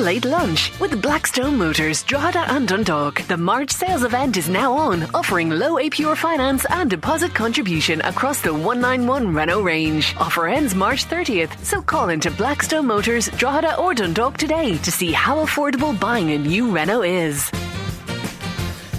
Late 0.00 0.24
Lunch 0.24 0.72
with 0.80 1.02
Blackstone 1.02 1.58
Motors, 1.58 2.02
Drogheda 2.04 2.50
and 2.54 2.66
Dundalk. 2.66 3.20
The 3.28 3.36
March 3.36 3.70
sales 3.70 4.02
event 4.02 4.38
is 4.38 4.48
now 4.48 4.72
on, 4.72 5.02
offering 5.14 5.50
low 5.50 5.74
APR 5.74 6.16
finance 6.16 6.64
and 6.70 6.88
deposit 6.88 7.34
contribution 7.34 8.00
across 8.00 8.40
the 8.40 8.52
191 8.52 9.34
Renault 9.34 9.60
range. 9.60 10.14
Offer 10.16 10.48
ends 10.48 10.74
March 10.74 11.06
30th, 11.06 11.62
so 11.62 11.82
call 11.82 12.08
into 12.08 12.30
Blackstone 12.30 12.86
Motors, 12.86 13.28
Drogheda 13.32 13.78
or 13.78 13.92
Dundalk 13.92 14.38
today 14.38 14.78
to 14.78 14.90
see 14.90 15.12
how 15.12 15.44
affordable 15.44 15.98
buying 16.00 16.30
a 16.30 16.38
new 16.38 16.74
Renault 16.74 17.02
is. 17.02 17.50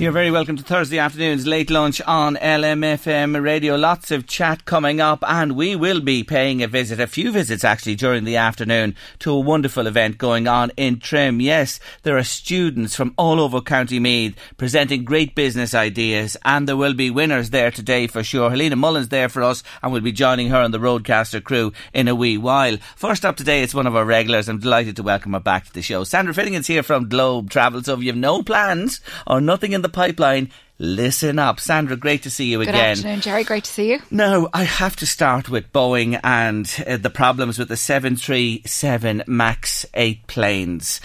You're 0.01 0.11
very 0.11 0.31
welcome 0.31 0.57
to 0.57 0.63
Thursday 0.63 0.97
afternoon's 0.97 1.45
late 1.45 1.69
lunch 1.69 2.01
on 2.01 2.35
LMFM 2.37 3.39
radio. 3.39 3.75
Lots 3.75 4.09
of 4.09 4.25
chat 4.25 4.65
coming 4.65 4.99
up, 4.99 5.23
and 5.27 5.51
we 5.51 5.75
will 5.75 6.01
be 6.01 6.23
paying 6.23 6.63
a 6.63 6.67
visit, 6.67 6.99
a 6.99 7.05
few 7.05 7.31
visits 7.31 7.63
actually, 7.63 7.93
during 7.93 8.23
the 8.23 8.37
afternoon 8.37 8.95
to 9.19 9.31
a 9.31 9.39
wonderful 9.39 9.85
event 9.85 10.17
going 10.17 10.47
on 10.47 10.71
in 10.75 10.97
Trim. 10.97 11.39
Yes, 11.39 11.79
there 12.01 12.17
are 12.17 12.23
students 12.23 12.95
from 12.95 13.13
all 13.15 13.39
over 13.39 13.61
County 13.61 13.99
Meath 13.99 14.35
presenting 14.57 15.05
great 15.05 15.35
business 15.35 15.75
ideas, 15.75 16.35
and 16.43 16.67
there 16.67 16.75
will 16.75 16.95
be 16.95 17.11
winners 17.11 17.51
there 17.51 17.69
today 17.69 18.07
for 18.07 18.23
sure. 18.23 18.49
Helena 18.49 18.77
Mullen's 18.77 19.09
there 19.09 19.29
for 19.29 19.43
us, 19.43 19.61
and 19.83 19.91
we'll 19.91 20.01
be 20.01 20.11
joining 20.11 20.49
her 20.49 20.57
on 20.57 20.71
the 20.71 20.79
Roadcaster 20.79 21.43
crew 21.43 21.73
in 21.93 22.07
a 22.07 22.15
wee 22.15 22.39
while. 22.39 22.77
First 22.95 23.23
up 23.23 23.37
today, 23.37 23.61
it's 23.61 23.75
one 23.75 23.85
of 23.85 23.95
our 23.95 24.05
regulars. 24.05 24.49
I'm 24.49 24.57
delighted 24.57 24.95
to 24.95 25.03
welcome 25.03 25.33
her 25.33 25.39
back 25.39 25.65
to 25.65 25.73
the 25.73 25.83
show. 25.83 26.03
Sandra 26.05 26.33
Finnegan's 26.33 26.65
here 26.65 26.81
from 26.81 27.07
Globe 27.07 27.51
Travel, 27.51 27.83
so 27.83 27.93
if 27.93 27.99
you 27.99 28.07
have 28.07 28.17
no 28.17 28.41
plans 28.41 28.99
or 29.27 29.39
nothing 29.39 29.73
in 29.73 29.83
the 29.83 29.90
pipeline, 29.91 30.49
listen 30.79 31.37
up. 31.37 31.59
Sandra, 31.59 31.95
great 31.95 32.23
to 32.23 32.31
see 32.31 32.45
you 32.51 32.57
Good 32.59 32.69
again. 32.69 32.91
afternoon, 32.97 33.21
Jerry. 33.21 33.43
Great 33.43 33.65
to 33.65 33.71
see 33.71 33.91
you. 33.91 33.99
Now, 34.09 34.47
I 34.53 34.63
have 34.63 34.95
to 34.97 35.05
start 35.05 35.47
with 35.49 35.71
Boeing 35.71 36.19
and 36.23 36.65
uh, 36.87 36.97
the 36.97 37.09
problems 37.11 37.59
with 37.59 37.67
the 37.69 37.77
737 37.77 39.23
MAX 39.27 39.85
8 39.93 40.25
planes. 40.27 41.01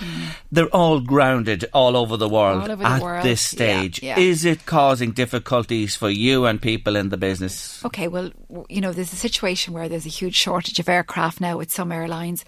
They're 0.51 0.67
all 0.69 1.01
grounded 1.01 1.67
all 1.75 1.97
over 1.97 2.17
the 2.17 2.29
world 2.29 2.47
Mm. 2.63 2.71
Over 2.71 2.77
the 2.77 2.89
at 2.89 3.03
world, 3.03 3.25
this 3.25 3.41
stage. 3.43 4.03
yeah. 4.03 4.19
Is 4.19 4.45
it 4.45 4.65
causing 4.67 5.11
difficulties 5.13 5.95
for 5.97 6.09
you 6.09 6.47
and 6.47 6.61
people 6.63 6.97
in 6.97 7.09
the 7.11 7.17
business? 7.17 7.85
Okay, 7.85 8.09
well, 8.09 8.31
you 8.69 8.81
know, 8.81 8.93
there's 8.93 9.13
a 9.13 9.17
situation 9.17 9.75
where 9.75 9.89
there's 9.89 10.07
a 10.07 10.11
huge 10.11 10.37
shortage 10.37 10.79
of 10.79 10.89
aircraft 10.89 11.41
now 11.41 11.59
with 11.59 11.71
some 11.73 11.93
airlines. 11.93 12.45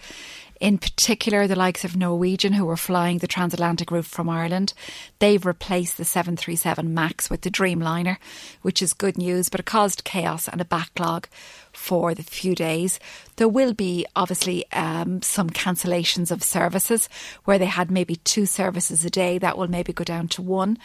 In 0.61 0.79
particular, 0.79 1.47
the 1.47 1.55
likes 1.57 1.85
of 1.85 1.97
Norwegian, 1.97 2.53
who 2.53 2.65
were 2.65 2.77
flying 2.77 3.19
the 3.19 3.29
transatlantic 3.29 3.91
route 3.93 4.07
from 4.07 4.29
Ireland, 4.29 4.75
they've 5.21 5.45
replaced 5.45 5.97
the 5.97 6.05
737 6.05 6.93
MAX 6.93 7.31
with 7.31 7.43
the 7.43 7.51
Dreamliner, 7.51 8.17
which 8.63 8.83
is 8.83 8.93
good 8.93 9.17
news, 9.17 9.49
but 9.49 9.61
it 9.61 9.67
caused 9.67 10.05
chaos 10.05 10.49
and 10.49 10.61
a 10.61 10.65
backlog 10.65 11.29
for 11.73 12.13
the 12.13 12.25
few 12.25 12.57
days. 12.57 12.99
There 13.37 13.49
will 13.49 13.73
be 13.73 14.05
obviously 14.17 14.71
um, 14.73 15.23
some 15.23 15.49
cancellations 15.49 16.33
of 16.33 16.43
services 16.43 17.09
where 17.45 17.59
they 17.59 17.67
had 17.67 17.91
maybe 17.91 18.17
two 18.17 18.47
services 18.47 19.05
a 19.05 19.11
day. 19.11 19.39
That 19.39 19.57
will 19.57 19.69
maybe 19.69 19.93
go 19.93 20.03
down 20.03 20.27
to 20.29 20.43
one. 20.43 20.79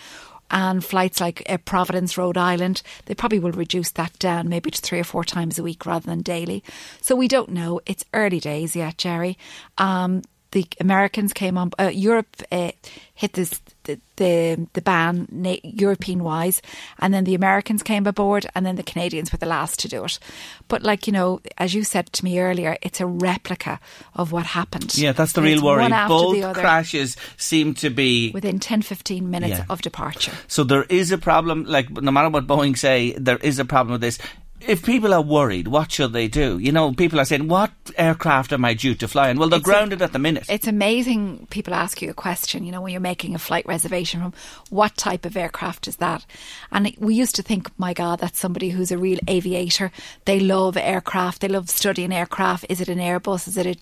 And 0.52 0.84
flights 0.86 1.20
like 1.20 1.42
uh, 1.50 1.58
Providence, 1.58 2.18
Rhode 2.18 2.38
Island, 2.38 2.84
they 3.06 3.16
probably 3.16 3.40
will 3.40 3.52
reduce 3.52 3.92
that 3.92 4.18
down 4.20 4.50
maybe 4.50 4.70
to 4.70 4.82
three 4.82 5.00
or 5.00 5.04
four 5.04 5.24
times 5.24 5.58
a 5.58 5.64
week 5.64 5.86
rather 5.86 6.06
than 6.06 6.22
daily. 6.22 6.64
So 7.02 7.16
we 7.16 7.28
don't 7.28 7.50
know. 7.50 7.82
It's 7.86 8.06
early 8.14 8.40
days 8.40 8.76
yet, 8.76 8.98
Jerry. 8.98 9.38
Um, 9.78 10.22
the 10.54 10.66
Americans 10.80 11.34
came 11.34 11.58
on. 11.58 11.72
Uh, 11.80 11.92
Europe 11.94 12.28
uh, 12.52 12.72
hit 13.16 13.34
this 13.34 13.60
the 13.84 14.00
the, 14.16 14.68
the 14.74 14.82
ban 14.82 15.28
na- 15.32 15.58
European 15.64 16.24
wise, 16.24 16.62
and 17.00 17.14
then 17.14 17.24
the 17.26 17.36
Americans 17.36 17.84
came 17.84 18.06
aboard, 18.08 18.46
and 18.56 18.66
then 18.66 18.76
the 18.76 18.84
Canadians 18.84 19.32
were 19.32 19.40
the 19.40 19.48
last 19.48 19.80
to 19.80 19.88
do 19.90 20.06
it. 20.06 20.20
But 20.68 20.84
like 20.84 21.08
you 21.08 21.14
know, 21.14 21.42
as 21.58 21.74
you 21.74 21.84
said 21.84 22.14
to 22.14 22.24
me 22.24 22.40
earlier, 22.40 22.78
it's 22.82 23.02
a 23.02 23.06
replica 23.08 23.80
of 24.14 24.32
what 24.32 24.46
happened. 24.46 24.96
Yeah, 24.96 25.12
that's 25.12 25.34
the 25.34 25.42
And 25.42 25.50
real 25.50 25.64
worry. 25.64 25.90
Both 26.08 26.54
crashes 26.56 27.18
seem 27.38 27.74
to 27.76 27.90
be 27.90 28.32
within 28.32 28.60
10, 28.60 28.84
15 28.84 29.30
minutes 29.30 29.58
Yeah. 29.58 29.66
of 29.70 29.82
departure. 29.82 30.32
So 30.48 30.64
there 30.64 30.84
is 30.84 31.12
a 31.12 31.18
problem. 31.18 31.66
Like 31.66 31.90
no 31.90 32.12
matter 32.12 32.30
what 32.30 32.48
Boeing 32.48 32.78
say, 32.78 33.14
there 33.18 33.38
is 33.38 33.60
a 33.60 33.66
problem 33.66 33.92
with 33.94 34.02
this. 34.02 34.20
If 34.68 34.86
people 34.86 35.14
are 35.14 35.22
worried, 35.22 35.68
what 35.68 35.92
should 35.92 36.14
they 36.14 36.28
do? 36.28 36.58
You 36.58 36.72
know, 36.72 36.94
people 36.94 37.20
are 37.20 37.26
saying, 37.26 37.48
"What 37.48 37.72
aircraft 37.98 38.54
am 38.54 38.64
I 38.66 38.74
due 38.74 38.96
to 38.96 39.08
fly 39.08 39.30
in?" 39.30 39.38
Well, 39.38 39.50
they're 39.50 39.60
It's 39.60 39.68
a- 39.68 39.72
grounded 39.72 40.02
at 40.02 40.14
the 40.14 40.20
minute. 40.20 40.46
It's 40.50 40.68
amazing 40.68 41.48
people 41.50 41.74
ask 41.74 42.02
you 42.02 42.10
a 42.10 42.14
question, 42.14 42.64
you 42.66 42.72
know, 42.72 42.82
when 42.82 42.92
you're 42.92 43.02
making 43.02 43.36
a 43.36 43.40
flight 43.40 43.66
reservation 43.66 44.22
from 44.22 44.34
what 44.70 44.96
type 44.98 45.26
of 45.26 45.36
aircraft 45.36 45.88
is 45.88 45.98
that? 45.98 46.26
And 46.72 46.96
we 46.98 47.14
used 47.16 47.36
to 47.36 47.42
think, 47.42 47.70
my 47.78 47.94
God, 47.94 48.20
that's 48.20 48.40
somebody 48.40 48.70
who's 48.70 48.92
a 48.92 48.98
real 48.98 49.20
aviator. 49.28 49.92
They 50.26 50.40
love 50.40 50.78
aircraft. 50.78 51.42
They 51.42 51.48
love 51.48 51.70
studying 51.70 52.14
aircraft. 52.14 52.66
Is 52.70 52.80
it 52.82 52.90
an 52.90 53.00
Airbus? 53.00 53.48
Is 53.48 53.58
it 53.58 53.66
a, 53.66 53.76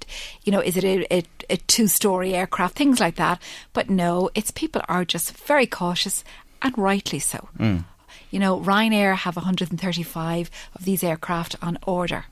you 0.43 0.51
know, 0.51 0.61
is 0.61 0.77
it 0.77 0.83
a, 0.83 1.13
a, 1.13 1.23
a 1.49 1.57
two 1.57 1.87
story 1.87 2.33
aircraft? 2.33 2.75
Things 2.75 2.99
like 2.99 3.15
that. 3.15 3.41
But 3.73 3.89
no, 3.89 4.29
it's 4.35 4.51
people 4.51 4.81
are 4.87 5.05
just 5.05 5.37
very 5.37 5.67
cautious 5.67 6.23
and 6.61 6.77
rightly 6.77 7.19
so. 7.19 7.49
Mm. 7.59 7.85
You 8.31 8.39
know, 8.39 8.59
Ryanair 8.59 9.15
have 9.17 9.35
135 9.35 10.49
of 10.73 10.85
these 10.85 11.03
aircraft 11.03 11.55
on 11.61 11.77
order. 11.85 12.25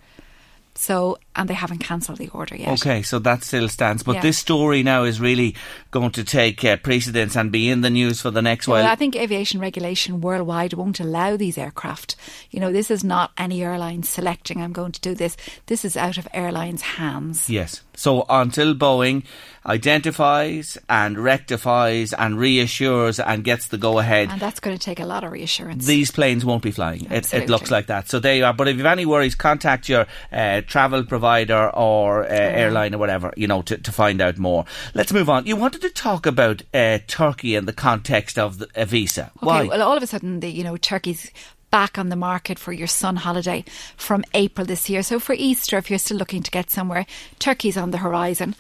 So, 0.74 1.18
and 1.36 1.50
they 1.50 1.54
haven't 1.54 1.78
cancelled 1.78 2.18
the 2.18 2.30
order 2.30 2.56
yet. 2.56 2.70
Okay, 2.82 3.02
so 3.02 3.20
that 3.20 3.44
still 3.44 3.70
stands. 3.70 4.04
But 4.04 4.16
Yeah. 4.16 4.22
this 4.22 4.38
story 4.38 4.84
now 4.84 5.04
is 5.04 5.22
really 5.22 5.56
going 5.92 6.12
to 6.12 6.24
take 6.24 6.66
uh, 6.66 6.76
precedence 6.78 7.36
and 7.36 7.52
be 7.52 7.70
in 7.70 7.82
the 7.82 7.90
news 7.90 8.20
for 8.20 8.32
the 8.32 8.42
next 8.42 8.68
while. 8.68 8.84
Well, 8.84 8.92
I 8.92 8.96
think 8.96 9.16
aviation 9.16 9.60
regulation 9.60 10.22
worldwide 10.22 10.74
won't 10.74 11.00
allow 11.00 11.38
these 11.38 11.58
aircraft. 11.58 12.16
You 12.52 12.60
know, 12.60 12.72
this 12.74 12.92
is 12.92 13.04
not 13.04 13.32
any 13.38 13.64
airline 13.64 14.04
selecting, 14.04 14.62
I'm 14.62 14.74
going 14.74 14.92
to 14.92 15.02
do 15.02 15.14
this. 15.16 15.38
This 15.68 15.86
is 15.86 15.96
out 15.96 16.18
of 16.18 16.28
airlines' 16.34 16.82
hands. 16.82 17.50
Yes. 17.50 17.84
So 17.96 18.26
until 18.30 18.74
Boeing 18.76 19.24
identifies 19.66 20.78
and 20.90 21.18
rectifies 21.18 22.14
and 22.14 22.40
reassures 22.40 23.20
and 23.20 23.44
gets 23.44 23.68
the 23.68 23.78
go 23.78 24.00
ahead, 24.00 24.30
And 24.32 24.42
that's 24.42 24.60
going 24.60 24.78
to 24.78 24.82
take 24.84 25.00
a 25.00 25.06
lot 25.06 25.24
of 25.24 25.32
reassurance. 25.32 25.86
these 25.86 26.12
planes 26.12 26.44
won't 26.44 26.64
be 26.64 26.72
flying. 26.72 27.06
It, 27.12 27.32
it 27.34 27.50
looks 27.50 27.70
like 27.70 27.88
that. 27.88 28.10
So 28.10 28.20
there 28.20 28.36
you 28.36 28.46
are. 28.46 28.54
But 28.54 28.68
if 28.68 28.78
you 28.78 28.84
have 28.84 28.92
any 28.94 29.06
worries, 29.06 29.36
contact 29.36 29.88
your 29.90 30.08
uh, 30.32 30.62
travel 30.62 31.04
provider 31.04 31.29
or 31.74 32.24
uh, 32.24 32.28
airline 32.28 32.96
or 32.96 32.98
whatever, 32.98 33.34
you 33.38 33.48
know, 33.48 33.62
to, 33.64 33.78
to 33.78 33.92
find 33.92 34.22
out 34.22 34.38
more. 34.38 34.66
Let's 34.94 35.14
move 35.14 35.30
on. 35.30 35.46
You 35.46 35.56
wanted 35.56 35.82
to 35.82 35.90
talk 35.90 36.26
about 36.26 36.62
uh, 36.74 37.00
Turkey 37.08 37.56
in 37.56 37.66
the 37.66 37.74
context 37.74 38.38
of 38.38 38.60
the, 38.60 38.68
a 38.76 38.86
visa. 38.86 39.32
Why? 39.40 39.68
Well, 39.68 39.82
all 39.82 39.98
of 39.98 40.04
a 40.04 40.08
sudden, 40.08 40.40
the, 40.40 40.50
you 40.50 40.64
know, 40.64 40.78
Turkey's 40.78 41.32
back 41.72 41.98
on 41.98 42.10
the 42.10 42.16
market 42.16 42.58
for 42.58 42.74
your 42.74 42.88
sun 42.88 43.18
holiday 43.18 43.64
from 43.96 44.24
April 44.34 44.66
this 44.66 44.90
year. 44.90 45.04
So 45.04 45.20
for 45.20 45.34
Easter, 45.34 45.78
if 45.78 45.90
you're 45.90 46.00
still 46.00 46.18
looking 46.18 46.44
to 46.44 46.52
get 46.52 46.72
somewhere, 46.72 47.06
Turkey's 47.38 47.78
on 47.78 47.92
the 47.92 48.00
horizon. 48.00 48.56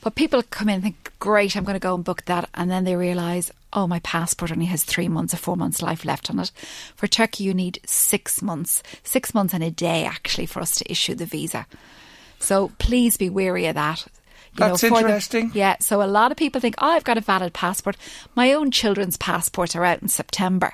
But 0.00 0.16
people 0.16 0.42
come 0.42 0.68
in 0.68 0.76
and 0.76 0.82
think, 0.82 1.12
great, 1.20 1.56
I'm 1.56 1.64
going 1.64 1.74
to 1.74 1.80
go 1.80 1.94
and 1.94 2.04
book 2.04 2.24
that. 2.24 2.48
And 2.54 2.70
then 2.70 2.84
they 2.84 2.96
realise, 2.96 3.52
oh, 3.72 3.86
my 3.86 4.00
passport 4.00 4.50
only 4.50 4.66
has 4.66 4.82
three 4.82 5.08
months 5.08 5.32
or 5.32 5.36
four 5.36 5.56
months 5.56 5.80
life 5.80 6.04
left 6.04 6.28
on 6.28 6.40
it. 6.40 6.50
For 6.96 7.06
Turkey, 7.06 7.44
you 7.44 7.54
need 7.54 7.78
six 7.86 8.42
months, 8.42 8.82
six 9.04 9.32
months 9.32 9.54
and 9.54 9.62
a 9.62 9.70
day 9.70 10.04
actually 10.04 10.46
for 10.46 10.60
us 10.60 10.74
to 10.76 10.90
issue 10.90 11.14
the 11.14 11.26
visa. 11.26 11.66
So 12.42 12.70
please 12.78 13.16
be 13.16 13.30
wary 13.30 13.66
of 13.66 13.74
that. 13.76 14.06
You 14.54 14.58
That's 14.58 14.82
the- 14.82 14.88
interesting. 14.88 15.50
yeah, 15.54 15.76
so 15.80 16.02
a 16.02 16.04
lot 16.04 16.30
of 16.30 16.36
people 16.36 16.60
think, 16.60 16.74
oh, 16.78 16.88
I've 16.88 17.04
got 17.04 17.16
a 17.16 17.22
valid 17.22 17.54
passport. 17.54 17.96
My 18.34 18.52
own 18.52 18.70
children's 18.70 19.16
passports 19.16 19.74
are 19.74 19.84
out 19.84 20.02
in 20.02 20.08
September. 20.08 20.72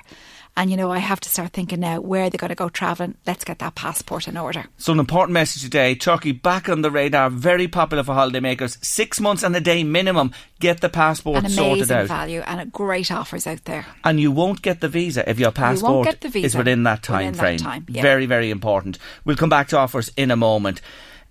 And, 0.57 0.69
you 0.69 0.75
know, 0.75 0.91
I 0.91 0.97
have 0.97 1.21
to 1.21 1.29
start 1.29 1.53
thinking 1.53 1.79
now 1.79 2.01
where 2.01 2.29
they're 2.29 2.37
going 2.37 2.49
to 2.49 2.55
go 2.55 2.67
travelling. 2.67 3.15
Let's 3.25 3.45
get 3.45 3.59
that 3.59 3.75
passport 3.75 4.27
in 4.27 4.35
order. 4.35 4.65
So, 4.77 4.91
an 4.91 4.99
important 4.99 5.31
message 5.33 5.61
today 5.61 5.95
Turkey 5.95 6.33
back 6.33 6.67
on 6.67 6.81
the 6.81 6.91
radar, 6.91 7.29
very 7.29 7.69
popular 7.69 8.03
for 8.03 8.13
holidaymakers. 8.13 8.83
Six 8.83 9.21
months 9.21 9.43
and 9.43 9.55
a 9.55 9.61
day 9.61 9.85
minimum. 9.85 10.33
Get 10.59 10.81
the 10.81 10.89
passport 10.89 11.45
An 11.45 11.49
sorted 11.49 11.77
amazing 11.83 11.95
out. 11.97 12.07
value 12.07 12.41
and 12.41 12.73
great 12.73 13.09
offers 13.09 13.47
out 13.47 13.63
there. 13.63 13.85
And 14.03 14.19
you 14.19 14.31
won't 14.31 14.61
get 14.61 14.81
the 14.81 14.89
visa 14.89 15.29
if 15.29 15.39
your 15.39 15.51
passport 15.51 16.19
the 16.19 16.39
is 16.39 16.57
within 16.57 16.83
that 16.83 17.03
time 17.03 17.27
within 17.27 17.33
that 17.35 17.39
frame. 17.39 17.59
time, 17.59 17.85
yeah. 17.87 18.01
Very, 18.01 18.25
very 18.25 18.49
important. 18.49 18.97
We'll 19.23 19.37
come 19.37 19.49
back 19.49 19.69
to 19.69 19.77
offers 19.77 20.11
in 20.17 20.29
a 20.29 20.35
moment. 20.35 20.81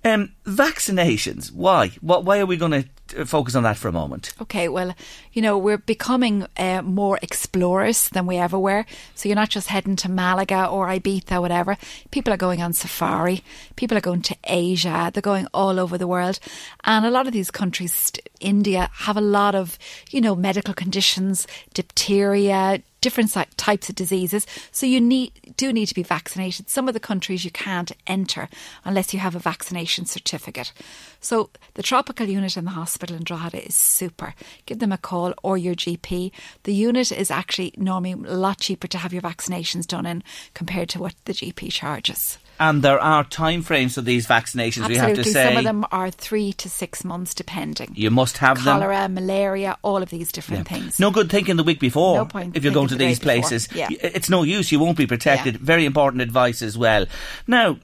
Um, 0.04 0.32
vaccinations. 0.44 1.52
Why? 1.52 1.88
What, 2.00 2.24
why 2.24 2.38
are 2.38 2.46
we 2.46 2.56
going 2.56 2.72
to 2.72 3.26
focus 3.26 3.54
on 3.54 3.64
that 3.64 3.76
for 3.76 3.88
a 3.88 3.92
moment? 3.92 4.32
Okay, 4.40 4.68
well, 4.68 4.94
you 5.32 5.42
know, 5.42 5.58
we're 5.58 5.78
becoming 5.78 6.46
uh, 6.56 6.82
more 6.82 7.18
explorers 7.20 8.08
than 8.10 8.26
we 8.26 8.36
ever 8.36 8.58
were. 8.58 8.86
So 9.14 9.28
you're 9.28 9.36
not 9.36 9.48
just 9.48 9.68
heading 9.68 9.96
to 9.96 10.08
Malaga 10.10 10.66
or 10.66 10.86
Ibiza, 10.86 11.40
whatever. 11.40 11.76
People 12.10 12.32
are 12.32 12.38
going 12.38 12.62
on 12.62 12.72
safari. 12.72 13.42
People 13.76 13.98
are 13.98 14.02
going 14.02 14.22
to 14.22 14.36
Asia. 14.44 15.10
They're 15.12 15.20
going 15.20 15.48
all 15.52 15.80
over 15.80 15.98
the 15.98 16.06
world. 16.06 16.38
And 16.84 17.04
a 17.04 17.10
lot 17.10 17.26
of 17.26 17.32
these 17.32 17.50
countries, 17.50 18.12
India, 18.40 18.90
have 18.92 19.16
a 19.16 19.22
lot 19.22 19.54
of, 19.54 19.78
you 20.10 20.20
know, 20.20 20.36
medical 20.36 20.74
conditions, 20.74 21.46
diphtheria, 21.74 22.82
different 23.08 23.34
types 23.56 23.88
of 23.88 23.94
diseases. 23.94 24.46
So 24.70 24.84
you 24.84 25.00
need 25.00 25.32
do 25.56 25.72
need 25.72 25.86
to 25.86 25.94
be 25.94 26.02
vaccinated. 26.02 26.68
Some 26.68 26.88
of 26.88 26.94
the 26.94 27.00
countries 27.00 27.42
you 27.42 27.50
can't 27.50 27.90
enter 28.06 28.50
unless 28.84 29.14
you 29.14 29.20
have 29.20 29.34
a 29.34 29.38
vaccination 29.38 30.04
certificate. 30.04 30.72
So 31.20 31.48
the 31.72 31.82
tropical 31.82 32.26
unit 32.26 32.58
in 32.58 32.66
the 32.66 32.72
hospital 32.72 33.16
in 33.16 33.24
Drogheda 33.24 33.66
is 33.66 33.74
super. 33.74 34.34
Give 34.66 34.78
them 34.78 34.92
a 34.92 34.98
call 34.98 35.32
or 35.42 35.56
your 35.56 35.74
GP. 35.74 36.32
The 36.64 36.74
unit 36.74 37.10
is 37.10 37.30
actually 37.30 37.72
normally 37.78 38.12
a 38.12 38.36
lot 38.36 38.58
cheaper 38.58 38.88
to 38.88 38.98
have 38.98 39.14
your 39.14 39.22
vaccinations 39.22 39.86
done 39.86 40.04
in 40.04 40.22
compared 40.52 40.90
to 40.90 40.98
what 40.98 41.14
the 41.24 41.32
GP 41.32 41.72
charges. 41.72 42.36
And 42.60 42.82
there 42.82 42.98
are 42.98 43.22
time 43.24 43.62
frames 43.62 43.94
for 43.94 44.00
these 44.00 44.26
vaccinations. 44.26 44.84
Absolutely. 44.84 44.94
We 44.94 44.96
have 44.98 45.16
to 45.16 45.24
say 45.24 45.48
Some 45.48 45.56
of 45.58 45.64
them 45.64 45.84
are 45.92 46.10
three 46.10 46.52
to 46.54 46.68
six 46.68 47.04
months 47.04 47.32
depending. 47.34 47.92
you 47.94 48.10
must 48.10 48.38
have 48.38 48.64
them. 48.64 48.80
Cholera, 48.80 49.08
malaria, 49.08 49.76
all 49.82 50.02
of 50.02 50.10
these 50.10 50.32
different 50.32 50.68
Yeah. 50.70 50.78
things. 50.78 50.98
No 50.98 51.10
good 51.10 51.30
thinking 51.30 51.56
the 51.56 51.62
week 51.62 51.78
before 51.80 52.16
No 52.16 52.24
point 52.24 52.56
if 52.56 52.64
you're 52.64 52.72
going 52.72 52.88
to 52.88 52.96
the 52.96 53.06
these 53.06 53.18
places. 53.20 53.68
Yeah. 53.72 53.88
It's 53.90 54.28
no 54.28 54.42
use. 54.42 54.72
You 54.72 54.80
won't 54.80 54.96
be 54.98 55.06
protected. 55.06 55.54
Yeah. 55.54 55.60
Very 55.62 55.84
important 55.84 56.20
advice 56.22 56.60
as 56.62 56.76
well. 56.76 57.06
Now, 57.46 57.78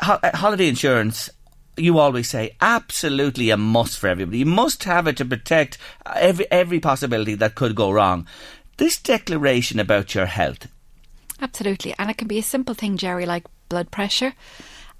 ho- 0.00 0.18
uh, 0.22 0.36
holiday 0.36 0.68
insurance. 0.68 1.28
You 1.76 1.98
always 1.98 2.30
say 2.30 2.52
absolutely 2.60 3.50
a 3.50 3.56
must 3.56 3.98
for 3.98 4.06
everybody. 4.06 4.38
You 4.38 4.46
must 4.46 4.84
have 4.84 5.08
it 5.08 5.16
to 5.16 5.24
protect 5.24 5.76
uh, 6.06 6.12
every 6.16 6.46
every 6.52 6.78
possibility 6.78 7.34
that 7.34 7.56
could 7.56 7.74
go 7.74 7.90
wrong. 7.90 8.28
This 8.76 8.96
declaration 8.96 9.80
about 9.80 10.14
your 10.14 10.26
health. 10.26 10.68
Absolutely. 11.40 11.94
And 11.98 12.10
it 12.10 12.16
can 12.16 12.28
be 12.28 12.38
a 12.38 12.42
simple 12.44 12.74
thing, 12.74 12.96
Jerry, 12.96 13.26
like 13.26 13.44
blood 13.68 13.90
pressure, 13.90 14.34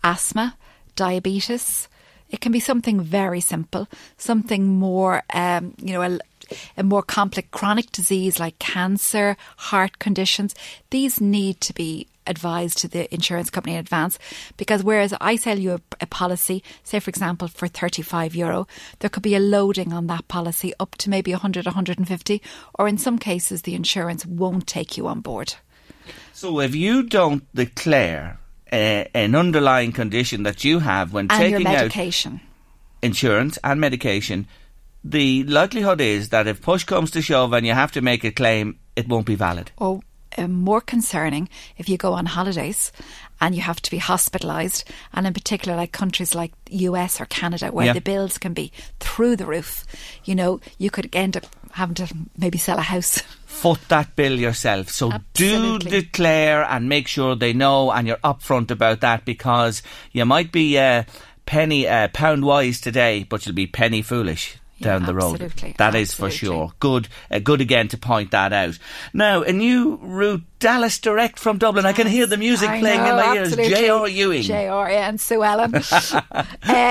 asthma, 0.03 0.57
diabetes. 0.97 1.89
It 2.31 2.41
can 2.41 2.53
be 2.53 2.61
something 2.61 3.01
very 3.01 3.41
simple, 3.41 3.89
something 4.17 4.67
more, 4.67 5.23
um, 5.33 5.75
you 5.79 5.93
know, 5.93 6.03
a, 6.03 6.19
a 6.77 6.83
more 6.83 7.03
complex 7.03 7.49
chronic 7.51 7.93
disease 7.93 8.41
like 8.41 8.59
cancer, 8.59 9.37
heart 9.57 9.99
conditions. 9.99 10.55
These 10.91 11.21
need 11.21 11.61
to 11.63 11.73
be 11.73 12.09
advised 12.27 12.79
to 12.79 12.89
the 12.89 13.13
insurance 13.13 13.51
company 13.51 13.75
in 13.75 13.81
advance 13.81 14.19
because 14.57 14.83
whereas 14.83 15.15
I 15.21 15.37
sell 15.37 15.59
you 15.59 15.75
a, 15.75 15.81
a 16.01 16.07
policy, 16.07 16.63
say 16.83 17.01
for 17.01 17.11
example 17.11 17.49
for 17.49 17.69
35 17.69 18.35
euro, 18.35 18.67
there 19.01 19.11
could 19.11 19.23
be 19.23 19.35
a 19.35 19.41
loading 19.41 19.93
on 19.93 20.07
that 20.09 20.27
policy 20.29 20.73
up 20.81 20.97
to 20.97 21.11
maybe 21.11 21.33
100, 21.33 21.67
150, 21.67 22.43
or 22.79 22.89
in 22.89 22.99
some 22.99 23.19
cases 23.19 23.63
the 23.63 23.75
insurance 23.75 24.25
won't 24.25 24.67
take 24.67 24.97
you 24.97 25.07
on 25.07 25.21
board. 25.21 25.55
So 26.33 26.61
if 26.61 26.75
you 26.75 27.03
don't 27.03 27.45
declare 27.55 28.39
uh, 28.75 29.05
an 29.25 29.35
underlying 29.35 29.93
condition 29.93 30.43
that 30.45 30.65
you 30.65 30.81
have 30.81 31.07
when 31.15 31.27
And 31.31 31.41
your 31.51 31.59
taking 31.61 31.67
out 31.75 31.83
medication. 31.83 32.41
insurance 33.03 33.59
and 33.63 33.81
medication, 33.81 34.47
the 35.05 35.45
likelihood 35.45 36.01
is 36.01 36.29
that 36.31 36.47
if 36.47 36.61
push 36.63 36.85
comes 36.85 37.11
to 37.13 37.21
shove 37.23 37.53
and 37.57 37.67
you 37.67 37.75
have 37.75 37.93
to 37.93 38.01
make 38.01 38.25
a 38.25 38.33
claim, 38.33 38.79
it 38.97 39.07
won't 39.09 39.27
be 39.27 39.37
valid. 39.37 39.71
or 39.77 40.01
uh, 40.37 40.49
more 40.49 40.81
concerning 40.81 41.49
if 41.79 41.89
you 41.89 41.97
go 41.97 42.13
on 42.13 42.27
holidays 42.27 42.91
and 43.41 43.55
you 43.55 43.61
have 43.63 43.81
to 43.83 43.91
be 43.91 43.99
hospitalised, 43.99 44.85
and 45.13 45.27
in 45.27 45.35
particular, 45.35 45.77
like 45.77 45.93
countries 45.93 46.35
like 46.35 46.53
US 46.71 47.21
or 47.21 47.27
Canada, 47.27 47.69
where 47.73 47.87
Yeah. 47.87 47.93
the 47.93 48.01
bills 48.01 48.39
can 48.39 48.55
be 48.55 48.73
through 49.01 49.37
the 49.37 49.47
roof. 49.47 49.85
You 50.25 50.35
know, 50.35 50.61
you 50.79 50.91
could 50.91 51.09
end 51.15 51.37
up 51.37 51.47
having 51.73 51.95
to 51.97 52.07
maybe 52.37 52.59
sell 52.59 52.79
a 52.79 52.83
house. 52.83 53.19
Foot 53.47 53.81
that 53.89 54.17
bill 54.17 54.39
yourself. 54.39 54.89
So 54.91 55.13
do 55.33 55.79
declare 55.79 56.65
and 56.65 56.89
make 56.89 57.07
sure 57.09 57.35
they 57.37 57.53
know 57.53 57.91
and 57.93 58.07
you're 58.07 58.17
upfront 58.19 58.71
about 58.71 59.01
that 59.01 59.25
because 59.25 59.83
you 60.13 60.25
might 60.25 60.51
be 60.53 60.77
uh, 60.79 61.05
penny 61.47 61.87
uh, 61.87 62.09
pound 62.09 62.45
wise 62.45 62.81
today, 62.81 63.25
but 63.29 63.47
you'll 63.47 63.55
be 63.55 63.67
penny 63.67 64.03
foolish. 64.03 64.57
Yeah, 64.79 64.99
Down 64.99 65.07
the 65.07 65.15
road, 65.15 65.41
absolutely, 65.41 65.77
that 65.79 65.95
is 65.95 66.13
for 66.13 66.31
sure. 66.31 66.73
Good, 66.81 67.07
uh, 67.31 67.39
good 67.39 67.61
again 67.61 67.87
to 67.89 67.99
point 67.99 68.33
that 68.33 68.53
out. 68.53 68.77
Now, 69.13 69.43
a 69.43 69.53
new 69.53 69.97
route, 70.03 70.43
Dallas 70.59 70.99
direct 70.99 71.39
from 71.39 71.59
Dublin. 71.59 71.87
I 71.87 71.93
can 71.93 72.09
hear 72.09 72.27
the 72.27 72.37
music 72.37 72.69
I 72.69 72.81
playing 72.81 73.01
in 73.01 73.07
know, 73.07 73.17
my 73.17 73.37
ears. 73.37 73.49
absolutely. 73.53 73.75
J.R. 73.75 74.09
Ewing. 74.09 74.43
J.R. 74.43 74.91
yeah, 74.91 75.09
and 75.09 75.21
Sue 75.21 75.45
Ellen. 75.45 75.75
uh, 76.33 76.45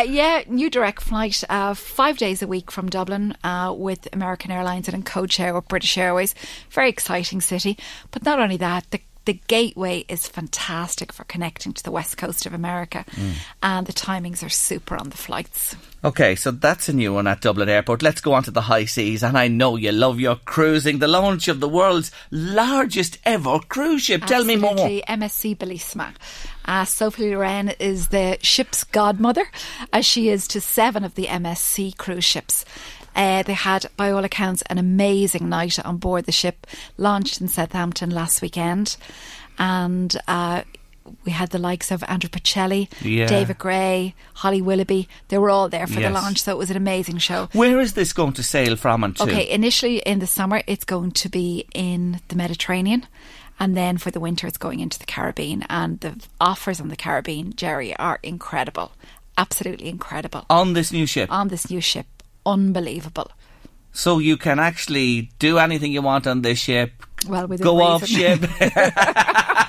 yeah, 0.07 0.43
new 0.47 0.69
direct 0.69 1.01
flight, 1.01 1.43
uh, 1.49 1.73
five 1.73 2.17
days 2.17 2.41
a 2.41 2.47
week 2.47 2.71
from 2.71 2.89
Dublin 2.89 3.35
uh, 3.43 3.73
with 3.77 4.07
American 4.13 4.51
Airlines 4.51 4.87
and 4.87 4.95
in 4.95 5.03
code-share 5.03 5.53
with 5.53 5.67
British 5.67 5.97
Airways. 5.97 6.35
Very 6.69 6.89
exciting 6.89 7.41
city. 7.41 7.77
But 8.11 8.23
not 8.23 8.39
only 8.39 8.57
that, 8.57 8.89
the 8.91 9.01
the 9.25 9.39
gateway 9.47 10.05
is 10.09 10.27
fantastic 10.27 11.13
for 11.13 11.23
connecting 11.23 11.73
to 11.73 11.83
the 11.83 11.91
west 11.91 12.17
coast 12.17 12.45
of 12.45 12.53
America, 12.53 13.05
Mm. 13.15 13.33
and 13.61 13.87
the 13.87 13.93
timings 13.93 14.43
are 14.43 14.49
super 14.49 14.95
on 14.97 15.09
the 15.09 15.17
flights. 15.17 15.75
Okay, 16.03 16.35
so 16.35 16.51
that's 16.51 16.89
a 16.89 16.93
new 16.93 17.13
one 17.13 17.27
at 17.27 17.39
Dublin 17.41 17.69
Airport. 17.69 18.01
Let's 18.01 18.19
go 18.19 18.33
on 18.33 18.43
to 18.43 18.51
the 18.51 18.61
high 18.63 18.83
seas. 18.85 19.23
And 19.23 19.37
I 19.37 19.47
know 19.47 19.77
you 19.77 19.93
love 19.93 20.19
your 20.19 20.35
cruising. 20.35 20.99
The 20.99 21.07
launch 21.07 21.47
of 21.47 21.61
the 21.61 21.69
world's 21.69 22.11
largest 22.31 23.17
ever 23.23 23.59
cruise 23.59 24.01
ship. 24.03 24.25
Tell 24.25 24.43
me 24.43 24.57
more. 24.57 24.71
Absolutely, 24.71 25.03
MSC 25.07 25.55
Bellissima. 25.57 26.13
Uh, 26.65 26.83
Sophia 26.85 27.37
Loren 27.37 27.69
is 27.79 28.09
the 28.09 28.37
ship's 28.41 28.83
godmother, 28.83 29.45
as 29.93 30.05
she 30.05 30.27
is 30.29 30.47
to 30.49 30.59
seven 30.59 31.03
of 31.05 31.15
the 31.15 31.27
MSC 31.27 31.95
cruise 31.97 32.25
ships. 32.25 32.65
Uh, 33.15 33.43
they 33.43 33.53
had, 33.53 33.85
by 33.97 34.11
all 34.11 34.23
accounts, 34.23 34.61
an 34.63 34.77
amazing 34.77 35.49
night 35.49 35.83
on 35.85 35.97
board 35.97 36.25
the 36.25 36.31
ship. 36.31 36.65
Launched 36.97 37.41
in 37.41 37.47
Southampton 37.47 38.09
last 38.09 38.41
weekend, 38.41 38.97
and 39.57 40.15
uh, 40.27 40.63
we 41.25 41.31
had 41.31 41.49
the 41.49 41.59
likes 41.59 41.91
of 41.91 42.03
Andrea 42.07 42.29
Bocelli, 42.29 42.87
Yeah. 43.01 43.27
David 43.27 43.57
Gray, 43.57 44.15
Holly 44.35 44.61
Willoughby. 44.61 45.07
They 45.27 45.37
were 45.37 45.49
all 45.49 45.69
there 45.69 45.85
for 45.87 45.99
Yes. 45.99 46.03
the 46.03 46.13
launch, 46.21 46.41
so 46.41 46.51
it 46.53 46.57
was 46.57 46.69
an 46.69 46.77
amazing 46.77 47.17
show. 47.19 47.49
Where 47.53 47.79
is 47.79 47.93
this 47.93 48.13
going 48.13 48.33
to 48.33 48.43
sail 48.43 48.75
from 48.75 49.03
and 49.03 49.15
to? 49.17 49.23
Okay, 49.23 49.49
initially 49.49 49.97
in 49.99 50.19
the 50.19 50.27
summer, 50.27 50.61
it's 50.67 50.85
going 50.85 51.11
to 51.11 51.29
be 51.29 51.67
in 51.73 52.19
the 52.29 52.35
Mediterranean. 52.35 53.05
And 53.59 53.77
then 53.77 53.97
for 53.99 54.09
the 54.09 54.19
winter, 54.19 54.47
it's 54.47 54.57
going 54.57 54.79
into 54.79 54.97
the 54.97 55.05
Caribbean. 55.05 55.63
And 55.69 55.99
the 55.99 56.19
offers 56.41 56.81
on 56.81 56.87
the 56.87 56.95
Caribbean, 56.95 57.53
Jerry, 57.55 57.95
are 57.97 58.19
incredible. 58.23 58.93
Absolutely 59.37 59.87
incredible. 59.89 60.45
On 60.49 60.73
this 60.73 60.91
new 60.91 61.05
ship. 61.05 61.31
On 61.31 61.47
this 61.49 61.69
new 61.69 61.79
ship. 61.79 62.07
Unbelievable. 62.45 63.31
so 63.91 64.19
you 64.19 64.37
can 64.37 64.59
actually 64.59 65.29
do 65.39 65.57
anything 65.59 65.91
you 65.91 66.01
want 66.01 66.25
on 66.27 66.41
this 66.41 66.59
ship. 66.59 66.91
Well, 67.27 67.47
within 67.47 67.63
Go 67.63 67.81
off 67.81 68.01
reason. 68.01 68.17
ship. 68.17 68.49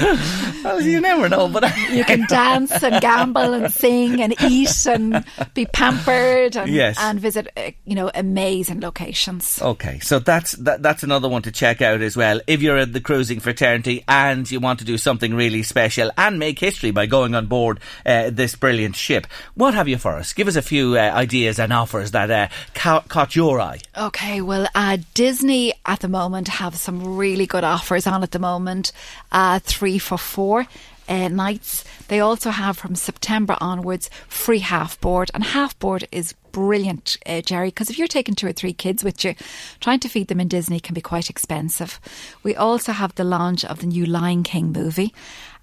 well, 0.64 0.80
you 0.80 1.00
never 1.00 1.28
know, 1.28 1.48
but 1.48 1.64
You 1.90 2.04
can 2.04 2.26
dance 2.28 2.82
and 2.82 3.00
gamble 3.00 3.52
and 3.54 3.72
sing 3.72 4.20
and 4.20 4.34
eat 4.42 4.86
and 4.86 5.24
be 5.54 5.66
pampered 5.66 6.56
and, 6.56 6.70
Yes. 6.70 6.96
and 7.00 7.18
visit, 7.20 7.48
uh, 7.56 7.70
you 7.84 7.94
know, 7.94 8.10
amazing 8.14 8.80
locations. 8.80 9.60
Okay, 9.60 9.98
so 10.00 10.18
that's 10.18 10.52
that, 10.52 10.82
that's 10.82 11.02
another 11.02 11.28
one 11.28 11.42
to 11.42 11.52
check 11.52 11.82
out 11.82 12.00
as 12.00 12.16
well. 12.16 12.40
If 12.46 12.62
you're 12.62 12.78
in 12.78 12.92
the 12.92 13.00
cruising 13.00 13.40
fraternity 13.40 14.04
and 14.08 14.50
you 14.50 14.60
want 14.60 14.78
to 14.80 14.84
do 14.84 14.98
something 14.98 15.34
really 15.34 15.62
special 15.62 16.10
and 16.16 16.38
make 16.38 16.58
history 16.58 16.90
by 16.90 17.06
going 17.06 17.34
on 17.34 17.46
board 17.46 17.80
uh, 18.06 18.30
this 18.30 18.54
brilliant 18.56 18.96
ship, 18.96 19.26
what 19.54 19.74
have 19.74 19.88
you 19.88 19.98
for 19.98 20.16
us? 20.16 20.32
Give 20.32 20.48
us 20.48 20.56
a 20.56 20.62
few 20.62 20.96
uh, 20.96 21.00
ideas 21.00 21.58
and 21.58 21.72
offers 21.72 22.12
that 22.12 22.30
uh, 22.30 22.48
ca- 22.74 23.02
caught 23.08 23.36
your 23.36 23.60
eye. 23.60 23.80
Okay, 23.96 24.40
well, 24.40 24.66
uh, 24.74 24.98
Disney 25.14 25.72
at 25.86 26.00
the 26.00 26.08
moment 26.08 26.48
have 26.48 26.74
some 26.76 27.16
really 27.16 27.46
good 27.46 27.64
offers 27.64 28.06
on 28.06 28.22
at 28.22 28.30
the 28.30 28.38
moment. 28.38 28.92
Uh, 29.32 29.58
three 29.90 29.98
for 29.98 30.18
four 30.18 30.66
uh, 31.08 31.26
nights. 31.26 31.84
They 32.06 32.20
also 32.20 32.50
have 32.50 32.78
from 32.78 32.94
September 32.94 33.56
onwards 33.60 34.08
free 34.28 34.60
half 34.60 35.00
board, 35.00 35.30
and 35.34 35.42
half 35.42 35.76
board 35.80 36.06
is 36.12 36.34
brilliant, 36.52 37.16
uh, 37.26 37.40
Jerry, 37.40 37.68
because 37.68 37.90
if 37.90 37.98
you're 37.98 38.06
taking 38.06 38.36
two 38.36 38.46
or 38.46 38.52
three 38.52 38.72
kids 38.72 39.02
with 39.02 39.24
you, 39.24 39.34
trying 39.80 39.98
to 40.00 40.08
feed 40.08 40.28
them 40.28 40.40
in 40.40 40.46
Disney 40.46 40.78
can 40.78 40.94
be 40.94 41.00
quite 41.00 41.28
expensive. 41.28 41.98
We 42.44 42.54
also 42.54 42.92
have 42.92 43.16
the 43.16 43.24
launch 43.24 43.64
of 43.64 43.80
the 43.80 43.86
new 43.86 44.06
Lion 44.06 44.44
King 44.44 44.70
movie 44.72 45.12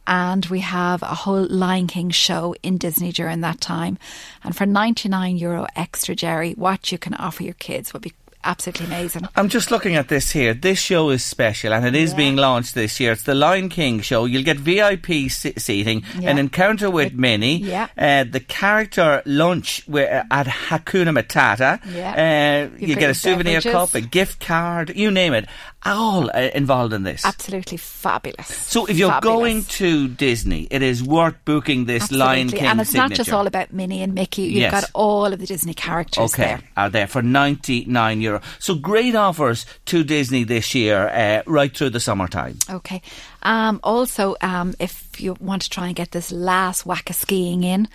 and 0.05 0.45
we 0.47 0.59
have 0.61 1.01
a 1.01 1.15
whole 1.23 1.47
Lion 1.49 1.87
King 1.87 2.09
show 2.09 2.53
in 2.63 2.77
Disney 2.77 3.11
during 3.11 3.41
that 3.41 3.61
time. 3.61 3.97
And 4.43 4.55
for 4.55 4.65
99 4.65 5.37
euro 5.37 5.67
extra, 5.75 6.15
Jerry, 6.15 6.53
what 6.53 6.91
you 6.91 6.97
can 6.97 7.13
offer 7.13 7.43
your 7.43 7.55
kids 7.55 7.93
would 7.93 8.01
be 8.01 8.13
absolutely 8.47 8.85
amazing. 8.87 9.27
I'm 9.35 9.49
just 9.49 9.69
looking 9.71 9.95
at 9.95 10.07
this 10.07 10.31
here. 10.31 10.53
This 10.53 10.79
show 10.79 11.09
is 11.09 11.23
special 11.23 11.73
and 11.73 11.85
it 11.85 11.95
is 11.95 12.11
Yeah. 12.11 12.17
being 12.17 12.35
launched 12.37 12.73
this 12.73 12.99
year. 12.99 13.11
It's 13.11 13.23
the 13.23 13.35
Lion 13.35 13.69
King 13.69 14.01
show. 14.01 14.25
You'll 14.25 14.43
get 14.43 14.57
VIP 14.57 15.29
se- 15.29 15.53
seating, 15.57 16.03
Yeah. 16.19 16.31
an 16.31 16.37
encounter 16.39 16.89
with 16.89 17.13
Minnie, 17.13 17.57
Yeah. 17.57 17.87
uh, 17.97 18.23
the 18.23 18.39
character 18.39 19.21
lunch 19.25 19.83
uh, 19.93 20.23
at 20.31 20.47
Hakuna 20.47 21.11
Matata. 21.17 21.79
Yeah. 21.93 22.69
Uh, 22.71 22.77
you 22.79 22.95
get 22.95 23.09
a 23.09 23.13
souvenir 23.13 23.59
beverages. 23.61 23.71
cup, 23.71 23.93
a 23.95 24.01
gift 24.01 24.39
card, 24.39 24.93
you 24.95 25.11
name 25.11 25.33
it. 25.33 25.45
All 25.85 26.29
uh, 26.33 26.49
involved 26.55 26.91
in 26.93 27.03
this. 27.03 27.23
Absolutely 27.23 27.77
fabulous. 27.77 28.47
So 28.47 28.87
if 28.87 28.97
you're 28.97 29.09
Fabulous. 29.11 29.37
going 29.37 29.63
to 29.63 30.07
Disney, 30.09 30.67
it 30.71 30.81
is 30.81 31.03
worth 31.03 31.35
booking 31.45 31.85
this 31.85 32.11
Lion 32.11 32.47
Absolutely. 32.47 32.59
King 32.59 32.67
and 32.67 32.81
it's 32.81 32.93
not 32.93 33.11
just 33.11 33.31
all 33.31 33.47
about 33.47 33.71
Minnie 33.71 34.01
and 34.01 34.13
Mickey. 34.13 34.43
You've 34.43 34.53
Yes. 34.63 34.71
got 34.71 34.89
all 34.93 35.31
of 35.31 35.39
the 35.39 35.45
Disney 35.45 35.73
characters 35.73 36.33
Okay, 36.33 36.43
there. 36.43 36.59
are 36.75 36.89
there 36.89 37.07
for 37.07 37.21
ninety 37.21 37.85
nine 37.87 38.19
So 38.59 38.75
great 38.75 39.15
offers 39.15 39.65
to 39.85 40.03
Disney 40.03 40.43
this 40.43 40.73
year, 40.75 41.07
uh, 41.09 41.43
right 41.45 41.75
through 41.75 41.91
the 41.91 41.99
summertime. 41.99 42.57
Okay. 42.69 43.01
Um, 43.43 43.79
also, 43.83 44.35
um, 44.41 44.73
if 44.79 45.21
you 45.21 45.35
want 45.39 45.61
to 45.63 45.69
try 45.69 45.87
and 45.87 45.95
get 45.95 46.11
this 46.11 46.31
last 46.31 46.85
whack 46.85 47.09
of 47.09 47.15
skiing 47.15 47.63
in, 47.63 47.87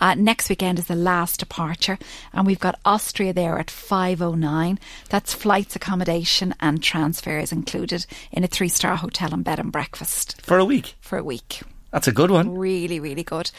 uh, 0.00 0.14
next 0.14 0.48
weekend 0.48 0.78
is 0.78 0.86
the 0.86 0.94
last 0.94 1.40
departure, 1.40 1.98
and 2.32 2.46
we've 2.46 2.60
got 2.60 2.78
Austria 2.84 3.32
there 3.32 3.58
at 3.58 3.70
five 3.70 4.22
oh 4.22 4.34
nine. 4.34 4.78
That's 5.08 5.34
flights, 5.34 5.76
accommodation, 5.76 6.54
and 6.60 6.82
transfers 6.82 7.52
included 7.52 8.06
in 8.30 8.44
a 8.44 8.48
three 8.48 8.68
star 8.68 8.96
hotel 8.96 9.34
and 9.34 9.44
bed 9.44 9.58
and 9.58 9.72
breakfast 9.72 10.40
For 10.42 10.58
a 10.58 10.64
week. 10.64 10.94
for 11.00 11.18
a 11.18 11.24
week. 11.24 11.62
That's 11.92 12.06
a 12.06 12.12
good 12.12 12.30
one. 12.30 12.56
Really, 12.56 13.00
really 13.00 13.24
good. 13.24 13.50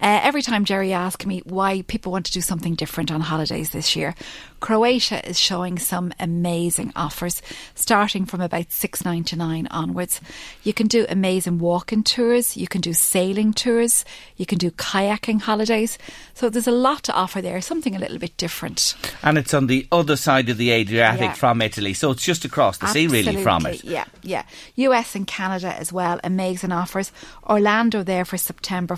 Uh, 0.00 0.20
every 0.22 0.42
time 0.42 0.64
Jerry 0.64 0.92
asks 0.92 1.24
me 1.24 1.40
why 1.46 1.82
people 1.82 2.12
want 2.12 2.26
to 2.26 2.32
do 2.32 2.40
something 2.40 2.74
different 2.74 3.10
on 3.10 3.20
holidays 3.22 3.70
this 3.70 3.96
year, 3.96 4.14
Croatia 4.60 5.26
is 5.28 5.38
showing 5.38 5.78
some 5.78 6.12
amazing 6.20 6.92
offers, 6.94 7.40
starting 7.74 8.26
from 8.26 8.40
about 8.40 8.72
six 8.72 9.04
ninety 9.04 9.36
nine 9.36 9.66
onwards. 9.70 10.20
You 10.62 10.72
can 10.74 10.86
do 10.86 11.06
amazing 11.08 11.58
walking 11.58 12.02
tours, 12.02 12.56
you 12.56 12.66
can 12.68 12.80
do 12.80 12.92
sailing 12.92 13.52
tours, 13.52 14.04
you 14.36 14.44
can 14.46 14.58
do 14.58 14.70
kayaking 14.70 15.40
holidays. 15.40 15.98
So 16.34 16.50
there's 16.50 16.66
a 16.66 16.72
lot 16.72 17.02
to 17.04 17.12
offer 17.14 17.40
there, 17.40 17.60
something 17.60 17.96
a 17.96 17.98
little 17.98 18.18
bit 18.18 18.36
different. 18.36 18.94
And 19.22 19.38
it's 19.38 19.54
on 19.54 19.66
the 19.66 19.86
other 19.90 20.16
side 20.16 20.48
of 20.48 20.58
the 20.58 20.70
Adriatic 20.70 21.20
Yeah. 21.20 21.32
from 21.32 21.62
Italy. 21.62 21.94
So 21.94 22.10
it's 22.10 22.22
just 22.24 22.44
across 22.44 22.78
the 22.78 22.86
sea, 22.88 23.06
really, 23.06 23.42
from 23.42 23.64
it. 23.66 23.82
Yeah, 23.84 24.04
yeah. 24.22 24.42
US 24.76 25.14
and 25.14 25.26
Canada 25.26 25.74
as 25.78 25.92
well, 25.92 26.20
amazing 26.22 26.72
offers. 26.72 27.12
Orlando 27.48 28.02
there 28.02 28.24
for 28.24 28.36
September, 28.36 28.96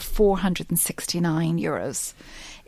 469 0.88 1.58
euros. 1.58 2.14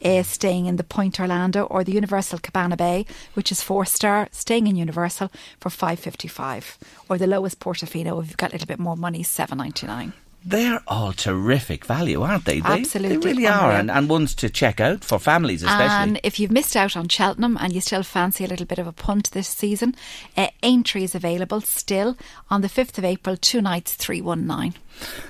Uh, 0.02 0.22
staying 0.22 0.66
in 0.66 0.76
the 0.76 0.84
Point 0.84 1.20
Orlando 1.20 1.64
or 1.64 1.84
the 1.84 1.92
Universal 1.92 2.38
Cabana 2.38 2.76
Bay, 2.76 3.04
which 3.34 3.52
is 3.52 3.62
four 3.62 3.84
star, 3.84 4.28
staying 4.32 4.66
in 4.66 4.76
Universal 4.76 5.30
for 5.58 5.68
555. 5.68 6.78
Or 7.08 7.18
the 7.18 7.26
Loews 7.26 7.54
Portofino, 7.54 8.22
if 8.22 8.28
you've 8.28 8.36
got 8.38 8.50
a 8.50 8.54
little 8.54 8.66
bit 8.66 8.78
more 8.78 8.96
money, 8.96 9.22
799. 9.22 10.14
They're 10.42 10.82
all 10.88 11.12
terrific 11.12 11.84
value, 11.84 12.22
aren't 12.22 12.46
they? 12.46 12.60
They, 12.60 12.80
Absolutely 12.80 13.16
They 13.18 13.26
really 13.28 13.46
are. 13.46 13.72
And, 13.72 13.90
and 13.90 14.08
ones 14.08 14.34
to 14.36 14.48
check 14.48 14.80
out 14.80 15.04
for 15.04 15.18
families, 15.18 15.62
especially. 15.62 15.86
And 15.86 16.20
if 16.22 16.40
you've 16.40 16.50
missed 16.50 16.76
out 16.76 16.96
on 16.96 17.08
Cheltenham 17.08 17.58
and 17.60 17.74
you 17.74 17.80
still 17.82 18.02
fancy 18.02 18.44
a 18.44 18.48
little 18.48 18.64
bit 18.66 18.78
of 18.78 18.86
a 18.86 18.92
punt 18.92 19.30
this 19.32 19.48
season, 19.48 19.94
uh, 20.36 20.48
Aintree 20.62 21.04
is 21.04 21.14
available 21.14 21.60
still 21.60 22.16
on 22.48 22.62
the 22.62 22.68
5th 22.68 22.96
of 22.96 23.04
April, 23.04 23.36
two 23.36 23.60
nights, 23.60 23.94
319. 23.94 24.80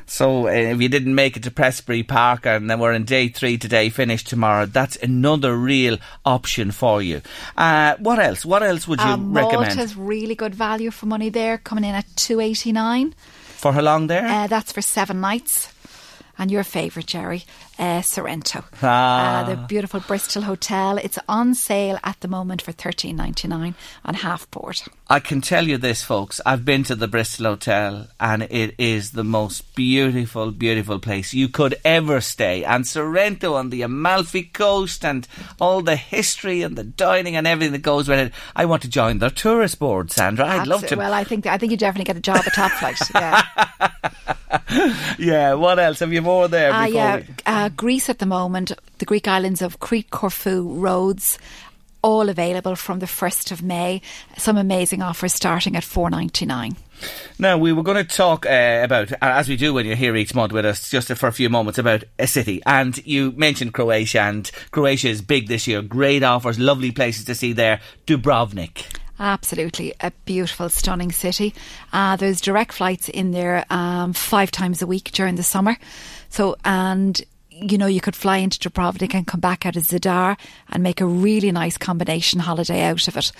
So 0.06 0.46
uh, 0.46 0.50
if 0.52 0.80
you 0.80 0.88
didn't 0.88 1.14
make 1.14 1.36
it 1.36 1.42
to 1.42 1.50
Prestbury 1.50 2.06
Park 2.06 2.46
and 2.46 2.70
then 2.70 2.78
we're 2.78 2.92
in 2.92 3.04
day 3.04 3.28
three 3.28 3.58
today, 3.58 3.88
finish 3.88 4.24
tomorrow, 4.24 4.66
that's 4.66 4.96
another 4.96 5.56
real 5.56 5.98
option 6.24 6.70
for 6.70 7.02
you. 7.02 7.20
Uh, 7.56 7.96
what 7.98 8.18
else? 8.18 8.44
What 8.44 8.62
else 8.62 8.86
would 8.88 9.00
you 9.00 9.06
Um, 9.06 9.32
recommend? 9.32 9.76
Malta's 9.76 9.96
really 9.96 10.34
good 10.34 10.54
value 10.54 10.90
for 10.90 11.06
money 11.06 11.28
there, 11.30 11.58
coming 11.58 11.84
in 11.84 11.94
at 11.94 12.06
two 12.16 12.40
eighty 12.40 12.72
nine. 12.72 13.14
For 13.60 13.74
how 13.74 13.82
long 13.82 14.06
there? 14.06 14.26
Uh, 14.26 14.46
that's 14.46 14.72
for 14.72 14.80
seven 14.80 15.20
nights. 15.20 15.68
And 16.38 16.50
your 16.50 16.64
favourite, 16.64 17.04
Jerry, 17.06 17.44
uh, 17.80 18.02
Sorrento, 18.02 18.62
Ah. 18.82 19.40
uh, 19.40 19.44
the 19.50 19.56
beautiful 19.56 20.00
Bristol 20.00 20.42
hotel. 20.42 20.98
It's 20.98 21.18
on 21.28 21.54
sale 21.54 21.98
at 22.04 22.20
the 22.20 22.28
moment 22.28 22.62
for 22.62 22.72
thirteen 22.72 23.16
ninety 23.16 23.48
nine 23.48 23.74
on 24.04 24.14
half 24.14 24.48
board. 24.50 24.82
I 25.08 25.18
can 25.18 25.40
tell 25.40 25.66
you 25.66 25.78
this, 25.78 26.04
folks. 26.04 26.40
I've 26.46 26.64
been 26.64 26.84
to 26.84 26.94
the 26.94 27.08
Bristol 27.08 27.46
Hotel 27.46 28.06
and 28.20 28.42
it 28.44 28.74
is 28.78 29.10
the 29.12 29.24
most 29.24 29.74
beautiful, 29.74 30.52
beautiful 30.52 31.00
place 31.00 31.34
you 31.34 31.48
could 31.48 31.74
ever 31.84 32.20
stay. 32.20 32.62
And 32.64 32.86
Sorrento 32.86 33.54
on 33.54 33.70
the 33.70 33.82
Amalfi 33.82 34.44
Coast 34.44 35.04
and 35.04 35.26
all 35.60 35.82
the 35.82 35.96
history 35.96 36.62
and 36.62 36.76
the 36.76 36.84
dining 36.84 37.34
and 37.34 37.46
everything 37.46 37.72
that 37.72 37.82
goes 37.82 38.08
with 38.08 38.20
it. 38.20 38.32
I 38.54 38.66
want 38.66 38.82
to 38.82 38.88
join 38.88 39.18
their 39.18 39.30
tourist 39.30 39.78
board, 39.80 40.12
Sandra. 40.12 40.46
I'd 40.46 40.68
love 40.68 40.86
to. 40.86 40.96
Well, 40.96 41.14
I 41.14 41.24
think 41.24 41.46
I 41.46 41.56
think 41.58 41.72
you 41.72 41.78
definitely 41.78 42.04
get 42.04 42.16
a 42.16 42.20
job 42.20 42.44
at 42.46 42.54
Top 42.54 42.70
Flight. 42.72 43.00
Yeah. 43.14 43.42
yeah, 45.18 45.54
what 45.54 45.78
else? 45.78 45.98
Have 46.00 46.12
you 46.12 46.22
more 46.22 46.46
there? 46.48 46.70
Ah, 46.72 46.84
before 46.86 46.94
yeah. 47.00 47.22
Uh, 47.46 47.68
Greece 47.76 48.08
at 48.08 48.18
the 48.18 48.26
moment, 48.26 48.72
the 48.98 49.04
Greek 49.04 49.28
islands 49.28 49.62
of 49.62 49.80
Crete, 49.80 50.10
Corfu, 50.10 50.68
Rhodes, 50.74 51.38
all 52.02 52.28
available 52.28 52.76
from 52.76 52.98
the 52.98 53.06
1st 53.06 53.52
of 53.52 53.62
May. 53.62 54.00
Some 54.36 54.56
amazing 54.56 55.02
offers 55.02 55.34
starting 55.34 55.76
at 55.76 55.84
four 55.84 56.10
ninety 56.10 56.46
nine. 56.46 56.76
Now, 57.38 57.56
we 57.56 57.72
were 57.72 57.82
going 57.82 57.96
to 57.96 58.16
talk 58.16 58.44
uh, 58.44 58.80
about, 58.84 59.12
uh, 59.12 59.16
as 59.20 59.48
we 59.48 59.56
do 59.56 59.72
when 59.72 59.86
you're 59.86 59.96
here 59.96 60.14
each 60.16 60.34
month 60.34 60.52
with 60.52 60.66
us, 60.66 60.90
just 60.90 61.08
for 61.08 61.26
a 61.26 61.32
few 61.32 61.48
moments, 61.48 61.78
about 61.78 62.04
a 62.18 62.26
city. 62.26 62.60
And 62.66 63.04
you 63.06 63.32
mentioned 63.32 63.72
Croatia, 63.72 64.20
and 64.20 64.50
Croatia 64.70 65.08
is 65.08 65.22
big 65.22 65.48
this 65.48 65.66
year. 65.66 65.80
Great 65.80 66.22
offers, 66.22 66.58
lovely 66.58 66.92
places 66.92 67.24
to 67.24 67.34
see 67.34 67.54
there. 67.54 67.80
Dubrovnik. 68.06 68.84
Absolutely, 69.18 69.94
a 70.00 70.12
beautiful, 70.24 70.70
stunning 70.70 71.12
city. 71.12 71.54
Uh, 71.92 72.16
there's 72.16 72.40
direct 72.40 72.72
flights 72.72 73.08
in 73.08 73.32
there 73.32 73.66
um, 73.70 74.14
five 74.14 74.50
times 74.50 74.80
a 74.80 74.86
week 74.86 75.12
during 75.12 75.34
the 75.34 75.42
summer. 75.42 75.76
So, 76.30 76.56
and 76.64 77.20
you 77.60 77.78
know, 77.78 77.86
you 77.86 78.00
could 78.00 78.16
fly 78.16 78.38
into 78.38 78.58
Dubrovnik 78.58 79.14
and 79.14 79.26
come 79.26 79.40
back 79.40 79.66
out 79.66 79.76
of 79.76 79.82
Zadar 79.82 80.38
and 80.68 80.82
make 80.82 81.00
a 81.00 81.06
really 81.06 81.52
nice 81.52 81.76
combination 81.76 82.40
holiday 82.40 82.82
out 82.82 83.06
of 83.08 83.16
it. 83.16 83.32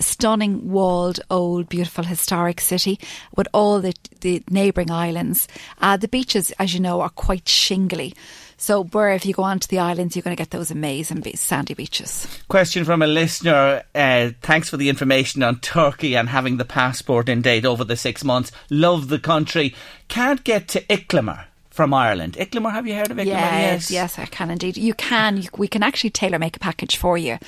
Stunning, 0.00 0.70
walled, 0.70 1.20
old, 1.30 1.68
beautiful, 1.68 2.04
historic 2.04 2.60
city 2.60 2.98
with 3.36 3.48
all 3.52 3.80
the, 3.80 3.94
the 4.20 4.42
neighbouring 4.50 4.90
islands. 4.90 5.48
Uh, 5.80 5.96
the 5.96 6.08
beaches, 6.08 6.50
as 6.52 6.74
you 6.74 6.80
know, 6.80 7.00
are 7.00 7.10
quite 7.10 7.48
shingly. 7.48 8.14
So, 8.56 8.84
where 8.84 9.12
if 9.12 9.24
you 9.24 9.32
go 9.32 9.42
onto 9.42 9.68
the 9.68 9.78
islands, 9.78 10.14
you're 10.14 10.22
going 10.22 10.36
to 10.36 10.40
get 10.40 10.50
those 10.50 10.70
amazing 10.70 11.22
sandy 11.36 11.72
beaches. 11.72 12.26
Question 12.48 12.84
from 12.84 13.00
a 13.00 13.06
listener. 13.06 13.82
Uh, 13.94 14.30
thanks 14.42 14.68
for 14.68 14.76
the 14.76 14.90
information 14.90 15.42
on 15.42 15.60
Turkey 15.60 16.14
and 16.14 16.28
having 16.28 16.58
the 16.58 16.66
passport 16.66 17.30
in 17.30 17.40
date 17.40 17.64
over 17.64 17.84
the 17.84 17.96
six 17.96 18.22
months. 18.22 18.52
Love 18.68 19.08
the 19.08 19.18
country. 19.18 19.74
Can't 20.08 20.44
get 20.44 20.68
to 20.68 20.82
Iklamar 20.82 21.46
from 21.80 21.94
Ireland. 21.94 22.36
Iklamar, 22.38 22.72
have 22.72 22.86
you 22.86 22.94
heard 22.94 23.10
of 23.10 23.16
Iklamar? 23.16 23.24
Yes, 23.24 23.90
yes, 23.90 24.18
I 24.18 24.26
can 24.26 24.50
indeed. 24.50 24.76
You 24.76 24.92
can. 24.92 25.38
You, 25.38 25.48
we 25.56 25.66
can 25.66 25.82
actually 25.82 26.10
tailor 26.10 26.38
make 26.38 26.54
a 26.54 26.60
package 26.60 26.98
for 26.98 27.16
you. 27.16 27.38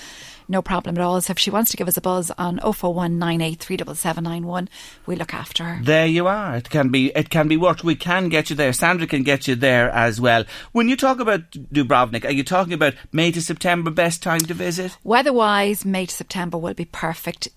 No 0.49 0.63
problem 0.63 0.97
at 0.97 1.03
all. 1.03 1.21
So 1.21 1.33
if 1.33 1.39
she 1.39 1.51
wants 1.51 1.71
to 1.73 1.77
give 1.77 1.87
us 1.87 1.99
a 1.99 2.01
buzz 2.01 2.31
on 2.39 2.59
041 2.59 3.21
37791, 3.21 4.71
we 5.05 5.17
look 5.17 5.35
after 5.35 5.65
her. 5.65 5.85
There 5.85 6.07
you 6.07 6.27
are. 6.29 6.57
It 6.57 6.71
can 6.71 6.89
be. 6.89 7.13
It 7.15 7.29
can 7.29 7.47
be 7.47 7.59
worked. 7.59 7.85
We 7.85 7.95
can 7.95 8.31
get 8.31 8.49
you 8.49 8.57
there. 8.57 8.73
Sandra 8.73 9.07
can 9.07 9.23
get 9.23 9.47
you 9.47 9.55
there 9.55 9.91
as 9.91 10.19
well. 10.19 10.47
When 10.73 10.89
you 10.89 10.97
talk 10.97 11.21
about 11.21 11.51
Dubrovnik, 11.51 12.25
are 12.25 12.33
you 12.33 12.43
talking 12.43 12.73
about 12.73 12.95
May 13.13 13.33
to 13.33 13.43
September? 13.43 13.91
Best 13.91 14.23
time 14.23 14.41
to 14.41 14.55
visit? 14.55 14.97
Weather 15.05 15.35
wise, 15.35 15.85
May 15.85 16.07
to 16.07 16.15
September 16.15 16.57
will 16.57 16.73
be 16.73 16.87
perfect. 16.87 17.49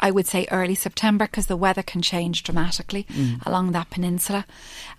I 0.00 0.10
would 0.10 0.26
say 0.26 0.46
early 0.50 0.74
September 0.74 1.26
because 1.26 1.46
the 1.46 1.56
weather 1.56 1.82
can 1.82 2.02
change 2.02 2.42
dramatically 2.42 3.06
along 3.44 3.72
that 3.72 3.90
peninsula. 3.90 4.46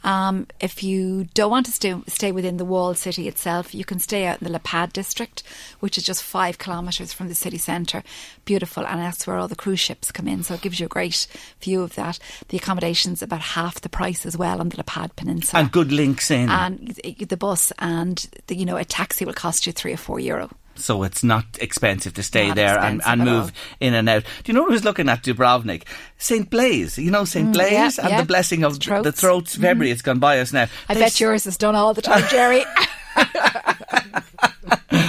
Um, 0.03 0.47
if 0.59 0.83
you 0.83 1.25
don't 1.33 1.51
want 1.51 1.65
to 1.65 1.71
stay, 1.71 1.95
stay 2.07 2.31
within 2.31 2.57
the 2.57 2.65
walled 2.65 2.97
city 2.97 3.27
itself, 3.27 3.73
you 3.75 3.85
can 3.85 3.99
stay 3.99 4.25
out 4.25 4.41
in 4.41 4.51
the 4.51 4.59
Lapad 4.59 4.93
district, 4.93 5.43
which 5.79 5.97
is 5.97 6.03
just 6.03 6.23
five 6.23 6.57
kilometres 6.57 7.13
from 7.13 7.27
the 7.27 7.35
city 7.35 7.57
centre. 7.57 8.03
Beautiful, 8.45 8.85
and 8.85 8.99
that's 8.99 9.27
where 9.27 9.37
all 9.37 9.47
the 9.47 9.55
cruise 9.55 9.79
ships 9.79 10.11
come 10.11 10.27
in, 10.27 10.43
so 10.43 10.53
it 10.53 10.61
gives 10.61 10.79
you 10.79 10.85
a 10.85 10.89
great 10.89 11.27
view 11.61 11.81
of 11.81 11.95
that. 11.95 12.19
The 12.49 12.57
accommodation's 12.57 13.21
about 13.21 13.41
half 13.41 13.81
the 13.81 13.89
price 13.89 14.25
as 14.25 14.37
well 14.37 14.59
on 14.59 14.69
the 14.69 14.77
Lapad 14.77 15.15
Peninsula. 15.15 15.63
And 15.63 15.71
good 15.71 15.91
links 15.91 16.31
in. 16.31 16.49
And 16.49 16.99
the 17.19 17.37
bus 17.37 17.71
and 17.79 18.27
the, 18.47 18.55
you 18.55 18.65
know 18.65 18.77
a 18.77 18.85
taxi 18.85 19.25
will 19.25 19.33
cost 19.33 19.67
you 19.67 19.73
three 19.73 19.93
or 19.93 19.97
four 19.97 20.19
euro. 20.19 20.49
So 20.79 21.03
it's 21.03 21.23
not 21.23 21.45
expensive 21.59 22.13
to 22.15 22.23
stay 22.23 22.47
Not 22.47 22.55
there 22.55 22.79
and, 22.79 23.01
and 23.05 23.23
move 23.23 23.51
in 23.79 23.93
and 23.93 24.07
out. 24.09 24.23
Do 24.43 24.51
you 24.51 24.53
know 24.53 24.61
what 24.61 24.71
I 24.71 24.73
was 24.73 24.83
looking 24.85 25.09
at 25.09 25.23
Dubrovnik? 25.23 25.83
St. 26.17 26.49
Blaise. 26.49 26.97
You 26.97 27.11
know 27.11 27.25
St. 27.25 27.51
Blaise 27.53 27.69
Mm, 27.69 27.97
yeah, 27.97 28.03
and 28.03 28.09
yeah. 28.11 28.21
the 28.21 28.27
blessing 28.27 28.63
of 28.63 28.79
the 28.79 28.85
Throats. 28.85 29.03
the 29.05 29.11
throats. 29.11 29.55
February, 29.55 29.91
it's 29.91 30.01
gone 30.01 30.19
by 30.19 30.39
us 30.39 30.51
now. 30.53 30.67
I 30.87 30.93
They 30.95 31.01
bet 31.01 31.19
yours 31.19 31.45
is 31.45 31.57
done 31.57 31.75
all 31.75 31.93
the 31.93 32.01
time, 32.01 32.23
Jerry. 32.29 32.63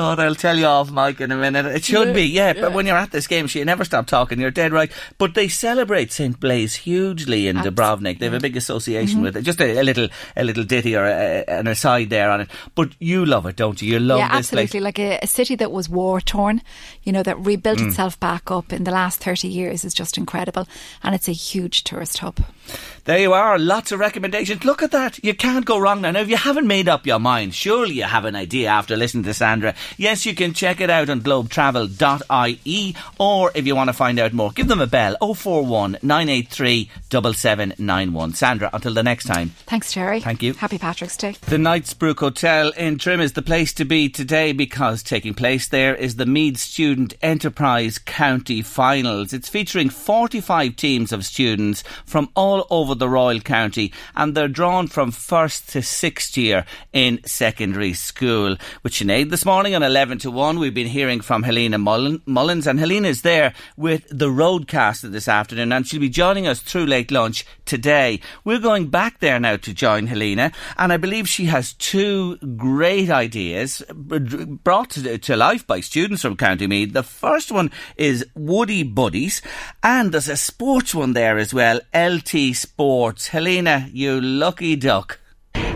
Oh, 0.00 0.14
I'll 0.16 0.36
tell 0.36 0.56
you 0.56 0.66
off, 0.66 0.92
Mike, 0.92 1.20
in 1.20 1.32
a 1.32 1.36
minute. 1.36 1.66
It 1.66 1.82
should 1.82 2.14
be, 2.14 2.22
yeah, 2.22 2.52
But 2.52 2.72
when 2.72 2.86
you're 2.86 2.96
at 2.96 3.10
this 3.10 3.26
game, 3.26 3.48
she 3.48 3.64
never 3.64 3.84
stop 3.84 4.06
talking. 4.06 4.38
You're 4.38 4.52
dead 4.52 4.70
right. 4.72 4.92
But 5.18 5.34
they 5.34 5.48
celebrate 5.48 6.12
St 6.12 6.38
Blaise 6.38 6.76
hugely 6.76 7.48
in 7.48 7.56
Dubrovnik. 7.56 8.20
They 8.20 8.26
have 8.26 8.34
a 8.34 8.38
big 8.38 8.56
association 8.56 9.16
Mm-hmm. 9.16 9.22
with 9.24 9.36
it. 9.38 9.42
Just 9.42 9.60
a, 9.60 9.80
a 9.80 9.82
little, 9.82 10.06
a 10.36 10.44
little 10.44 10.62
ditty 10.62 10.94
or 10.94 11.04
a, 11.04 11.42
an 11.48 11.66
aside 11.66 12.10
there 12.10 12.30
on 12.30 12.42
it. 12.42 12.48
But 12.76 12.90
you 13.00 13.26
love 13.26 13.44
it, 13.46 13.56
don't 13.56 13.82
you? 13.82 13.94
You 13.94 13.98
love 13.98 14.20
yeah, 14.20 14.36
this 14.36 14.50
place. 14.50 14.64
absolutely. 14.66 14.80
Like 14.84 14.98
a, 15.00 15.18
a 15.20 15.26
city 15.26 15.56
that 15.56 15.72
was 15.72 15.88
war 15.88 16.20
torn, 16.20 16.62
you 17.02 17.10
know, 17.10 17.24
that 17.24 17.36
rebuilt 17.40 17.78
Mm. 17.80 17.88
itself 17.88 18.20
back 18.20 18.52
up 18.52 18.72
in 18.72 18.84
the 18.84 18.92
last 18.92 19.18
30 19.20 19.48
years 19.48 19.84
is 19.84 19.94
just 19.94 20.16
incredible. 20.16 20.68
And 21.02 21.12
it's 21.16 21.28
a 21.28 21.32
huge 21.32 21.82
tourist 21.82 22.18
hub. 22.18 22.38
There 23.04 23.18
you 23.18 23.32
are, 23.32 23.58
lots 23.58 23.90
of 23.90 23.98
recommendations. 23.98 24.64
Look 24.64 24.82
at 24.82 24.90
that. 24.92 25.18
You 25.24 25.34
can't 25.34 25.64
go 25.64 25.78
wrong 25.78 26.02
now. 26.02 26.12
Now, 26.12 26.20
if 26.20 26.28
you 26.28 26.36
haven't 26.36 26.66
made 26.68 26.88
up 26.88 27.04
your 27.06 27.18
mind, 27.18 27.54
surely 27.54 27.94
you 27.94 28.04
have 28.04 28.26
an 28.26 28.36
idea 28.36 28.68
after 28.68 28.96
listening 28.96 29.07
to 29.12 29.34
Sandra. 29.34 29.74
Yes, 29.96 30.26
you 30.26 30.34
can 30.34 30.52
check 30.52 30.80
it 30.80 30.90
out 30.90 31.08
on 31.08 31.20
globetravel.ie, 31.20 32.96
or 33.18 33.50
if 33.54 33.66
you 33.66 33.74
want 33.74 33.88
to 33.88 33.94
find 33.94 34.18
out 34.18 34.32
more, 34.32 34.50
give 34.52 34.68
them 34.68 34.80
a 34.80 34.86
bell 34.86 35.16
041 35.20 35.98
983 36.02 36.90
7791. 37.10 38.34
Sandra, 38.34 38.70
until 38.72 38.94
the 38.94 39.02
next 39.02 39.24
time. 39.26 39.50
Thanks, 39.66 39.92
Jerry. 39.92 40.20
Thank 40.20 40.42
you. 40.42 40.54
Happy 40.54 40.78
Patrick's 40.78 41.16
Day. 41.16 41.36
The 41.46 41.56
Knightsbrook 41.56 42.20
Hotel 42.20 42.70
in 42.76 42.98
Trim 42.98 43.20
is 43.20 43.32
the 43.32 43.42
place 43.42 43.72
to 43.74 43.84
be 43.84 44.08
today 44.08 44.52
because 44.52 45.02
taking 45.02 45.34
place 45.34 45.68
there 45.68 45.94
is 45.94 46.16
the 46.16 46.26
Meath 46.26 46.58
Student 46.58 47.14
Enterprise 47.22 47.98
County 47.98 48.62
Finals. 48.62 49.32
It's 49.32 49.48
featuring 49.48 49.88
45 49.88 50.76
teams 50.76 51.12
of 51.12 51.24
students 51.24 51.82
from 52.04 52.28
all 52.34 52.66
over 52.70 52.94
the 52.94 53.08
Royal 53.08 53.40
County 53.40 53.92
and 54.14 54.34
they're 54.34 54.48
drawn 54.48 54.86
from 54.86 55.10
first 55.10 55.68
to 55.70 55.82
sixth 55.82 56.36
year 56.36 56.64
in 56.92 57.20
secondary 57.24 57.92
school. 57.92 58.56
With 58.88 58.94
Sinead 58.94 59.28
this 59.28 59.44
morning 59.44 59.74
on 59.74 59.82
11 59.82 60.16
to 60.20 60.30
1, 60.30 60.58
we've 60.58 60.72
been 60.72 60.86
hearing 60.86 61.20
from 61.20 61.42
Helena 61.42 61.76
Mullins 61.76 62.66
and 62.66 62.78
Helena 62.78 63.08
is 63.08 63.20
there 63.20 63.52
with 63.76 64.06
the 64.08 64.28
roadcaster 64.28 65.12
this 65.12 65.28
afternoon 65.28 65.72
and 65.72 65.86
she'll 65.86 66.00
be 66.00 66.08
joining 66.08 66.46
us 66.46 66.60
through 66.60 66.86
late 66.86 67.10
lunch 67.10 67.44
today. 67.66 68.18
We're 68.44 68.58
going 68.60 68.86
back 68.86 69.20
there 69.20 69.38
now 69.38 69.56
to 69.56 69.74
join 69.74 70.06
Helena 70.06 70.52
and 70.78 70.90
I 70.90 70.96
believe 70.96 71.28
she 71.28 71.44
has 71.44 71.74
two 71.74 72.38
great 72.56 73.10
ideas 73.10 73.82
brought 73.92 74.92
to, 74.92 75.36
life 75.36 75.66
by 75.66 75.80
students 75.80 76.22
from 76.22 76.38
County 76.38 76.66
Meath. 76.66 76.94
The 76.94 77.02
first 77.02 77.52
one 77.52 77.70
is 77.98 78.24
Woody 78.34 78.84
Buddies 78.84 79.42
and 79.82 80.12
there's 80.12 80.30
a 80.30 80.36
sports 80.38 80.94
one 80.94 81.12
there 81.12 81.36
as 81.36 81.52
well, 81.52 81.82
LT 81.94 82.56
Sports. 82.56 83.28
Helena, 83.28 83.90
you 83.92 84.18
lucky 84.18 84.76
duck. 84.76 85.20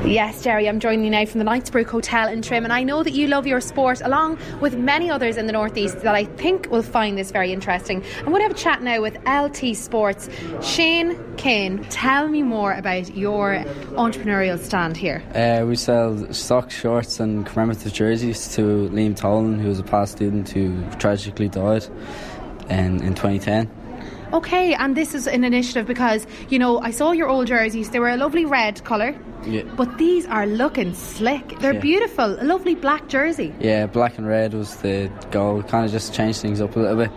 Yes, 0.04 0.42
Jerry, 0.42 0.68
I'm 0.68 0.80
joining 0.80 1.04
you 1.04 1.10
now 1.10 1.24
from 1.24 1.38
the 1.38 1.44
Knightsbrook 1.44 1.86
Hotel 1.86 2.28
in 2.28 2.42
Trim, 2.42 2.64
and 2.64 2.72
I 2.72 2.82
know 2.82 3.04
that 3.04 3.12
you 3.12 3.28
love 3.28 3.46
your 3.46 3.60
sport 3.60 4.00
along 4.00 4.36
with 4.60 4.76
many 4.76 5.08
others 5.08 5.36
in 5.36 5.46
the 5.46 5.52
Northeast 5.52 6.00
that 6.00 6.14
I 6.14 6.24
think 6.24 6.68
will 6.70 6.82
find 6.82 7.16
this 7.16 7.30
very 7.30 7.52
interesting. 7.52 8.04
I'm 8.18 8.26
going 8.26 8.38
to 8.38 8.42
have 8.42 8.50
a 8.50 8.54
chat 8.54 8.82
now 8.82 9.00
with 9.00 9.16
LT 9.26 9.76
Sports. 9.76 10.28
Shane 10.60 11.16
Kane, 11.36 11.84
tell 11.84 12.26
me 12.28 12.42
more 12.42 12.72
about 12.72 13.16
your 13.16 13.64
entrepreneurial 13.92 14.58
stand 14.58 14.96
here. 14.96 15.22
Uh, 15.34 15.64
we 15.64 15.76
sell 15.76 16.32
stock 16.32 16.72
shorts 16.72 17.20
and 17.20 17.46
commemorative 17.46 17.92
jerseys 17.92 18.52
to 18.56 18.90
Liam 18.90 19.16
Tolan, 19.16 19.60
who 19.60 19.68
was 19.68 19.78
a 19.78 19.84
past 19.84 20.12
student 20.12 20.48
who 20.48 20.84
tragically 20.98 21.48
died 21.48 21.86
in, 22.68 23.02
in 23.02 23.14
2010. 23.14 23.81
Okay, 24.32 24.72
and 24.74 24.96
this 24.96 25.14
is 25.14 25.26
an 25.26 25.44
initiative 25.44 25.86
because, 25.86 26.26
you 26.48 26.58
know, 26.58 26.80
I 26.80 26.90
saw 26.90 27.12
your 27.12 27.28
old 27.28 27.46
jerseys. 27.48 27.90
They 27.90 27.98
were 28.00 28.08
a 28.08 28.16
lovely 28.16 28.44
red 28.46 28.82
colour, 28.84 29.14
Yeah. 29.44 29.62
but 29.76 29.98
these 29.98 30.26
are 30.26 30.46
looking 30.46 30.94
slick. 30.94 31.58
They're 31.60 31.74
Yeah. 31.74 31.80
beautiful. 31.80 32.36
A 32.40 32.44
lovely 32.44 32.74
black 32.74 33.08
jersey. 33.08 33.52
Yeah, 33.60 33.86
black 33.86 34.16
and 34.18 34.26
red 34.26 34.54
was 34.54 34.76
the 34.76 35.10
goal. 35.30 35.62
Kind 35.62 35.84
of 35.84 35.92
just 35.92 36.14
change 36.14 36.38
things 36.38 36.60
up 36.62 36.74
a 36.76 36.78
little 36.78 36.96
bit, 36.96 37.10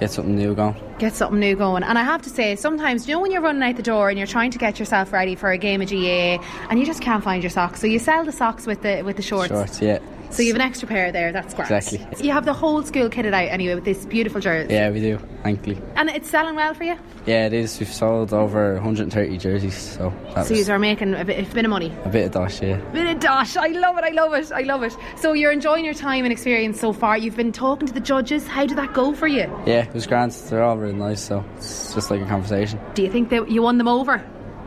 get 0.00 0.10
something 0.10 0.34
new 0.36 0.54
going. 0.54 0.74
get 0.98 1.14
something 1.14 1.40
new 1.40 1.56
going. 1.56 1.82
And 1.82 1.96
I 1.98 2.02
have 2.02 2.20
to 2.22 2.28
say, 2.28 2.56
sometimes, 2.56 3.08
you 3.08 3.14
know, 3.14 3.20
when 3.20 3.30
you're 3.30 3.40
running 3.40 3.62
out 3.62 3.76
the 3.76 3.82
door 3.82 4.10
and 4.10 4.18
you're 4.18 4.26
trying 4.26 4.50
to 4.50 4.58
get 4.58 4.78
yourself 4.78 5.14
ready 5.14 5.34
for 5.34 5.50
a 5.50 5.56
game 5.56 5.80
of 5.80 5.88
GA 5.88 6.38
and 6.68 6.78
you 6.78 6.84
just 6.84 7.00
can't 7.00 7.24
find 7.24 7.42
your 7.42 7.48
socks, 7.48 7.80
so 7.80 7.86
you 7.86 7.98
sell 7.98 8.22
the 8.22 8.32
socks 8.32 8.66
with 8.66 8.82
the 8.82 9.00
with 9.02 9.16
the 9.16 9.22
shorts. 9.22 9.48
Shorts, 9.48 9.80
yeah. 9.80 9.98
So 10.30 10.42
you 10.42 10.48
have 10.52 10.56
an 10.60 10.66
extra 10.66 10.86
pair 10.86 11.10
there. 11.12 11.32
That's 11.32 11.54
great. 11.54 11.70
Exactly. 11.70 12.06
You 12.24 12.32
have 12.32 12.44
the 12.44 12.52
whole 12.52 12.82
school 12.84 13.08
kitted 13.08 13.34
out 13.34 13.48
anyway 13.48 13.74
with 13.74 13.84
this 13.84 14.06
beautiful 14.06 14.40
jersey. 14.40 14.72
Yeah, 14.72 14.90
we 14.90 15.00
do, 15.00 15.18
thankfully. 15.42 15.80
And 15.96 16.08
it's 16.08 16.30
selling 16.30 16.54
well 16.54 16.72
for 16.72 16.84
you. 16.84 16.96
Yeah, 17.26 17.46
it 17.46 17.52
is. 17.52 17.78
We've 17.80 17.92
sold 17.92 18.32
over 18.32 18.74
130 18.74 19.36
jerseys, 19.38 19.76
so 19.76 20.12
that 20.34 20.46
So 20.46 20.54
you 20.54 20.64
are 20.72 20.78
making 20.78 21.14
a 21.14 21.24
bit, 21.24 21.50
a 21.50 21.54
bit 21.54 21.64
of 21.64 21.70
money. 21.70 21.92
a 22.04 22.08
bit 22.08 22.26
of 22.26 22.32
dosh, 22.32 22.62
yeah. 22.62 22.76
A 22.78 22.92
Bit 22.92 23.16
of 23.16 23.20
dash. 23.20 23.56
I 23.56 23.66
love 23.68 23.98
it. 23.98 24.04
I 24.04 24.10
love 24.10 24.32
it. 24.34 24.52
I 24.52 24.60
love 24.62 24.82
it. 24.84 24.96
So 25.16 25.32
you're 25.32 25.52
enjoying 25.52 25.84
your 25.84 25.94
time 25.94 26.24
and 26.24 26.32
experience 26.32 26.80
so 26.80 26.92
far. 26.92 27.18
You've 27.18 27.36
been 27.36 27.52
talking 27.52 27.88
to 27.88 27.92
the 27.92 28.00
judges. 28.00 28.46
How 28.46 28.64
did 28.66 28.78
that 28.78 28.94
go 28.94 29.12
for 29.12 29.26
you? 29.26 29.40
Yeah, 29.66 29.84
it 29.86 29.92
was 29.92 30.06
grand. 30.06 30.30
They're 30.32 30.62
all 30.62 30.76
really 30.78 30.94
nice, 30.94 31.20
so 31.20 31.44
it's 31.56 31.92
just 31.94 32.10
like 32.10 32.20
a 32.20 32.26
conversation. 32.26 32.78
Do 32.94 33.02
you 33.02 33.10
think 33.10 33.30
that 33.30 33.50
you 33.50 33.62
won 33.62 33.78
them 33.78 33.88
over? 33.88 34.24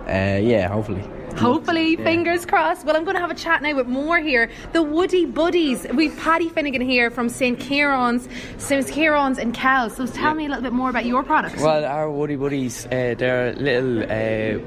Uh, 0.08 0.40
yeah, 0.44 0.68
hopefully. 0.68 1.04
Hopefully, 1.38 1.96
fingers 1.98 2.46
crossed. 2.46 2.86
Well, 2.86 2.96
I'm 2.96 3.04
going 3.04 3.16
to 3.16 3.22
have 3.22 3.32
a 3.32 3.36
chat 3.36 3.62
now 3.62 3.76
with 3.76 3.88
more 3.88 4.20
here. 4.20 4.50
The 4.72 4.82
Woody 4.82 5.26
Buddies. 5.26 5.86
We've 5.94 6.16
Paddy 6.18 6.48
Finnegan 6.50 6.82
here 6.82 7.10
from 7.10 7.28
St. 7.28 7.60
Kieran's, 7.60 8.30
St. 8.58 8.88
Kieran's 8.88 9.38
in 9.38 9.52
Kells. 9.52 9.96
So 9.96 10.06
tell 10.06 10.34
me 10.36 10.46
a 10.46 10.50
little 10.50 10.64
bit 10.64 10.74
more 10.74 10.90
about 10.90 11.06
your 11.06 11.24
products. 11.24 11.62
Well, 11.62 11.84
our 11.86 12.10
Woody 12.10 12.36
Buddies, 12.36 12.86
uh, 12.86 13.16
they're 13.18 13.54
little 13.56 14.04
uh, 14.04 14.60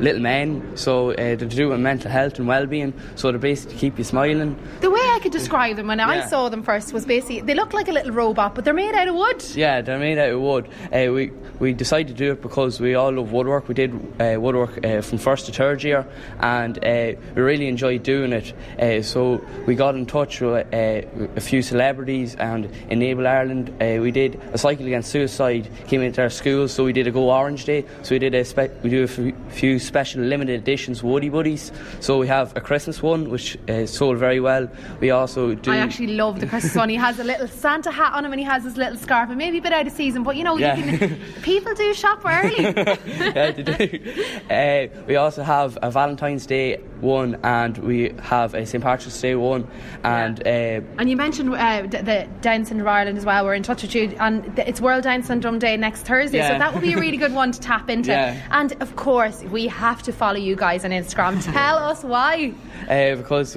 little 0.00 0.20
men, 0.20 0.76
so 0.76 1.10
uh, 1.12 1.14
they're 1.16 1.36
to 1.36 1.46
do 1.46 1.68
with 1.70 1.80
mental 1.80 2.10
health 2.10 2.38
and 2.38 2.46
well-being. 2.46 2.92
So 3.14 3.30
they're 3.30 3.38
basically 3.38 3.74
to 3.74 3.80
keep 3.80 3.98
you 3.98 4.04
smiling. 4.04 4.56
the 4.80 4.90
way 4.90 5.00
I 5.00 5.18
could 5.22 5.32
describe 5.32 5.76
them 5.76 5.86
when 5.88 6.00
I 6.00 6.26
saw 6.26 6.48
them 6.48 6.62
first 6.62 6.92
was 6.92 7.06
basically 7.06 7.40
they 7.40 7.54
look 7.54 7.72
like 7.72 7.88
a 7.88 7.92
little 7.92 8.12
robot, 8.12 8.54
but 8.54 8.64
they're 8.64 8.74
made 8.74 8.94
out 8.94 9.08
of 9.08 9.14
wood. 9.14 9.42
Yeah, 9.54 9.80
they're 9.80 9.98
made 9.98 10.18
out 10.18 10.30
of 10.30 10.40
wood. 10.40 10.68
Uh, 10.92 11.12
we 11.12 11.32
we 11.58 11.72
decided 11.72 12.08
to 12.08 12.14
do 12.14 12.32
it 12.32 12.42
because 12.42 12.80
we 12.80 12.94
all 12.94 13.12
love 13.12 13.32
woodwork. 13.32 13.68
We 13.68 13.74
did 13.74 13.94
uh, 14.20 14.38
woodwork 14.40 14.84
uh, 14.84 15.00
from 15.00 15.18
first 15.18 15.46
to 15.46 15.52
third 15.52 15.82
year, 15.82 16.01
and 16.40 16.78
uh, 16.84 17.12
we 17.34 17.42
really 17.42 17.68
enjoyed 17.68 18.02
doing 18.02 18.32
it. 18.32 18.52
Uh, 18.78 19.02
so 19.02 19.44
we 19.66 19.74
got 19.74 19.94
in 19.94 20.06
touch 20.06 20.40
with 20.40 20.66
uh, 20.72 21.02
a 21.36 21.40
few 21.40 21.62
celebrities, 21.62 22.34
and 22.36 22.68
Enable 22.90 23.26
Ireland. 23.26 23.70
Uh, 23.80 24.00
we 24.00 24.10
did 24.10 24.40
a 24.52 24.58
cycle 24.58 24.86
against 24.86 25.10
suicide. 25.10 25.68
Came 25.88 26.02
into 26.02 26.22
our 26.22 26.30
schools, 26.30 26.72
so 26.72 26.84
we 26.84 26.92
did 26.92 27.06
a 27.06 27.10
Go 27.10 27.30
Orange 27.30 27.64
Day. 27.64 27.84
So 28.02 28.14
we 28.14 28.18
did 28.18 28.34
a 28.34 28.44
spe- 28.44 28.70
we 28.82 28.90
do 28.90 29.04
a 29.04 29.08
few- 29.08 29.34
few 29.50 29.78
special 29.78 30.22
limited 30.22 30.60
editions 30.60 31.02
Woody 31.02 31.28
Buddies. 31.28 31.72
So 32.00 32.18
we 32.18 32.26
have 32.28 32.56
a 32.56 32.60
Christmas 32.60 33.02
one, 33.02 33.30
which 33.30 33.56
uh, 33.68 33.86
sold 33.86 34.18
very 34.18 34.40
well. 34.40 34.68
We 35.00 35.10
also 35.10 35.54
do. 35.54 35.70
I 35.70 35.76
actually 35.78 36.14
love 36.16 36.40
the 36.40 36.46
Christmas 36.46 36.74
one. 36.74 36.88
He 36.88 36.96
has 36.96 37.18
a 37.18 37.24
little 37.24 37.48
Santa 37.48 37.90
hat 37.90 38.12
on 38.14 38.24
him 38.24 38.32
and 38.32 38.40
he 38.40 38.44
has 38.46 38.64
his 38.64 38.76
little 38.76 38.96
scarf. 38.98 39.28
And 39.28 39.38
maybe 39.38 39.58
a 39.58 39.62
bit 39.62 39.72
out 39.72 39.86
of 39.86 39.92
season, 39.92 40.22
but 40.22 40.36
you 40.36 40.44
know, 40.44 40.56
Yeah. 40.56 40.76
you 40.76 40.98
can, 40.98 41.18
people 41.42 41.74
do 41.74 41.92
shop 41.94 42.22
early. 42.24 42.56
yeah, 42.62 43.50
they 43.52 43.62
do. 43.62 44.12
Uh, 44.50 44.86
we 45.06 45.16
also 45.16 45.42
have 45.42 45.78
a 45.82 45.90
Valentine's 45.92 46.46
Day 46.46 46.76
one, 47.00 47.38
and 47.42 47.76
we 47.78 48.12
have 48.22 48.54
a 48.54 48.64
St 48.66 48.82
Patrick's 48.82 49.20
Day 49.20 49.34
one, 49.34 49.66
and 50.04 50.40
uh, 50.46 50.80
And 50.98 51.08
you 51.10 51.16
mentioned 51.16 51.54
uh, 51.54 51.82
d- 51.82 51.98
the 51.98 52.28
Down 52.40 52.64
Syndrome 52.64 52.88
Ireland 52.88 53.18
as 53.18 53.24
well. 53.24 53.44
We're 53.44 53.54
in 53.54 53.62
touch 53.62 53.82
with 53.82 53.94
you, 53.94 54.14
and 54.18 54.58
it's 54.58 54.80
World 54.80 55.04
Down 55.04 55.22
Syndrome 55.22 55.58
Day 55.58 55.76
next 55.76 56.02
Thursday, 56.02 56.40
so 56.42 56.58
that 56.58 56.72
will 56.74 56.80
be 56.80 56.92
a 56.94 56.98
really 56.98 57.16
good 57.16 57.32
one 57.34 57.52
to 57.52 57.60
tap 57.70 57.88
into. 57.90 58.10
Yeah. 58.10 58.40
And 58.50 58.72
of 58.82 58.96
course, 58.96 59.42
we 59.44 59.66
have 59.68 60.02
to 60.04 60.12
follow 60.12 60.38
you 60.38 60.56
guys 60.56 60.84
on 60.84 60.90
Instagram. 60.90 61.42
Tell 61.52 61.78
us 61.78 62.02
why. 62.02 62.54
uh, 62.88 63.16
because 63.16 63.56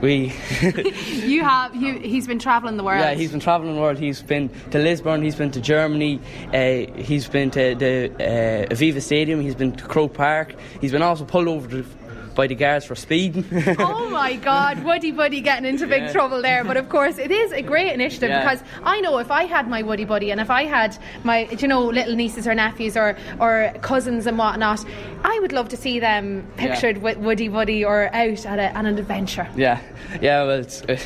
we. 0.00 0.32
You 1.24 1.42
have 1.42 1.74
you. 1.74 1.98
He's 1.98 2.26
been 2.26 2.38
travelling 2.38 2.76
the 2.76 2.84
world. 2.84 3.00
Yeah, 3.00 3.14
he's 3.14 3.30
been 3.30 3.40
travelling 3.40 3.74
the 3.74 3.80
world. 3.80 3.98
He's 3.98 4.22
been 4.22 4.50
to 4.70 4.78
Lisbon. 4.78 5.22
He's 5.22 5.34
been 5.34 5.50
to 5.52 5.60
Germany. 5.60 6.20
Uh, 6.52 6.92
he's 7.00 7.26
been 7.28 7.50
to 7.52 7.74
the 7.74 8.12
uh, 8.14 8.74
Aviva 8.74 9.00
Stadium. 9.00 9.40
He's 9.40 9.54
been 9.54 9.72
to 9.72 9.84
Croke 9.84 10.14
Park. 10.14 10.54
He's 10.80 10.92
been 10.92 11.02
also 11.02 11.24
pulled 11.24 11.48
over 11.48 11.68
to, 11.68 11.84
by 12.34 12.46
the 12.46 12.54
guards 12.54 12.84
for 12.84 12.94
speeding. 12.94 13.44
Oh 13.78 14.08
my 14.10 14.36
God, 14.36 14.82
Woody 14.84 15.10
Buddy 15.10 15.40
getting 15.40 15.66
into 15.68 15.86
big 15.86 16.02
Yeah. 16.02 16.12
trouble 16.12 16.40
there. 16.42 16.64
But 16.64 16.76
of 16.76 16.88
course, 16.88 17.18
it 17.18 17.30
is 17.30 17.52
a 17.52 17.62
great 17.62 17.92
initiative 17.92 18.30
Yeah. 18.30 18.40
because 18.42 18.62
I 18.82 19.00
know 19.00 19.18
if 19.18 19.30
I 19.30 19.44
had 19.44 19.68
my 19.68 19.82
Woody 19.82 20.04
Buddy 20.04 20.30
and 20.30 20.40
if 20.40 20.50
I 20.50 20.64
had 20.64 20.96
my, 21.24 21.46
you 21.46 21.68
know, 21.68 21.82
little 21.84 22.14
nieces 22.14 22.46
or 22.46 22.54
nephews 22.54 22.96
or, 22.96 23.16
or 23.40 23.72
cousins 23.82 24.26
and 24.26 24.38
whatnot, 24.38 24.84
I 25.24 25.38
would 25.40 25.52
love 25.52 25.68
to 25.70 25.76
see 25.76 25.98
them 25.98 26.46
pictured 26.56 26.98
with 26.98 27.16
Woody 27.18 27.48
Buddy 27.48 27.84
or 27.84 28.08
out 28.14 28.46
at, 28.46 28.58
a, 28.58 28.62
at 28.76 28.84
an 28.84 28.98
adventure. 28.98 29.48
yeah, 29.56 29.80
yeah. 30.20 30.42
Well, 30.44 30.58
it's 30.60 30.82
uh, 30.82 30.98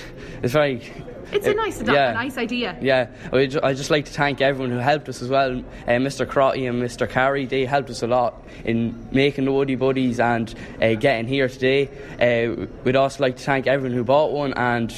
it's 0.42 0.52
very. 0.52 0.82
It's 1.32 1.46
a 1.46 1.50
uh, 1.50 1.54
nice, 1.54 1.80
ado- 1.80 1.92
yeah. 1.92 2.12
nice 2.12 2.38
idea. 2.38 2.76
Yeah, 2.80 3.08
I 3.32 3.46
ju- 3.46 3.60
I 3.62 3.74
just 3.74 3.90
like 3.90 4.06
to 4.06 4.12
thank 4.12 4.40
everyone 4.40 4.70
who 4.70 4.78
helped 4.78 5.08
us 5.08 5.20
as 5.22 5.28
well. 5.28 5.58
Uh, 5.58 5.90
Mr. 5.92 6.26
Crotty 6.28 6.66
and 6.66 6.82
Mr. 6.82 7.08
Carey, 7.08 7.46
they 7.46 7.64
helped 7.64 7.90
us 7.90 8.02
a 8.02 8.06
lot 8.06 8.42
in 8.64 8.94
making 9.12 9.44
the 9.44 9.52
Woody 9.52 9.74
Buddies 9.74 10.20
and 10.20 10.54
uh, 10.82 10.94
getting 10.94 11.26
here 11.26 11.48
today. 11.48 11.88
Uh, 12.20 12.66
we'd 12.84 12.96
also 12.96 13.22
like 13.22 13.36
to 13.36 13.42
thank 13.42 13.66
everyone 13.66 13.96
who 13.96 14.04
bought 14.04 14.32
one 14.32 14.52
and 14.54 14.92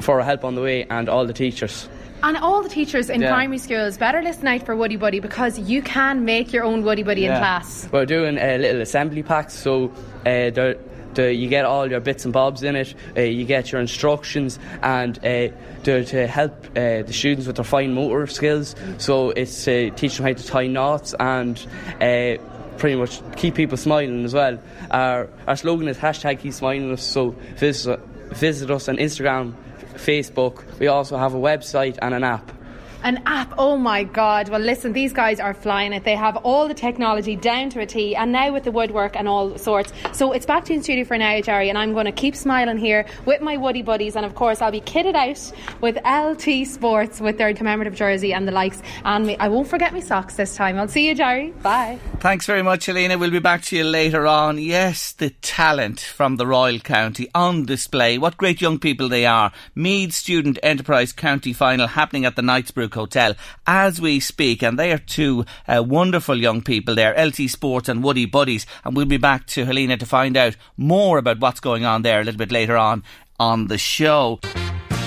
for 0.00 0.18
our 0.20 0.24
help 0.24 0.44
on 0.44 0.54
the 0.54 0.62
way 0.62 0.84
and 0.90 1.08
all 1.08 1.26
the 1.26 1.32
teachers. 1.32 1.88
And 2.22 2.36
all 2.36 2.62
the 2.62 2.68
teachers 2.68 3.08
in 3.08 3.22
Yeah. 3.22 3.30
primary 3.32 3.56
schools 3.56 3.96
better 3.96 4.20
listen 4.20 4.46
out 4.46 4.66
for 4.66 4.76
Woody 4.76 4.96
Buddy 4.96 5.20
because 5.20 5.58
you 5.58 5.80
can 5.80 6.26
make 6.26 6.52
your 6.52 6.64
own 6.64 6.82
Woody 6.84 7.02
Buddy 7.02 7.24
in 7.24 7.30
class. 7.34 7.88
We're 7.90 8.04
doing 8.04 8.38
uh, 8.38 8.58
little 8.60 8.82
assembly 8.82 9.22
packs, 9.22 9.54
so 9.54 9.86
uh, 10.26 10.50
they're 10.50 10.76
the, 11.14 11.34
you 11.34 11.48
get 11.48 11.64
all 11.64 11.90
your 11.90 12.00
bits 12.00 12.24
and 12.24 12.32
bobs 12.32 12.62
in 12.62 12.76
it. 12.76 12.94
Uh, 13.16 13.22
you 13.22 13.44
get 13.44 13.72
your 13.72 13.80
instructions 13.80 14.58
and 14.82 15.18
uh, 15.18 15.48
to, 15.84 16.26
help 16.26 16.64
uh, 16.70 17.02
the 17.02 17.12
students 17.12 17.46
with 17.46 17.56
their 17.56 17.64
fine 17.64 17.94
motor 17.94 18.26
skills. 18.26 18.74
So 18.98 19.30
it's 19.30 19.66
uh, 19.66 19.90
teach 19.96 20.16
them 20.16 20.26
how 20.26 20.32
to 20.32 20.46
tie 20.46 20.66
knots 20.66 21.14
and 21.18 21.58
uh, 22.00 22.36
pretty 22.78 22.96
much 22.96 23.20
keep 23.36 23.54
people 23.54 23.76
smiling 23.76 24.24
as 24.24 24.34
well. 24.34 24.58
Our, 24.90 25.28
our 25.46 25.56
slogan 25.56 25.88
is 25.88 25.98
hashtag 25.98 26.40
keep 26.40 26.52
smiling 26.52 26.90
us. 26.92 27.02
So 27.02 27.30
visit, 27.56 28.00
visit 28.28 28.70
us 28.70 28.88
on 28.88 28.96
Instagram, 28.96 29.54
Facebook. 29.94 30.64
We 30.78 30.88
also 30.88 31.16
have 31.16 31.34
a 31.34 31.38
website 31.38 31.98
and 32.00 32.14
an 32.14 32.24
app. 32.24 32.59
An 33.02 33.22
app, 33.24 33.54
oh 33.56 33.78
my 33.78 34.04
god. 34.04 34.50
Well, 34.50 34.60
listen, 34.60 34.92
these 34.92 35.12
guys 35.12 35.40
are 35.40 35.54
flying 35.54 35.92
it. 35.94 36.04
They 36.04 36.16
have 36.16 36.36
all 36.38 36.68
the 36.68 36.74
technology 36.74 37.34
down 37.34 37.70
to 37.70 37.80
a 37.80 37.86
T, 37.86 38.14
and 38.14 38.30
now 38.30 38.52
with 38.52 38.64
the 38.64 38.70
woodwork 38.70 39.16
and 39.16 39.26
all 39.26 39.56
sorts. 39.56 39.92
So 40.12 40.32
it's 40.32 40.44
back 40.44 40.66
to 40.66 40.72
you 40.72 40.78
in 40.78 40.82
studio 40.82 41.04
for 41.04 41.16
now, 41.16 41.40
Jerry, 41.40 41.70
and 41.70 41.78
I'm 41.78 41.94
going 41.94 42.04
to 42.04 42.12
keep 42.12 42.36
smiling 42.36 42.76
here 42.76 43.06
with 43.24 43.40
my 43.40 43.56
Woody 43.56 43.80
buddies. 43.80 44.16
And 44.16 44.26
of 44.26 44.34
course, 44.34 44.60
I'll 44.60 44.70
be 44.70 44.82
kitted 44.82 45.14
out 45.14 45.52
with 45.80 45.96
LT 46.04 46.66
Sports 46.66 47.20
with 47.20 47.38
their 47.38 47.54
commemorative 47.54 47.94
jersey 47.94 48.34
and 48.34 48.46
the 48.46 48.52
likes. 48.52 48.82
And 49.04 49.26
me, 49.26 49.36
I 49.38 49.48
won't 49.48 49.68
forget 49.68 49.94
my 49.94 50.00
socks 50.00 50.36
this 50.36 50.54
time. 50.54 50.78
I'll 50.78 50.88
see 50.88 51.08
you, 51.08 51.14
Jerry. 51.14 51.52
Bye. 51.62 51.98
Thanks 52.18 52.44
very 52.44 52.62
much, 52.62 52.84
Helena. 52.86 53.16
We'll 53.16 53.30
be 53.30 53.38
back 53.38 53.62
to 53.62 53.76
you 53.76 53.84
later 53.84 54.26
on. 54.26 54.58
Yes, 54.58 55.12
the 55.12 55.30
talent 55.30 56.00
from 56.00 56.36
the 56.36 56.46
Royal 56.46 56.78
County 56.80 57.30
on 57.34 57.64
display. 57.64 58.18
What 58.18 58.36
great 58.36 58.60
young 58.60 58.78
people 58.78 59.08
they 59.08 59.24
are. 59.24 59.52
Meath 59.74 60.12
Student 60.12 60.58
Enterprise 60.62 61.12
County 61.12 61.54
Final 61.54 61.86
happening 61.86 62.26
at 62.26 62.36
the 62.36 62.42
Knightsbrook 62.42 62.89
Hotel 62.94 63.34
as 63.66 64.00
we 64.00 64.20
speak. 64.20 64.62
And 64.62 64.78
they 64.78 64.92
are 64.92 64.98
two 64.98 65.44
uh, 65.66 65.82
wonderful 65.86 66.36
young 66.36 66.62
people 66.62 66.94
there, 66.94 67.14
LT 67.16 67.50
Sports 67.50 67.88
and 67.88 68.02
Woody 68.02 68.26
Buddies. 68.26 68.66
And 68.84 68.96
we'll 68.96 69.06
be 69.06 69.16
back 69.16 69.46
to 69.48 69.64
Helena 69.64 69.96
to 69.96 70.06
find 70.06 70.36
out 70.36 70.56
more 70.76 71.18
about 71.18 71.40
what's 71.40 71.60
going 71.60 71.84
on 71.84 72.02
there 72.02 72.20
a 72.20 72.24
little 72.24 72.38
bit 72.38 72.52
later 72.52 72.76
on 72.76 73.02
on 73.38 73.68
the 73.68 73.78
show. 73.78 74.40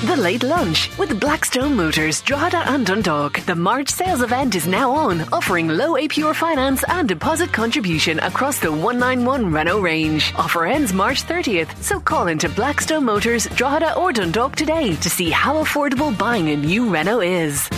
The 0.04 0.18
Late 0.18 0.44
Lunch 0.44 0.96
with 0.98 1.18
Blackstone 1.18 1.78
Motors, 1.78 2.20
Drogheda 2.20 2.70
and 2.70 2.86
Dundalk. 2.86 3.40
The 3.46 3.56
March 3.56 3.88
sales 3.88 4.22
event 4.22 4.54
is 4.54 4.68
now 4.68 4.92
on, 4.92 5.22
offering 5.32 5.70
low 5.70 5.94
APR 5.94 6.36
finance 6.36 6.84
and 6.90 7.08
deposit 7.08 7.54
contribution 7.54 8.20
across 8.20 8.60
the 8.60 8.70
191 8.70 9.50
Renault 9.50 9.80
range. 9.80 10.34
Offer 10.36 10.66
ends 10.66 10.92
March 10.92 11.24
30th, 11.24 11.82
so 11.82 12.02
call 12.02 12.28
into 12.28 12.50
Blackstone 12.50 13.06
Motors, 13.06 13.48
Drogheda 13.56 13.98
or 13.98 14.12
Dundalk 14.12 14.58
today 14.58 14.98
to 14.98 15.10
see 15.10 15.30
how 15.30 15.64
affordable 15.64 16.16
buying 16.18 16.50
a 16.50 16.58
new 16.58 16.90
Renault 16.90 17.22
is. 17.22 17.70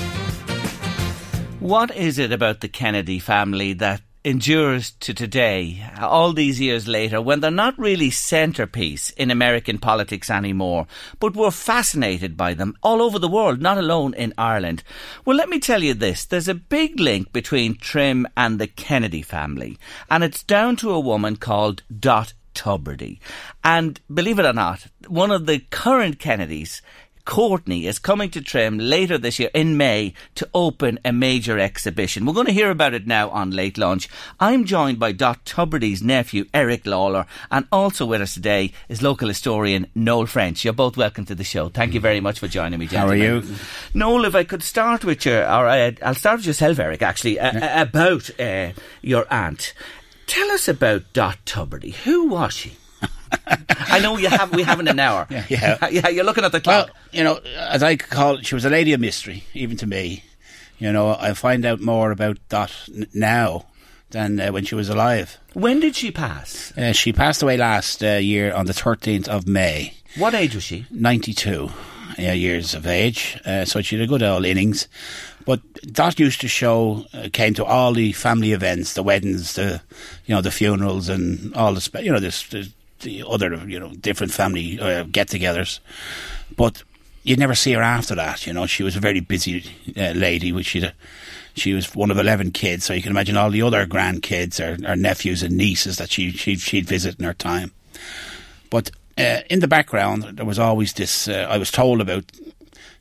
What 1.60 1.96
is 1.96 2.18
it 2.18 2.32
about 2.32 2.62
the 2.62 2.70
Kennedy 2.70 3.20
family 3.20 3.74
that 3.74 4.02
endures 4.26 4.90
to 4.90 5.14
today, 5.14 5.86
all 6.02 6.34
these 6.34 6.60
years 6.60 6.88
later, 6.88 7.22
when 7.22 7.40
they're 7.42 7.52
not 7.52 7.78
really 7.78 8.10
centrepiece 8.10 9.12
in 9.12 9.30
American 9.30 9.78
politics 9.78 10.32
anymore, 10.32 10.88
but 11.20 11.36
we're 11.36 11.52
fascinated 11.52 12.36
by 12.36 12.56
them 12.56 12.76
all 12.82 13.04
over 13.04 13.20
the 13.20 13.28
world, 13.28 13.62
not 13.62 13.78
alone 13.78 14.16
in 14.16 14.34
Ireland. 14.36 14.84
Well, 15.26 15.38
let 15.38 15.48
me 15.48 15.60
tell 15.60 15.84
you 15.84 15.94
this 15.94 16.26
there's 16.26 16.48
a 16.48 16.56
big 16.56 17.00
link 17.00 17.32
between 17.32 17.78
Trim 17.78 18.28
and 18.36 18.58
the 18.58 18.68
Kennedy 18.68 19.22
family, 19.22 19.78
and 20.10 20.24
it's 20.24 20.44
down 20.44 20.76
to 20.78 20.92
a 20.92 21.00
woman 21.00 21.36
called 21.36 21.84
Dot 21.98 22.34
Tubridy. 22.56 23.20
And 23.64 24.00
believe 24.12 24.40
it 24.40 24.46
or 24.46 24.54
not, 24.54 24.88
one 25.08 25.30
of 25.30 25.46
the 25.46 25.60
current 25.70 26.18
Kennedys 26.18 26.82
Courtney 27.26 27.88
is 27.88 28.00
coming 28.00 28.30
to 28.30 28.42
Trim 28.42 28.78
later 28.78 29.18
this 29.18 29.40
year 29.40 29.50
in 29.54 29.78
May 29.78 30.14
to 30.36 30.48
open 30.54 31.00
a 31.04 31.12
major 31.12 31.60
exhibition. 31.60 32.26
We're 32.26 32.34
going 32.34 32.46
to 32.46 32.54
hear 32.54 32.70
about 32.70 32.94
it 32.94 33.08
now 33.08 33.30
on 33.30 33.52
Late 33.52 33.78
Lunch. 33.78 34.08
I'm 34.40 34.64
joined 34.66 35.00
by 35.00 35.12
Dot 35.12 35.44
Tubridy's 35.44 36.04
nephew, 36.04 36.46
Eric 36.54 36.86
Lawler, 36.86 37.26
and 37.52 37.68
also 37.72 38.06
with 38.06 38.22
us 38.22 38.36
today 38.36 38.72
is 38.88 39.02
local 39.02 39.28
historian 39.28 39.88
Noel 39.96 40.28
French. 40.28 40.64
You're 40.64 40.74
both 40.74 40.98
welcome 40.98 41.26
to 41.26 41.36
the 41.36 41.44
show. 41.44 41.70
Thank 41.70 41.96
you 41.96 42.00
very 42.00 42.20
much 42.20 42.40
for 42.40 42.48
joining 42.48 42.80
me, 42.80 42.88
gentlemen. 42.88 43.20
How 43.20 43.26
are 43.26 43.42
you? 43.42 43.56
Noel, 43.94 44.26
if 44.26 44.36
I 44.36 44.44
could 44.44 44.64
start 44.64 45.04
with 45.04 45.26
you, 45.26 45.36
or 45.36 45.68
uh, 45.68 45.92
I'll 46.04 46.16
start 46.16 46.38
with 46.38 46.48
yourself, 46.48 46.78
Eric, 46.78 47.02
actually, 47.02 47.40
uh, 47.40 47.52
yeah. 47.54 47.82
about 47.82 48.40
uh, 48.40 48.72
your 49.02 49.26
aunt. 49.34 49.74
Tell 50.28 50.50
us 50.52 50.68
about 50.68 51.12
Dot 51.14 51.38
Tubridy. 51.46 51.94
Who 51.96 52.28
was 52.28 52.54
she? 52.54 52.78
I 53.70 54.00
know 54.00 54.18
you 54.18 54.30
have. 54.30 54.54
We 54.54 54.64
haven't 54.64 54.88
an 54.88 55.00
hour. 55.00 55.28
Yeah, 55.30 55.46
yeah. 55.50 55.88
yeah. 55.90 56.08
You're 56.10 56.26
looking 56.26 56.44
at 56.44 56.52
the 56.52 56.62
clock. 56.62 56.88
Well, 56.88 56.96
you 57.12 57.24
know, 57.24 57.40
as 57.58 57.84
I 57.84 57.96
call, 57.98 58.38
it, 58.38 58.46
she 58.46 58.56
was 58.56 58.66
a 58.66 58.70
lady 58.70 58.94
of 58.94 59.00
mystery, 59.00 59.44
even 59.54 59.78
to 59.78 59.88
me. 59.88 60.24
You 60.80 60.92
know, 60.92 61.16
I 61.18 61.34
find 61.34 61.66
out 61.66 61.80
more 61.82 62.12
about 62.12 62.38
that 62.50 62.72
now 63.14 63.66
than 64.10 64.40
uh, 64.40 64.52
when 64.52 64.66
she 64.66 64.76
was 64.76 64.90
alive. 64.90 65.38
When 65.54 65.80
did 65.80 65.96
she 65.96 66.12
pass? 66.12 66.74
Uh, 66.78 66.94
she 66.94 67.14
passed 67.14 67.42
away 67.44 67.58
last 67.58 68.04
uh, 68.04 68.14
year 68.14 68.54
on 68.54 68.66
the 68.66 68.74
13th 68.74 69.28
of 69.28 69.48
May. 69.48 69.94
What 70.18 70.34
age 70.34 70.56
was 70.56 70.64
she? 70.64 70.86
92 70.92 71.70
uh, 72.18 72.22
years 72.22 72.74
of 72.74 72.88
age. 72.88 73.40
Uh, 73.46 73.66
so 73.66 73.82
she 73.82 73.98
had 73.98 74.04
a 74.04 74.08
good 74.08 74.24
old 74.24 74.46
innings. 74.46 74.88
But 75.46 75.62
that 75.84 76.20
used 76.20 76.42
to 76.42 76.48
show, 76.48 77.06
uh, 77.14 77.30
came 77.32 77.54
to 77.56 77.66
all 77.66 77.94
the 77.94 78.14
family 78.14 78.52
events, 78.52 78.94
the 78.94 79.04
weddings, 79.04 79.54
the, 79.54 79.82
you 80.26 80.34
know, 80.34 80.42
the 80.42 80.52
funerals 80.52 81.08
and 81.08 81.54
all 81.56 81.74
the, 81.74 82.04
you 82.04 82.12
know, 82.12 82.20
this, 82.20 82.48
the 82.48 82.72
the 83.00 83.24
other, 83.28 83.56
you 83.68 83.80
know, 83.80 83.90
different 83.94 84.34
family 84.34 84.80
uh, 84.80 85.04
get-togethers. 85.04 85.80
But 86.56 86.84
you'd 87.24 87.40
never 87.40 87.56
see 87.56 87.74
her 87.74 87.82
after 87.82 88.16
that. 88.16 88.46
You 88.46 88.54
know, 88.54 88.66
she 88.66 88.84
was 88.84 88.96
a 88.96 89.00
very 89.00 89.20
busy 89.20 89.66
uh, 89.98 90.12
lady. 90.12 90.52
Which 90.52 90.68
she 90.68 90.90
she 91.56 91.74
was 91.74 91.96
one 91.96 92.12
of 92.12 92.18
eleven 92.18 92.52
kids, 92.52 92.86
so 92.86 92.94
you 92.94 93.02
can 93.02 93.12
imagine 93.12 93.38
all 93.38 93.50
the 93.50 93.62
other 93.62 93.86
grandkids 93.86 94.60
or, 94.60 94.92
or 94.92 94.96
nephews 94.96 95.44
and 95.44 95.58
nieces 95.58 95.98
that 95.98 96.12
she 96.12 96.32
she'd, 96.32 96.60
she'd 96.60 96.86
visit 96.86 97.20
in 97.20 97.26
her 97.26 97.34
time. 97.34 97.72
But 98.70 98.92
uh, 99.18 99.42
in 99.50 99.60
the 99.60 99.68
background, 99.68 100.24
there 100.38 100.46
was 100.46 100.60
always 100.60 100.94
this. 100.94 101.28
Uh, 101.28 101.48
I 101.50 101.58
was 101.58 101.72
told 101.72 102.02
about 102.02 102.26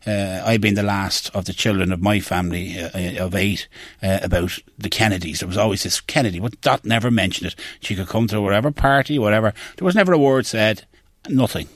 uh, 0.07 0.43
I've 0.45 0.61
been 0.61 0.75
the 0.75 0.83
last 0.83 1.35
of 1.35 1.47
the 1.47 1.53
children 1.53 1.93
of 1.93 2.03
my 2.03 2.21
family 2.21 2.79
uh, 2.79 2.90
uh, 2.95 3.25
of 3.25 3.35
eight 3.35 3.69
uh, 4.03 4.19
about 4.23 4.59
the 4.79 4.90
Kennedys. 4.90 5.40
There 5.40 5.49
was 5.49 5.57
always 5.57 5.83
this 5.83 6.01
Kennedy, 6.01 6.40
but 6.40 6.61
Dot 6.61 6.85
never 6.85 7.11
mentioned 7.11 7.53
it. 7.53 7.57
She 7.81 7.95
could 7.95 8.09
come 8.09 8.27
to 8.29 8.40
whatever 8.40 8.71
party, 8.71 9.19
whatever. 9.19 9.55
There 9.77 9.85
was 9.85 9.95
never 9.95 10.12
a 10.12 10.19
word 10.19 10.47
said, 10.47 10.85
nothing. 11.29 11.69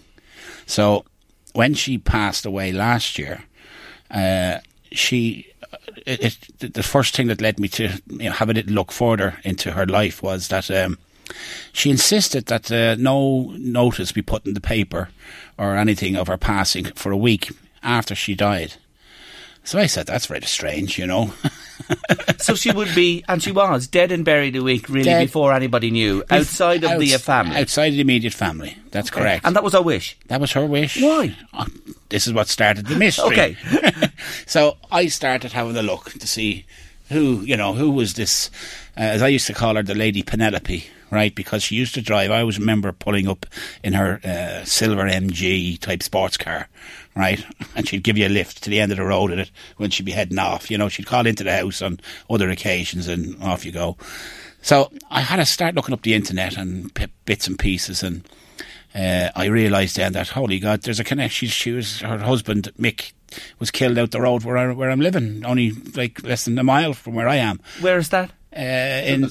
So 0.66 1.04
when 1.54 1.74
she 1.74 1.98
passed 1.98 2.44
away 2.44 2.72
last 2.72 3.18
year, 3.18 3.44
uh, 4.10 4.58
she. 4.92 5.46
It, 6.06 6.38
it, 6.58 6.74
the 6.74 6.82
first 6.82 7.14
thing 7.14 7.26
that 7.26 7.42
led 7.42 7.58
me 7.58 7.68
to 7.68 8.00
you 8.06 8.18
know, 8.18 8.32
have 8.32 8.48
a 8.48 8.54
little 8.54 8.72
look 8.72 8.92
further 8.92 9.38
into 9.44 9.72
her 9.72 9.84
life 9.84 10.22
was 10.22 10.48
that 10.48 10.70
um, 10.70 10.96
she 11.72 11.90
insisted 11.90 12.46
that 12.46 12.72
uh, 12.72 12.94
no 12.98 13.52
notice 13.58 14.12
be 14.12 14.22
put 14.22 14.46
in 14.46 14.54
the 14.54 14.60
paper 14.60 15.10
or 15.58 15.76
anything 15.76 16.16
of 16.16 16.28
her 16.28 16.38
passing 16.38 16.84
for 16.94 17.12
a 17.12 17.16
week 17.16 17.50
after 17.82 18.14
she 18.14 18.34
died. 18.34 18.74
So 19.68 19.78
I 19.78 19.84
said, 19.84 20.06
that's 20.06 20.30
rather 20.30 20.46
strange, 20.46 20.98
you 20.98 21.06
know. 21.06 21.34
so 22.38 22.54
she 22.54 22.72
would 22.72 22.94
be, 22.94 23.22
and 23.28 23.42
she 23.42 23.52
was, 23.52 23.86
dead 23.86 24.10
and 24.10 24.24
buried 24.24 24.56
a 24.56 24.62
week 24.62 24.88
really 24.88 25.04
dead. 25.04 25.26
before 25.26 25.52
anybody 25.52 25.90
knew, 25.90 26.24
outside 26.30 26.84
of 26.84 26.98
the 26.98 27.10
family. 27.18 27.56
Outside 27.56 27.88
of 27.88 27.94
the 27.96 28.00
immediate 28.00 28.32
family, 28.32 28.78
that's 28.92 29.10
okay. 29.10 29.20
correct. 29.20 29.44
And 29.44 29.54
that 29.56 29.62
was 29.62 29.74
her 29.74 29.82
wish? 29.82 30.16
That 30.28 30.40
was 30.40 30.52
her 30.52 30.64
wish. 30.64 31.02
Why? 31.02 31.36
Oh, 31.52 31.66
this 32.08 32.26
is 32.26 32.32
what 32.32 32.48
started 32.48 32.86
the 32.86 32.96
mystery. 32.96 33.26
okay. 33.26 34.10
so 34.46 34.78
I 34.90 35.08
started 35.08 35.52
having 35.52 35.76
a 35.76 35.82
look 35.82 36.12
to 36.12 36.26
see 36.26 36.64
who, 37.10 37.42
you 37.42 37.56
know, 37.56 37.74
who 37.74 37.90
was 37.90 38.14
this, 38.14 38.50
uh, 38.96 39.00
as 39.00 39.20
I 39.20 39.28
used 39.28 39.46
to 39.48 39.52
call 39.52 39.74
her, 39.74 39.82
the 39.82 39.94
Lady 39.94 40.22
Penelope 40.22 40.88
right? 41.10 41.34
Because 41.34 41.62
she 41.62 41.74
used 41.74 41.94
to 41.94 42.02
drive. 42.02 42.30
I 42.30 42.40
always 42.40 42.58
remember 42.58 42.92
pulling 42.92 43.28
up 43.28 43.46
in 43.82 43.94
her 43.94 44.20
uh, 44.24 44.64
silver 44.64 45.04
MG 45.04 45.78
type 45.78 46.02
sports 46.02 46.36
car, 46.36 46.68
right? 47.18 47.44
And 47.74 47.86
she'd 47.86 48.02
give 48.02 48.16
you 48.16 48.26
a 48.26 48.30
lift 48.30 48.62
to 48.62 48.70
the 48.70 48.80
end 48.80 48.92
of 48.92 48.98
the 48.98 49.04
road 49.04 49.30
in 49.32 49.38
it 49.38 49.50
when 49.76 49.90
she'd 49.90 50.06
be 50.06 50.12
heading 50.12 50.38
off. 50.38 50.70
You 50.70 50.78
know, 50.78 50.88
she'd 50.88 51.06
call 51.06 51.26
into 51.26 51.44
the 51.44 51.56
house 51.56 51.82
on 51.82 52.00
other 52.30 52.48
occasions 52.48 53.08
and 53.08 53.42
off 53.42 53.64
you 53.64 53.72
go. 53.72 53.96
So 54.62 54.90
I 55.10 55.20
had 55.20 55.36
to 55.36 55.46
start 55.46 55.74
looking 55.74 55.92
up 55.92 56.02
the 56.02 56.14
internet 56.14 56.56
and 56.56 56.94
p- 56.94 57.06
bits 57.24 57.46
and 57.46 57.58
pieces 57.58 58.02
and. 58.02 58.26
Uh, 58.94 59.30
I 59.36 59.44
realised 59.44 59.96
then 59.96 60.14
that 60.14 60.28
holy 60.28 60.58
God, 60.58 60.80
there's 60.80 60.98
a 60.98 61.04
connection. 61.04 61.46
She, 61.46 61.52
she 61.52 61.72
was 61.72 62.00
her 62.00 62.18
husband 62.18 62.72
Mick 62.78 63.12
was 63.58 63.70
killed 63.70 63.98
out 63.98 64.12
the 64.12 64.20
road 64.20 64.44
where 64.44 64.56
I, 64.56 64.72
where 64.72 64.90
I'm 64.90 65.00
living, 65.00 65.44
only 65.44 65.72
like 65.94 66.22
less 66.22 66.46
than 66.46 66.58
a 66.58 66.64
mile 66.64 66.94
from 66.94 67.14
where 67.14 67.28
I 67.28 67.36
am. 67.36 67.60
Where 67.80 67.98
is 67.98 68.08
that? 68.08 68.30
Uh, 68.56 69.04
in 69.04 69.22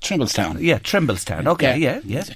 Trimblestown. 0.00 0.60
Yeah, 0.60 0.78
Trimblestown. 0.78 1.46
Okay, 1.46 1.78
yeah, 1.78 2.00
yeah. 2.04 2.24
yeah. 2.26 2.34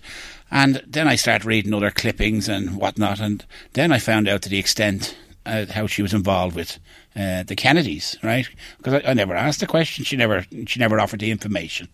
And 0.55 0.81
then 0.87 1.09
I 1.09 1.17
started 1.17 1.45
reading 1.45 1.75
other 1.75 1.91
clippings 1.91 2.49
and 2.49 2.77
whatnot, 2.77 3.19
and 3.19 3.45
then 3.73 3.91
I 3.91 3.99
found 3.99 4.29
out 4.29 4.43
to 4.43 4.49
the 4.49 4.61
extent 4.61 5.17
uh, 5.45 5.67
how 5.67 5.89
she 5.89 6.01
was 6.01 6.15
involved 6.15 6.55
with 6.55 6.79
uh, 7.17 7.43
the 7.43 7.57
Kennedys, 7.57 8.17
right? 8.23 8.49
Because 8.79 8.95
I, 8.95 9.11
I, 9.11 9.15
never 9.15 9.35
asked 9.35 9.59
the 9.59 9.67
question. 9.67 10.05
She 10.05 10.17
never, 10.17 10.47
she 10.69 10.79
never 10.79 11.01
offered 11.01 11.19
the 11.19 11.33
information. 11.33 11.89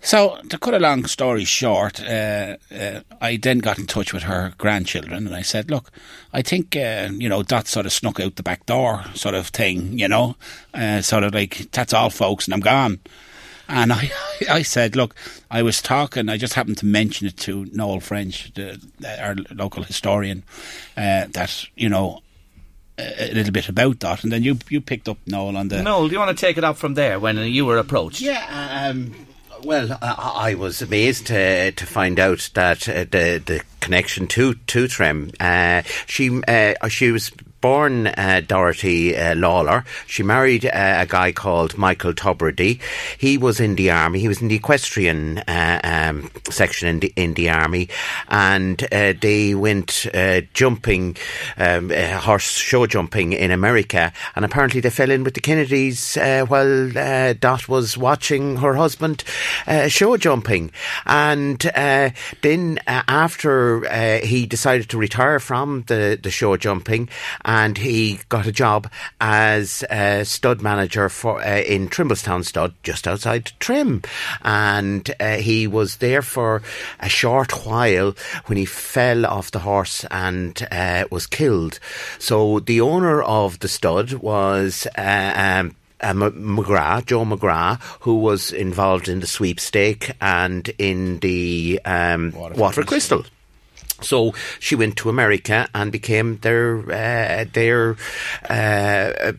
So 0.00 0.38
to 0.48 0.58
cut 0.58 0.72
a 0.72 0.78
long 0.78 1.04
story 1.04 1.44
short, 1.44 2.00
uh, 2.00 2.56
uh 2.74 3.00
I 3.20 3.36
then 3.36 3.58
got 3.58 3.78
in 3.78 3.86
touch 3.86 4.14
with 4.14 4.22
her 4.22 4.54
grandchildren, 4.56 5.26
and 5.26 5.36
I 5.36 5.42
said, 5.42 5.70
"Look, 5.70 5.90
I 6.32 6.40
think 6.40 6.74
uh, 6.74 7.10
you 7.12 7.28
know 7.28 7.42
that 7.42 7.68
sort 7.68 7.84
of 7.84 7.92
snuck 7.92 8.18
out 8.18 8.36
the 8.36 8.42
back 8.42 8.64
door, 8.64 9.04
sort 9.14 9.34
of 9.34 9.48
thing, 9.48 9.98
you 9.98 10.08
know, 10.08 10.36
uh, 10.72 11.02
sort 11.02 11.24
of 11.24 11.34
like 11.34 11.70
that's 11.70 11.92
all, 11.92 12.08
folks, 12.08 12.46
and 12.46 12.54
I'm 12.54 12.60
gone." 12.60 13.00
And 13.68 13.92
I, 13.92 14.10
I 14.50 14.62
said, 14.62 14.96
look, 14.96 15.14
I 15.50 15.62
was 15.62 15.80
talking, 15.80 16.28
I 16.28 16.36
just 16.36 16.54
happened 16.54 16.78
to 16.78 16.86
mention 16.86 17.26
it 17.26 17.36
to 17.38 17.66
Noel 17.72 18.00
French, 18.00 18.52
the, 18.54 18.80
our 19.20 19.36
local 19.54 19.82
historian, 19.82 20.42
uh, 20.96 21.26
that, 21.32 21.66
you 21.76 21.88
know, 21.88 22.22
a 22.98 23.32
little 23.32 23.52
bit 23.52 23.68
about 23.68 24.00
that, 24.00 24.22
and 24.22 24.32
then 24.32 24.42
you 24.42 24.56
you 24.68 24.80
picked 24.80 25.08
up 25.08 25.18
Noel 25.26 25.56
on 25.56 25.68
the. 25.68 25.82
Noel, 25.82 26.06
do 26.06 26.12
you 26.12 26.18
want 26.20 26.36
to 26.36 26.40
take 26.40 26.58
it 26.58 26.64
up 26.64 26.76
from 26.76 26.94
there 26.94 27.18
when 27.18 27.36
you 27.38 27.66
were 27.66 27.78
approached? 27.78 28.20
Yeah, 28.20 28.88
um, 28.88 29.14
well, 29.64 29.98
I, 30.00 30.50
I, 30.50 30.54
was 30.54 30.80
amazed 30.80 31.26
to 31.28 31.72
to 31.72 31.86
find 31.86 32.20
out 32.20 32.50
that 32.54 32.88
uh, 32.88 33.04
the 33.04 33.42
the 33.44 33.62
connection 33.80 34.26
to 34.28 34.54
to 34.54 34.86
Trim. 34.86 35.32
Uh, 35.40 35.82
she 36.06 36.40
uh, 36.46 36.88
she 36.88 37.10
was 37.10 37.32
born 37.64 38.08
uh, 38.08 38.42
Dorothy 38.46 39.16
uh, 39.16 39.34
Lawler. 39.34 39.86
She 40.06 40.22
married 40.22 40.66
uh, 40.66 40.96
a 40.98 41.06
guy 41.06 41.32
called 41.32 41.78
Michael 41.78 42.12
Tubridy. 42.12 42.78
He 43.16 43.38
was 43.38 43.58
in 43.58 43.76
the 43.76 43.90
army. 43.90 44.18
He 44.20 44.28
was 44.28 44.42
in 44.42 44.48
the 44.48 44.56
equestrian 44.56 45.38
uh, 45.38 45.80
um, 45.82 46.30
section 46.50 46.88
in 46.88 47.00
the, 47.00 47.10
in 47.16 47.32
the 47.32 47.48
army, 47.48 47.88
and 48.28 48.86
uh, 48.92 49.14
they 49.18 49.54
went 49.54 50.06
uh, 50.12 50.42
jumping, 50.52 51.16
um, 51.56 51.88
horse 51.88 52.50
show 52.50 52.84
jumping 52.84 53.32
in 53.32 53.50
America. 53.50 54.12
And 54.36 54.44
apparently 54.44 54.82
they 54.82 54.90
fell 54.90 55.10
in 55.10 55.24
with 55.24 55.32
the 55.32 55.40
Kennedys 55.40 56.18
while 56.18 56.90
Dot 57.32 57.66
was 57.66 57.96
watching 57.96 58.56
her 58.56 58.74
husband 58.74 59.24
show 59.88 60.18
jumping. 60.18 60.70
And 61.06 61.60
then 62.42 62.78
after 62.86 64.20
he 64.22 64.44
decided 64.44 64.90
to 64.90 64.98
retire 64.98 65.40
from 65.40 65.84
the 65.86 66.18
the 66.22 66.30
show 66.30 66.58
jumping 66.58 67.08
and 67.46 67.53
he 67.78 68.20
got 68.28 68.46
a 68.46 68.52
job 68.52 68.90
as 69.20 69.84
a 69.90 70.24
stud 70.24 70.62
manager 70.62 71.08
for 71.08 71.40
uh, 71.40 71.60
in 71.60 71.88
Trimblestown 71.88 72.44
Stud, 72.44 72.74
just 72.82 73.06
outside 73.06 73.52
Trim, 73.60 74.02
and 74.42 75.14
uh, 75.20 75.36
he 75.36 75.66
was 75.66 75.96
there 75.96 76.22
for 76.22 76.62
a 77.00 77.08
short 77.08 77.66
while 77.66 78.14
when 78.46 78.58
he 78.58 78.64
fell 78.64 79.26
off 79.26 79.50
the 79.50 79.60
horse 79.60 80.04
and 80.10 80.66
uh, 80.70 81.04
was 81.10 81.26
killed. 81.26 81.78
So 82.18 82.60
the 82.60 82.80
owner 82.80 83.22
of 83.22 83.58
the 83.60 83.68
stud 83.68 84.14
was. 84.14 84.86
Uh, 84.96 85.32
um, 85.36 85.76
uh, 86.00 86.12
McGrath, 86.12 87.06
Joe 87.06 87.24
McGrath, 87.24 87.80
who 88.00 88.16
was 88.16 88.52
involved 88.52 89.08
in 89.08 89.20
the 89.20 89.26
sweepstake 89.26 90.12
and 90.20 90.68
in 90.76 91.18
the 91.20 91.80
um, 91.84 92.32
Waterford, 92.32 92.60
Waterford 92.60 92.86
Crystal. 92.86 93.24
So 94.04 94.34
she 94.60 94.74
went 94.74 94.96
to 94.98 95.08
America 95.08 95.68
and 95.74 95.90
became 95.90 96.38
their 96.38 96.78
uh, 96.90 97.44
their 97.52 97.96
uh, 98.48 99.32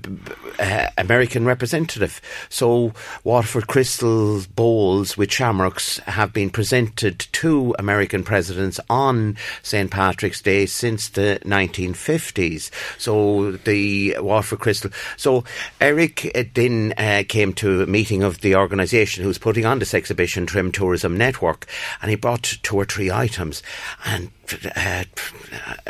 uh, 0.60 0.88
American 0.98 1.46
representative. 1.46 2.22
So 2.50 2.94
Waterford 3.24 3.68
Crystal 3.68 4.42
bowls 4.56 5.18
with 5.18 5.32
shamrocks 5.32 6.00
have 6.00 6.34
been 6.34 6.50
presented 6.50 7.20
to 7.34 7.76
American 7.78 8.24
presidents 8.24 8.80
on 8.90 9.38
St 9.64 9.92
Patrick's 9.92 10.42
Day 10.42 10.66
since 10.66 11.10
the 11.10 11.40
1950s. 11.44 12.72
So 12.98 13.54
the 13.54 14.18
Waterford 14.20 14.60
Crystal. 14.60 14.92
So 15.18 15.44
Eric 15.80 16.52
then 16.54 16.94
uh, 16.98 17.24
came 17.28 17.54
to 17.54 17.84
a 17.84 17.88
meeting 17.88 18.24
of 18.24 18.42
the 18.42 18.56
organisation 18.56 19.24
who's 19.24 19.38
putting 19.38 19.66
on 19.66 19.80
this 19.80 19.94
exhibition, 19.94 20.46
Trim 20.46 20.72
Tourism 20.72 21.18
Network, 21.18 21.68
and 22.02 22.10
he 22.10 22.16
brought 22.16 22.58
two 22.64 22.76
or 22.76 22.86
three 22.86 23.12
items 23.12 23.62
and 24.06 24.32
uh, 24.76 25.04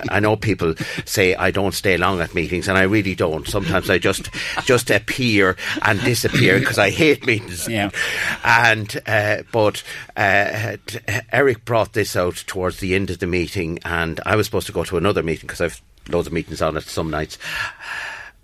I 0.10 0.20
know 0.20 0.36
people 0.36 0.76
say 1.06 1.36
I 1.36 1.52
don't 1.52 1.74
stay 1.74 1.98
long 1.98 2.22
at 2.22 2.36
meetings, 2.36 2.68
and 2.68 2.78
I 2.78 2.84
really 2.84 3.16
don't. 3.16 3.48
Sometimes 3.48 3.90
I 3.90 3.98
just 3.98 4.30
just 4.66 4.90
appear 4.90 5.56
and 5.82 6.00
disappear 6.02 6.60
because 6.60 6.80
I 6.80 6.90
hate 6.90 7.26
meetings. 7.26 7.68
Yeah. 7.68 7.90
And 8.44 9.02
uh, 9.06 9.44
but 9.52 9.84
uh, 10.16 10.78
Eric 11.32 11.66
brought 11.66 11.94
this 11.94 12.16
out 12.16 12.44
towards 12.48 12.80
the 12.80 12.96
end 12.96 13.10
of 13.10 13.20
the 13.20 13.28
meeting, 13.28 13.80
and 13.86 14.20
I 14.26 14.36
was 14.36 14.46
supposed 14.46 14.68
to 14.68 14.74
go 14.74 14.84
to 14.86 14.98
another 14.98 15.24
meeting 15.24 15.48
because 15.48 15.62
I've 15.62 15.82
loads 16.10 16.28
of 16.28 16.34
meetings 16.34 16.62
on 16.62 16.78
it 16.78 16.84
some 16.84 17.10
nights. 17.10 17.38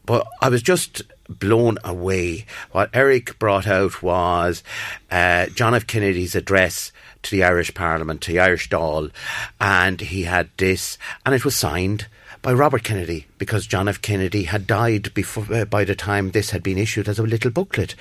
But 0.06 0.28
I 0.42 0.50
was 0.50 0.62
just 0.62 1.04
blown 1.40 1.78
away. 1.84 2.46
What 2.72 2.90
Eric 2.94 3.40
brought 3.40 3.68
out 3.68 4.02
was 4.04 4.64
uh, 5.10 5.48
John 5.48 5.76
F. 5.76 5.88
Kennedy's 5.88 6.36
address 6.36 6.92
to 7.24 7.32
the 7.32 7.44
Irish 7.44 7.74
Parliament, 7.74 8.22
to 8.22 8.32
the 8.32 8.40
Irish 8.40 8.70
Dáil, 8.70 9.12
and 9.60 10.02
he 10.02 10.24
had 10.24 10.50
this, 10.58 10.98
and 11.26 11.36
it 11.36 11.46
was 11.46 11.56
signed 11.56 12.08
by 12.42 12.54
Robert 12.54 12.84
Kennedy 12.84 13.28
because 13.38 13.68
John 13.68 13.88
F. 13.88 14.02
Kennedy 14.02 14.44
had 14.44 14.66
died 14.66 15.14
before 15.14 15.46
uh, 15.54 15.66
by 15.66 15.84
the 15.84 15.96
time 15.96 16.32
this 16.32 16.50
had 16.50 16.64
been 16.64 16.78
issued 16.78 17.08
as 17.08 17.20
a 17.20 17.24
little 17.24 17.52
booklet. 17.52 17.96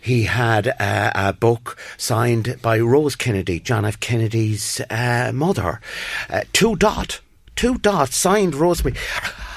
He 0.00 0.24
had 0.24 0.68
uh, 0.78 1.12
a 1.14 1.32
book 1.32 1.78
signed 1.96 2.58
by 2.60 2.78
Rose 2.78 3.16
Kennedy, 3.16 3.60
John 3.60 3.86
F. 3.86 3.98
Kennedy's 4.00 4.82
uh, 4.90 5.32
mother. 5.34 5.80
Uh, 6.28 6.42
two 6.52 6.76
dot, 6.76 7.20
two 7.56 7.78
dots 7.78 8.14
signed 8.14 8.54
Rosemary. 8.54 8.98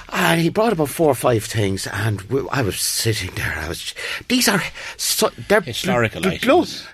And 0.09 0.39
he 0.39 0.49
brought 0.49 0.71
about 0.73 0.89
four 0.89 1.09
or 1.09 1.15
five 1.15 1.43
things, 1.43 1.85
and 1.87 2.21
we, 2.23 2.47
I 2.49 2.61
was 2.61 2.79
sitting 2.79 3.31
there. 3.35 3.53
I 3.57 3.67
was. 3.67 3.93
These 4.29 4.47
are 4.47 4.61
so, 4.95 5.29
they're 5.49 5.59
historical 5.61 6.21
items. 6.25 6.41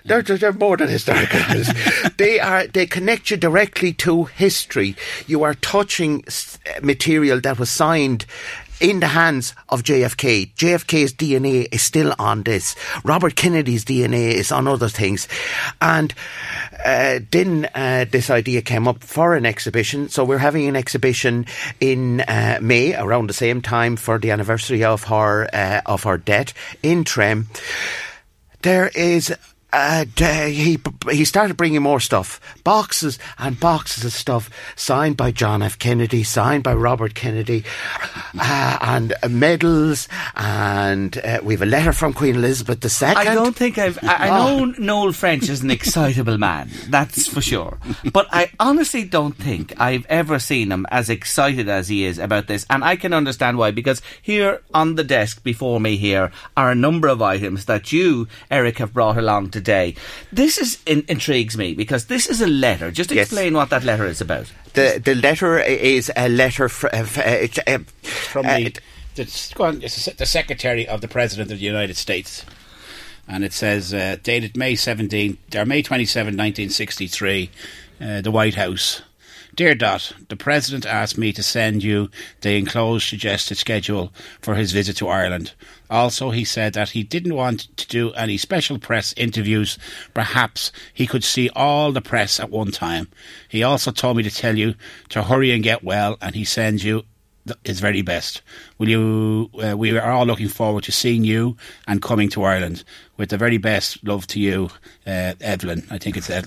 They're, 0.04 0.22
they're, 0.22 0.36
they're 0.36 0.52
more 0.52 0.76
than 0.76 0.88
historical 0.88 1.40
they 2.16 2.40
are. 2.40 2.66
They 2.66 2.86
connect 2.86 3.30
you 3.30 3.36
directly 3.36 3.92
to 3.94 4.24
history. 4.24 4.96
You 5.28 5.44
are 5.44 5.54
touching 5.54 6.24
material 6.82 7.40
that 7.40 7.58
was 7.58 7.70
signed 7.70 8.26
in 8.84 9.00
the 9.00 9.06
hands 9.06 9.54
of 9.70 9.82
JFK. 9.82 10.52
JFK's 10.56 11.14
DNA 11.14 11.66
is 11.72 11.80
still 11.80 12.14
on 12.18 12.42
this. 12.42 12.76
Robert 13.02 13.34
Kennedy's 13.34 13.82
DNA 13.82 14.34
is 14.34 14.52
on 14.52 14.68
other 14.68 14.90
things. 14.90 15.26
And 15.80 16.12
uh, 16.84 17.20
then 17.30 17.66
uh, 17.74 18.04
this 18.10 18.28
idea 18.28 18.60
came 18.60 18.86
up 18.86 19.02
for 19.02 19.34
an 19.34 19.46
exhibition. 19.46 20.10
So 20.10 20.22
we're 20.22 20.36
having 20.36 20.68
an 20.68 20.76
exhibition 20.76 21.46
in 21.80 22.20
uh, 22.20 22.58
May 22.60 22.94
around 22.94 23.30
the 23.30 23.32
same 23.32 23.62
time 23.62 23.96
for 23.96 24.18
the 24.18 24.30
anniversary 24.30 24.84
of 24.84 25.04
her 25.04 25.48
uh, 25.50 25.80
of 25.86 26.02
her 26.02 26.18
death 26.18 26.52
in 26.82 27.04
Trim. 27.04 27.48
There 28.60 28.88
is 28.88 29.34
uh, 29.74 30.04
he 30.46 30.78
he 31.10 31.24
started 31.24 31.56
bringing 31.56 31.82
more 31.82 31.98
stuff, 31.98 32.40
boxes 32.62 33.18
and 33.38 33.58
boxes 33.58 34.04
of 34.04 34.12
stuff 34.12 34.48
signed 34.76 35.16
by 35.16 35.32
John 35.32 35.62
F. 35.62 35.78
Kennedy, 35.78 36.22
signed 36.22 36.62
by 36.62 36.74
Robert 36.74 37.14
Kennedy, 37.14 37.64
uh, 38.38 38.78
and 38.80 39.14
medals, 39.28 40.08
and 40.36 41.18
uh, 41.18 41.40
we 41.42 41.54
have 41.54 41.62
a 41.62 41.66
letter 41.66 41.92
from 41.92 42.12
Queen 42.12 42.36
Elizabeth 42.36 42.84
II. 42.84 43.08
I 43.08 43.34
don't 43.34 43.56
think 43.56 43.76
I've. 43.76 43.98
I, 44.04 44.28
I 44.28 44.28
know 44.28 44.62
oh. 44.62 44.74
Noel 44.78 45.12
French 45.12 45.48
is 45.48 45.62
an 45.62 45.70
excitable 45.72 46.38
man, 46.38 46.70
that's 46.88 47.26
for 47.26 47.40
sure. 47.40 47.78
But 48.12 48.28
I 48.30 48.52
honestly 48.60 49.04
don't 49.04 49.36
think 49.36 49.78
I've 49.80 50.06
ever 50.06 50.38
seen 50.38 50.70
him 50.70 50.86
as 50.90 51.10
excited 51.10 51.68
as 51.68 51.88
he 51.88 52.04
is 52.04 52.18
about 52.18 52.46
this, 52.46 52.64
and 52.70 52.84
I 52.84 52.94
can 52.94 53.12
understand 53.12 53.58
why. 53.58 53.72
Because 53.72 54.00
here 54.22 54.62
on 54.72 54.94
the 54.94 55.04
desk 55.04 55.42
before 55.42 55.80
me 55.80 55.96
here 55.96 56.30
are 56.56 56.70
a 56.70 56.76
number 56.76 57.08
of 57.08 57.20
items 57.20 57.64
that 57.64 57.90
you, 57.90 58.28
Eric, 58.52 58.78
have 58.78 58.94
brought 58.94 59.18
along 59.18 59.50
to 59.50 59.63
today. 59.64 59.94
This 60.30 60.58
is 60.58 60.78
in, 60.86 61.04
intrigues 61.08 61.56
me 61.56 61.74
because 61.74 62.06
this 62.06 62.28
is 62.28 62.40
a 62.40 62.46
letter. 62.46 62.90
Just 62.90 63.10
explain 63.10 63.52
yes. 63.52 63.54
what 63.54 63.70
that 63.70 63.84
letter 63.84 64.06
is 64.06 64.20
about. 64.20 64.52
The 64.74 65.00
the 65.02 65.14
letter 65.14 65.58
is 65.58 66.12
a 66.16 66.28
letter 66.28 66.68
fr- 66.68 66.88
uh, 66.92 67.06
uh, 67.16 67.46
uh, 67.66 67.78
from 68.02 68.46
the, 68.46 68.74
the, 69.14 70.14
the 70.18 70.26
Secretary 70.26 70.86
of 70.86 71.00
the 71.00 71.08
President 71.08 71.50
of 71.50 71.58
the 71.58 71.64
United 71.64 71.96
States 71.96 72.44
and 73.26 73.42
it 73.42 73.54
says 73.54 73.94
uh, 73.94 74.16
dated 74.22 74.54
May 74.54 74.74
17, 74.74 75.38
or 75.56 75.64
May 75.64 75.80
27, 75.80 76.26
1963, 76.26 77.50
uh, 78.00 78.20
the 78.20 78.30
White 78.30 78.56
House. 78.56 79.00
Dear 79.54 79.76
Dot, 79.76 80.12
the 80.30 80.36
President 80.36 80.84
asked 80.84 81.16
me 81.16 81.32
to 81.32 81.42
send 81.42 81.84
you 81.84 82.10
the 82.40 82.56
enclosed 82.56 83.06
suggested 83.06 83.56
schedule 83.56 84.12
for 84.40 84.56
his 84.56 84.72
visit 84.72 84.96
to 84.96 85.06
Ireland. 85.06 85.52
Also, 85.88 86.30
he 86.30 86.44
said 86.44 86.72
that 86.72 86.90
he 86.90 87.04
didn't 87.04 87.36
want 87.36 87.68
to 87.76 87.86
do 87.86 88.10
any 88.14 88.36
special 88.36 88.80
press 88.80 89.14
interviews. 89.16 89.78
Perhaps 90.12 90.72
he 90.92 91.06
could 91.06 91.22
see 91.22 91.50
all 91.54 91.92
the 91.92 92.00
press 92.00 92.40
at 92.40 92.50
one 92.50 92.72
time. 92.72 93.06
He 93.48 93.62
also 93.62 93.92
told 93.92 94.16
me 94.16 94.24
to 94.24 94.30
tell 94.30 94.58
you 94.58 94.74
to 95.10 95.22
hurry 95.22 95.52
and 95.52 95.62
get 95.62 95.84
well, 95.84 96.18
and 96.20 96.34
he 96.34 96.44
sends 96.44 96.82
you 96.82 97.04
his 97.64 97.80
very 97.80 98.02
best. 98.02 98.42
Will 98.78 98.88
you? 98.88 99.50
Uh, 99.62 99.76
we 99.76 99.96
are 99.96 100.10
all 100.10 100.26
looking 100.26 100.48
forward 100.48 100.84
to 100.84 100.92
seeing 100.92 101.24
you 101.24 101.56
and 101.86 102.00
coming 102.00 102.28
to 102.30 102.42
Ireland. 102.42 102.84
With 103.16 103.28
the 103.28 103.38
very 103.38 103.58
best 103.58 104.02
love 104.02 104.26
to 104.28 104.40
you, 104.40 104.70
uh, 105.06 105.34
Evelyn. 105.40 105.86
I 105.88 105.98
think 105.98 106.16
it's 106.16 106.30
uh, 106.30 106.42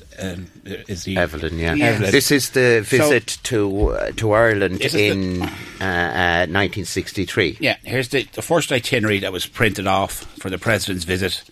is 0.66 1.06
the 1.06 1.18
Evelyn. 1.18 1.58
Yeah, 1.58 1.76
yes. 1.76 1.96
Evelyn. 1.96 2.12
this 2.12 2.32
is 2.32 2.50
the 2.50 2.82
visit 2.84 3.30
so, 3.30 3.40
to 3.44 3.90
uh, 3.90 4.12
to 4.18 4.34
Ireland 4.34 4.82
in 4.82 5.40
1963. 5.40 7.48
Uh, 7.48 7.54
uh, 7.54 7.58
yeah, 7.62 7.78
here's 7.84 8.10
the 8.10 8.24
the 8.34 8.42
first 8.42 8.72
itinerary 8.72 9.20
that 9.20 9.32
was 9.32 9.46
printed 9.46 9.88
off 9.88 10.26
for 10.40 10.50
the 10.50 10.58
president's 10.58 11.06
visit. 11.06 11.44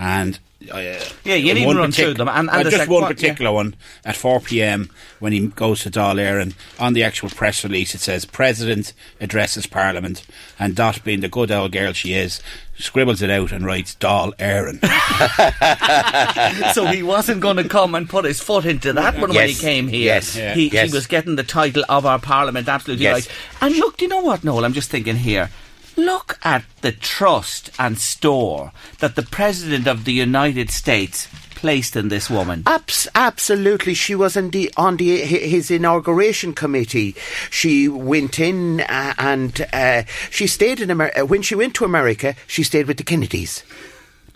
And. 0.00 0.38
Uh, 0.70 0.76
yeah, 1.24 1.36
you 1.36 1.54
need 1.54 1.64
to 1.64 1.74
run 1.74 1.90
through 1.90 2.12
them. 2.12 2.28
And, 2.28 2.50
and 2.50 2.50
uh, 2.50 2.64
just 2.64 2.76
like, 2.76 2.88
one 2.90 3.06
particular 3.06 3.50
yeah. 3.50 3.54
one 3.54 3.74
at 4.04 4.14
4 4.14 4.40
p.m. 4.40 4.90
when 5.18 5.32
he 5.32 5.46
goes 5.46 5.80
to 5.84 5.90
Dáil 5.90 6.16
Éireann. 6.16 6.52
On 6.78 6.92
the 6.92 7.02
actual 7.02 7.30
press 7.30 7.64
release, 7.64 7.94
it 7.94 8.00
says 8.00 8.26
President 8.26 8.92
addresses 9.22 9.66
Parliament, 9.66 10.22
and 10.58 10.76
Dot, 10.76 11.02
being 11.02 11.20
the 11.20 11.30
good 11.30 11.50
old 11.50 11.72
girl 11.72 11.94
she 11.94 12.12
is, 12.12 12.42
scribbles 12.78 13.22
it 13.22 13.30
out 13.30 13.52
and 13.52 13.64
writes 13.64 13.96
Dáil 13.98 14.36
Éireann. 14.36 14.80
so 16.74 16.84
he 16.86 17.02
wasn't 17.02 17.40
going 17.40 17.56
to 17.56 17.66
come 17.68 17.94
and 17.94 18.06
put 18.06 18.26
his 18.26 18.40
foot 18.40 18.66
into 18.66 18.92
that 18.92 19.18
one 19.18 19.32
when 19.32 19.48
he 19.48 19.54
came 19.54 19.88
here. 19.88 20.04
Yes. 20.04 20.36
Yeah. 20.36 20.52
He, 20.52 20.68
Yes. 20.68 20.90
he 20.90 20.94
was 20.94 21.06
getting 21.06 21.36
the 21.36 21.42
title 21.42 21.84
of 21.88 22.04
our 22.04 22.18
Parliament 22.18 22.68
absolutely 22.68 23.04
Yes. 23.04 23.14
right. 23.14 23.28
And 23.62 23.76
look, 23.76 23.96
do 23.96 24.04
you 24.04 24.10
know 24.10 24.20
what, 24.20 24.44
Noel? 24.44 24.66
I'm 24.66 24.74
just 24.74 24.90
thinking 24.90 25.16
here. 25.16 25.48
Look 25.96 26.38
at 26.42 26.64
the 26.80 26.92
trust 26.92 27.70
and 27.78 27.98
store 27.98 28.72
that 28.98 29.16
the 29.16 29.22
President 29.22 29.86
of 29.86 30.04
the 30.04 30.12
United 30.12 30.70
States 30.70 31.28
placed 31.60 31.94
in 31.94 32.08
this 32.08 32.30
woman. 32.30 32.62
Abs- 32.66 33.06
absolutely, 33.14 33.92
she 33.92 34.14
was 34.14 34.36
on 34.36 34.50
the 34.50 34.72
on 34.76 34.96
the 34.96 35.18
his 35.18 35.70
inauguration 35.70 36.54
committee. 36.54 37.14
She 37.50 37.86
went 37.86 38.38
in 38.38 38.80
uh, 38.80 39.14
and 39.18 39.66
uh, 39.72 40.04
she 40.30 40.46
stayed 40.46 40.80
in 40.80 40.90
America. 40.90 41.26
When 41.26 41.42
she 41.42 41.54
went 41.54 41.74
to 41.74 41.84
America, 41.84 42.34
she 42.46 42.62
stayed 42.62 42.86
with 42.86 42.96
the 42.96 43.04
Kennedys. 43.04 43.62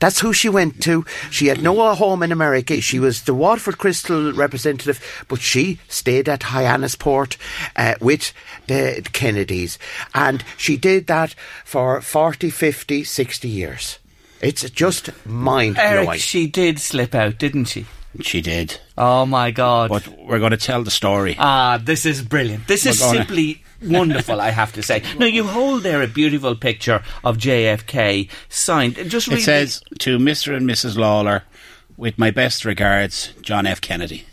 That's 0.04 0.20
who 0.20 0.34
she 0.34 0.50
went 0.50 0.82
to. 0.82 1.06
She 1.30 1.46
had 1.46 1.62
no 1.62 1.94
home 1.94 2.22
in 2.22 2.30
America. 2.30 2.78
She 2.82 2.98
was 2.98 3.22
the 3.22 3.32
Waterford 3.32 3.78
Crystal 3.78 4.34
representative, 4.34 5.24
but 5.28 5.40
she 5.40 5.78
stayed 5.88 6.28
at 6.28 6.40
Hyannisport 6.40 7.38
uh, 7.74 7.94
with 8.02 8.34
the 8.66 9.02
Kennedys. 9.14 9.78
And 10.14 10.44
she 10.58 10.76
did 10.76 11.06
that 11.06 11.34
for 11.64 12.02
40, 12.02 12.50
50, 12.50 13.02
60 13.02 13.48
years. 13.48 13.98
It's 14.42 14.68
just 14.68 15.08
mind 15.26 15.76
blowing. 15.76 16.18
She 16.18 16.48
did 16.48 16.80
slip 16.80 17.14
out, 17.14 17.38
didn't 17.38 17.64
she? 17.64 17.86
she 18.20 18.42
did. 18.42 18.78
Oh 18.98 19.24
my 19.24 19.52
God. 19.52 19.88
But 19.88 20.06
we're 20.18 20.38
going 20.38 20.50
to 20.50 20.58
tell 20.58 20.84
the 20.84 20.90
story. 20.90 21.34
Ah, 21.38 21.80
this 21.82 22.04
is 22.04 22.20
brilliant. 22.20 22.68
This 22.68 22.84
is 22.84 23.00
We're 23.00 23.06
gonna- 23.06 23.18
simply 23.20 23.63
wonderful, 23.82 24.40
I 24.40 24.50
have 24.50 24.72
to 24.74 24.82
say. 24.82 25.02
Now, 25.18 25.26
you 25.26 25.44
hold 25.44 25.82
there 25.82 26.02
a 26.02 26.08
beautiful 26.08 26.54
picture 26.56 27.02
of 27.22 27.38
JFK 27.38 28.28
signed. 28.48 28.96
Just 29.08 29.28
read 29.28 29.38
It 29.38 29.42
says 29.42 29.82
to 30.00 30.18
Mr. 30.18 30.56
and 30.56 30.68
Mrs. 30.68 30.96
Lawler, 30.96 31.44
with 31.96 32.18
my 32.18 32.30
best 32.30 32.64
regards, 32.64 33.32
John 33.42 33.66
F. 33.66 33.80
Kennedy. 33.80 34.24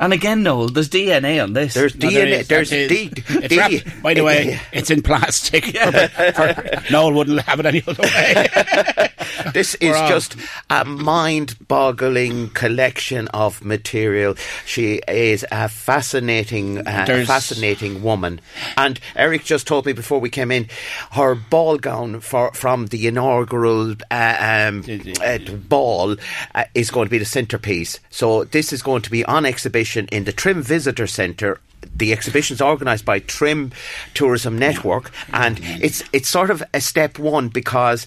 And 0.00 0.12
again, 0.12 0.42
Noel, 0.42 0.68
there's 0.68 0.88
DNA 0.88 1.42
on 1.42 1.52
this. 1.54 1.74
There's 1.74 1.94
No, 1.96 2.08
DNA. 2.08 2.40
is, 2.40 2.48
there's 2.48 2.70
that 2.70 2.88
D. 2.88 3.12
is. 3.16 3.36
It's 3.36 3.48
D- 3.48 3.58
wrapped- 3.58 4.02
by 4.02 4.14
the 4.14 4.22
way, 4.22 4.60
it's 4.72 4.90
in 4.90 5.02
plastic. 5.02 5.64
For- 5.76 6.80
Noel 6.92 7.12
wouldn't 7.12 7.40
have 7.42 7.60
it 7.60 7.66
any 7.66 7.82
other 7.86 8.02
way. 8.02 9.08
This 9.52 9.74
is 9.76 9.90
We're 9.90 9.96
on. 9.96 10.08
just 10.08 10.36
a 10.70 10.84
mind-boggling 10.84 12.50
collection 12.50 13.28
of 13.28 13.64
material. 13.64 14.34
She 14.64 15.00
is 15.08 15.44
a 15.50 15.68
fascinating, 15.68 16.86
uh, 16.86 17.06
fascinating 17.26 18.02
woman. 18.02 18.40
And 18.76 19.00
Eric 19.14 19.44
just 19.44 19.66
told 19.66 19.86
me 19.86 19.92
before 19.92 20.20
we 20.20 20.30
came 20.30 20.50
in, 20.50 20.68
her 21.12 21.34
ball 21.34 21.78
gown 21.78 22.20
for, 22.20 22.52
from 22.52 22.86
the 22.86 23.06
inaugural 23.06 23.92
uh, 24.10 24.68
um, 24.68 24.84
uh, 25.24 25.38
ball 25.68 26.16
uh, 26.54 26.64
is 26.74 26.90
going 26.90 27.06
to 27.06 27.10
be 27.10 27.18
the 27.18 27.24
centrepiece. 27.24 27.98
So 28.10 28.44
this 28.44 28.72
is 28.72 28.82
going 28.82 29.02
to 29.02 29.10
be 29.10 29.24
on 29.24 29.44
exhibition 29.46 29.85
in 29.94 30.24
the 30.24 30.32
Trim 30.32 30.62
Visitor 30.62 31.06
Centre. 31.06 31.60
The 31.94 32.12
exhibition's 32.12 32.60
organised 32.60 33.04
by 33.04 33.20
Trim 33.20 33.70
Tourism 34.12 34.58
Network, 34.58 35.12
and 35.32 35.60
it's 35.62 36.02
it's 36.12 36.28
sort 36.28 36.50
of 36.50 36.62
a 36.74 36.80
step 36.80 37.18
one 37.18 37.48
because 37.48 38.06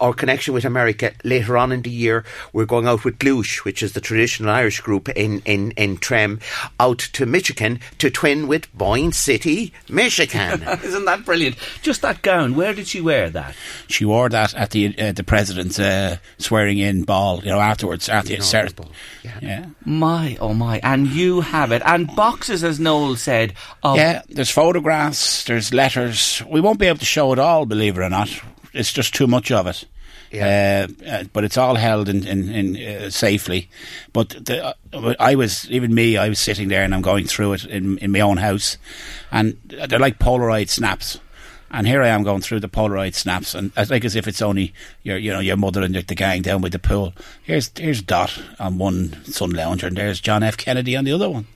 our 0.00 0.12
connection 0.12 0.54
with 0.54 0.64
America 0.64 1.12
later 1.24 1.56
on 1.56 1.72
in 1.72 1.82
the 1.82 1.90
year, 1.90 2.24
we're 2.52 2.66
going 2.66 2.86
out 2.86 3.04
with 3.04 3.18
Glush, 3.18 3.64
which 3.64 3.82
is 3.82 3.92
the 3.92 4.00
traditional 4.00 4.50
Irish 4.50 4.80
group 4.80 5.08
in 5.10 5.40
in 5.44 5.72
in 5.72 5.96
Trim, 5.96 6.40
out 6.80 6.98
to 6.98 7.26
Michigan 7.26 7.80
to 7.98 8.10
twin 8.10 8.46
with 8.48 8.72
Boyne 8.76 9.12
City, 9.12 9.72
Michigan. 9.88 10.62
Isn't 10.84 11.04
that 11.04 11.24
brilliant? 11.24 11.56
Just 11.82 12.02
that 12.02 12.22
gown. 12.22 12.54
Where 12.54 12.74
did 12.74 12.86
she 12.86 13.00
wear 13.00 13.30
that? 13.30 13.54
she 13.88 14.04
wore 14.04 14.28
that 14.28 14.54
at 14.54 14.70
the 14.70 14.96
uh, 14.98 15.12
the 15.12 15.24
president's 15.24 15.78
uh, 15.78 16.18
swearing 16.38 16.78
in 16.78 17.02
ball. 17.02 17.40
You 17.42 17.50
know, 17.50 17.60
afterwards, 17.60 18.08
after 18.08 18.36
the 18.36 18.42
started. 18.42 18.76
ball, 18.76 18.90
Yeah. 19.40 19.66
My, 19.84 20.36
oh 20.40 20.54
my. 20.54 20.80
And 20.82 21.08
you 21.08 21.40
have 21.40 21.72
it. 21.72 21.82
And 21.84 22.14
boxes, 22.14 22.62
as 22.64 22.78
Noel 22.78 23.16
said, 23.16 23.54
of 23.82 23.96
Yeah, 23.96 24.22
there's 24.28 24.50
photographs, 24.50 25.44
there's 25.44 25.72
letters. 25.72 26.42
We 26.46 26.60
won't 26.60 26.78
be 26.78 26.86
able 26.86 26.98
to 26.98 27.04
show 27.04 27.32
it 27.32 27.38
all, 27.38 27.66
believe 27.66 27.98
it 27.98 28.02
or 28.02 28.10
not. 28.10 28.28
It's 28.72 28.92
just 28.92 29.14
too 29.14 29.26
much 29.26 29.50
of 29.50 29.66
it. 29.66 29.84
Yeah. 30.30 30.86
Uh, 31.04 31.06
uh, 31.08 31.24
but 31.32 31.44
it's 31.44 31.56
all 31.56 31.76
held 31.76 32.08
in, 32.08 32.26
in, 32.26 32.48
in 32.50 32.76
uh, 33.04 33.08
safely. 33.10 33.70
But 34.12 34.28
the, 34.30 34.74
uh, 34.92 35.14
I 35.18 35.34
was 35.36 35.70
even 35.70 35.94
me. 35.94 36.18
I 36.18 36.28
was 36.28 36.38
sitting 36.38 36.68
there 36.68 36.82
and 36.82 36.94
I'm 36.94 37.00
going 37.02 37.26
through 37.26 37.54
it 37.54 37.64
in 37.64 37.96
in 37.98 38.12
my 38.12 38.20
own 38.20 38.36
house, 38.36 38.76
and 39.32 39.56
they're 39.88 39.98
like 39.98 40.18
Polaroid 40.18 40.68
snaps. 40.68 41.18
And 41.70 41.86
here 41.86 42.02
I 42.02 42.08
am 42.08 42.22
going 42.22 42.40
through 42.40 42.60
the 42.60 42.68
Polaroid 42.68 43.14
snaps, 43.14 43.54
and 43.54 43.72
it's 43.76 43.90
like 43.90 44.04
as 44.04 44.16
if 44.16 44.26
it's 44.26 44.40
only 44.40 44.72
your, 45.02 45.18
you 45.18 45.30
know, 45.32 45.40
your 45.40 45.58
mother 45.58 45.82
and 45.82 45.94
the, 45.94 46.02
the 46.02 46.14
gang 46.14 46.40
down 46.42 46.60
by 46.62 46.68
the 46.70 46.78
pool. 46.78 47.12
Here's 47.42 47.70
here's 47.76 48.00
Dot 48.02 48.38
on 48.58 48.78
one 48.78 49.22
sun 49.24 49.50
lounger, 49.50 49.86
and 49.86 49.96
there's 49.96 50.20
John 50.20 50.42
F. 50.42 50.56
Kennedy 50.56 50.96
on 50.96 51.04
the 51.04 51.12
other 51.12 51.28
one, 51.28 51.46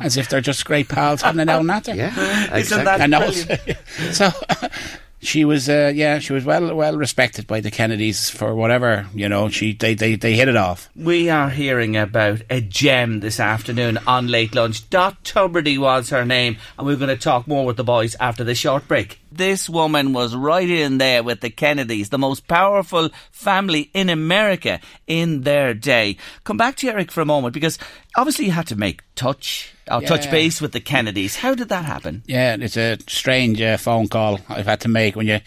as 0.00 0.16
if 0.18 0.28
they're 0.28 0.40
just 0.42 0.64
great 0.66 0.88
pals 0.88 1.20
having 1.22 1.40
an 1.40 1.50
old 1.50 1.66
natter. 1.66 1.94
yeah, 1.94 2.12
Isn't 2.56 2.78
exactly. 2.80 2.84
that 2.84 3.00
And 3.00 3.12
brilliant? 3.12 4.14
so 4.14 4.30
she 5.20 5.44
was, 5.44 5.68
uh, 5.68 5.92
yeah, 5.94 6.18
she 6.18 6.32
was 6.32 6.44
well 6.44 6.74
well 6.74 6.96
respected 6.96 7.46
by 7.46 7.60
the 7.60 7.70
Kennedys 7.70 8.30
for 8.30 8.54
whatever 8.54 9.06
you 9.14 9.28
know. 9.28 9.48
She 9.48 9.72
they 9.72 9.94
they, 9.94 10.14
they 10.16 10.34
hit 10.34 10.48
it 10.48 10.56
off. 10.56 10.88
We 10.94 11.28
are 11.28 11.50
hearing 11.50 11.96
about 11.96 12.42
a 12.50 12.60
gem 12.60 13.20
this 13.20 13.40
afternoon 13.40 13.98
on 14.06 14.28
Late 14.28 14.54
Lunch. 14.54 14.88
Dot 14.90 15.22
Tubridy 15.24 15.78
was 15.78 16.10
her 16.10 16.24
name, 16.24 16.56
and 16.76 16.86
we're 16.86 16.96
going 16.96 17.08
to 17.08 17.16
talk 17.16 17.46
more 17.46 17.66
with 17.66 17.76
the 17.76 17.84
boys 17.84 18.14
after 18.20 18.44
the 18.44 18.54
short 18.54 18.86
break. 18.86 19.20
This 19.30 19.68
woman 19.68 20.12
was 20.12 20.34
right 20.34 20.68
in 20.68 20.98
there 20.98 21.22
with 21.22 21.40
the 21.40 21.50
Kennedys, 21.50 22.08
the 22.08 22.18
most 22.18 22.48
powerful 22.48 23.10
family 23.30 23.90
in 23.92 24.08
America 24.08 24.80
in 25.06 25.42
their 25.42 25.74
day. 25.74 26.16
Come 26.44 26.56
back 26.56 26.76
to 26.76 26.88
Eric 26.88 27.10
for 27.10 27.20
a 27.20 27.26
moment 27.26 27.54
because 27.54 27.78
obviously 28.16 28.46
you 28.46 28.52
had 28.52 28.66
to 28.68 28.76
make 28.76 29.02
touch, 29.14 29.74
or 29.90 30.00
touch 30.02 30.24
Yeah. 30.26 30.30
base 30.30 30.60
with 30.60 30.72
the 30.72 30.80
Kennedys. 30.80 31.36
How 31.36 31.54
did 31.54 31.68
that 31.68 31.84
happen? 31.84 32.22
Yeah, 32.26 32.56
it's 32.60 32.76
a 32.76 32.98
strange 33.06 33.60
uh, 33.60 33.76
phone 33.76 34.08
call 34.08 34.40
I've 34.48 34.66
had 34.66 34.80
to 34.80 34.88
make 34.88 35.16
when 35.16 35.26
you 35.26 35.40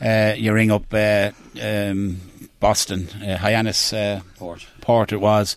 uh, 0.00 0.34
you 0.36 0.52
ring 0.52 0.70
up 0.70 0.92
uh, 0.92 1.30
um, 1.62 2.20
Boston, 2.60 3.08
uh, 3.22 3.36
Hyannis 3.38 3.92
uh, 3.92 4.20
Port. 4.38 4.66
Port 4.80 5.12
it 5.12 5.20
was, 5.20 5.56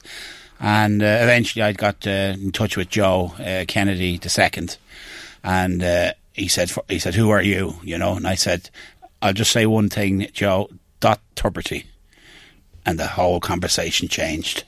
and 0.59 1.01
uh, 1.01 1.19
eventually 1.21 1.63
I 1.63 1.73
got 1.73 2.05
uh, 2.07 2.35
in 2.41 2.51
touch 2.51 2.77
with 2.77 2.89
Joe 2.89 3.33
uh, 3.39 3.65
Kennedy 3.67 4.17
the 4.17 4.29
second, 4.29 4.77
and 5.43 5.83
uh, 5.83 6.13
he 6.33 6.47
said 6.47 6.71
he 6.87 6.99
said 6.99 7.15
who 7.15 7.29
are 7.29 7.41
you 7.41 7.75
you 7.83 7.97
know, 7.97 8.15
and 8.15 8.27
I 8.27 8.35
said 8.35 8.69
I'll 9.21 9.33
just 9.33 9.51
say 9.51 9.65
one 9.65 9.89
thing, 9.89 10.27
Joe. 10.33 10.69
Dot 10.99 11.19
Tubridy, 11.35 11.85
and 12.83 12.97
the 12.97 13.05
whole 13.05 13.39
conversation 13.39 14.07
changed. 14.07 14.63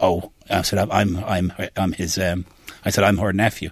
Oh, 0.00 0.32
I 0.50 0.62
said 0.62 0.80
I'm 0.90 1.22
I'm 1.24 1.52
I'm 1.76 1.92
his. 1.92 2.18
Um, 2.18 2.46
I 2.86 2.90
said 2.90 3.04
I'm 3.04 3.18
her 3.18 3.32
nephew, 3.32 3.70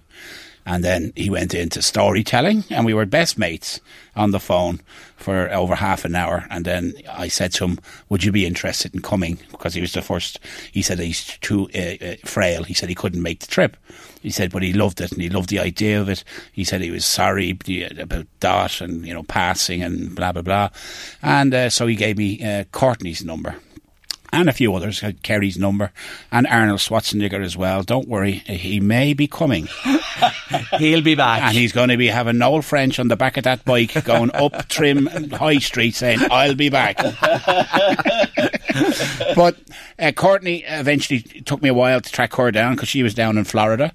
and 0.67 0.83
then 0.83 1.13
he 1.15 1.31
went 1.31 1.55
into 1.55 1.81
storytelling, 1.81 2.65
and 2.69 2.85
we 2.85 2.95
were 2.95 3.07
best 3.07 3.39
mates 3.39 3.81
on 4.17 4.33
the 4.33 4.41
phone 4.41 4.81
for 5.17 5.49
over 5.53 5.77
half 5.77 6.05
an 6.05 6.17
hour. 6.17 6.47
And 6.51 6.65
then 6.65 6.95
I 7.09 7.29
said 7.29 7.53
to 7.53 7.65
him, 7.65 7.79
"Would 8.09 8.25
you 8.25 8.33
be 8.33 8.45
interested 8.45 8.93
in 8.93 9.01
coming?" 9.01 9.39
Because 9.53 9.75
he 9.75 9.81
was 9.81 9.93
the 9.93 10.03
first. 10.03 10.41
He 10.73 10.83
said 10.83 10.99
he's 10.99 11.39
too 11.39 11.69
uh, 11.75 12.05
uh, 12.05 12.15
frail. 12.25 12.65
He 12.65 12.75
said 12.75 12.89
he 12.89 12.95
couldn't 12.97 13.23
make 13.23 13.39
the 13.39 13.47
trip. 13.47 13.77
He 14.21 14.31
said, 14.31 14.51
but 14.51 14.63
he 14.63 14.73
loved 14.73 15.03
it 15.03 15.13
and 15.13 15.21
he 15.21 15.29
loved 15.29 15.51
the 15.51 15.61
idea 15.61 16.01
of 16.01 16.09
it. 16.09 16.25
He 16.51 16.65
said 16.65 16.81
he 16.81 16.91
was 16.91 17.05
sorry 17.05 17.59
about 17.99 18.27
Dot 18.41 18.81
and 18.81 19.07
you 19.07 19.15
know 19.15 19.23
passing 19.23 19.83
and 19.83 20.17
blah 20.17 20.33
blah 20.33 20.43
blah, 20.43 20.71
and 21.23 21.55
uh, 21.55 21.71
so 21.71 21.87
he 21.87 21.95
gave 21.95 22.19
me 22.19 22.43
uh, 22.43 22.65
Courtney's 22.73 23.23
number 23.23 23.57
and 24.35 24.49
a 24.49 24.53
few 24.53 24.75
others, 24.75 25.01
had 25.01 25.23
Kerry's 25.23 25.59
number, 25.59 25.93
and 26.31 26.47
Arnold 26.47 26.81
Schwarzenegger 26.81 27.45
as 27.45 27.57
well. 27.57 27.83
Don't 27.83 28.09
worry, 28.09 28.33
he 28.33 28.81
may 28.81 29.15
be 29.15 29.27
coming. 29.27 29.69
He'll 30.79 31.03
be 31.03 31.15
back. 31.15 31.43
And 31.43 31.57
he's 31.57 31.73
going 31.73 31.89
to 31.89 31.97
be 31.97 32.09
having 32.09 32.39
Noel 32.39 32.63
French 32.63 32.99
on 32.99 33.09
the 33.09 33.17
back 33.17 33.37
of 33.37 33.45
that 33.45 33.65
bike 33.65 34.05
going 34.05 34.31
up 34.35 34.69
Trim 34.69 35.07
High 35.07 35.59
Street 35.59 35.95
saying, 35.95 36.21
I'll 36.31 36.55
be 36.55 36.69
back. 36.69 36.97
but 39.37 39.57
uh, 39.99 40.13
Courtney 40.13 40.65
eventually 40.67 41.25
it 41.35 41.47
took 41.47 41.63
me 41.63 41.69
a 41.69 41.75
while 41.75 42.01
to 42.01 42.13
track 42.13 42.35
her 42.35 42.51
down 42.51 42.75
because 42.75 42.89
she 42.89 43.03
was 43.03 43.15
down 43.15 43.39
in 43.39 43.45
Florida. 43.45 43.93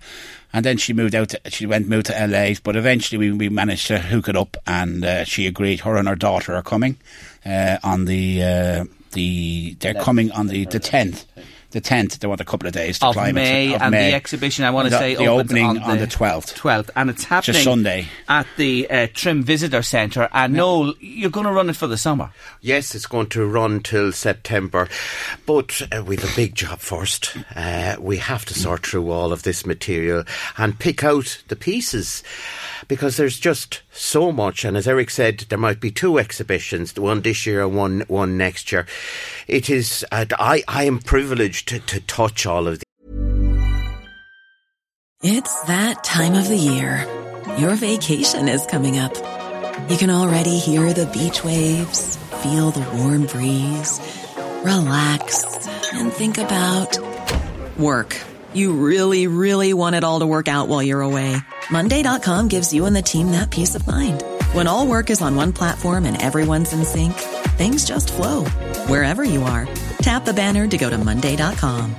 And 0.51 0.65
then 0.65 0.77
she 0.77 0.93
moved 0.93 1.13
out. 1.13 1.29
To, 1.29 1.39
she 1.49 1.67
went 1.67 1.87
moved 1.87 2.07
to 2.07 2.27
LA, 2.27 2.55
but 2.63 2.75
eventually 2.75 3.19
we, 3.19 3.31
we 3.31 3.49
managed 3.49 3.85
to 3.87 3.99
hook 3.99 4.27
it 4.27 4.35
up, 4.35 4.57
and 4.65 5.05
uh, 5.05 5.23
she 5.23 5.45
agreed. 5.45 5.81
Her 5.81 5.95
and 5.95 6.07
her 6.07 6.15
daughter 6.15 6.55
are 6.55 6.63
coming 6.63 6.97
uh, 7.45 7.77
on 7.83 8.05
the 8.05 8.41
uh, 8.41 8.85
the. 9.11 9.75
They're 9.79 9.93
coming 9.93 10.31
on 10.31 10.47
the 10.47 10.65
the 10.65 10.79
tenth, 10.79 11.25
the 11.71 11.81
10th. 11.81 12.19
They 12.19 12.27
want 12.27 12.41
a 12.41 12.45
couple 12.45 12.67
of 12.67 12.73
days 12.73 12.99
to 12.99 13.07
of 13.07 13.13
climb 13.13 13.35
May, 13.35 13.69
it. 13.71 13.75
Of 13.75 13.81
and 13.83 13.91
May. 13.91 14.09
the 14.11 14.15
exhibition 14.15 14.65
I 14.65 14.71
want 14.71 14.87
to 14.87 14.89
The- 14.91 14.97
say 14.97 15.15
the 15.15 15.27
opens 15.27 15.51
opening 15.51 15.65
on, 15.65 15.77
on 15.79 15.97
the 15.99 16.07
12th. 16.07 16.55
12th, 16.55 16.89
and 16.95 17.09
it's 17.09 17.23
happening 17.25 17.61
Sunday. 17.63 18.07
at 18.27 18.47
the 18.57 18.89
uh, 18.89 19.07
Trim 19.13 19.43
Visitor 19.43 19.81
Centre. 19.81 20.27
And 20.31 20.53
Noel, 20.53 20.93
you're 20.99 21.29
going 21.29 21.45
to 21.45 21.51
run 21.53 21.69
it 21.69 21.75
for 21.75 21.87
the 21.87 21.97
summer. 21.97 22.31
Yes, 22.61 22.95
it's 22.95 23.05
going 23.07 23.27
to 23.29 23.45
run 23.45 23.81
till 23.81 24.11
September, 24.11 24.87
but 25.45 25.81
uh, 25.91 26.03
we've 26.03 26.23
a 26.23 26.35
big 26.35 26.55
job 26.55 26.79
first. 26.79 27.35
Uh, 27.55 27.95
we 27.99 28.17
have 28.17 28.45
to 28.45 28.53
sort 28.53 28.85
through 28.85 29.09
all 29.11 29.31
of 29.31 29.43
this 29.43 29.65
material 29.65 30.23
and 30.57 30.79
pick 30.79 31.03
out 31.03 31.41
the 31.49 31.55
pieces 31.55 32.23
because 32.87 33.17
there's 33.17 33.39
just 33.39 33.81
so 33.99 34.31
much. 34.31 34.63
And 34.63 34.77
as 34.77 34.87
Eric 34.87 35.09
said, 35.09 35.39
there 35.49 35.57
might 35.57 35.79
be 35.79 35.91
two 35.91 36.17
exhibitions, 36.17 36.93
the 36.93 37.01
one 37.01 37.21
this 37.21 37.45
year 37.45 37.63
and 37.63 37.75
one 37.75 38.01
one 38.07 38.37
next 38.37 38.71
year. 38.71 38.87
It 39.47 39.69
is. 39.69 40.05
Uh, 40.11 40.25
I 40.31 40.63
I 40.67 40.85
am 40.85 40.99
privileged 40.99 41.67
to, 41.69 41.79
to 41.79 41.99
touch 42.01 42.45
all 42.45 42.67
of 42.67 42.81
It's 45.21 45.61
that 45.63 46.03
time 46.03 46.33
of 46.33 46.47
the 46.47 46.57
year. 46.57 47.05
Your 47.57 47.75
vacation 47.75 48.47
is 48.47 48.65
coming 48.65 48.97
up. 48.97 49.13
You 49.89 49.97
can 49.97 50.09
already 50.09 50.57
hear 50.59 50.93
the 50.93 51.07
beach 51.07 51.43
waves, 51.43 52.15
feel 52.41 52.71
the 52.71 52.87
warm 52.97 53.25
breeze, 53.25 53.99
relax, 54.63 55.67
and 55.93 56.13
think 56.13 56.37
about 56.37 56.97
work. 57.77 58.15
You 58.53 58.73
really, 58.73 59.27
really 59.27 59.73
want 59.73 59.95
it 59.95 60.03
all 60.03 60.19
to 60.19 60.25
work 60.25 60.47
out 60.47 60.67
while 60.67 60.83
you're 60.83 61.01
away. 61.01 61.37
Monday.com 61.69 62.47
gives 62.47 62.73
you 62.73 62.85
and 62.85 62.95
the 62.95 63.01
team 63.01 63.31
that 63.31 63.51
peace 63.51 63.75
of 63.75 63.85
mind. 63.85 64.23
When 64.53 64.67
all 64.67 64.87
work 64.87 65.09
is 65.09 65.21
on 65.21 65.35
one 65.35 65.53
platform 65.53 66.05
and 66.05 66.19
everyone's 66.21 66.71
in 66.73 66.85
sync, 66.85 67.13
things 67.57 67.83
just 67.83 68.13
flow 68.13 68.45
wherever 68.87 69.23
you 69.23 69.43
are. 69.43 69.67
Tap 70.01 70.23
the 70.23 70.33
banner 70.33 70.67
to 70.67 70.77
go 70.77 70.89
to 70.89 70.97
Monday.com. 70.97 71.95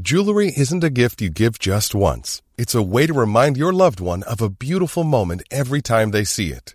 Jewelry 0.00 0.52
isn't 0.56 0.82
a 0.82 0.90
gift 0.90 1.20
you 1.20 1.30
give 1.30 1.58
just 1.58 1.94
once. 1.94 2.42
It's 2.56 2.74
a 2.74 2.82
way 2.82 3.06
to 3.06 3.12
remind 3.12 3.56
your 3.56 3.72
loved 3.72 4.00
one 4.00 4.22
of 4.22 4.40
a 4.40 4.50
beautiful 4.50 5.04
moment 5.04 5.42
every 5.50 5.82
time 5.82 6.10
they 6.10 6.24
see 6.24 6.48
it. 6.50 6.74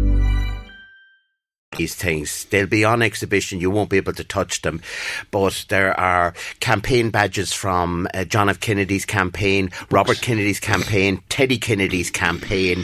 These 1.77 1.95
things. 1.95 2.45
They'll 2.45 2.67
be 2.67 2.83
on 2.83 3.01
exhibition. 3.01 3.61
You 3.61 3.69
won't 3.71 3.89
be 3.89 3.97
able 3.97 4.13
to 4.13 4.25
touch 4.25 4.61
them. 4.61 4.81
But 5.31 5.65
there 5.69 5.97
are 5.97 6.33
campaign 6.59 7.11
badges 7.11 7.53
from 7.53 8.09
uh, 8.13 8.25
John 8.25 8.49
F. 8.49 8.59
Kennedy's 8.59 9.05
campaign, 9.05 9.71
Robert 9.89 10.21
Kennedy's 10.21 10.59
campaign, 10.59 11.23
Teddy 11.29 11.57
Kennedy's 11.57 12.11
campaign, 12.11 12.83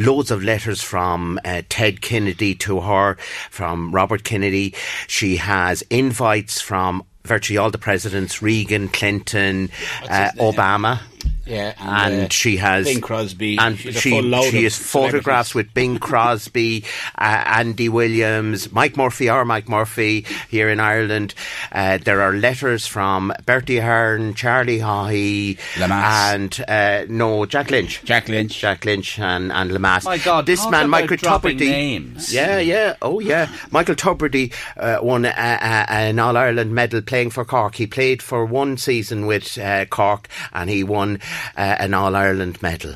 loads 0.00 0.32
of 0.32 0.42
letters 0.42 0.82
from 0.82 1.38
uh, 1.44 1.62
Ted 1.68 2.00
Kennedy 2.00 2.56
to 2.56 2.80
her, 2.80 3.16
from 3.50 3.92
Robert 3.92 4.24
Kennedy. 4.24 4.74
She 5.06 5.36
has 5.36 5.82
invites 5.82 6.60
from 6.60 7.04
virtually 7.22 7.56
all 7.56 7.70
the 7.70 7.78
presidents, 7.78 8.42
Reagan, 8.42 8.88
Clinton, 8.88 9.70
uh, 10.10 10.30
Obama. 10.38 11.00
Yeah, 11.46 11.74
and, 11.78 12.22
uh, 12.22 12.28
she 12.30 12.56
has 12.56 12.86
Bing 12.86 13.02
Crosby. 13.02 13.58
and 13.58 13.78
she 13.78 13.92
full 13.92 14.22
she 14.44 14.58
of 14.58 14.62
has 14.64 14.78
photographs 14.78 15.54
with 15.54 15.74
Bing 15.74 15.98
Crosby, 15.98 16.84
uh, 17.18 17.42
Andy 17.46 17.90
Williams, 17.90 18.72
Mike 18.72 18.96
Murphy, 18.96 19.28
or 19.28 19.44
Mike 19.44 19.68
Murphy 19.68 20.24
here 20.48 20.70
in 20.70 20.80
Ireland. 20.80 21.34
Uh, 21.70 21.98
there 21.98 22.22
are 22.22 22.32
letters 22.32 22.86
from 22.86 23.32
Bertie 23.44 23.78
Ahern, 23.78 24.32
Charlie 24.34 24.78
Haughey, 24.78 25.58
and 25.78 26.64
uh, 26.66 27.04
no 27.10 27.44
Jack 27.44 27.70
Lynch, 27.70 28.02
Jack 28.04 28.28
Lynch, 28.28 28.58
Jack 28.58 28.86
Lynch, 28.86 29.18
and 29.18 29.52
and 29.52 29.70
Lemass. 29.70 30.04
My 30.04 30.18
God, 30.18 30.46
this 30.46 30.60
talk 30.60 30.70
man, 30.70 30.86
about 30.86 31.02
Michael 31.02 31.16
dropping 31.18 31.58
Tubridy. 31.58 31.70
names. 31.70 32.32
Yeah, 32.32 32.58
yeah, 32.58 32.96
oh 33.02 33.20
yeah. 33.20 33.54
Michael 33.70 33.96
Tubridy 33.96 34.52
uh, 34.78 34.98
won 35.02 35.26
uh, 35.26 35.28
uh, 35.28 35.86
an 35.88 36.18
All 36.18 36.38
Ireland 36.38 36.74
medal 36.74 37.02
playing 37.02 37.30
for 37.30 37.44
Cork. 37.44 37.74
He 37.74 37.86
played 37.86 38.22
for 38.22 38.46
one 38.46 38.78
season 38.78 39.26
with 39.26 39.58
uh, 39.58 39.84
Cork, 39.86 40.28
and 40.54 40.70
he 40.70 40.82
won 40.82 41.13
uh, 41.56 41.60
an 41.78 41.94
All 41.94 42.14
Ireland 42.16 42.60
medal. 42.62 42.94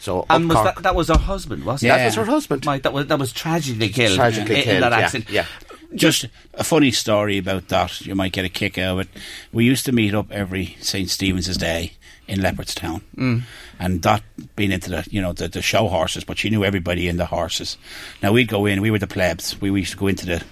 So 0.00 0.24
And 0.30 0.48
was 0.48 0.62
that, 0.62 0.82
that 0.82 0.94
was 0.94 1.08
her 1.08 1.18
husband, 1.18 1.64
wasn't 1.64 1.88
Yeah. 1.88 1.94
it? 1.96 1.98
That 1.98 2.06
was 2.06 2.14
her 2.14 2.24
husband. 2.26 2.64
Mike, 2.64 2.82
that 2.82 2.92
was 2.92 3.06
that 3.08 3.18
was 3.18 3.32
tragically 3.32 3.88
killed. 3.88 4.16
Tragically 4.16 4.56
in, 4.58 4.62
killed, 4.62 4.74
in 4.76 4.80
that 4.82 4.92
accident. 4.92 5.30
yeah. 5.30 5.46
Just 5.94 6.26
a 6.54 6.64
funny 6.64 6.90
story 6.90 7.38
about 7.38 7.68
that. 7.68 8.00
You 8.02 8.14
might 8.14 8.32
get 8.32 8.44
a 8.44 8.48
kick 8.48 8.76
out 8.78 8.98
of 8.98 9.06
it. 9.06 9.08
We 9.52 9.64
used 9.64 9.84
to 9.86 9.92
meet 9.92 10.14
up 10.14 10.30
every 10.30 10.76
St 10.80 11.08
Stephen's 11.08 11.56
Day 11.56 11.92
in 12.28 12.40
Leopardstown, 12.40 13.02
Mm. 13.16 13.42
and 13.78 14.00
Dot 14.02 14.22
being 14.56 14.72
into 14.72 14.90
the 14.90 15.06
you 15.10 15.22
know 15.22 15.32
the, 15.32 15.48
the 15.48 15.62
show 15.62 15.88
horses, 15.88 16.24
but 16.24 16.38
she 16.38 16.50
knew 16.50 16.64
everybody 16.64 17.08
in 17.08 17.16
the 17.16 17.26
horses. 17.26 17.76
Now 18.22 18.32
we'd 18.32 18.48
go 18.48 18.66
in. 18.66 18.80
We 18.82 18.90
were 18.90 18.98
the 18.98 19.06
plebs. 19.06 19.60
We, 19.60 19.70
we 19.70 19.80
used 19.80 19.92
to 19.92 19.98
go 19.98 20.08
into 20.08 20.26
the 20.26 20.42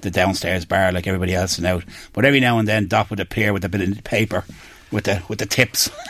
the 0.00 0.10
downstairs 0.10 0.64
bar 0.64 0.92
like 0.92 1.06
everybody 1.06 1.34
else 1.34 1.56
and 1.58 1.66
out. 1.66 1.84
But 2.12 2.24
every 2.24 2.40
now 2.40 2.58
and 2.58 2.66
then 2.68 2.86
Dot 2.88 3.10
would 3.10 3.20
appear 3.20 3.52
with 3.52 3.64
a 3.64 3.68
bit 3.68 3.80
of 3.80 4.02
paper 4.04 4.44
with 4.92 5.04
the 5.04 5.22
with 5.28 5.38
the 5.40 5.46
tips. 5.46 5.90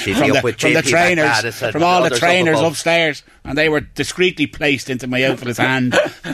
From 0.00 0.30
the, 0.30 0.54
from 0.58 0.74
the 0.74 0.82
trainers, 0.82 1.58
from 1.58 1.82
all 1.82 2.00
the 2.00 2.06
others 2.06 2.18
up 2.18 2.20
trainers 2.20 2.60
upstairs, 2.60 3.22
and 3.50 3.58
they 3.58 3.68
were 3.68 3.80
discreetly 3.80 4.46
placed 4.46 4.88
into 4.88 5.08
my 5.08 5.24
outfitter's 5.24 5.58
hand. 5.58 5.90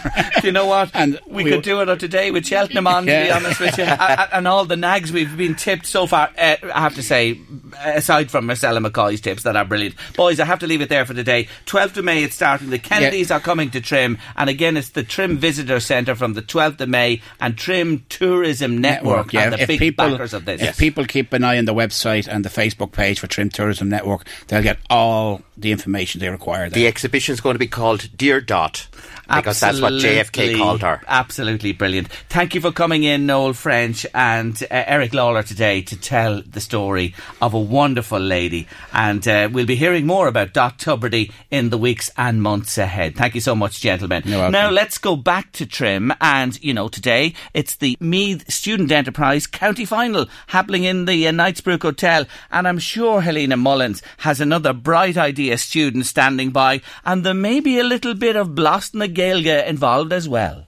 Do 0.41 0.47
you 0.47 0.53
know 0.53 0.67
what? 0.67 0.91
And 0.93 1.19
we, 1.27 1.45
we 1.45 1.51
could 1.51 1.62
do 1.62 1.81
it 1.81 1.99
today 1.99 2.31
with 2.31 2.47
Cheltenham 2.47 2.87
on, 2.87 3.07
to 3.07 3.25
be 3.25 3.31
honest 3.31 3.59
with 3.59 3.79
you. 3.79 3.87
And 4.37 4.47
all 4.47 4.67
the 4.67 4.77
nags 4.77 5.12
we've 5.12 5.35
been 5.35 5.55
tipped 5.55 5.87
so 5.87 6.07
far, 6.07 6.31
uh, 6.37 6.57
I 6.75 6.81
have 6.81 6.95
to 6.97 7.03
say, 7.03 7.41
aside 7.83 8.31
from 8.31 8.47
Marcella 8.47 8.81
McCoy's 8.81 9.23
tips 9.23 9.45
that 9.45 9.57
are 9.57 9.64
brilliant. 9.64 9.95
Boys, 10.14 10.41
I 10.41 10.45
have 10.45 10.59
to 10.59 10.67
leave 10.67 10.83
it 10.83 10.91
there 10.91 11.07
for 11.07 11.14
today. 11.14 11.49
12th 11.64 11.97
of 11.97 12.05
May 12.05 12.23
it's 12.23 12.35
starting. 12.35 12.69
The 12.69 12.79
Kennedys 12.79 13.31
are 13.31 13.41
coming 13.41 13.71
to 13.71 13.81
Trim. 13.81 14.19
And 14.37 14.51
again, 14.51 14.77
it's 14.77 14.91
the 14.91 15.03
Trim 15.03 15.39
Visitor 15.39 15.81
Centre 15.81 16.14
from 16.14 16.35
the 16.35 16.43
12th 16.43 16.81
of 16.83 16.89
May 16.91 17.23
and 17.41 17.57
Trim 17.57 18.05
Tourism 18.11 18.79
Network, 18.79 19.33
yeah. 19.33 19.47
are 19.47 19.51
the 19.51 19.62
if 19.62 19.69
big 19.69 19.79
people, 19.79 20.11
backers 20.11 20.35
of 20.35 20.45
this. 20.45 20.61
If 20.61 20.79
people 20.79 21.07
keep 21.07 21.33
an 21.33 21.45
eye 21.45 21.57
on 21.57 21.64
the 21.64 21.75
website 21.75 22.29
and 22.29 22.45
the 22.45 22.51
Facebook 22.51 22.93
page 22.93 23.21
for 23.21 23.27
Trim 23.27 23.49
Tourism 23.49 23.89
Network, 23.89 24.27
they'll 24.49 24.62
get 24.62 24.79
all 24.91 25.41
the 25.57 25.73
information 25.73 26.21
they 26.21 26.29
require. 26.29 26.69
There. 26.69 26.81
The 26.81 26.87
exhibition 26.87 27.33
is 27.33 27.41
going 27.41 27.55
to 27.55 27.59
be 27.59 27.67
called 27.67 28.11
Dear 28.17 28.41
Dot 28.41 28.89
because 29.29 29.61
that's 29.61 29.81
what 29.81 29.95
JFK 29.95 30.57
called 30.57 30.83
her. 30.83 31.01
Absolutely 31.07 31.72
brilliant. 31.72 32.09
Thank 32.29 32.55
you 32.55 32.61
for 32.61 32.72
coming 32.72 33.03
in, 33.03 33.27
Noel 33.27 33.53
French 33.53 34.07
and 34.14 34.61
uh, 34.62 34.66
Eric 34.70 35.14
Lawler 35.14 35.43
today 35.43 35.83
to 35.83 35.97
tell 35.97 36.43
the 36.43 36.61
story 36.61 37.14
of 37.41 37.55
a 37.55 37.61
wonderful 37.61 38.20
lady. 38.20 38.68
And 38.93 39.27
uh, 39.27 39.49
we'll 39.51 39.66
be 39.66 39.77
hearing 39.77 40.07
more 40.07 40.29
about 40.29 40.53
Dot 40.53 40.79
Tubridy 40.79 41.33
in 41.51 41.70
the 41.70 41.79
weeks 41.79 42.11
and 42.16 42.43
months 42.43 42.79
ahead. 42.79 43.16
Thank 43.16 43.35
you 43.35 43.41
so 43.41 43.55
much, 43.55 43.81
gentlemen. 43.81 44.22
Now 44.27 44.70
let's 44.70 44.99
go 44.99 45.16
back 45.16 45.53
to 45.53 45.66
Trim. 45.66 46.12
And, 46.20 46.62
you 46.62 46.74
know, 46.74 46.89
today 46.89 47.35
it's 47.55 47.77
the 47.77 47.97
Meath 48.01 48.51
Student 48.51 48.93
Enterprise 48.93 49.47
County 49.47 49.85
Final 49.85 50.27
happening 50.49 50.85
in 50.85 51.07
the 51.07 51.27
uh, 51.27 51.33
Knightsbrook 51.33 51.83
Hotel. 51.83 52.27
And 52.51 52.68
I'm 52.68 52.79
sure 52.79 53.20
Helena 53.20 53.57
Mullins 53.57 54.03
has 54.18 54.41
another 54.41 54.72
bright 54.72 55.16
idea 55.16 55.59
student 55.59 56.07
standing 56.07 56.51
by. 56.51 56.81
And 57.05 57.24
there 57.24 57.35
may 57.35 57.61
be 57.61 57.79
a 57.79 57.85
little 57.85 58.14
bit 58.14 58.37
of 58.37 58.49
Bloston 58.49 59.01
the 59.07 59.12
Gaelga 59.17 59.67
involved 59.67 60.12
as 60.12 60.29
well. 60.29 60.66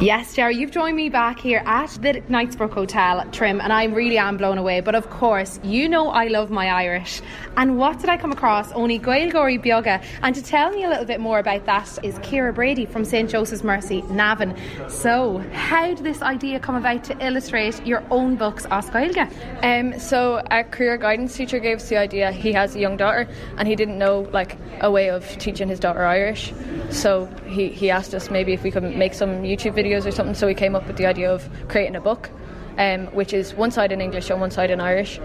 Yes, 0.00 0.34
Jerry, 0.34 0.56
you've 0.56 0.72
joined 0.72 0.96
me 0.96 1.08
back 1.08 1.38
here 1.38 1.62
at 1.64 1.88
the 2.02 2.20
Knightsbrook 2.28 2.72
Hotel, 2.72 3.24
Trim, 3.30 3.60
and 3.60 3.72
I 3.72 3.84
really 3.84 4.18
am 4.18 4.36
blown 4.36 4.58
away. 4.58 4.80
But 4.80 4.94
of 4.94 5.08
course, 5.08 5.58
you 5.62 5.88
know 5.88 6.08
I 6.08 6.26
love 6.26 6.50
my 6.50 6.68
Irish. 6.68 7.22
And 7.56 7.78
what 7.78 8.00
did 8.00 8.10
I 8.10 8.16
come 8.16 8.32
across? 8.32 8.70
Only 8.72 8.98
Gaelgory 8.98 9.56
Bioga. 9.58 10.04
And 10.22 10.34
to 10.34 10.42
tell 10.42 10.70
me 10.72 10.84
a 10.84 10.88
little 10.88 11.04
bit 11.04 11.20
more 11.20 11.38
about 11.38 11.64
that 11.66 11.98
is 12.02 12.18
Kira 12.18 12.54
Brady 12.54 12.84
from 12.84 13.04
St. 13.04 13.30
Joseph's 13.30 13.62
Mercy, 13.62 14.02
Navan. 14.10 14.54
So, 14.90 15.38
how 15.52 15.86
did 15.86 16.04
this 16.04 16.20
idea 16.20 16.58
come 16.58 16.74
about 16.74 17.04
to 17.04 17.26
illustrate 17.26 17.86
your 17.86 18.02
own 18.10 18.36
books, 18.36 18.66
Os 18.66 18.90
Gaelga? 18.90 19.30
Um, 19.62 19.98
so, 19.98 20.42
our 20.50 20.64
career 20.64 20.98
guidance 20.98 21.36
teacher 21.36 21.60
gave 21.60 21.78
us 21.78 21.88
the 21.88 21.96
idea. 21.96 22.32
He 22.32 22.52
has 22.52 22.74
a 22.74 22.80
young 22.80 22.96
daughter, 22.96 23.28
and 23.56 23.66
he 23.66 23.76
didn't 23.76 23.96
know 23.96 24.28
like 24.32 24.58
a 24.80 24.90
way 24.90 25.08
of 25.08 25.26
teaching 25.38 25.68
his 25.68 25.80
daughter 25.80 26.04
Irish. 26.04 26.52
So 26.90 27.26
he, 27.46 27.68
he 27.68 27.90
asked 27.90 28.14
us 28.14 28.30
maybe 28.30 28.52
if 28.52 28.62
we 28.62 28.70
could 28.70 28.82
make 28.82 29.14
some 29.14 29.42
YouTube 29.42 29.73
videos 29.74 30.06
or 30.06 30.10
something. 30.10 30.34
So 30.34 30.46
we 30.46 30.54
came 30.54 30.74
up 30.74 30.86
with 30.86 30.96
the 30.96 31.06
idea 31.06 31.32
of 31.32 31.48
creating 31.68 31.96
a 31.96 32.00
book. 32.00 32.30
Um, 32.76 33.06
which 33.14 33.32
is 33.32 33.54
one 33.54 33.70
side 33.70 33.92
in 33.92 34.00
English 34.00 34.30
and 34.30 34.40
one 34.40 34.50
side 34.50 34.68
in 34.68 34.80
Irish. 34.80 35.20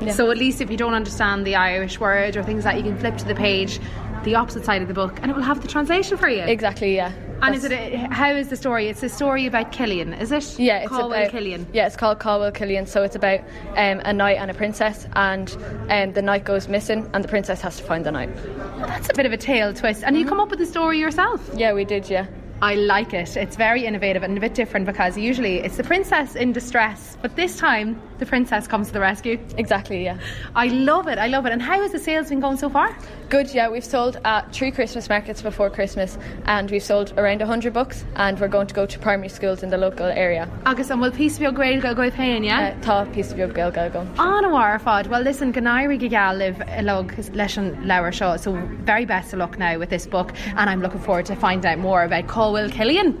Yeah. 0.00 0.14
So 0.14 0.30
at 0.30 0.38
least 0.38 0.62
if 0.62 0.70
you 0.70 0.78
don't 0.78 0.94
understand 0.94 1.46
the 1.46 1.54
Irish 1.54 2.00
word 2.00 2.34
or 2.34 2.42
things 2.42 2.64
like 2.64 2.76
that, 2.76 2.82
you 2.82 2.90
can 2.90 2.98
flip 2.98 3.18
to 3.18 3.26
the 3.26 3.34
page, 3.34 3.78
the 4.22 4.36
opposite 4.36 4.64
side 4.64 4.80
of 4.80 4.88
the 4.88 4.94
book, 4.94 5.18
and 5.20 5.30
it 5.30 5.34
will 5.34 5.42
have 5.42 5.60
the 5.60 5.68
translation 5.68 6.16
for 6.16 6.30
you. 6.30 6.40
Exactly, 6.40 6.96
yeah. 6.96 7.12
And 7.42 7.54
is 7.54 7.62
it 7.62 7.72
a, 7.72 8.08
how 8.10 8.32
is 8.32 8.48
the 8.48 8.56
story? 8.56 8.88
It's 8.88 9.02
a 9.02 9.10
story 9.10 9.44
about 9.44 9.70
Killian, 9.70 10.14
is 10.14 10.32
it? 10.32 10.58
Yeah, 10.58 10.78
it's 10.78 10.88
Caldwell 10.88 11.12
about 11.12 11.30
Killian. 11.30 11.66
Yeah, 11.74 11.86
it's 11.86 11.96
called 11.96 12.20
Caldwell 12.20 12.52
Killian. 12.52 12.86
So 12.86 13.02
it's 13.02 13.16
about 13.16 13.40
um, 13.76 14.00
a 14.02 14.14
knight 14.14 14.38
and 14.38 14.50
a 14.50 14.54
princess, 14.54 15.06
and 15.12 15.54
um, 15.90 16.14
the 16.14 16.22
knight 16.22 16.44
goes 16.44 16.68
missing, 16.68 17.06
and 17.12 17.22
the 17.22 17.28
princess 17.28 17.60
has 17.60 17.76
to 17.76 17.82
find 17.82 18.06
the 18.06 18.12
knight. 18.12 18.34
That's 18.78 19.10
a 19.10 19.14
bit 19.14 19.26
of 19.26 19.32
a 19.32 19.36
tale 19.36 19.74
twist. 19.74 20.04
And 20.04 20.16
you 20.16 20.24
come 20.24 20.40
up 20.40 20.48
with 20.48 20.58
the 20.58 20.64
story 20.64 20.98
yourself? 20.98 21.50
Yeah, 21.54 21.74
we 21.74 21.84
did. 21.84 22.08
Yeah. 22.08 22.28
I 22.62 22.74
like 22.74 23.12
it. 23.12 23.36
It's 23.36 23.56
very 23.56 23.84
innovative 23.84 24.22
and 24.22 24.38
a 24.38 24.40
bit 24.40 24.54
different 24.54 24.86
because 24.86 25.18
usually 25.18 25.58
it's 25.58 25.76
the 25.76 25.84
princess 25.84 26.34
in 26.34 26.52
distress, 26.52 27.18
but 27.20 27.36
this 27.36 27.58
time 27.58 28.00
the 28.24 28.30
princess 28.30 28.66
comes 28.66 28.88
to 28.88 28.92
the 28.92 29.00
rescue. 29.00 29.38
Exactly, 29.58 30.04
yeah. 30.04 30.18
I 30.54 30.68
love 30.68 31.08
it. 31.08 31.18
I 31.18 31.26
love 31.26 31.46
it. 31.46 31.52
And 31.52 31.60
how 31.60 31.80
has 31.82 31.92
the 31.92 31.98
sales 31.98 32.28
been 32.30 32.40
going 32.40 32.56
so 32.56 32.70
far? 32.70 32.96
Good, 33.28 33.52
yeah. 33.52 33.68
We've 33.68 33.84
sold 33.84 34.18
at 34.24 34.52
three 34.52 34.70
Christmas 34.70 35.08
markets 35.08 35.42
before 35.42 35.68
Christmas 35.70 36.16
and 36.46 36.70
we've 36.70 36.82
sold 36.82 37.12
around 37.18 37.40
100 37.40 37.72
books 37.72 38.04
and 38.16 38.38
we're 38.40 38.48
going 38.48 38.66
to 38.66 38.74
go 38.74 38.86
to 38.86 38.98
primary 38.98 39.28
schools 39.28 39.62
in 39.62 39.70
the 39.70 39.76
local 39.76 40.06
area. 40.06 40.48
Agus 40.64 40.90
an 40.90 41.00
bhfuil 41.00 41.12
pí 41.18 41.28
beag 41.38 41.56
gréil 41.56 41.82
go 41.82 41.94
go 41.94 42.10
féin, 42.10 42.44
yeah? 42.44 42.74
Tá 42.80 43.04
pí 43.12 43.24
beag 43.34 43.54
gail 43.54 43.70
gail 43.70 43.90
go. 43.90 44.00
An 44.18 44.44
bhhar 44.54 44.80
fad. 44.80 45.08
Well, 45.08 45.22
listen, 45.22 45.52
go 45.52 45.60
gal 46.08 46.36
live 46.36 46.62
log 46.82 47.12
leis 47.18 47.58
an 47.58 47.74
leabhar 47.92 48.12
seo, 48.20 48.38
so 48.38 48.52
very 48.84 49.04
best 49.04 49.32
of 49.32 49.38
luck 49.38 49.58
now 49.58 49.78
with 49.78 49.90
this 49.90 50.06
book 50.06 50.32
and 50.56 50.70
I'm 50.70 50.80
looking 50.80 51.00
forward 51.00 51.26
to 51.26 51.36
find 51.36 51.66
out 51.66 51.78
more 51.78 52.04
about 52.04 52.28
Colwell 52.28 52.70
Killian. 52.70 53.20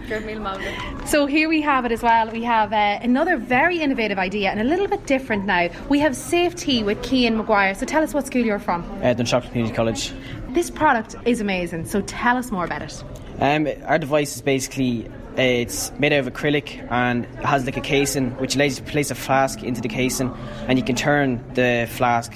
So 1.06 1.26
here 1.26 1.48
we 1.48 1.60
have 1.60 1.84
it 1.84 1.92
as 1.92 2.02
well. 2.02 2.30
We 2.30 2.42
have 2.44 2.72
uh, 2.72 2.98
another 3.02 3.36
very 3.36 3.78
innovative 3.80 4.18
idea 4.18 4.50
and 4.50 4.60
a 4.60 4.64
little 4.64 4.86
bit 4.86 4.93
different 4.98 5.44
now. 5.44 5.68
We 5.88 6.00
have 6.00 6.16
safety 6.16 6.54
Tea 6.64 6.82
with 6.82 7.02
Kean 7.02 7.36
Maguire. 7.36 7.74
So 7.74 7.84
tell 7.84 8.02
us 8.02 8.14
what 8.14 8.26
school 8.26 8.44
you're 8.44 8.58
from. 8.58 8.82
Uh, 9.02 9.14
Dunshaughlin 9.14 9.48
Community 9.48 9.74
College. 9.74 10.12
This 10.50 10.70
product 10.70 11.16
is 11.24 11.40
amazing, 11.40 11.86
so 11.86 12.00
tell 12.02 12.36
us 12.36 12.50
more 12.50 12.64
about 12.64 12.82
it. 12.82 13.04
Um, 13.40 13.68
our 13.86 13.98
device 13.98 14.36
is 14.36 14.42
basically 14.42 15.08
uh, 15.36 15.42
it's 15.42 15.90
made 15.98 16.12
out 16.12 16.26
of 16.26 16.32
acrylic 16.32 16.86
and 16.92 17.26
has 17.44 17.66
like 17.66 17.76
a 17.76 17.80
casing 17.80 18.30
which 18.38 18.54
allows 18.54 18.78
you 18.78 18.84
to 18.84 18.90
place 18.90 19.10
a 19.10 19.16
flask 19.16 19.64
into 19.64 19.80
the 19.80 19.88
casing 19.88 20.32
and 20.68 20.78
you 20.78 20.84
can 20.84 20.94
turn 20.94 21.44
the 21.54 21.88
flask 21.90 22.32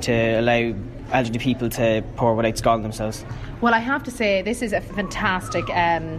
to 0.00 0.12
allow 0.12 0.74
elderly 1.12 1.38
people 1.38 1.68
to 1.70 2.04
pour 2.16 2.34
without 2.34 2.58
scalding 2.58 2.82
themselves. 2.82 3.24
Well, 3.60 3.72
I 3.72 3.78
have 3.78 4.02
to 4.04 4.10
say, 4.10 4.42
this 4.42 4.62
is 4.62 4.72
a 4.72 4.80
fantastic 4.80 5.64
um, 5.70 6.18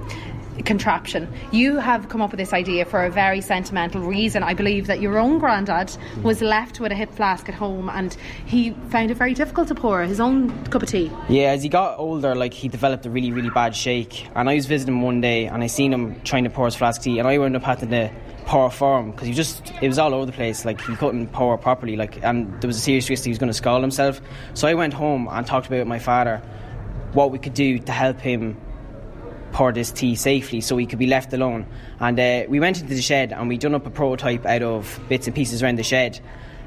contraption. 0.66 1.32
You 1.52 1.78
have 1.78 2.10
come 2.10 2.22
up 2.22 2.32
with 2.32 2.40
this 2.40 2.54
idea 2.54 2.86
for 2.86 3.04
a 3.06 3.10
very 3.10 3.42
sentimental 3.42 4.02
reason. 4.02 4.44
I 4.44 4.54
believe 4.54 4.88
that 4.88 5.02
your 5.02 5.18
own 5.18 5.40
granddad 5.40 5.96
was 6.24 6.42
left 6.42 6.80
with 6.80 6.92
a 6.92 6.96
hip 6.96 7.14
flask 7.14 7.50
at 7.50 7.56
home 7.56 7.90
and 7.90 8.16
he 8.46 8.72
found 8.90 9.12
it 9.12 9.18
very 9.18 9.34
difficult 9.34 9.68
to 9.70 9.76
pour 9.76 10.04
his 10.04 10.20
own 10.20 10.66
cup 10.66 10.84
of 10.84 10.90
tea. 10.90 11.12
Yeah, 11.28 11.52
as 11.52 11.64
he 11.64 11.70
got 11.70 11.98
older, 12.00 12.36
like 12.36 12.54
he 12.54 12.68
developed 12.68 13.06
a 13.06 13.10
really, 13.10 13.32
really 13.32 13.50
bad 13.50 13.76
shake. 13.76 14.28
And 14.36 14.50
I 14.50 14.56
was 14.56 14.66
visiting 14.66 15.02
one 15.02 15.22
day 15.22 15.48
and 15.48 15.64
I 15.64 15.68
seen 15.68 15.94
him 15.94 16.20
trying 16.22 16.44
to 16.44 16.50
pour 16.50 16.66
his 16.66 16.76
flask 16.76 17.02
tea 17.02 17.20
and 17.20 17.28
I 17.28 17.38
wound 17.38 17.56
up 17.56 17.64
having 17.64 17.90
to 17.90 18.12
pour 18.46 18.72
for 18.72 19.00
him 19.00 19.12
because 19.12 19.28
he 19.28 19.34
just 19.34 19.72
it 19.80 19.88
was 19.88 20.00
all 20.00 20.12
over 20.12 20.26
the 20.26 20.32
place 20.32 20.66
like 20.66 20.82
he 20.82 20.96
couldn't 20.96 21.28
pour 21.28 21.56
properly 21.56 21.96
like 21.96 22.24
and 22.24 22.60
there 22.60 22.68
was 22.68 22.78
a 22.78 22.82
serious 22.82 23.08
risk 23.08 23.24
he 23.24 23.30
was 23.30 23.38
going 23.38 23.50
to 23.50 23.54
scald 23.54 23.84
himself 23.84 24.20
so 24.56 24.68
I 24.68 24.74
went 24.74 24.92
home 24.92 25.28
and 25.30 25.46
talked 25.46 25.68
about 25.68 25.86
my 25.86 26.00
father 26.00 26.42
what 27.14 27.30
we 27.32 27.38
could 27.38 27.54
do 27.54 27.78
to 27.78 27.92
help 27.92 28.20
him 28.20 28.60
pour 29.52 29.72
this 29.72 29.92
tea 29.92 30.16
safely 30.16 30.62
so 30.62 30.78
he 30.78 30.86
could 30.86 31.00
be 31.00 31.08
left 31.08 31.34
alone. 31.34 31.66
And 32.00 32.20
uh, 32.20 32.44
we 32.50 32.60
went 32.60 32.80
into 32.82 32.94
the 32.94 33.02
shed 33.02 33.34
and 33.34 33.48
we 33.48 33.58
done 33.58 33.76
up 33.76 33.86
a 33.86 33.90
prototype 33.90 34.46
out 34.46 34.62
of 34.62 35.00
bits 35.10 35.28
and 35.28 35.36
pieces 35.36 35.64
around 35.64 35.78
the 35.78 35.84
shed. 35.84 36.20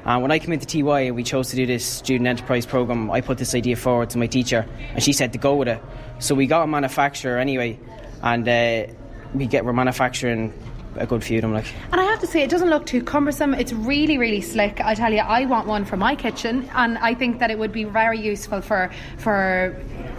And 0.05 0.21
when 0.21 0.31
I 0.31 0.39
came 0.39 0.51
into 0.51 0.65
TY 0.65 1.01
and 1.01 1.15
we 1.15 1.23
chose 1.23 1.49
to 1.51 1.55
do 1.55 1.65
this 1.65 1.85
student 1.85 2.27
enterprise 2.27 2.65
program, 2.65 3.09
I 3.09 3.21
put 3.21 3.37
this 3.37 3.55
idea 3.55 3.75
forward 3.77 4.09
to 4.11 4.17
my 4.17 4.27
teacher 4.27 4.67
and 4.93 5.01
she 5.01 5.13
said 5.13 5.31
to 5.33 5.39
go 5.39 5.55
with 5.55 5.69
it. 5.69 5.81
So 6.19 6.35
we 6.35 6.45
got 6.45 6.63
a 6.63 6.67
manufacturer 6.67 7.37
anyway, 7.37 7.79
and 8.21 8.47
uh, 8.47 8.93
we 9.33 9.45
get 9.45 9.65
we're 9.65 9.73
manufacturing 9.73 10.53
a 10.97 11.05
good 11.05 11.23
few 11.23 11.37
of 11.37 11.41
them. 11.43 11.53
Like, 11.53 11.65
And 11.91 11.99
I 11.99 12.05
have 12.05 12.19
to 12.19 12.27
say, 12.27 12.43
it 12.43 12.49
doesn't 12.49 12.69
look 12.69 12.85
too 12.85 13.03
cumbersome. 13.03 13.53
It's 13.53 13.73
really, 13.73 14.17
really 14.17 14.41
slick. 14.41 14.81
I 14.81 14.95
tell 14.95 15.11
you, 15.11 15.19
I 15.19 15.45
want 15.45 15.67
one 15.67 15.85
for 15.85 15.97
my 15.97 16.15
kitchen, 16.15 16.69
and 16.75 16.97
I 16.97 17.13
think 17.13 17.39
that 17.39 17.51
it 17.51 17.59
would 17.59 17.71
be 17.71 17.83
very 17.83 18.19
useful 18.19 18.61
for 18.61 18.89
for 19.17 19.75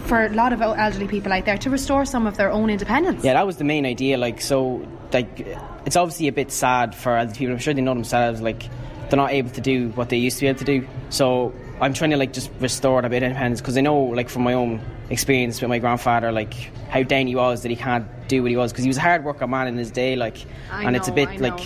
for 0.07 0.27
a 0.27 0.29
lot 0.31 0.53
of 0.53 0.61
elderly 0.61 1.09
people 1.09 1.33
out 1.33 1.47
there 1.47 1.57
to 1.59 1.71
restore 1.71 2.05
some 2.05 2.27
of 2.27 2.37
their 2.37 2.51
own 2.51 2.69
independence. 2.69 3.25
yeah, 3.25 3.33
that 3.35 3.47
was 3.47 3.57
the 3.57 3.65
main 3.65 3.87
idea. 3.87 4.19
Like, 4.19 4.41
so 4.41 4.87
like 5.13 5.47
it's 5.87 5.97
obviously 5.97 6.29
a 6.29 6.33
bit 6.33 6.51
sad 6.51 6.95
for 6.95 7.17
elderly 7.17 7.39
people. 7.39 7.53
I'm 7.55 7.59
sure 7.59 7.75
they 7.75 7.81
know 7.81 7.95
themselves. 7.95 8.41
Like, 8.41 8.69
they're 9.09 9.17
not 9.17 9.33
able 9.33 9.51
to 9.51 9.61
do 9.61 9.89
what 9.91 10.09
they 10.09 10.17
used 10.17 10.39
to 10.39 10.43
be 10.43 10.49
able 10.49 10.59
to 10.59 10.65
do. 10.65 10.89
So 11.11 11.53
I'm 11.81 11.93
trying 11.93 12.11
to 12.11 12.17
like 12.17 12.33
just 12.33 12.51
restore 12.61 13.01
a 13.01 13.09
bit 13.09 13.23
of 13.23 13.29
independence 13.29 13.61
because 13.61 13.77
I 13.77 13.81
know, 13.81 14.01
like, 14.01 14.29
from 14.29 14.43
my 14.43 14.55
own 14.55 14.81
experience 15.11 15.61
with 15.61 15.69
my 15.69 15.79
grandfather, 15.79 16.33
like 16.33 16.55
how 16.89 17.03
down 17.03 17.27
he 17.27 17.35
was 17.35 17.63
that 17.63 17.71
he 17.71 17.77
can't 17.77 18.07
do 18.29 18.43
what 18.43 18.51
he 18.51 18.57
was 18.57 18.73
because 18.73 18.85
he 18.85 18.89
was 18.89 18.97
a 18.97 19.01
hard 19.01 19.25
working 19.25 19.51
man 19.51 19.67
in 19.67 19.77
his 19.77 19.91
day. 19.91 20.17
Like, 20.17 20.39
I 20.71 20.85
and 20.85 20.97
it's 20.97 21.09
a 21.09 21.13
bit 21.13 21.41
know. 21.41 21.49
like 21.49 21.61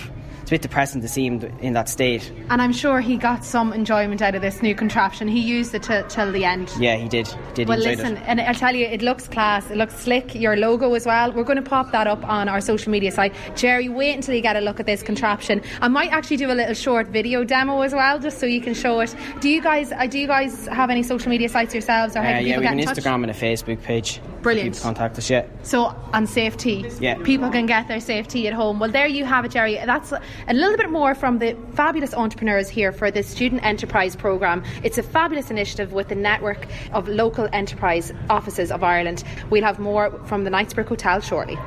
it's 0.48 0.52
a 0.52 0.54
bit 0.54 0.62
depressing 0.62 1.02
to 1.02 1.08
see 1.08 1.26
him 1.26 1.42
in 1.60 1.74
that 1.74 1.90
state. 1.90 2.32
And 2.48 2.62
I'm 2.62 2.72
sure 2.72 3.00
he 3.00 3.18
got 3.18 3.44
some 3.44 3.70
enjoyment 3.74 4.22
out 4.22 4.34
of 4.34 4.40
this 4.40 4.62
new 4.62 4.74
contraption. 4.74 5.28
He 5.28 5.40
used 5.40 5.74
it 5.74 5.82
till 5.82 6.02
till 6.08 6.32
the 6.32 6.46
end. 6.46 6.72
Yeah, 6.80 6.96
he 6.96 7.06
did. 7.06 7.28
Did 7.52 7.68
well, 7.68 7.78
he 7.78 7.84
listen, 7.84 8.16
it. 8.16 8.22
and 8.26 8.40
I'll 8.40 8.54
tell 8.54 8.74
you, 8.74 8.86
it 8.86 9.02
looks 9.02 9.28
class. 9.28 9.70
It 9.70 9.76
looks 9.76 9.94
slick. 9.94 10.34
Your 10.34 10.56
logo 10.56 10.94
as 10.94 11.04
well. 11.04 11.32
We're 11.32 11.44
going 11.44 11.62
to 11.62 11.68
pop 11.70 11.92
that 11.92 12.06
up 12.06 12.26
on 12.26 12.48
our 12.48 12.62
social 12.62 12.90
media 12.90 13.12
site. 13.12 13.34
Jerry, 13.56 13.90
wait 13.90 14.14
until 14.14 14.34
you 14.34 14.40
get 14.40 14.56
a 14.56 14.60
look 14.60 14.80
at 14.80 14.86
this 14.86 15.02
contraption. 15.02 15.60
I 15.82 15.88
might 15.88 16.12
actually 16.12 16.38
do 16.38 16.50
a 16.50 16.54
little 16.56 16.72
short 16.74 17.08
video 17.08 17.44
demo 17.44 17.82
as 17.82 17.92
well, 17.92 18.18
just 18.18 18.38
so 18.38 18.46
you 18.46 18.62
can 18.62 18.72
show 18.72 19.00
it. 19.00 19.14
Do 19.40 19.50
you 19.50 19.60
guys? 19.60 19.92
Uh, 19.92 20.06
do 20.06 20.18
you 20.18 20.26
guys 20.26 20.66
have 20.68 20.88
any 20.88 21.02
social 21.02 21.28
media 21.28 21.50
sites 21.50 21.74
yourselves, 21.74 22.16
or 22.16 22.22
how 22.22 22.30
Uh, 22.30 22.32
can 22.38 22.46
yeah, 22.46 22.54
people 22.56 22.60
we 22.60 22.76
get 22.78 22.88
have 22.88 22.96
an? 22.96 23.02
Instagram 23.04 23.22
and 23.24 23.30
a 23.30 23.34
Facebook 23.34 23.82
page. 23.82 24.18
Brilliant. 24.40 24.76
People 24.76 24.84
contact 24.86 25.18
us. 25.18 25.28
Yeah. 25.28 25.44
So 25.62 25.94
on 26.14 26.26
safety, 26.26 26.86
Yeah. 27.00 27.16
people 27.22 27.50
can 27.50 27.66
get 27.66 27.86
their 27.88 28.00
safety 28.00 28.48
at 28.48 28.54
home. 28.54 28.78
Well, 28.78 28.90
there 28.90 29.06
you 29.08 29.26
have 29.26 29.44
it, 29.44 29.50
Jerry. 29.50 29.78
That's 29.84 30.14
a 30.46 30.54
little 30.54 30.76
bit 30.76 30.90
more 30.90 31.14
from 31.14 31.38
the 31.38 31.56
fabulous 31.74 32.14
entrepreneurs 32.14 32.68
here 32.68 32.92
for 32.92 33.10
the 33.10 33.22
Student 33.22 33.64
Enterprise 33.64 34.14
Programme. 34.14 34.62
It's 34.82 34.98
a 34.98 35.02
fabulous 35.02 35.50
initiative 35.50 35.92
with 35.92 36.08
the 36.08 36.14
network 36.14 36.66
of 36.92 37.08
local 37.08 37.48
enterprise 37.52 38.12
offices 38.30 38.70
of 38.70 38.84
Ireland. 38.84 39.24
We'll 39.50 39.64
have 39.64 39.78
more 39.78 40.10
from 40.26 40.44
the 40.44 40.50
Knightsbrook 40.50 40.88
Hotel 40.88 41.20
shortly. 41.20 41.58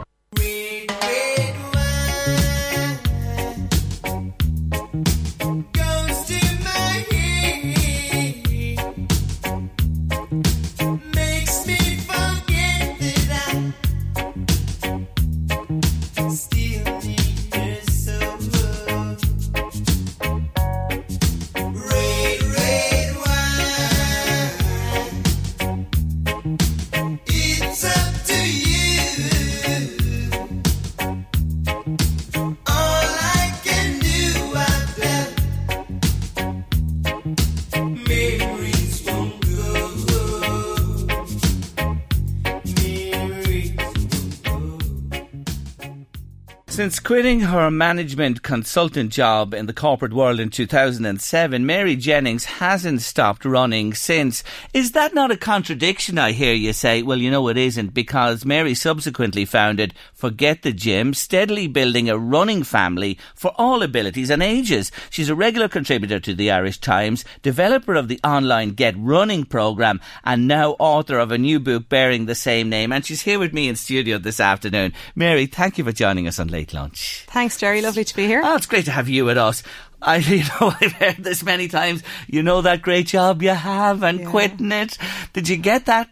Quitting 47.12 47.42
her 47.42 47.70
management 47.70 48.42
consultant 48.42 49.12
job 49.12 49.54
in 49.54 49.66
the 49.66 49.74
corporate 49.74 50.14
world 50.14 50.40
in 50.40 50.50
2007, 50.50 51.66
Mary 51.66 51.94
Jennings 51.98 52.46
hasn't 52.46 53.02
stopped 53.02 53.44
running 53.44 53.94
since. 53.94 54.46
Is 54.74 54.94
that 54.94 55.14
not 55.14 55.30
a 55.30 55.36
contradiction, 55.36 56.18
I 56.18 56.32
hear 56.32 56.54
you 56.54 56.72
say? 56.72 57.02
Well, 57.04 57.18
you 57.18 57.30
know 57.30 57.50
it 57.50 57.58
isn't, 57.58 57.94
because 57.94 58.46
Mary 58.46 58.74
subsequently 58.74 59.44
founded 59.44 59.94
Forget 60.14 60.62
the 60.62 60.72
Gym, 60.72 61.14
steadily 61.14 61.68
building 61.68 62.10
a 62.10 62.18
running 62.18 62.64
family 62.64 63.18
for 63.36 63.52
all 63.58 63.84
abilities 63.84 64.30
and 64.30 64.42
ages. 64.42 64.90
She's 65.10 65.28
a 65.28 65.36
regular 65.36 65.68
contributor 65.68 66.22
to 66.22 66.34
the 66.34 66.50
Irish 66.50 66.78
Times, 66.78 67.26
developer 67.42 67.94
of 67.94 68.08
the 68.08 68.22
online 68.24 68.70
Get 68.70 68.96
Running 68.98 69.44
program, 69.44 70.00
and 70.24 70.48
now 70.48 70.78
author 70.80 71.20
of 71.20 71.34
a 71.34 71.38
new 71.38 71.60
book 71.60 71.90
bearing 71.90 72.26
the 72.26 72.36
same 72.36 72.70
name. 72.70 72.94
And 72.94 73.06
she's 73.06 73.24
here 73.24 73.38
with 73.38 73.52
me 73.52 73.68
in 73.68 73.76
studio 73.76 74.18
this 74.18 74.40
afternoon. 74.40 74.94
Mary, 75.14 75.46
thank 75.46 75.78
you 75.78 75.84
for 75.84 75.92
joining 75.92 76.26
us 76.26 76.40
on 76.40 76.48
Late 76.48 76.74
Lunch. 76.74 77.01
Thanks, 77.28 77.58
Jerry. 77.58 77.82
Lovely 77.82 78.04
to 78.04 78.16
be 78.16 78.28
here. 78.28 78.42
Oh, 78.44 78.56
it's 78.56 78.66
great 78.66 78.86
to 78.86 78.92
have 78.92 79.10
you 79.10 79.26
with 79.26 79.38
us. 79.38 79.64
I, 80.02 80.16
you 80.18 80.44
know, 80.44 80.74
I've 80.82 80.94
heard 80.94 81.18
this 81.18 81.44
many 81.44 81.68
times. 81.68 82.04
You 82.28 82.44
know 82.44 82.62
that 82.62 82.82
great 82.82 83.08
job 83.08 83.42
you 83.42 83.50
have 83.50 84.04
and 84.04 84.28
quitting 84.28 84.72
it. 84.72 84.98
Did 85.34 85.50
you 85.50 85.58
get 85.58 85.86
that? 85.86 86.10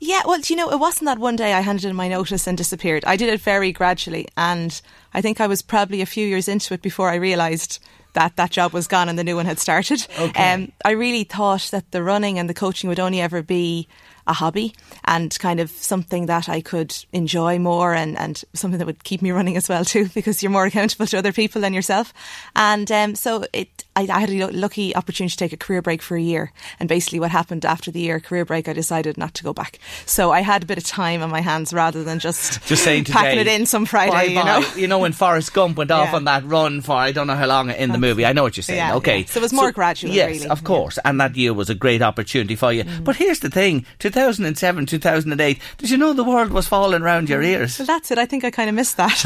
Yeah, 0.00 0.22
well, 0.26 0.38
do 0.38 0.52
you 0.52 0.56
know, 0.56 0.70
it 0.70 0.78
wasn't 0.78 1.06
that 1.06 1.18
one 1.18 1.34
day 1.34 1.52
I 1.52 1.60
handed 1.60 1.86
in 1.86 1.96
my 1.96 2.06
notice 2.06 2.46
and 2.46 2.56
disappeared. 2.56 3.04
I 3.04 3.16
did 3.16 3.28
it 3.30 3.40
very 3.40 3.72
gradually, 3.72 4.28
and 4.36 4.80
I 5.12 5.20
think 5.20 5.40
I 5.40 5.48
was 5.48 5.60
probably 5.60 6.02
a 6.02 6.06
few 6.06 6.24
years 6.24 6.46
into 6.46 6.72
it 6.74 6.82
before 6.82 7.10
I 7.10 7.16
realised 7.16 7.80
that 8.12 8.36
that 8.36 8.50
job 8.50 8.72
was 8.72 8.86
gone 8.86 9.08
and 9.08 9.18
the 9.18 9.24
new 9.24 9.36
one 9.36 9.46
had 9.46 9.58
started. 9.58 10.06
Okay. 10.18 10.52
Um, 10.52 10.72
I 10.84 10.92
really 10.92 11.24
thought 11.24 11.68
that 11.72 11.90
the 11.90 12.02
running 12.02 12.38
and 12.38 12.48
the 12.48 12.54
coaching 12.54 12.88
would 12.88 13.00
only 13.00 13.20
ever 13.20 13.42
be 13.42 13.88
a 14.28 14.32
hobby 14.34 14.74
and 15.04 15.36
kind 15.38 15.58
of 15.58 15.70
something 15.70 16.26
that 16.26 16.48
I 16.48 16.60
could 16.60 16.94
enjoy 17.12 17.58
more 17.58 17.94
and, 17.94 18.16
and 18.18 18.42
something 18.54 18.78
that 18.78 18.86
would 18.86 19.02
keep 19.04 19.22
me 19.22 19.30
running 19.30 19.56
as 19.56 19.68
well 19.68 19.84
too 19.84 20.08
because 20.14 20.42
you're 20.42 20.52
more 20.52 20.66
accountable 20.66 21.06
to 21.06 21.18
other 21.18 21.32
people 21.32 21.60
than 21.60 21.72
yourself. 21.74 22.12
And 22.54 22.90
um, 22.92 23.14
so 23.14 23.44
it, 23.52 23.84
I, 23.96 24.02
I 24.10 24.20
had 24.20 24.30
a 24.30 24.46
lucky 24.52 24.94
opportunity 24.94 25.30
to 25.32 25.36
take 25.36 25.52
a 25.52 25.56
career 25.56 25.82
break 25.82 26.02
for 26.02 26.16
a 26.16 26.20
year. 26.22 26.52
And 26.78 26.88
basically, 26.88 27.18
what 27.20 27.30
happened 27.32 27.64
after 27.64 27.90
the 27.90 28.00
year 28.00 28.20
career 28.20 28.44
break, 28.44 28.68
I 28.68 28.72
decided 28.72 29.18
not 29.18 29.34
to 29.34 29.44
go 29.44 29.52
back. 29.52 29.78
So 30.06 30.30
I 30.30 30.40
had 30.42 30.62
a 30.62 30.66
bit 30.66 30.78
of 30.78 30.84
time 30.84 31.22
on 31.22 31.30
my 31.30 31.40
hands 31.40 31.72
rather 31.72 32.04
than 32.04 32.18
just 32.20 32.62
Just 32.68 32.84
saying 32.84 33.04
today. 33.04 33.18
packing 33.18 33.40
it 33.40 33.46
in 33.48 33.66
some 33.66 33.86
Friday. 33.86 34.12
Bye, 34.12 34.22
you 34.24 34.34
bye. 34.42 34.60
know. 34.60 34.74
you 34.76 34.86
know 34.88 34.98
when 34.98 35.12
Forrest 35.12 35.52
Gump 35.54 35.76
went 35.78 35.90
off 35.90 36.08
Yeah. 36.10 36.16
on 36.16 36.24
that 36.24 36.44
run 36.44 36.80
for 36.82 36.92
I 36.96 37.12
don't 37.12 37.26
know 37.26 37.34
how 37.34 37.46
long 37.46 37.70
in 37.70 37.90
the 37.92 37.98
movie. 37.98 38.24
I 38.26 38.32
know 38.32 38.42
what 38.42 38.56
you're 38.56 38.62
saying. 38.62 38.76
Yeah, 38.78 38.96
okay, 38.96 39.20
yeah. 39.20 39.26
So 39.26 39.40
it 39.40 39.42
was 39.42 39.52
more 39.52 39.72
gradual, 39.72 40.12
Yes, 40.12 40.36
really. 40.38 40.48
of 40.48 40.64
course. 40.64 40.98
And 41.04 41.20
that 41.20 41.34
year 41.36 41.54
was 41.54 41.70
a 41.70 41.74
great 41.74 42.02
opportunity 42.02 42.56
for 42.56 42.72
you. 42.72 42.84
But 43.02 43.16
here's 43.16 43.40
the 43.40 43.50
thing: 43.50 43.86
2007, 44.18 44.86
2008. 44.86 45.60
Did 45.78 45.90
you 45.90 45.96
know 45.96 46.12
the 46.12 46.24
world 46.24 46.50
was 46.50 46.66
falling 46.66 47.02
around 47.02 47.28
your 47.28 47.40
ears? 47.40 47.78
Well, 47.78 47.86
that's 47.86 48.10
it. 48.10 48.18
I 48.18 48.26
think 48.26 48.42
I 48.42 48.50
kind 48.50 48.68
of 48.68 48.74
missed 48.74 48.96
that 48.96 49.16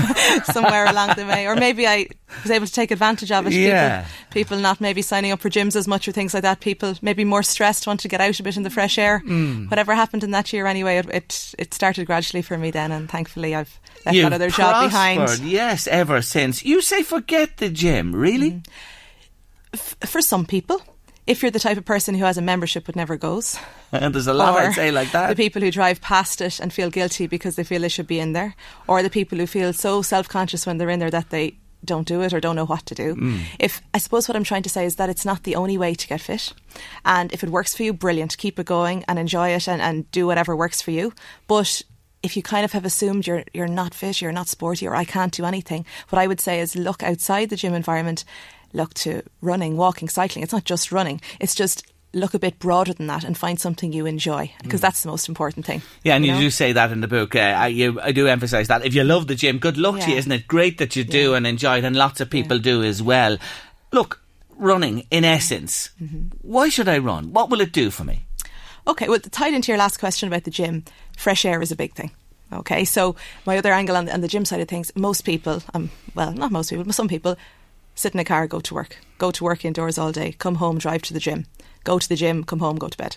somewhere 0.53 0.85
along 0.87 1.15
the 1.17 1.25
way, 1.25 1.47
or 1.47 1.57
maybe 1.57 1.87
I 1.87 2.09
was 2.43 2.51
able 2.51 2.67
to 2.67 2.73
take 2.73 2.91
advantage 2.91 3.33
of 3.33 3.47
it. 3.47 3.55
Yeah. 3.55 4.03
People, 4.03 4.33
people 4.33 4.59
not 4.59 4.81
maybe 4.83 5.01
signing 5.01 5.33
up 5.33 5.41
for 5.41 5.49
gyms 5.49 5.77
as 5.77 5.89
much 5.89 6.07
or 6.07 6.13
things 6.13 6.35
like 6.35 6.43
that. 6.43 6.61
People 6.61 6.95
maybe 7.01 7.25
more 7.25 7.43
stressed, 7.43 7.87
want 7.87 8.01
to 8.01 8.09
get 8.09 8.21
out 8.21 8.39
a 8.39 8.43
bit 8.43 8.57
in 8.57 8.65
the 8.65 8.71
fresh 8.71 8.99
air. 8.99 9.23
Mm. 9.25 9.71
Whatever 9.71 9.95
happened 9.95 10.25
in 10.25 10.31
that 10.33 10.53
year, 10.53 10.67
anyway, 10.67 10.99
it, 10.99 11.09
it 11.09 11.55
it 11.59 11.75
started 11.75 12.07
gradually 12.07 12.43
for 12.43 12.59
me 12.59 12.71
then, 12.71 12.93
and 12.93 13.11
thankfully 13.11 13.55
I've 13.55 13.81
left 14.05 14.17
You've 14.17 14.29
that 14.29 14.35
other 14.35 14.51
job 14.51 14.91
behind. 14.91 15.39
Yes, 15.39 15.87
ever 15.87 16.21
since. 16.21 16.65
You 16.65 16.83
say 16.83 17.03
forget 17.03 17.57
the 17.57 17.71
gym, 17.71 18.15
really? 18.15 18.51
Mm-hmm. 18.53 20.07
For 20.07 20.21
some 20.21 20.45
people, 20.45 20.83
if 21.33 21.43
you're 21.43 21.51
the 21.51 21.59
type 21.59 21.79
of 21.79 21.85
person 21.85 22.15
who 22.15 22.25
has 22.25 22.37
a 22.37 22.43
membership 22.43 22.85
but 22.85 22.95
never 22.95 23.17
goes. 23.17 23.59
And 23.91 24.15
there's 24.15 24.27
a 24.27 24.35
lot 24.35 24.57
I'd 24.57 24.75
say 24.75 24.91
like 24.91 25.11
that. 25.13 25.29
The 25.31 25.35
people 25.37 25.63
who 25.63 25.71
drive 25.71 26.01
past 26.01 26.41
it 26.41 26.61
and 26.61 26.73
feel 26.73 26.91
guilty 26.91 27.27
because 27.27 27.57
they 27.57 27.65
feel 27.65 27.81
they 27.81 27.89
should 27.89 28.07
be 28.07 28.21
in 28.21 28.35
there, 28.35 28.55
or 28.87 29.03
the 29.03 29.11
people 29.11 29.39
who 29.39 29.47
feel 29.47 29.73
so 29.73 30.03
self 30.03 30.29
conscious 30.29 30.67
when 30.67 30.77
they're 30.77 30.91
in 30.91 31.01
there 31.01 31.11
that 31.11 31.31
they 31.31 31.57
don't 31.85 32.07
do 32.07 32.21
it 32.21 32.33
or 32.33 32.39
don't 32.39 32.55
know 32.55 32.67
what 32.67 32.87
to 32.87 32.95
do. 32.95 33.17
Mm. 33.17 33.41
If 33.59 33.81
I 33.93 33.99
suppose 33.99 34.29
what 34.29 34.37
I'm 34.37 34.45
trying 34.45 34.63
to 34.63 34.69
say 34.69 34.85
is 34.85 34.97
that 34.97 35.09
it's 35.09 35.25
not 35.25 35.43
the 35.43 35.57
only 35.57 35.77
way 35.77 35.95
to 35.95 36.07
get 36.07 36.21
fit, 36.21 36.53
and 37.05 37.33
if 37.33 37.43
it 37.43 37.51
works 37.51 37.75
for 37.75 37.83
you, 37.83 37.93
brilliant, 37.93 38.37
keep 38.37 38.59
it 38.59 38.67
going 38.67 39.05
and 39.09 39.19
enjoy 39.19 39.49
it 39.49 39.67
and, 39.67 39.81
and 39.81 40.09
do 40.13 40.27
whatever 40.27 40.55
works 40.55 40.83
for 40.83 40.91
you. 40.91 41.13
But 41.49 41.83
if 42.23 42.37
you 42.37 42.43
kind 42.43 42.65
of 42.65 42.73
have 42.73 42.85
assumed 42.85 43.27
you're 43.27 43.45
you're 43.55 43.67
not 43.67 43.95
fit, 43.95 44.21
you're 44.21 44.33
not 44.33 44.49
sporty, 44.49 44.87
or 44.87 44.95
I 44.95 45.05
can't 45.05 45.33
do 45.33 45.47
anything, 45.47 45.87
what 46.11 46.21
I 46.21 46.27
would 46.27 46.41
say 46.41 46.61
is 46.61 46.77
look 46.77 47.03
outside 47.03 47.49
the 47.49 47.57
gym 47.57 47.75
environment, 47.75 48.25
look 48.73 48.95
to 48.95 49.23
running, 49.41 49.77
walking, 49.77 50.09
cycling. 50.09 50.43
It's 50.43 50.53
not 50.53 50.65
just 50.65 50.93
running; 50.93 51.21
it's 51.41 51.55
just 51.55 51.87
look 52.15 52.35
a 52.35 52.39
bit 52.39 52.59
broader 52.59 52.93
than 52.93 53.07
that 53.07 53.25
and 53.25 53.39
find 53.39 53.59
something 53.59 53.91
you 53.91 54.05
enjoy 54.05 54.53
because 54.63 54.81
Mm. 54.81 54.83
that's 54.83 55.03
the 55.03 55.09
most 55.09 55.29
important 55.31 55.65
thing. 55.65 55.81
Yeah, 56.05 56.15
and 56.17 56.27
you, 56.27 56.33
know? 56.33 56.41
do 56.41 56.51
say 56.51 56.73
that 56.73 56.93
in 56.93 57.01
the 57.01 57.09
book. 57.09 57.35
Uh, 57.35 57.39
I, 57.39 57.69
you, 57.69 57.99
I 58.03 58.13
do 58.13 58.27
emphasise 58.29 58.69
that. 58.69 58.85
If 58.85 58.93
you 58.95 59.03
love 59.03 59.29
the 59.29 59.35
gym, 59.35 59.59
good 59.59 59.79
luck 59.79 59.99
to 60.01 60.11
you, 60.11 60.17
isn't 60.19 60.31
it? 60.33 60.47
Great 60.47 60.77
that 60.77 60.95
you 60.95 61.05
do 61.05 61.33
and 61.35 61.47
enjoy 61.47 61.79
it, 61.79 61.85
and 61.85 61.97
lots 61.97 62.21
of 62.21 62.29
people 62.29 62.59
do 62.59 62.83
as 62.83 63.03
well. 63.03 63.39
Look, 63.93 64.21
running, 64.59 65.07
in 65.11 65.25
essence, 65.25 65.91
Mm-hmm. 66.03 66.37
why 66.43 66.69
should 66.69 66.89
I 66.89 66.99
run? 66.99 67.33
What 67.33 67.49
will 67.49 67.63
it 67.63 67.73
do 67.73 67.91
for 67.91 68.05
me? 68.05 68.27
Okay, 68.87 69.09
well, 69.09 69.19
tied 69.21 69.55
into 69.55 69.69
your 69.73 69.79
last 69.79 69.99
question 69.99 70.27
about 70.29 70.45
the 70.45 70.51
gym, 70.51 70.85
fresh 71.17 71.45
air 71.47 71.63
is 71.63 71.73
a 71.73 71.77
big 71.77 71.95
thing. 71.95 72.11
Okay, 72.53 72.85
so 72.85 73.17
my 73.47 73.57
other 73.57 73.73
angle 73.73 73.97
on 73.97 74.05
the, 74.05 74.13
on 74.13 74.21
the 74.21 74.29
gym 74.29 74.45
side 74.45 74.61
of 74.61 74.69
things, 74.69 74.93
most 74.95 75.23
people, 75.23 75.63
um, 75.73 75.89
well, 76.15 76.33
not 76.35 76.53
most 76.53 76.69
people, 76.69 76.85
but 76.85 76.95
some 76.95 77.09
people, 77.09 77.37
sit 77.95 78.15
in 78.15 78.21
a 78.21 78.25
car, 78.25 78.47
go 78.47 78.61
to 78.61 78.75
work, 78.75 78.99
go 79.19 79.31
to 79.31 79.45
work 79.45 79.65
indoors 79.65 79.99
all 79.99 80.13
day, 80.13 80.33
come 80.33 80.57
home, 80.57 80.79
drive 80.79 81.03
to 81.03 81.15
the 81.15 81.21
gym, 81.21 81.47
go 81.85 81.99
to 81.99 82.09
the 82.09 82.17
gym, 82.17 82.45
come 82.45 82.61
home, 82.61 82.77
go 82.77 82.89
to 82.89 82.99
bed. 82.99 83.17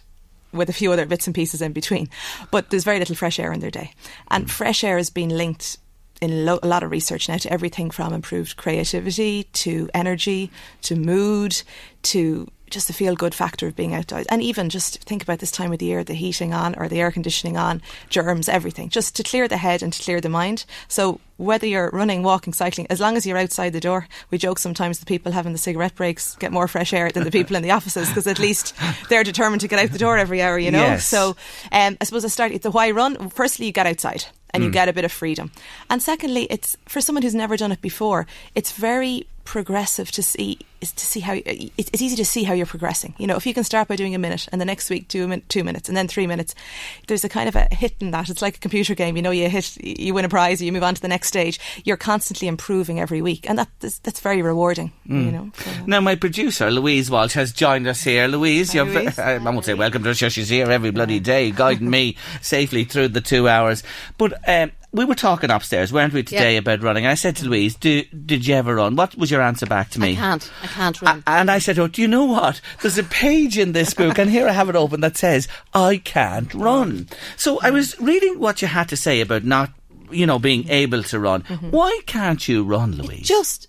With 0.52 0.70
a 0.70 0.74
few 0.74 0.92
other 0.92 1.06
bits 1.06 1.28
and 1.28 1.36
pieces 1.36 1.62
in 1.62 1.74
between. 1.74 2.10
But 2.50 2.70
there's 2.70 2.86
very 2.86 3.00
little 3.00 3.16
fresh 3.16 3.40
air 3.40 3.52
in 3.52 3.60
their 3.60 3.72
day. 3.72 3.94
And 4.30 4.46
hmm. 4.46 4.50
fresh 4.50 4.84
air 4.84 4.98
has 4.98 5.10
been 5.10 5.30
linked 5.30 5.78
in 6.22 6.46
lo- 6.46 6.60
a 6.64 6.68
lot 6.68 6.84
of 6.84 6.92
research 6.92 7.28
now 7.28 7.38
to 7.38 7.52
everything 7.52 7.92
from 7.92 8.14
improved 8.14 8.56
creativity 8.56 9.44
to 9.52 9.90
energy 9.94 10.50
to 10.84 10.96
mood 10.96 11.62
to 12.04 12.48
just 12.70 12.88
the 12.88 12.94
feel 12.94 13.16
good 13.16 13.36
factor 13.36 13.68
of 13.68 13.76
being 13.76 13.94
outdoors. 13.94 14.26
And 14.28 14.42
even 14.42 14.70
just 14.70 15.02
think 15.04 15.22
about 15.24 15.40
this 15.40 15.52
time 15.52 15.72
of 15.72 15.80
the 15.80 15.86
year, 15.86 16.04
the 16.04 16.14
heating 16.14 16.54
on 16.54 16.76
or 16.76 16.88
the 16.88 17.00
air 17.00 17.12
conditioning 17.12 17.58
on, 17.58 17.82
germs, 18.10 18.50
everything, 18.50 18.90
just 18.90 19.16
to 19.16 19.24
clear 19.24 19.48
the 19.48 19.58
head 19.58 19.84
and 19.84 19.94
to 19.94 20.04
clear 20.04 20.20
the 20.20 20.30
mind. 20.30 20.66
So 20.88 21.20
whether 21.38 21.68
you're 21.68 21.90
running, 21.92 22.24
walking, 22.24 22.54
cycling, 22.54 22.88
as 22.90 23.00
long 23.00 23.18
as 23.18 23.26
you're 23.28 23.38
outside 23.38 23.72
the 23.74 23.80
door, 23.80 24.08
we 24.32 24.38
joke 24.38 24.58
sometimes 24.58 25.00
the 25.00 25.06
people 25.06 25.32
having 25.32 25.52
the 25.52 25.58
cigarette 25.58 25.96
breaks 25.96 26.36
get 26.38 26.52
more 26.52 26.68
fresh 26.68 26.94
air 26.94 27.10
than 27.12 27.24
the 27.24 27.32
people 27.40 27.56
in 27.56 27.62
the 27.64 27.72
offices 27.72 28.08
because 28.08 28.26
at 28.28 28.40
least 28.40 28.74
they're 29.10 29.24
determined 29.24 29.62
to 29.62 29.68
get 29.68 29.80
out 29.80 29.92
the 29.92 29.98
door 30.00 30.18
every 30.18 30.42
hour, 30.42 30.58
you 30.58 30.72
know? 30.72 30.80
Yes. 30.80 31.06
So 31.06 31.36
um, 31.72 31.98
I 32.02 32.04
suppose 32.04 32.26
I 32.26 32.30
start 32.30 32.62
the 32.62 32.72
why 32.72 32.92
run. 32.92 33.30
Firstly, 33.30 33.66
you 33.68 33.72
get 33.72 33.86
outside 33.88 34.26
and 34.54 34.64
you 34.64 34.70
Mm. 34.70 34.74
get 34.74 34.90
a 34.90 34.94
bit 34.94 35.04
of 35.06 35.12
freedom. 35.12 35.52
And 35.90 36.02
secondly, 36.02 36.48
it's 36.50 36.78
for 36.88 37.02
someone 37.02 37.22
who's 37.24 37.36
never 37.36 37.58
done 37.58 37.72
it 37.74 37.82
before, 37.82 38.26
it's 38.56 38.72
very 38.72 39.28
progressive 39.46 40.12
to 40.12 40.24
see 40.24 40.60
is 40.82 40.92
to 40.92 41.06
see 41.06 41.20
how 41.20 41.34
it's 41.46 41.90
it's 41.94 42.02
easy 42.02 42.16
to 42.18 42.26
see 42.26 42.44
how 42.44 42.54
you're 42.54 42.66
progressing. 42.66 43.14
You 43.18 43.28
know, 43.28 43.38
if 43.38 43.46
you 43.46 43.54
can 43.54 43.64
start 43.64 43.88
by 43.88 43.96
doing 43.96 44.14
a 44.14 44.20
minute 44.20 44.48
and 44.52 44.60
the 44.60 44.66
next 44.66 44.90
week 44.90 45.08
do 45.08 45.24
a 45.24 45.28
min- 45.28 45.44
two 45.48 45.64
minutes 45.64 45.88
and 45.88 45.96
then 45.96 46.08
three 46.08 46.28
minutes, 46.28 46.54
there's 47.08 47.24
a 47.24 47.30
kind 47.30 47.48
of 47.48 47.56
a 47.56 47.68
hit 47.72 47.96
in 48.00 48.12
that. 48.12 48.30
It's 48.30 48.42
like 48.42 48.58
a 48.58 48.60
computer 48.60 48.96
game. 48.96 49.16
You 49.16 49.22
know, 49.22 49.32
you 49.32 49.50
hit, 49.50 49.78
you 49.78 50.14
win 50.14 50.26
a 50.26 50.30
prize, 50.30 50.62
you 50.62 50.72
move 50.72 50.84
on 50.84 50.96
to 50.96 51.02
the 51.02 51.08
next 51.08 51.28
stage. 51.28 51.60
You're 51.86 51.98
constantly 51.98 52.48
improving 52.48 53.00
every 53.00 53.22
week, 53.22 53.50
and 53.50 53.58
that 53.58 53.70
that's, 53.80 54.00
that's 54.00 54.20
very 54.20 54.42
rewarding. 54.42 54.92
Mm. 55.08 55.26
You 55.26 55.32
know. 55.32 55.52
Now, 55.86 56.02
my 56.02 56.16
producer, 56.16 56.70
Louise 56.72 57.10
Walsh, 57.10 57.34
has 57.34 57.54
joined 57.54 57.88
us 57.88 58.02
here. 58.02 58.28
Louise, 58.28 58.74
Hi, 58.74 58.76
you're 58.80 58.86
Louise. 58.86 59.20
I 59.20 59.38
won't 59.38 59.64
say 59.64 59.76
welcome 59.76 60.04
to 60.04 60.14
show. 60.14 60.30
She's 60.30 60.50
here 60.50 60.70
every 60.70 60.92
bloody 60.92 61.20
day, 61.20 61.52
guiding 61.52 61.90
me 61.98 62.18
safely 62.42 62.84
through 62.84 63.10
the 63.10 63.22
two 63.22 63.48
hours. 63.48 63.84
But 64.18 64.34
um, 64.48 64.72
we 64.96 65.06
were 65.06 65.16
talking 65.16 65.52
upstairs, 65.52 65.92
weren't 65.94 66.14
we, 66.14 66.24
today 66.24 66.54
Yeah. 66.54 66.60
about 66.60 66.82
running? 66.82 67.06
I 67.06 67.14
said 67.16 67.36
to 67.38 67.46
Louise, 67.46 67.76
do, 67.76 68.04
Did 68.06 68.48
you 68.48 68.56
ever 68.56 68.76
run? 68.76 68.96
What 68.96 69.16
was 69.18 69.30
your 69.30 69.42
answer 69.42 69.66
back 69.66 69.90
to 69.92 70.00
me? 70.00 70.14
I 70.14 70.16
can't. 70.16 70.52
I 70.64 70.68
can't 70.68 71.02
run. 71.02 71.24
And 71.28 71.52
I 71.52 71.60
said, 71.60 71.78
Oh, 71.78 71.88
do 71.88 72.02
you 72.02 72.08
know 72.08 72.26
what? 72.26 72.62
There's 72.82 72.98
a 72.98 73.04
page 73.04 73.58
in 73.58 73.74
this 73.74 73.94
book, 73.94 74.18
and 74.18 74.30
here 74.30 74.48
I 74.48 74.52
have 74.54 74.70
it 74.70 74.76
open 74.76 75.02
that 75.02 75.18
says, 75.18 75.48
I 75.74 75.98
can't 75.98 76.54
run. 76.54 77.08
So 77.38 77.60
I 77.62 77.72
was 77.72 78.00
reading 78.00 78.40
what 78.40 78.62
you 78.62 78.68
had 78.68 78.90
to 78.90 78.98
say 78.98 79.22
about 79.22 79.44
not, 79.44 79.72
you 80.12 80.26
know, 80.26 80.40
being 80.40 80.68
able 80.70 81.04
to 81.04 81.20
run. 81.20 81.44
Mm-hmm. 81.44 81.72
Why 81.72 82.00
can't 82.06 82.48
you 82.48 82.64
run, 82.64 82.94
Louise? 82.94 83.22
It 83.22 83.26
just 83.26 83.68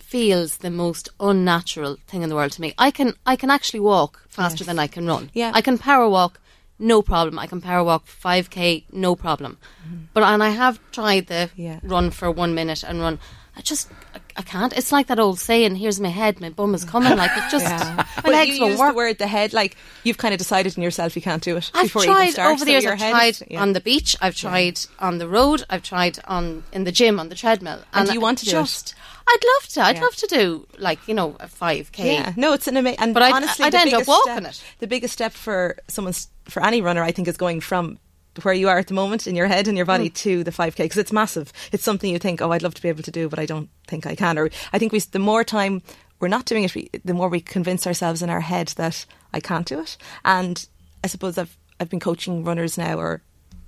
feels 0.00 0.58
the 0.58 0.70
most 0.70 1.08
unnatural 1.18 1.96
thing 2.06 2.22
in 2.22 2.28
the 2.28 2.34
world 2.36 2.52
to 2.52 2.60
me. 2.60 2.72
I 2.78 2.90
can 2.92 3.14
I 3.26 3.34
can 3.36 3.50
actually 3.50 3.80
walk 3.80 4.22
faster 4.28 4.62
than 4.62 4.78
I 4.78 4.86
can 4.86 5.06
run. 5.06 5.30
Yeah. 5.34 5.50
I 5.54 5.60
can 5.60 5.76
power 5.76 6.08
walk, 6.08 6.40
no 6.78 7.02
problem. 7.02 7.38
I 7.38 7.46
can 7.46 7.60
power 7.60 7.84
walk 7.84 8.06
five 8.06 8.50
k, 8.50 8.84
no 8.92 9.14
problem. 9.16 9.58
Mm-hmm. 9.86 9.96
But 10.12 10.22
and 10.24 10.42
I 10.42 10.50
have 10.50 10.78
tried 10.92 11.26
the 11.26 11.50
run 11.82 12.10
for 12.10 12.30
one 12.30 12.54
minute 12.54 12.82
and 12.84 13.00
run. 13.00 13.18
I 13.56 13.60
just 13.60 13.88
I, 14.12 14.18
I 14.36 14.42
can't. 14.42 14.76
It's 14.76 14.90
like 14.90 15.06
that 15.06 15.20
old 15.20 15.38
saying, 15.38 15.76
"Here's 15.76 16.00
my 16.00 16.08
head, 16.08 16.40
my 16.40 16.50
bum 16.50 16.74
is 16.74 16.84
mm. 16.84 16.88
coming." 16.88 17.16
Like 17.16 17.30
it 17.36 17.44
just 17.50 17.64
Yeah. 17.64 17.94
my 17.96 18.06
Well, 18.24 18.32
legs 18.32 18.56
you 18.56 18.62
won't 18.62 18.78
work. 18.78 18.92
the 18.92 18.96
word 18.96 19.18
the 19.18 19.26
head, 19.28 19.52
like 19.52 19.76
you've 20.02 20.18
kind 20.18 20.34
of 20.34 20.38
decided 20.38 20.76
in 20.76 20.82
yourself 20.82 21.14
you 21.14 21.22
can't 21.22 21.42
do 21.42 21.56
it 21.56 21.70
I've 21.72 21.84
before 21.84 22.02
you 22.02 22.10
even 22.10 22.16
tried 22.16 22.30
start. 22.32 22.52
over 22.52 22.64
the 22.64 22.72
so 22.72 22.78
years. 22.78 22.86
I've 22.86 23.10
tried 23.10 23.38
yeah. 23.48 23.62
on 23.62 23.72
the 23.72 23.80
beach. 23.80 24.16
I've 24.20 24.34
tried 24.34 24.80
on 24.98 25.18
the 25.18 25.28
road. 25.28 25.62
I've 25.70 25.84
tried 25.84 26.18
on 26.26 26.64
in 26.72 26.82
the 26.82 26.92
gym 26.92 27.20
on 27.20 27.28
the 27.28 27.36
treadmill. 27.36 27.80
And 27.92 28.08
do 28.08 28.14
you 28.14 28.20
want 28.20 28.38
to 28.38 28.46
do 28.46 28.58
it? 28.58 28.94
I'd 29.26 29.40
love 29.56 29.68
to. 29.70 29.80
I'd 29.82 30.00
love 30.00 30.16
to 30.16 30.26
do 30.26 30.66
like 30.78 31.06
you 31.08 31.14
know 31.14 31.36
a 31.40 31.48
five 31.48 31.92
k. 31.92 32.14
Yeah, 32.14 32.32
no, 32.36 32.52
it's 32.52 32.66
an 32.66 32.76
amazing. 32.76 33.00
And 33.00 33.14
But 33.14 33.22
I'd- 33.22 33.32
uh, 33.32 33.36
honestly, 33.36 33.64
I'd 33.64 33.72
the 33.72 33.78
end 33.78 33.94
up 33.94 34.06
walking 34.06 34.52
step, 34.52 34.78
The 34.78 34.86
biggest 34.86 35.14
step 35.14 35.32
for 35.32 35.76
someone's 35.88 36.28
for 36.44 36.64
any 36.64 36.80
runner, 36.80 37.02
I 37.02 37.12
think, 37.12 37.28
is 37.28 37.36
going 37.36 37.60
from 37.60 37.98
where 38.42 38.54
you 38.54 38.68
are 38.68 38.78
at 38.78 38.88
the 38.88 38.94
moment 38.94 39.26
in 39.26 39.36
your 39.36 39.46
head 39.46 39.68
and 39.68 39.76
your 39.76 39.86
body 39.86 40.08
hmm. 40.08 40.14
to 40.14 40.44
the 40.44 40.50
5k 40.50 40.76
because 40.76 40.98
it's 40.98 41.12
massive. 41.12 41.52
It's 41.72 41.84
something 41.84 42.10
you 42.10 42.18
think, 42.18 42.42
oh, 42.42 42.50
I'd 42.50 42.62
love 42.62 42.74
to 42.74 42.82
be 42.82 42.88
able 42.88 43.04
to 43.04 43.10
do, 43.10 43.28
but 43.28 43.38
I 43.38 43.46
don't 43.46 43.68
think 43.86 44.06
I 44.06 44.16
can. 44.16 44.38
Or 44.38 44.50
I 44.72 44.78
think 44.78 44.92
we, 44.92 44.98
the 44.98 45.20
more 45.20 45.44
time 45.44 45.82
we're 46.18 46.28
not 46.28 46.44
doing 46.44 46.64
it, 46.64 46.74
we, 46.74 46.90
the 47.04 47.14
more 47.14 47.28
we 47.28 47.40
convince 47.40 47.86
ourselves 47.86 48.22
in 48.22 48.30
our 48.30 48.40
head 48.40 48.68
that 48.76 49.06
I 49.32 49.40
can't 49.40 49.66
do 49.66 49.80
it. 49.80 49.96
And 50.24 50.66
I 51.04 51.06
suppose 51.06 51.38
I've 51.38 51.56
I've 51.80 51.90
been 51.90 52.00
coaching 52.00 52.44
runners 52.44 52.78
now 52.78 52.98
or 52.98 53.22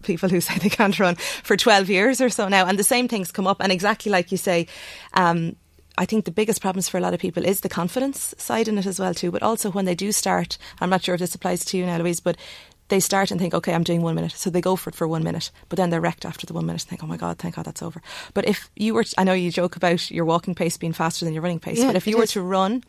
people 0.07 0.29
who 0.29 0.41
say 0.47 0.57
they 0.59 0.69
can't 0.71 0.99
run 0.99 1.17
for 1.17 1.57
12 1.57 1.91
years 1.91 2.21
or 2.21 2.29
so 2.31 2.49
now 2.49 2.65
and 2.67 2.79
the 2.79 2.85
same 2.85 3.09
things 3.09 3.33
come 3.33 3.47
up 3.47 3.61
and 3.61 3.73
exactly 3.73 4.11
like 4.11 4.31
you 4.33 4.39
say 4.39 4.67
um, 5.15 5.57
I 5.99 6.05
think 6.05 6.25
the 6.27 6.31
biggest 6.31 6.61
problems 6.61 6.89
for 6.89 6.99
a 6.99 7.01
lot 7.01 7.15
of 7.15 7.21
people 7.21 7.45
is 7.45 7.61
the 7.61 7.69
confidence 7.69 8.35
side 8.39 8.69
in 8.69 8.79
it 8.79 8.87
as 8.87 8.99
well 9.01 9.15
too 9.15 9.31
but 9.31 9.43
also 9.43 9.71
when 9.71 9.85
they 9.85 9.95
do 9.95 10.13
start 10.13 10.59
I'm 10.81 10.91
not 10.91 11.03
sure 11.05 11.15
if 11.15 11.21
this 11.21 11.35
applies 11.35 11.65
to 11.67 11.77
you 11.77 11.87
now 11.87 11.99
Louise 11.99 12.21
but 12.21 12.37
they 12.89 13.01
start 13.01 13.31
and 13.33 13.41
think 13.41 13.55
okay 13.55 13.75
I'm 13.75 13.83
doing 13.83 14.03
one 14.03 14.15
minute 14.15 14.33
so 14.33 14.49
they 14.51 14.61
go 14.61 14.77
for 14.77 14.91
it 14.91 14.95
for 14.97 15.09
one 15.09 15.25
minute 15.25 15.51
but 15.69 15.77
then 15.77 15.91
they're 15.91 16.01
wrecked 16.01 16.25
after 16.25 16.47
the 16.47 16.53
one 16.53 16.67
minute 16.67 16.83
and 16.83 16.89
think 16.91 17.03
oh 17.03 17.07
my 17.07 17.17
god 17.17 17.39
thank 17.39 17.57
god 17.57 17.65
that's 17.65 17.83
over 17.83 18.01
but 18.35 18.47
if 18.47 18.71
you 18.77 18.95
were 18.95 19.05
I 19.19 19.25
know 19.25 19.33
you 19.33 19.51
joke 19.51 19.75
about 19.77 20.11
your 20.11 20.25
walking 20.25 20.55
pace 20.55 20.77
being 20.77 20.93
faster 20.93 21.25
than 21.25 21.35
your 21.35 21.43
running 21.43 21.61
pace 21.61 21.79
Yeah, 21.79 21.87
but 21.89 21.97
if 21.97 22.07
you 22.07 22.17
were 22.17 22.25
is. 22.25 22.33
to 22.33 22.43
run 22.43 22.85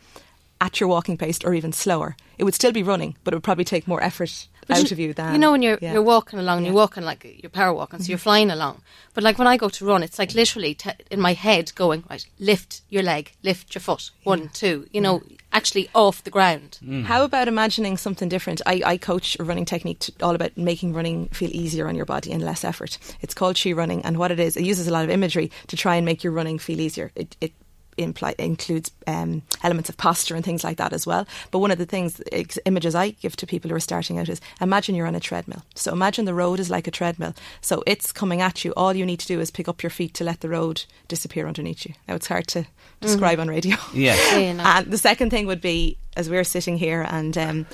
at 0.59 0.79
your 0.79 0.89
walking 0.89 1.17
pace 1.17 1.39
or 1.45 1.53
even 1.53 1.71
slower 1.71 2.15
it 2.37 2.43
would 2.43 2.53
still 2.55 2.71
be 2.71 2.83
running 2.83 3.15
but 3.23 3.33
it 3.33 3.37
would 3.37 3.43
probably 3.43 3.63
take 3.65 3.87
more 3.87 4.03
effort 4.03 4.47
But 4.67 4.77
out 4.77 4.89
you, 4.91 4.95
of 4.95 4.99
you 4.99 5.13
than 5.13 5.33
you 5.33 5.39
know 5.39 5.51
when 5.51 5.61
you're 5.61 5.79
yeah. 5.81 5.93
you're 5.93 6.01
walking 6.01 6.39
along, 6.39 6.65
you're 6.65 6.73
walking 6.73 7.03
like 7.03 7.39
you're 7.41 7.49
power 7.49 7.73
walking, 7.73 7.99
so 7.99 8.09
you're 8.09 8.17
mm-hmm. 8.17 8.23
flying 8.23 8.51
along. 8.51 8.81
But 9.13 9.23
like 9.23 9.37
when 9.37 9.47
I 9.47 9.57
go 9.57 9.69
to 9.69 9.85
run, 9.85 10.03
it's 10.03 10.19
like 10.19 10.33
literally 10.33 10.75
t- 10.75 10.91
in 11.09 11.19
my 11.19 11.33
head 11.33 11.73
going 11.75 12.03
right, 12.09 12.25
lift 12.39 12.81
your 12.89 13.03
leg, 13.03 13.31
lift 13.43 13.73
your 13.73 13.81
foot, 13.81 14.11
one, 14.23 14.49
two. 14.49 14.87
You 14.91 15.01
know, 15.01 15.23
actually 15.53 15.89
off 15.95 16.23
the 16.23 16.29
ground. 16.29 16.79
Mm. 16.83 17.05
How 17.05 17.23
about 17.23 17.47
imagining 17.47 17.97
something 17.97 18.29
different? 18.29 18.61
I, 18.65 18.81
I 18.85 18.97
coach 18.97 19.37
a 19.39 19.43
running 19.43 19.65
technique 19.65 19.99
to, 19.99 20.13
all 20.21 20.35
about 20.35 20.57
making 20.57 20.93
running 20.93 21.27
feel 21.29 21.49
easier 21.49 21.87
on 21.87 21.95
your 21.95 22.05
body 22.05 22.31
and 22.31 22.43
less 22.43 22.63
effort. 22.63 22.97
It's 23.21 23.33
called 23.33 23.59
Chi 23.61 23.71
Running, 23.71 24.03
and 24.03 24.17
what 24.17 24.31
it 24.31 24.39
is, 24.39 24.57
it 24.57 24.63
uses 24.63 24.87
a 24.87 24.91
lot 24.91 25.05
of 25.05 25.09
imagery 25.09 25.51
to 25.67 25.75
try 25.75 25.95
and 25.95 26.05
make 26.05 26.23
your 26.23 26.33
running 26.33 26.59
feel 26.59 26.79
easier. 26.79 27.11
It, 27.15 27.35
it 27.41 27.53
imply, 27.97 28.35
includes 28.37 28.91
um, 29.05 29.41
elements 29.63 29.89
of 29.89 29.97
posture 29.97 30.35
and 30.35 30.43
things 30.45 30.63
like 30.63 30.77
that 30.77 30.93
as 30.93 31.05
well. 31.05 31.27
But 31.51 31.59
one 31.59 31.71
of 31.71 31.77
the 31.77 31.85
things, 31.85 32.21
ex- 32.31 32.59
images 32.65 32.95
I 32.95 33.11
give 33.11 33.35
to 33.37 33.47
people 33.47 33.69
who 33.69 33.75
are 33.75 33.79
starting 33.79 34.19
out 34.19 34.29
is 34.29 34.41
imagine 34.61 34.95
you're 34.95 35.07
on 35.07 35.15
a 35.15 35.19
treadmill. 35.19 35.63
So 35.75 35.91
imagine 35.91 36.25
the 36.25 36.33
road 36.33 36.59
is 36.59 36.69
like 36.69 36.87
a 36.87 36.91
treadmill. 36.91 37.33
So 37.61 37.83
it's 37.85 38.11
coming 38.11 38.41
at 38.41 38.63
you. 38.63 38.73
All 38.75 38.93
you 38.95 39.05
need 39.05 39.19
to 39.19 39.27
do 39.27 39.39
is 39.39 39.51
pick 39.51 39.67
up 39.67 39.83
your 39.83 39.89
feet 39.89 40.13
to 40.15 40.23
let 40.23 40.41
the 40.41 40.49
road 40.49 40.83
disappear 41.07 41.47
underneath 41.47 41.85
you. 41.85 41.93
Now 42.07 42.15
it's 42.15 42.27
hard 42.27 42.47
to 42.49 42.65
describe 43.01 43.39
on 43.39 43.47
radio. 43.47 43.75
Yes. 43.93 44.19
Yeah, 44.31 44.37
you 44.39 44.53
know. 44.55 44.63
And 44.63 44.87
the 44.87 44.97
second 44.97 45.29
thing 45.29 45.47
would 45.47 45.61
be 45.61 45.97
as 46.15 46.29
we're 46.29 46.43
sitting 46.43 46.77
here 46.77 47.05
and 47.07 47.37
um, 47.37 47.65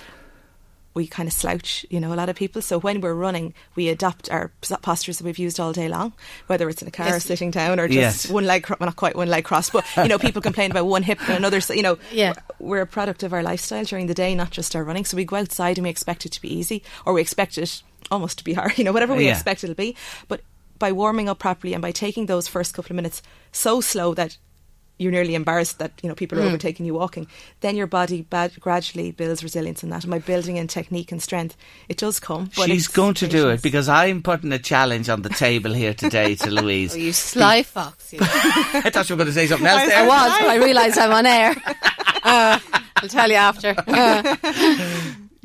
we 0.94 1.08
kind 1.08 1.28
of 1.28 1.34
slouch, 1.34 1.86
you 1.90 2.00
know, 2.00 2.14
a 2.14 2.16
lot 2.16 2.30
of 2.30 2.36
people. 2.36 2.62
So 2.62 2.80
when 2.80 3.02
we're 3.02 3.14
running, 3.16 3.54
we 3.76 3.90
adopt 3.90 4.30
our 4.30 4.52
pos- 4.62 4.78
postures 4.82 5.18
that 5.18 5.24
we've 5.26 5.40
used 5.40 5.60
all 5.60 5.74
day 5.74 5.88
long, 5.88 6.14
whether 6.48 6.70
it's 6.70 6.82
in 6.82 6.88
a 6.88 6.92
car 6.92 7.16
or 7.16 7.20
sitting 7.20 7.50
down 7.52 7.80
or 7.80 7.88
just 7.88 8.26
Yes. 8.26 8.30
one 8.30 8.46
leg, 8.46 8.64
cro- 8.64 8.78
well, 8.80 8.88
not 8.88 8.96
quite 8.96 9.16
one 9.16 9.28
leg 9.28 9.44
cross, 9.44 9.70
but, 9.72 9.84
you 9.98 10.08
know, 10.08 10.20
people 10.20 10.42
complain 10.42 10.70
about 10.72 10.86
one 10.86 11.02
hip 11.04 11.20
and 11.28 11.38
another. 11.38 11.62
So, 11.62 11.74
you 11.74 11.82
know, 11.82 11.98
Yeah. 12.12 12.34
we're 12.60 12.82
a 12.82 12.88
product 12.88 13.24
of 13.24 13.34
our 13.34 13.42
lifestyle 13.42 13.84
during 13.86 14.08
the 14.08 14.14
day, 14.14 14.36
not 14.36 14.52
just 14.52 14.76
our 14.76 14.84
running. 14.84 15.06
So 15.06 15.18
we 15.18 15.26
go 15.26 15.38
outside 15.38 15.78
and 15.78 15.84
we 15.84 15.90
expect 15.90 16.26
it 16.26 16.32
to 16.34 16.42
be 16.42 16.54
easy 16.54 16.84
or 17.06 17.14
we 17.14 17.22
expect 17.22 17.58
it 17.58 17.82
almost 18.12 18.38
to 18.38 18.44
be 18.44 18.54
hard, 18.60 18.78
you 18.78 18.84
know, 18.84 18.92
whatever 18.92 19.16
we 19.16 19.26
Yeah. 19.26 19.32
expect 19.32 19.64
it'll 19.64 19.76
be. 19.76 19.96
But 20.28 20.42
by 20.78 20.92
warming 20.92 21.28
up 21.30 21.40
properly 21.40 21.74
and 21.74 21.82
by 21.82 21.92
taking 21.92 22.26
those 22.28 22.48
first 22.48 22.74
couple 22.74 22.92
of 22.92 22.98
minutes 22.98 23.22
so 23.52 23.82
slow 23.82 24.14
that 24.14 24.38
you're 25.00 25.12
nearly 25.12 25.34
embarrassed 25.36 25.80
that 25.80 25.92
you 26.04 26.08
know 26.10 26.16
people 26.16 26.38
are 26.40 26.44
Mm. 26.44 26.48
overtaking 26.50 26.86
you 26.86 26.94
walking. 26.94 27.28
Then 27.62 27.76
your 27.76 27.88
body 27.88 28.22
bad, 28.22 28.60
gradually 28.60 29.12
builds 29.12 29.44
resilience 29.44 29.84
in 29.84 29.90
that, 29.90 30.04
and 30.04 30.12
by 30.12 30.20
building 30.20 30.58
in 30.58 30.68
technique 30.68 31.12
and 31.12 31.22
strength, 31.22 31.58
it 31.90 31.98
does 31.98 32.20
come. 32.20 32.50
But 32.56 32.68
She's 32.70 32.86
it's 32.86 32.96
going 32.96 33.16
to 33.16 33.28
do 33.28 33.50
it 33.50 33.62
because 33.62 33.90
I'm 33.90 34.22
putting 34.22 34.52
a 34.54 34.60
challenge 34.60 35.10
on 35.10 35.22
the 35.24 35.30
table 35.30 35.74
here 35.74 35.94
today 35.94 36.36
to 36.36 36.52
Louise. 36.62 36.94
Oh, 36.94 36.98
you 36.98 37.12
sly 37.14 37.64
fox! 37.64 38.14
You. 38.14 38.20
I 38.24 38.90
thought 38.92 39.10
you 39.10 39.16
were 39.16 39.24
going 39.24 39.28
to 39.28 39.34
say 39.34 39.48
something 39.48 39.68
else 39.68 39.82
I 39.82 39.88
there. 39.88 40.08
was, 40.08 40.32
but 40.40 40.48
I 40.50 40.56
realised 40.64 40.98
I'm 40.98 41.12
on 41.12 41.26
air. 41.26 41.56
Uh, 42.24 42.60
I'll 42.98 43.10
tell 43.10 43.30
you 43.30 43.36
after. 43.36 43.76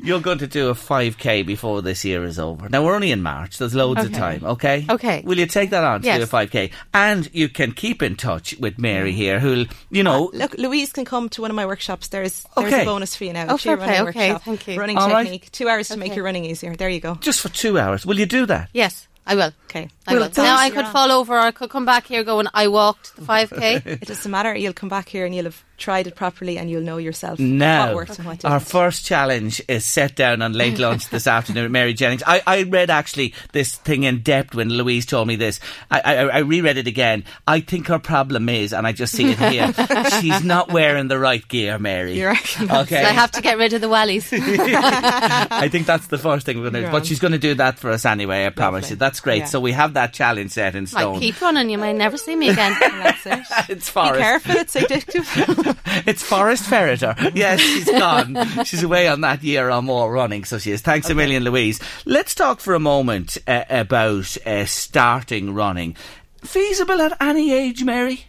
Uh, 0.09 0.15
You're 0.15 0.21
going 0.21 0.39
to 0.39 0.47
do 0.47 0.69
a 0.69 0.73
5k 0.73 1.45
before 1.45 1.81
this 1.81 2.03
year 2.03 2.23
is 2.23 2.39
over. 2.39 2.67
Now 2.69 2.83
we're 2.83 2.95
only 2.95 3.11
in 3.11 3.21
March. 3.21 3.57
There's 3.59 3.75
loads 3.75 4.03
of 4.03 4.11
time. 4.11 4.43
Okay. 4.43 4.85
Okay. 4.89 5.21
Will 5.25 5.37
you 5.37 5.45
take 5.45 5.69
that 5.69 5.83
on 5.83 6.01
to 6.01 6.17
do 6.17 6.23
a 6.23 6.25
5k? 6.25 6.71
And 6.93 7.29
you 7.33 7.47
can 7.49 7.71
keep 7.73 8.01
in 8.01 8.15
touch 8.15 8.55
with 8.59 8.79
Mary 8.79 9.11
here, 9.11 9.39
who'll 9.39 9.65
you 9.91 10.03
know. 10.03 10.31
Look, 10.33 10.55
Louise 10.57 10.91
can 10.91 11.05
come 11.05 11.29
to 11.29 11.41
one 11.41 11.51
of 11.51 11.55
my 11.55 11.65
workshops. 11.65 12.07
There's 12.07 12.45
there's 12.57 12.73
Okay. 12.73 12.81
a 12.81 12.85
bonus 12.85 13.15
for 13.15 13.25
you 13.25 13.33
now. 13.33 13.45
Oh, 13.49 13.57
Cheer 13.57 13.77
fair 13.77 13.85
play. 13.85 13.87
running 13.97 14.07
Okay, 14.09 14.29
workshop, 14.31 14.43
thank 14.45 14.67
you. 14.67 14.79
Running 14.79 14.97
All 14.97 15.09
right. 15.09 15.23
technique, 15.23 15.51
two 15.51 15.67
hours 15.69 15.87
to 15.89 15.97
make 15.97 16.09
Okay. 16.11 16.15
your 16.15 16.25
running 16.25 16.45
easier. 16.45 16.75
There 16.75 16.89
you 16.89 16.99
go. 17.01 17.15
just 17.15 17.41
for 17.41 17.49
two 17.49 17.77
hours. 17.77 18.05
Will 18.05 18.19
you 18.19 18.25
do 18.25 18.45
that? 18.47 18.69
yes, 18.73 19.07
I 19.27 19.35
will. 19.35 19.51
Okay. 19.65 19.89
I 20.07 20.13
Well, 20.15 20.29
will. 20.35 20.43
Now 20.43 20.57
I 20.57 20.69
could 20.71 20.85
on. 20.85 20.91
fall 20.91 21.11
over, 21.11 21.35
or 21.35 21.39
I 21.39 21.51
could 21.51 21.69
come 21.69 21.85
back 21.85 22.07
here 22.07 22.23
going, 22.23 22.47
I 22.53 22.67
walked 22.67 23.15
the 23.15 23.21
5k. 23.21 23.85
It 24.01 24.07
doesn't 24.07 24.31
matter. 24.31 24.55
You'll 24.55 24.73
come 24.73 24.89
back 24.89 25.07
here 25.09 25.25
and 25.25 25.35
you'll 25.35 25.45
have 25.45 25.63
tried 25.79 26.07
it 26.07 26.15
properly, 26.15 26.57
and 26.57 26.69
you'll 26.69 26.81
know 26.83 26.97
yourself 26.97 27.39
Now, 27.39 27.87
what 27.87 27.95
works 27.95 28.17
and 28.17 28.27
what 28.27 28.43
our 28.45 28.59
doesn't. 28.59 28.69
first 28.71 29.05
challenge 29.05 29.61
is 29.67 29.85
set 29.85 30.15
down 30.15 30.41
on 30.41 30.53
late 30.53 30.77
lunch 30.77 31.09
this 31.09 31.25
afternoon 31.37 31.63
with 31.63 31.71
Mary 31.71 31.93
Jennings. 31.93 32.21
I, 32.27 32.41
I 32.45 32.63
read 32.63 32.89
actually 32.89 33.33
this 33.53 33.75
thing 33.75 34.03
in 34.03 34.21
depth 34.21 34.53
when 34.55 34.69
Louise 34.69 35.05
told 35.05 35.27
me 35.27 35.35
this. 35.35 35.59
I, 35.89 35.99
I, 36.01 36.13
I 36.15 36.37
reread 36.39 36.77
it 36.77 36.87
again. 36.87 37.23
I 37.47 37.61
think 37.61 37.87
her 37.87 37.99
problem 37.99 38.49
is, 38.49 38.73
and 38.73 38.85
I 38.85 38.91
just 38.91 39.13
see 39.15 39.31
it 39.31 39.39
here, 39.39 39.73
she's 40.21 40.43
not 40.43 40.71
wearing 40.71 41.07
the 41.07 41.17
right 41.19 41.45
gear, 41.47 41.79
Mary. 41.79 42.13
You 42.19 42.27
reckon? 42.27 42.69
Okay. 42.71 43.03
I 43.03 43.09
have 43.11 43.31
to 43.31 43.41
get 43.41 43.57
rid 43.57 43.73
of 43.73 43.81
the 43.81 43.87
wellies. 43.87 44.29
I 45.51 45.69
think 45.69 45.85
that's 45.87 46.07
the 46.07 46.17
first 46.17 46.45
thing 46.45 46.57
we're 46.57 46.63
going 46.63 46.73
to 46.73 46.79
do. 46.79 46.83
You're 46.83 46.91
But 46.91 47.05
she's 47.05 47.19
going 47.19 47.31
to 47.33 47.37
do 47.39 47.53
that 47.55 47.79
for 47.79 47.89
us 47.91 48.05
anyway, 48.05 48.45
I 48.45 48.49
promise 48.49 48.83
Lovely. 48.85 48.93
you. 48.95 48.97
That's 48.97 49.19
great. 49.19 49.39
Yeah. 49.39 49.45
So 49.45 49.59
we 49.59 49.71
have 49.71 49.93
that 49.93 50.13
challenge 50.13 50.51
set 50.51 50.75
in 50.75 50.83
Like, 50.83 50.89
stone. 50.89 51.19
keep 51.19 51.39
running, 51.41 51.69
you 51.69 51.77
might 51.77 51.95
never 51.95 52.17
see 52.17 52.35
me 52.35 52.49
again. 52.49 52.75
That's 52.79 53.25
it. 53.25 53.69
it's 53.69 53.89
Be 53.89 54.01
careful. 54.01 54.55
It's 54.55 54.75
addictive. 54.75 55.68
it's 56.05 56.23
Forest 56.23 56.63
Ferreter. 56.63 57.15
Yes, 57.35 57.59
she's 57.59 57.89
gone. 57.89 58.63
she's 58.65 58.83
away 58.83 59.07
on 59.07 59.21
that 59.21 59.43
year 59.43 59.69
or 59.69 59.81
more 59.81 60.11
running, 60.11 60.43
so 60.45 60.57
she 60.57 60.71
is. 60.71 60.81
Thanks 60.81 61.09
a 61.09 61.15
million, 61.15 61.43
Louise. 61.43 61.79
Let's 62.05 62.35
talk 62.35 62.59
for 62.59 62.73
a 62.73 62.79
moment 62.79 63.37
uh, 63.47 63.65
about 63.69 64.37
uh, 64.45 64.65
starting 64.65 65.53
running. 65.53 65.95
Feasible 66.43 67.01
at 67.01 67.17
any 67.21 67.51
age, 67.51 67.83
Mary? 67.83 68.25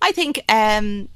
I 0.00 0.12
think 0.12 0.42
um, 0.48 1.08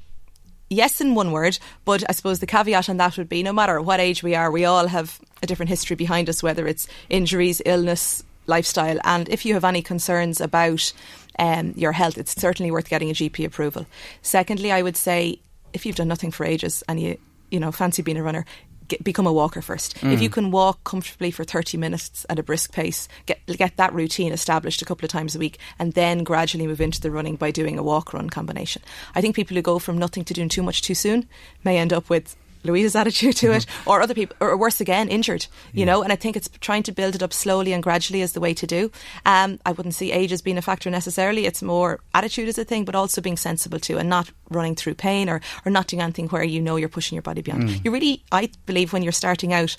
yes, 0.71 1.01
in 1.01 1.15
one 1.15 1.33
word, 1.33 1.59
but 1.85 2.05
I 2.09 2.13
suppose 2.13 2.39
the 2.39 2.47
caveat 2.47 2.89
on 2.89 2.97
that 2.99 3.19
would 3.19 3.29
be 3.29 3.43
no 3.43 3.53
matter 3.53 3.81
what 3.81 4.01
age 4.01 4.23
we 4.23 4.35
are, 4.35 4.51
we 4.51 4.65
all 4.65 4.87
have 4.89 5.21
a 5.43 5.47
different 5.47 5.71
history 5.71 5.97
behind 5.97 6.29
us, 6.29 6.43
whether 6.43 6.67
it's 6.67 6.89
injuries, 7.09 7.61
illness, 7.67 8.23
lifestyle, 8.47 8.99
and 9.05 9.29
if 9.29 9.45
you 9.45 9.55
have 9.55 9.65
any 9.65 9.83
concerns 9.83 10.41
about 10.41 10.93
um, 11.39 11.75
your 11.77 11.93
health, 11.93 12.17
it's 12.17 12.33
certainly 12.41 12.71
worth 12.71 12.89
getting 12.89 13.11
a 13.11 13.15
GP 13.15 13.45
approval. 13.45 13.87
Secondly, 14.23 14.73
I 14.73 14.83
would 14.83 14.97
say 14.97 15.41
if 15.77 15.87
you've 15.87 15.97
done 15.97 16.09
nothing 16.09 16.33
for 16.33 16.45
ages 16.45 16.83
and 16.89 16.99
you 16.99 17.19
you 17.51 17.61
know 17.61 17.71
fancy 17.71 18.03
being 18.03 18.17
a 18.17 18.23
runner. 18.23 18.45
Get, 18.89 19.03
become 19.03 19.27
a 19.27 19.33
walker 19.33 19.63
first. 19.63 19.97
If 19.97 20.21
mm. 20.21 20.23
you 20.23 20.31
can 20.31 20.53
walk 20.53 20.85
comfortably 20.85 21.33
for 21.33 21.43
30 21.43 21.77
minutes 21.77 22.25
at 22.31 22.39
a 22.39 22.43
brisk 22.45 22.73
pace, 22.73 23.09
get 23.27 23.45
get 23.47 23.77
that 23.79 23.93
routine 23.93 24.33
established 24.33 24.81
a 24.81 24.85
couple 24.85 25.05
of 25.05 25.11
times 25.11 25.35
a 25.35 25.41
week, 25.41 25.59
and 25.77 25.93
then 25.95 26.23
gradually 26.23 26.69
move 26.69 26.81
into 26.81 27.01
the 27.01 27.11
running 27.11 27.35
by 27.35 27.51
doing 27.51 27.79
a 27.79 27.83
walk 27.83 28.15
run 28.15 28.31
combination. 28.31 28.83
I 29.17 29.21
think 29.21 29.35
people 29.35 29.57
who 29.57 29.63
go 29.63 29.81
from 29.81 29.99
nothing 29.99 30.25
to 30.27 30.35
doing 30.35 30.49
too 30.49 30.63
much 30.63 30.83
too 30.83 30.95
soon 30.95 31.29
may 31.65 31.79
end 31.79 31.93
up 31.93 32.09
with 32.09 32.37
Louise's 32.65 32.97
attitude 32.97 33.37
to 33.37 33.53
it, 33.53 33.67
or 33.87 34.01
other 34.01 34.15
people, 34.15 34.37
or 34.41 34.57
worse 34.57 34.81
again, 34.81 35.09
injured. 35.09 35.47
You 35.73 35.87
know, 35.87 36.03
and 36.03 36.13
I 36.13 36.17
think 36.17 36.37
it's 36.37 36.49
trying 36.61 36.83
to 36.85 36.93
build 36.93 37.15
it 37.15 37.23
up 37.23 37.33
slowly 37.33 37.73
and 37.73 37.83
gradually 37.83 38.21
is 38.23 38.33
the 38.33 38.41
way 38.41 38.55
to 38.55 38.67
do. 38.67 38.91
Um, 39.25 39.59
I 39.67 39.73
wouldn't 39.73 39.95
see 39.95 40.13
age 40.13 40.33
as 40.33 40.43
being 40.43 40.59
a 40.59 40.63
factor 40.63 40.91
necessarily. 40.91 41.47
It's 41.47 41.63
more 41.63 42.01
attitude 42.15 42.49
is 42.49 42.59
a 42.59 42.65
thing, 42.65 42.85
but 42.85 42.95
also 42.95 43.21
being 43.21 43.37
sensible 43.37 43.79
too, 43.79 43.99
and 43.99 44.09
not 44.09 44.31
running 44.51 44.75
through 44.75 44.95
pain 44.95 45.29
or 45.29 45.41
or 45.65 45.71
not 45.71 45.87
doing 45.89 46.03
anything 46.03 46.29
where 46.29 46.45
you 46.45 46.61
know 46.61 46.77
you're 46.77 46.89
pushing 46.89 47.17
your 47.17 47.23
body 47.23 47.43
beyond. 47.43 47.85
You 47.85 47.91
really, 47.91 48.23
I 48.33 48.51
believe, 48.67 48.93
when 48.93 49.03
you're 49.03 49.13
starting 49.13 49.53
out, 49.53 49.77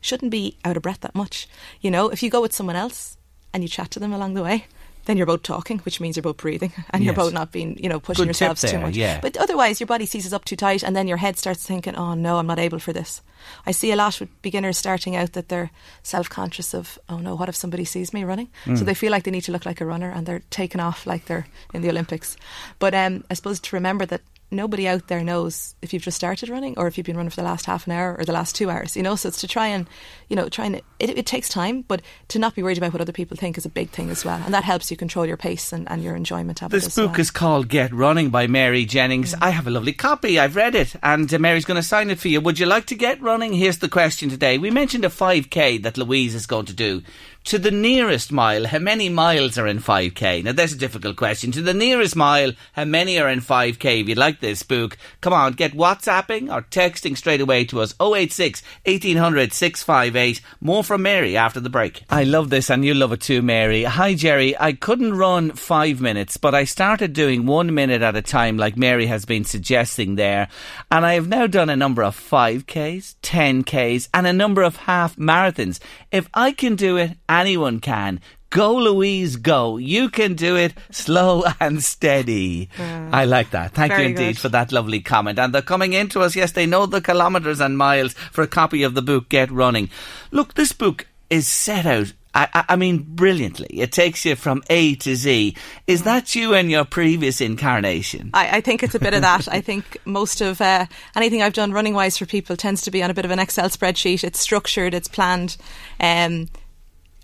shouldn't 0.00 0.30
be 0.30 0.56
out 0.64 0.76
of 0.76 0.82
breath 0.82 1.00
that 1.00 1.14
much. 1.14 1.48
You 1.80 1.90
know, 1.90 2.08
if 2.08 2.22
you 2.22 2.30
go 2.30 2.40
with 2.40 2.54
someone 2.54 2.76
else 2.76 3.16
and 3.52 3.62
you 3.62 3.68
chat 3.68 3.90
to 3.92 4.00
them 4.00 4.12
along 4.12 4.34
the 4.34 4.42
way. 4.42 4.66
Then 5.08 5.16
you're 5.16 5.24
both 5.24 5.42
talking, 5.42 5.78
which 5.80 6.00
means 6.02 6.16
you're 6.16 6.22
both 6.22 6.36
breathing, 6.36 6.70
and 6.90 7.02
you're 7.02 7.14
both 7.14 7.32
not 7.32 7.50
being, 7.50 7.78
you 7.82 7.88
know, 7.88 7.98
pushing 7.98 8.24
Good 8.24 8.28
yourselves 8.28 8.60
too 8.60 8.66
there, 8.68 8.80
much. 8.80 8.94
yeah. 8.94 9.20
But 9.22 9.38
otherwise, 9.38 9.80
your 9.80 9.86
body 9.86 10.04
seizes 10.04 10.34
up 10.34 10.44
too 10.44 10.54
tight, 10.54 10.82
and 10.82 10.94
then 10.94 11.08
your 11.08 11.16
head 11.16 11.38
starts 11.38 11.64
thinking, 11.66 11.96
"Oh 11.96 12.12
no, 12.12 12.36
I'm 12.36 12.46
not 12.46 12.58
able 12.58 12.78
for 12.78 12.92
this." 12.92 13.22
I 13.64 13.70
see 13.72 13.90
a 13.90 13.96
lot 13.96 14.20
with 14.20 14.28
beginners 14.42 14.76
starting 14.76 15.16
out 15.16 15.32
that 15.32 15.48
they're 15.48 15.70
self-conscious 16.02 16.74
of, 16.74 16.98
"Oh 17.08 17.16
no, 17.16 17.34
what 17.34 17.48
if 17.48 17.56
somebody 17.56 17.86
sees 17.86 18.12
me 18.12 18.22
running?" 18.22 18.48
Mm. 18.66 18.76
So 18.76 18.84
they 18.84 18.92
feel 18.92 19.10
like 19.10 19.24
they 19.24 19.30
need 19.30 19.44
to 19.44 19.52
look 19.52 19.64
like 19.64 19.80
a 19.80 19.86
runner, 19.86 20.10
and 20.10 20.26
they're 20.26 20.42
taken 20.50 20.78
off 20.78 21.06
like 21.06 21.24
they're 21.24 21.46
in 21.72 21.80
the 21.80 21.88
Olympics. 21.88 22.36
But 22.78 22.94
um, 22.94 23.24
I 23.30 23.34
suppose 23.34 23.60
to 23.60 23.76
remember 23.76 24.04
that 24.06 24.20
nobody 24.50 24.88
out 24.88 25.08
there 25.08 25.22
knows 25.22 25.74
if 25.82 25.92
you've 25.92 26.02
just 26.02 26.16
started 26.16 26.48
running 26.48 26.74
or 26.78 26.86
if 26.86 26.96
you've 26.96 27.06
been 27.06 27.16
running 27.16 27.30
for 27.30 27.36
the 27.36 27.42
last 27.42 27.66
half 27.66 27.86
an 27.86 27.92
hour 27.92 28.16
or 28.18 28.24
the 28.24 28.32
last 28.32 28.54
two 28.54 28.70
hours. 28.70 28.96
You 28.96 29.02
know, 29.02 29.16
so 29.16 29.28
it's 29.28 29.40
to 29.40 29.48
try 29.48 29.66
and, 29.66 29.88
you 30.28 30.36
know, 30.36 30.48
try 30.48 30.66
and 30.66 30.76
it, 30.76 30.84
it 30.98 31.26
takes 31.26 31.48
time, 31.48 31.82
but 31.82 32.02
to 32.28 32.38
not 32.38 32.54
be 32.54 32.62
worried 32.62 32.78
about 32.78 32.92
what 32.92 33.00
other 33.00 33.12
people 33.12 33.36
think 33.36 33.58
is 33.58 33.66
a 33.66 33.70
big 33.70 33.90
thing 33.90 34.10
as 34.10 34.24
well, 34.24 34.40
and 34.44 34.54
that 34.54 34.64
helps 34.64 34.90
you 34.90 34.96
control 34.96 35.26
your 35.26 35.36
pace 35.36 35.72
and, 35.72 35.88
and 35.90 36.02
your 36.02 36.16
enjoyment 36.16 36.62
of 36.62 36.72
it. 36.72 36.76
This 36.76 36.94
book 36.94 37.12
well. 37.12 37.20
is 37.20 37.30
called 37.30 37.68
Get 37.68 37.92
Running 37.92 38.30
by 38.30 38.46
Mary 38.46 38.84
Jennings. 38.84 39.34
I 39.40 39.50
have 39.50 39.66
a 39.66 39.70
lovely 39.70 39.92
copy. 39.92 40.38
I've 40.38 40.56
read 40.56 40.74
it, 40.74 40.94
and 41.02 41.32
uh, 41.32 41.38
Mary's 41.38 41.64
going 41.64 41.80
to 41.80 41.86
sign 41.86 42.10
it 42.10 42.18
for 42.18 42.28
you. 42.28 42.40
Would 42.40 42.58
you 42.58 42.66
like 42.66 42.86
to 42.86 42.94
get 42.94 43.20
running? 43.20 43.52
Here's 43.52 43.78
the 43.78 43.88
question 43.88 44.30
today. 44.30 44.58
We 44.58 44.70
mentioned 44.70 45.04
a 45.04 45.08
5k 45.08 45.82
that 45.82 45.98
Louise 45.98 46.34
is 46.34 46.46
going 46.46 46.66
to 46.66 46.74
do. 46.74 47.02
To 47.48 47.58
the 47.58 47.70
nearest 47.70 48.30
mile, 48.30 48.66
how 48.66 48.78
many 48.78 49.08
miles 49.08 49.56
are 49.56 49.66
in 49.66 49.78
5k? 49.78 50.44
Now, 50.44 50.52
that's 50.52 50.74
a 50.74 50.76
difficult 50.76 51.16
question. 51.16 51.50
To 51.52 51.62
the 51.62 51.72
nearest 51.72 52.14
mile, 52.14 52.52
how 52.74 52.84
many 52.84 53.18
are 53.18 53.30
in 53.30 53.40
5k? 53.40 54.02
If 54.02 54.08
you'd 54.10 54.18
like 54.18 54.40
this 54.40 54.62
book, 54.62 54.98
come 55.22 55.32
on, 55.32 55.54
get 55.54 55.72
WhatsApping 55.72 56.52
or 56.52 56.60
texting 56.60 57.16
straight 57.16 57.40
away 57.40 57.64
to 57.64 57.80
us 57.80 57.94
086 57.98 58.62
1800 58.84 59.54
658. 59.54 60.42
More 60.60 60.84
from 60.84 61.00
Mary 61.00 61.38
after 61.38 61.58
the 61.58 61.70
break. 61.70 62.02
I 62.10 62.24
love 62.24 62.50
this, 62.50 62.68
and 62.68 62.84
you 62.84 62.92
love 62.92 63.12
it 63.12 63.22
too, 63.22 63.40
Mary. 63.40 63.84
Hi, 63.84 64.12
Jerry. 64.12 64.54
I 64.60 64.74
couldn't 64.74 65.16
run 65.16 65.52
five 65.52 66.02
minutes, 66.02 66.36
but 66.36 66.54
I 66.54 66.64
started 66.64 67.14
doing 67.14 67.46
one 67.46 67.72
minute 67.72 68.02
at 68.02 68.14
a 68.14 68.20
time, 68.20 68.58
like 68.58 68.76
Mary 68.76 69.06
has 69.06 69.24
been 69.24 69.44
suggesting 69.44 70.16
there. 70.16 70.48
And 70.90 71.06
I 71.06 71.14
have 71.14 71.28
now 71.28 71.46
done 71.46 71.70
a 71.70 71.76
number 71.76 72.02
of 72.02 72.14
5Ks, 72.14 73.14
10Ks, 73.22 74.10
and 74.12 74.26
a 74.26 74.34
number 74.34 74.60
of 74.62 74.76
half 74.76 75.16
marathons. 75.16 75.80
If 76.12 76.28
I 76.34 76.52
can 76.52 76.76
do 76.76 76.98
it, 76.98 77.16
anyone 77.38 77.80
can. 77.80 78.20
Go, 78.50 78.76
Louise, 78.76 79.36
go. 79.36 79.76
You 79.76 80.08
can 80.08 80.34
do 80.34 80.56
it 80.56 80.72
slow 80.90 81.44
and 81.60 81.82
steady. 81.82 82.70
I 82.78 83.26
like 83.26 83.50
that. 83.50 83.72
Thank 83.74 83.92
you 83.92 84.04
indeed 84.04 84.36
good. 84.36 84.38
for 84.38 84.48
that 84.48 84.72
lovely 84.72 85.00
comment. 85.00 85.38
And 85.38 85.52
they're 85.52 85.60
coming 85.60 85.92
in 85.92 86.08
to 86.10 86.20
us. 86.20 86.34
Yes, 86.34 86.52
they 86.52 86.64
know 86.64 86.86
the 86.86 87.02
kilometres 87.02 87.60
and 87.60 87.76
miles 87.76 88.14
for 88.14 88.42
a 88.42 88.46
copy 88.46 88.82
of 88.82 88.94
the 88.94 89.02
book, 89.02 89.28
Get 89.28 89.50
Running. 89.50 89.90
Look, 90.30 90.54
this 90.54 90.72
book 90.72 91.06
is 91.28 91.46
set 91.46 91.84
out. 91.84 92.12
I, 92.34 92.48
I, 92.54 92.64
I 92.70 92.76
mean, 92.76 93.04
brilliantly. 93.06 93.68
It 93.80 93.92
takes 93.92 94.24
you 94.24 94.34
from 94.34 94.62
A 94.70 94.94
to 94.96 95.14
Z. 95.14 95.54
Is 95.86 96.04
that 96.04 96.34
you 96.34 96.54
in 96.54 96.70
your 96.70 96.84
previous 96.84 97.40
incarnation? 97.42 98.30
I, 98.32 98.58
I 98.58 98.60
think 98.60 98.82
it's 98.82 98.94
a 98.94 98.98
bit 98.98 99.12
of 99.14 99.22
that. 99.22 99.48
I 99.48 99.60
think 99.60 99.98
most 100.06 100.40
of 100.40 100.60
uh, 100.60 100.86
anything 101.16 101.42
I've 101.42 101.52
done 101.52 101.72
running 101.72 101.94
wise 101.94 102.16
for 102.16 102.26
people 102.26 102.56
tends 102.56 102.82
to 102.82 102.90
be 102.90 103.02
on 103.02 103.10
a 103.10 103.14
bit 103.14 103.24
of 103.24 103.30
an 103.30 103.38
Excel 103.38 103.68
spreadsheet. 103.68 104.24
It's 104.24 104.40
structured, 104.40 104.94
it's 104.94 105.08
planned. 105.08 105.56
Um, 106.00 106.48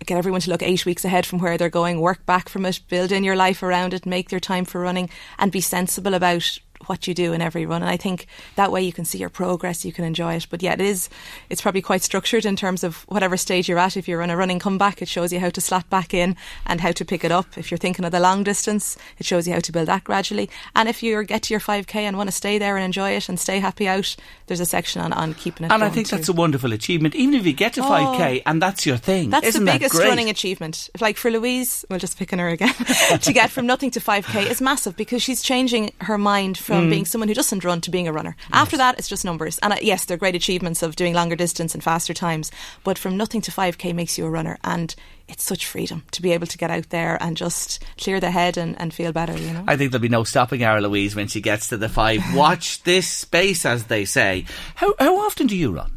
get 0.06 0.18
everyone 0.18 0.40
to 0.42 0.50
look 0.50 0.62
eight 0.62 0.86
weeks 0.86 1.04
ahead 1.04 1.26
from 1.26 1.38
where 1.38 1.56
they're 1.56 1.68
going, 1.68 2.00
work 2.00 2.24
back 2.26 2.48
from 2.48 2.64
it, 2.66 2.80
build 2.88 3.12
in 3.12 3.24
your 3.24 3.36
life 3.36 3.62
around 3.62 3.94
it, 3.94 4.06
make 4.06 4.30
your 4.30 4.40
time 4.40 4.64
for 4.64 4.80
running, 4.80 5.10
and 5.38 5.52
be 5.52 5.60
sensible 5.60 6.14
about 6.14 6.58
what 6.84 7.06
you 7.06 7.14
do 7.14 7.32
in 7.32 7.40
every 7.42 7.66
run. 7.66 7.82
And 7.82 7.90
I 7.90 7.96
think 7.96 8.26
that 8.56 8.70
way 8.72 8.82
you 8.82 8.92
can 8.92 9.04
see 9.04 9.18
your 9.18 9.28
progress, 9.30 9.84
you 9.84 9.92
can 9.92 10.04
enjoy 10.04 10.34
it. 10.34 10.46
But 10.50 10.62
yeah, 10.62 10.72
it 10.74 10.80
is, 10.80 11.08
it's 11.50 11.60
probably 11.60 11.82
quite 11.82 12.02
structured 12.02 12.44
in 12.44 12.56
terms 12.56 12.84
of 12.84 13.02
whatever 13.08 13.36
stage 13.36 13.68
you're 13.68 13.78
at. 13.78 13.96
If 13.96 14.08
you're 14.08 14.22
on 14.22 14.30
a 14.30 14.36
running 14.36 14.58
comeback, 14.58 15.02
it 15.02 15.08
shows 15.08 15.32
you 15.32 15.40
how 15.40 15.50
to 15.50 15.60
slot 15.60 15.88
back 15.90 16.14
in 16.14 16.36
and 16.66 16.80
how 16.80 16.92
to 16.92 17.04
pick 17.04 17.24
it 17.24 17.32
up. 17.32 17.56
If 17.58 17.70
you're 17.70 17.78
thinking 17.78 18.04
of 18.04 18.12
the 18.12 18.20
long 18.20 18.42
distance, 18.44 18.96
it 19.18 19.26
shows 19.26 19.46
you 19.46 19.54
how 19.54 19.60
to 19.60 19.72
build 19.72 19.88
that 19.88 20.04
gradually. 20.04 20.48
And 20.76 20.88
if 20.88 21.02
you 21.02 21.22
get 21.24 21.42
to 21.44 21.54
your 21.54 21.60
5k 21.60 21.94
and 21.96 22.16
want 22.16 22.28
to 22.28 22.32
stay 22.32 22.58
there 22.58 22.76
and 22.76 22.84
enjoy 22.84 23.10
it 23.12 23.28
and 23.28 23.38
stay 23.38 23.58
happy 23.60 23.88
out, 23.88 24.14
there's 24.46 24.60
a 24.60 24.66
section 24.66 25.00
on, 25.00 25.12
on 25.12 25.34
keeping 25.34 25.66
it 25.66 25.72
And 25.72 25.82
I 25.84 25.90
think 25.90 26.08
too. 26.08 26.16
that's 26.16 26.28
a 26.28 26.32
wonderful 26.32 26.72
achievement, 26.72 27.14
even 27.14 27.34
if 27.34 27.46
you 27.46 27.52
get 27.52 27.74
to 27.74 27.82
Oh. 27.82 27.88
5k 27.88 28.42
and 28.46 28.60
that's 28.62 28.86
your 28.86 28.96
thing. 28.96 29.30
That's 29.30 29.46
Isn't 29.46 29.64
the 29.64 29.72
that 29.72 29.78
biggest 29.80 29.94
great? 29.94 30.08
running 30.08 30.30
achievement. 30.30 30.88
Like 31.00 31.16
for 31.16 31.30
Louise, 31.30 31.84
we'll 31.90 31.98
just 31.98 32.18
pick 32.18 32.32
on 32.32 32.38
her 32.38 32.48
again, 32.48 32.72
to 33.20 33.32
get 33.32 33.50
from 33.50 33.66
nothing 33.66 33.90
to 33.92 34.00
5k 34.00 34.50
is 34.50 34.60
massive 34.60 34.96
because 34.96 35.22
she's 35.22 35.42
changing 35.42 35.92
her 36.00 36.18
mind 36.18 36.56
from 36.58 36.73
Mm. 36.82 36.90
being 36.90 37.04
someone 37.04 37.28
who 37.28 37.34
doesn't 37.34 37.64
run 37.64 37.80
to 37.82 37.90
being 37.90 38.08
a 38.08 38.12
runner. 38.12 38.36
After 38.52 38.76
that, 38.76 38.98
it's 38.98 39.08
just 39.08 39.24
numbers. 39.24 39.58
And 39.60 39.72
uh, 39.72 39.76
yes, 39.80 40.04
they're 40.04 40.16
great 40.16 40.34
achievements 40.34 40.82
of 40.82 40.96
doing 40.96 41.14
longer 41.14 41.36
distance 41.36 41.74
and 41.74 41.82
faster 41.82 42.14
times, 42.14 42.50
but 42.82 42.98
from 42.98 43.16
nothing 43.16 43.40
to 43.42 43.50
5k 43.50 43.94
makes 43.94 44.18
you 44.18 44.26
a 44.26 44.30
runner. 44.30 44.58
And 44.64 44.94
it's 45.28 45.44
such 45.44 45.66
freedom 45.66 46.04
to 46.10 46.22
be 46.22 46.32
able 46.32 46.46
to 46.46 46.58
get 46.58 46.70
out 46.70 46.90
there 46.90 47.16
and 47.22 47.36
just 47.36 47.84
clear 47.98 48.20
the 48.20 48.30
head 48.30 48.56
and, 48.56 48.78
and 48.80 48.92
feel 48.92 49.12
better, 49.12 49.36
you 49.38 49.52
know? 49.52 49.64
I 49.66 49.76
think 49.76 49.90
there'll 49.90 50.02
be 50.02 50.08
no 50.08 50.24
stopping 50.24 50.64
our 50.64 50.80
Louise 50.80 51.16
when 51.16 51.28
she 51.28 51.40
gets 51.40 51.68
to 51.68 51.76
the 51.76 51.88
five. 51.88 52.22
Watch 52.34 52.82
this 52.82 53.08
space, 53.08 53.64
as 53.64 53.84
they 53.84 54.04
say. 54.04 54.44
How, 54.74 54.94
how 54.98 55.16
often 55.18 55.46
do 55.46 55.56
you 55.56 55.72
run? 55.72 55.96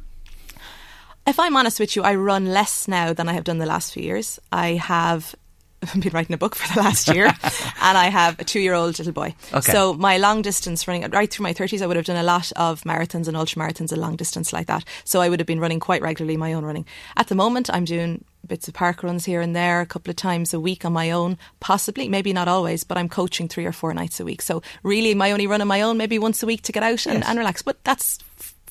If 1.25 1.39
I'm 1.39 1.57
honest 1.57 1.79
with 1.79 1.95
you, 1.97 2.03
I 2.03 2.15
run 2.15 2.45
less 2.45 2.87
now 2.87 3.11
than 3.11 3.27
I 3.27 3.33
have 3.33 3.43
done 3.43 3.57
the 3.57 3.65
last 3.65 3.93
few 3.93 4.03
years. 4.03 4.39
I 4.49 4.75
have 4.75 5.35
been 5.99 6.11
writing 6.11 6.33
a 6.33 6.37
book 6.37 6.55
for 6.55 6.73
the 6.73 6.79
last 6.81 7.07
year 7.07 7.25
and 7.81 7.97
I 7.97 8.09
have 8.09 8.39
a 8.39 8.43
two 8.43 8.59
year 8.59 8.73
old 8.73 8.97
little 8.97 9.13
boy. 9.13 9.35
Okay. 9.53 9.71
So 9.71 9.93
my 9.93 10.17
long 10.17 10.41
distance 10.41 10.87
running, 10.87 11.09
right 11.11 11.29
through 11.31 11.43
my 11.43 11.53
30s, 11.53 11.81
I 11.81 11.87
would 11.87 11.95
have 11.95 12.05
done 12.05 12.17
a 12.17 12.23
lot 12.23 12.51
of 12.55 12.81
marathons 12.81 13.27
and 13.27 13.37
ultra 13.37 13.61
marathons 13.61 13.91
and 13.91 14.01
long 14.01 14.15
distance 14.15 14.51
like 14.51 14.67
that. 14.67 14.83
So 15.03 15.21
I 15.21 15.29
would 15.29 15.39
have 15.39 15.47
been 15.47 15.59
running 15.59 15.79
quite 15.79 16.01
regularly 16.01 16.35
my 16.37 16.53
own 16.53 16.65
running. 16.65 16.85
At 17.15 17.27
the 17.27 17.35
moment, 17.35 17.69
I'm 17.71 17.85
doing 17.85 18.23
bits 18.45 18.67
of 18.67 18.73
park 18.73 19.03
runs 19.03 19.25
here 19.25 19.41
and 19.41 19.55
there 19.55 19.81
a 19.81 19.85
couple 19.85 20.09
of 20.09 20.15
times 20.15 20.53
a 20.53 20.59
week 20.59 20.85
on 20.85 20.93
my 20.93 21.11
own, 21.11 21.37
possibly, 21.59 22.07
maybe 22.07 22.31
not 22.33 22.47
always, 22.47 22.83
but 22.83 22.97
I'm 22.97 23.09
coaching 23.09 23.47
three 23.47 23.65
or 23.65 23.71
four 23.73 23.93
nights 23.93 24.19
a 24.19 24.25
week. 24.25 24.41
So 24.41 24.61
really, 24.83 25.13
my 25.13 25.31
only 25.31 25.47
run 25.47 25.61
on 25.61 25.67
my 25.67 25.81
own, 25.81 25.97
maybe 25.97 26.17
once 26.17 26.41
a 26.41 26.45
week 26.45 26.61
to 26.63 26.71
get 26.71 26.81
out 26.83 27.05
and, 27.05 27.19
Yes. 27.19 27.27
and 27.29 27.37
relax. 27.37 27.61
But 27.61 27.83
that's 27.83 28.19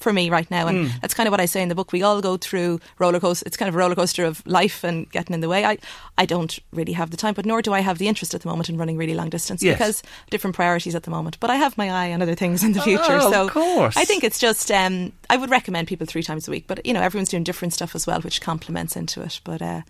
for 0.06 0.12
me 0.12 0.30
right 0.30 0.48
now, 0.52 0.68
and 0.68 0.76
Mm. 0.86 1.00
that's 1.00 1.14
kind 1.14 1.26
of 1.26 1.32
what 1.32 1.40
I 1.40 1.46
say 1.46 1.60
in 1.62 1.68
the 1.68 1.74
book. 1.74 1.90
We 1.90 2.02
all 2.04 2.20
go 2.20 2.36
through 2.36 2.78
roller 3.00 3.18
coaster. 3.18 3.42
It's 3.46 3.56
kind 3.56 3.68
of 3.68 3.74
a 3.74 3.78
roller 3.78 3.96
coaster 3.96 4.24
of 4.24 4.40
life 4.46 4.84
and 4.84 5.10
getting 5.10 5.34
in 5.34 5.40
the 5.40 5.48
way. 5.48 5.64
I, 5.64 5.78
I 6.16 6.26
don't 6.26 6.56
really 6.72 6.92
have 6.92 7.10
the 7.10 7.16
time, 7.16 7.34
but 7.34 7.44
nor 7.44 7.60
do 7.60 7.72
I 7.74 7.80
have 7.80 7.98
the 7.98 8.06
interest 8.06 8.34
at 8.34 8.42
the 8.42 8.48
moment 8.48 8.68
in 8.68 8.76
running 8.78 8.96
really 8.96 9.14
long 9.14 9.30
distance 9.30 9.64
Yes. 9.64 9.74
because 9.78 10.02
different 10.30 10.54
priorities 10.54 10.94
at 10.94 11.02
the 11.02 11.10
moment. 11.10 11.40
But 11.40 11.50
I 11.50 11.56
have 11.56 11.76
my 11.76 11.90
eye 11.90 12.12
on 12.12 12.22
other 12.22 12.36
things 12.36 12.62
in 12.62 12.72
the 12.72 12.80
Oh, 12.80 12.84
future. 12.84 13.16
of 13.18 13.32
so 13.32 13.48
course. 13.48 13.96
I 13.96 14.04
think 14.04 14.22
it's 14.22 14.38
just 14.38 14.70
um, 14.70 15.12
I 15.28 15.36
would 15.36 15.50
recommend 15.50 15.88
people 15.88 16.06
three 16.06 16.22
times 16.22 16.46
a 16.46 16.52
week, 16.52 16.64
but 16.68 16.86
you 16.86 16.94
know 16.94 17.02
everyone's 17.02 17.30
doing 17.30 17.42
different 17.44 17.74
stuff 17.74 17.96
as 17.96 18.06
well, 18.06 18.20
which 18.20 18.40
complements 18.40 18.94
into 18.96 19.22
it. 19.22 19.40
But 19.42 19.60
uh, 19.60 19.80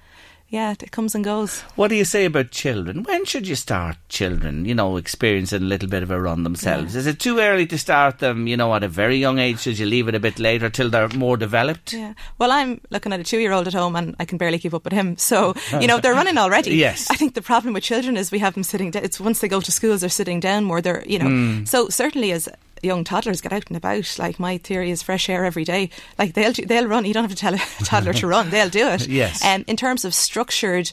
yeah, 0.48 0.72
it 0.80 0.90
comes 0.92 1.14
and 1.14 1.24
goes. 1.24 1.60
What 1.74 1.88
do 1.88 1.96
you 1.96 2.04
say 2.04 2.24
about 2.24 2.50
children? 2.52 3.02
When 3.02 3.24
should 3.24 3.48
you 3.48 3.56
start 3.56 3.96
children, 4.08 4.64
you 4.64 4.74
know, 4.74 4.96
experiencing 4.96 5.62
a 5.62 5.66
little 5.66 5.88
bit 5.88 6.02
of 6.02 6.10
a 6.10 6.20
run 6.20 6.44
themselves? 6.44 6.94
Is 6.94 7.06
it 7.06 7.18
too 7.18 7.40
early 7.40 7.66
to 7.66 7.76
start 7.78 8.18
them, 8.20 8.46
you 8.46 8.56
know, 8.56 8.74
at 8.74 8.84
a 8.84 8.88
very 8.88 9.16
young 9.16 9.38
age? 9.38 9.60
Should 9.60 9.78
you 9.78 9.86
leave 9.86 10.06
it 10.08 10.14
a 10.14 10.20
bit 10.20 10.38
later 10.38 10.70
till 10.70 10.88
they're 10.88 11.08
more 11.08 11.36
developed? 11.36 11.92
Yeah. 11.92 12.14
Well, 12.38 12.52
I'm 12.52 12.80
looking 12.90 13.12
at 13.12 13.20
a 13.20 13.24
two 13.24 13.38
year 13.38 13.52
old 13.52 13.66
at 13.66 13.74
home 13.74 13.96
and 13.96 14.14
I 14.20 14.24
can 14.24 14.38
barely 14.38 14.58
keep 14.58 14.72
up 14.74 14.84
with 14.84 14.92
him. 14.92 15.16
So, 15.16 15.54
you 15.80 15.86
know, 15.88 15.98
they're 15.98 16.14
running 16.14 16.38
already. 16.38 16.76
Yes. 16.76 17.10
I 17.10 17.16
think 17.16 17.34
the 17.34 17.42
problem 17.42 17.74
with 17.74 17.82
children 17.82 18.16
is 18.16 18.30
we 18.30 18.38
have 18.38 18.54
them 18.54 18.62
sitting 18.62 18.90
down. 18.92 19.04
It's 19.04 19.18
once 19.20 19.40
they 19.40 19.48
go 19.48 19.60
to 19.60 19.72
schools, 19.72 20.00
they're 20.00 20.10
sitting 20.10 20.40
down 20.40 20.64
more. 20.64 20.80
They're, 20.80 21.02
you 21.06 21.18
know, 21.18 21.26
Mm. 21.26 21.66
so 21.66 21.88
certainly 21.88 22.30
as 22.32 22.48
young 22.82 23.04
toddlers 23.04 23.40
get 23.40 23.52
out 23.52 23.64
and 23.68 23.76
about, 23.76 24.18
like 24.18 24.38
my 24.38 24.58
theory 24.58 24.90
is 24.90 25.02
fresh 25.02 25.28
air 25.28 25.44
every 25.44 25.64
day. 25.64 25.90
Like 26.18 26.34
they'll, 26.34 26.52
do, 26.52 26.64
they'll 26.66 26.86
run. 26.88 27.04
You 27.04 27.14
don't 27.14 27.24
have 27.24 27.30
to 27.30 27.36
tell 27.36 27.54
a 27.54 27.58
toddler 27.84 28.12
to 28.14 28.26
run. 28.26 28.50
They'll 28.50 28.68
do 28.68 28.86
it. 28.88 29.06
Yes. 29.08 29.44
Um, 29.44 29.64
in 29.66 29.76
terms 29.76 30.04
of 30.04 30.14
structured, 30.14 30.92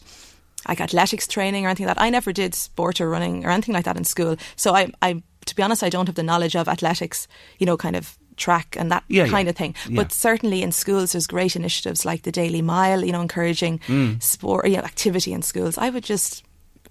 like 0.67 0.79
athletics 0.81 1.27
training 1.27 1.65
or 1.65 1.69
anything 1.69 1.87
like 1.87 1.97
that. 1.97 2.01
I 2.01 2.09
never 2.09 2.31
did 2.31 2.55
sport 2.55 3.01
or 3.01 3.09
running 3.09 3.45
or 3.45 3.49
anything 3.49 3.73
like 3.75 3.85
that 3.85 3.97
in 3.97 4.05
school. 4.05 4.37
So 4.55 4.73
I, 4.73 4.91
I, 5.01 5.21
to 5.45 5.55
be 5.55 5.61
honest, 5.63 5.83
I 5.83 5.89
don't 5.89 6.05
have 6.07 6.15
the 6.15 6.23
knowledge 6.23 6.55
of 6.55 6.67
athletics, 6.69 7.27
you 7.59 7.65
know, 7.65 7.75
kind 7.75 7.95
of 7.97 8.17
track 8.37 8.75
and 8.79 8.89
that 8.89 9.03
Yeah, 9.09 9.27
kind 9.27 9.45
yeah. 9.47 9.49
of 9.51 9.55
thing. 9.57 9.75
Yeah. 9.89 9.97
But 10.01 10.11
certainly 10.13 10.61
in 10.63 10.71
schools, 10.71 11.11
there's 11.11 11.27
great 11.27 11.55
initiatives 11.57 12.05
like 12.05 12.21
the 12.23 12.31
Daily 12.31 12.61
Mile, 12.61 13.03
you 13.03 13.11
know, 13.11 13.21
encouraging 13.21 13.79
Mm. 13.87 14.23
sport, 14.23 14.67
you 14.67 14.77
know, 14.77 14.83
activity 14.83 15.33
in 15.33 15.41
schools. 15.41 15.77
I 15.77 15.89
would 15.89 16.03
just, 16.05 16.43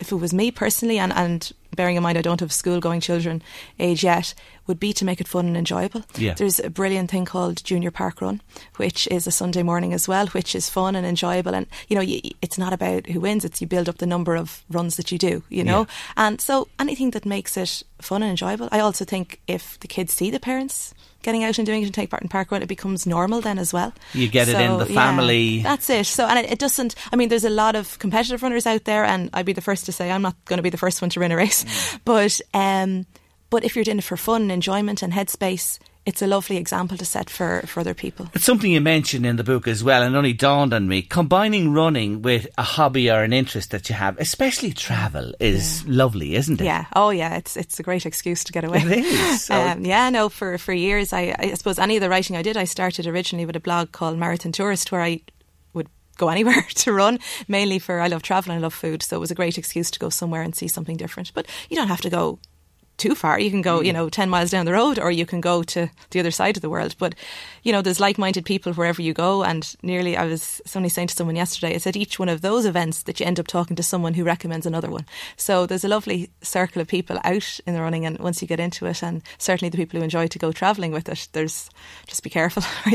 if 0.02 0.12
it 0.12 0.16
was 0.16 0.34
me 0.34 0.50
personally, 0.50 0.98
and, 0.98 1.12
and 1.12 1.52
bearing 1.74 1.96
in 1.96 2.02
mind 2.02 2.18
I 2.18 2.22
don't 2.22 2.40
have 2.40 2.52
school 2.52 2.80
going 2.80 3.00
children 3.00 3.42
age 3.78 4.04
yet, 4.04 4.34
would 4.66 4.78
be 4.78 4.92
to 4.92 5.04
make 5.04 5.20
it 5.20 5.28
fun 5.28 5.46
and 5.46 5.56
enjoyable. 5.56 6.02
Yeah. 6.16 6.34
There's 6.34 6.58
a 6.58 6.70
brilliant 6.70 7.10
thing 7.10 7.24
called 7.24 7.64
Junior 7.64 7.90
Park 7.90 8.20
Run, 8.20 8.40
which 8.76 9.08
is 9.08 9.26
a 9.26 9.30
Sunday 9.30 9.62
morning 9.62 9.92
as 9.92 10.06
well, 10.06 10.26
which 10.28 10.54
is 10.54 10.68
fun 10.68 10.94
and 10.96 11.06
enjoyable. 11.06 11.54
And, 11.54 11.66
you 11.88 11.96
know, 11.96 12.04
it's 12.42 12.58
not 12.58 12.72
about 12.72 13.06
who 13.06 13.20
wins, 13.20 13.44
it's 13.44 13.60
you 13.60 13.66
build 13.66 13.88
up 13.88 13.98
the 13.98 14.06
number 14.06 14.36
of 14.36 14.64
runs 14.68 14.96
that 14.96 15.10
you 15.12 15.18
do, 15.18 15.42
you 15.48 15.64
know? 15.64 15.86
And 16.16 16.40
so 16.40 16.68
anything 16.78 17.12
that 17.12 17.24
makes 17.24 17.56
it 17.56 17.82
fun 18.00 18.22
and 18.22 18.30
enjoyable. 18.30 18.68
I 18.72 18.80
also 18.80 19.04
think 19.04 19.40
if 19.46 19.78
the 19.80 19.88
kids 19.88 20.12
see 20.12 20.30
the 20.30 20.40
parents 20.40 20.94
getting 21.22 21.44
out 21.44 21.58
and 21.58 21.66
doing 21.66 21.82
it 21.82 21.86
and 21.86 21.94
take 21.94 22.10
part 22.10 22.22
in 22.22 22.28
park 22.28 22.50
run, 22.50 22.62
it 22.62 22.68
becomes 22.68 23.06
normal 23.06 23.40
then 23.40 23.58
as 23.58 23.72
well. 23.72 23.92
You 24.12 24.28
get 24.28 24.48
it 24.48 24.56
in 24.60 24.78
So, 24.78 24.84
the 24.84 24.92
yeah, 24.92 25.00
family. 25.00 25.62
that's 25.62 25.88
it. 25.90 26.06
So, 26.06 26.26
and 26.26 26.38
it, 26.38 26.52
it 26.52 26.58
doesn't. 26.58 26.94
I 27.12 27.16
mean, 27.16 27.28
there's 27.28 27.44
a 27.44 27.50
lot 27.50 27.74
of 27.76 27.98
competitive 27.98 28.42
runners 28.42 28.66
out 28.66 28.84
there, 28.84 29.04
and 29.04 29.30
I'd 29.32 29.46
be 29.46 29.52
the 29.52 29.60
first 29.60 29.86
to 29.86 29.92
say 29.92 30.10
I'm 30.10 30.22
not 30.22 30.36
going 30.44 30.58
to 30.58 30.62
be 30.62 30.70
the 30.70 30.76
first 30.78 31.00
one 31.00 31.10
to 31.10 31.20
win 31.20 31.32
a 31.32 31.36
race. 31.36 31.64
Mm. 31.64 32.00
But, 32.04 32.40
um, 32.54 33.06
but 33.50 33.64
if 33.64 33.74
you're 33.76 33.84
doing 33.84 33.98
it 33.98 34.04
for 34.04 34.16
fun, 34.16 34.50
enjoyment, 34.50 35.02
and 35.02 35.12
headspace, 35.12 35.78
it's 36.04 36.20
a 36.22 36.26
lovely 36.26 36.56
example 36.56 36.96
to 36.98 37.04
set 37.04 37.30
for 37.30 37.62
for 37.66 37.80
other 37.80 37.94
people. 37.94 38.28
It's 38.34 38.44
something 38.44 38.70
you 38.72 38.80
mentioned 38.80 39.24
in 39.24 39.36
the 39.36 39.44
book 39.44 39.68
as 39.68 39.84
well, 39.84 40.02
and 40.02 40.16
only 40.16 40.32
dawned 40.32 40.72
on 40.74 40.88
me. 40.88 41.02
Combining 41.02 41.72
running 41.72 42.22
with 42.22 42.46
a 42.58 42.62
hobby 42.62 43.10
or 43.10 43.22
an 43.22 43.32
interest 43.32 43.70
that 43.70 43.88
you 43.88 43.94
have, 43.94 44.18
especially 44.18 44.72
travel, 44.72 45.32
is 45.38 45.86
lovely, 45.86 46.34
isn't 46.34 46.60
it? 46.60 46.64
Yeah. 46.64 46.86
Oh, 46.96 47.10
yeah. 47.10 47.36
It's 47.36 47.56
it's 47.56 47.78
a 47.78 47.82
great 47.82 48.04
excuse 48.06 48.42
to 48.44 48.52
get 48.52 48.64
away. 48.64 48.78
It 48.82 49.04
is. 49.06 49.44
So- 49.44 49.54
Um, 49.62 49.84
yeah. 49.84 50.10
No. 50.10 50.28
For 50.28 50.58
for 50.58 50.72
years, 50.72 51.12
I 51.12 51.34
I 51.38 51.54
suppose 51.54 51.78
any 51.78 51.96
of 51.96 52.00
the 52.02 52.08
writing 52.08 52.36
I 52.36 52.42
did, 52.42 52.56
I 52.56 52.64
started 52.64 53.06
originally 53.06 53.46
with 53.46 53.56
a 53.56 53.60
blog 53.60 53.92
called 53.92 54.18
Marathon 54.18 54.52
Tourist, 54.52 54.90
where 54.90 55.02
I 55.02 55.20
would 55.72 55.88
go 56.18 56.28
anywhere 56.34 56.66
to 56.74 56.92
run, 56.92 57.18
mainly 57.46 57.78
for 57.78 58.00
I 58.00 58.08
love 58.08 58.22
travel 58.22 58.50
and 58.52 58.58
I 58.58 58.62
love 58.62 58.74
food, 58.74 59.02
so 59.02 59.16
it 59.16 59.20
was 59.20 59.30
a 59.30 59.34
great 59.36 59.56
excuse 59.58 59.90
to 59.92 59.98
go 60.00 60.08
somewhere 60.10 60.42
and 60.42 60.54
see 60.54 60.68
something 60.68 60.96
different. 60.96 61.32
But 61.34 61.46
you 61.70 61.76
don't 61.76 61.88
have 61.88 62.00
to 62.02 62.10
go 62.10 62.38
too 62.96 63.14
far. 63.14 63.38
You 63.38 63.50
can 63.50 63.62
go, 63.62 63.80
you 63.80 63.90
mm. 63.90 63.94
know, 63.94 64.08
10 64.08 64.30
miles 64.30 64.50
down 64.50 64.66
the 64.66 64.72
road 64.72 64.98
or 64.98 65.10
you 65.10 65.26
can 65.26 65.40
go 65.40 65.62
to 65.62 65.88
the 66.10 66.20
other 66.20 66.30
side 66.30 66.56
of 66.56 66.62
the 66.62 66.70
world. 66.70 66.94
But, 66.98 67.14
you 67.62 67.72
know, 67.72 67.82
there's 67.82 68.00
like 68.00 68.18
minded 68.18 68.44
people 68.44 68.72
wherever 68.74 69.02
you 69.02 69.12
go. 69.12 69.42
And 69.42 69.74
nearly, 69.82 70.16
I 70.16 70.26
was 70.26 70.60
only 70.74 70.88
saying 70.88 71.08
to 71.08 71.14
someone 71.14 71.36
yesterday, 71.36 71.74
I 71.74 71.78
said 71.78 71.96
each 71.96 72.18
one 72.18 72.28
of 72.28 72.42
those 72.42 72.64
events 72.64 73.02
that 73.02 73.18
you 73.18 73.26
end 73.26 73.40
up 73.40 73.46
talking 73.46 73.76
to 73.76 73.82
someone 73.82 74.14
who 74.14 74.24
recommends 74.24 74.66
another 74.66 74.90
one. 74.90 75.06
So 75.36 75.66
there's 75.66 75.84
a 75.84 75.88
lovely 75.88 76.30
circle 76.42 76.80
of 76.80 76.88
people 76.88 77.18
out 77.24 77.60
in 77.66 77.74
the 77.74 77.80
running. 77.80 78.06
And 78.06 78.18
once 78.18 78.40
you 78.40 78.48
get 78.48 78.60
into 78.60 78.86
it, 78.86 79.02
and 79.02 79.22
certainly 79.38 79.70
the 79.70 79.78
people 79.78 79.98
who 79.98 80.04
enjoy 80.04 80.28
to 80.28 80.38
go 80.38 80.52
travelling 80.52 80.92
with 80.92 81.08
it, 81.08 81.28
there's 81.32 81.70
just 82.06 82.22
be 82.22 82.30
careful. 82.30 82.62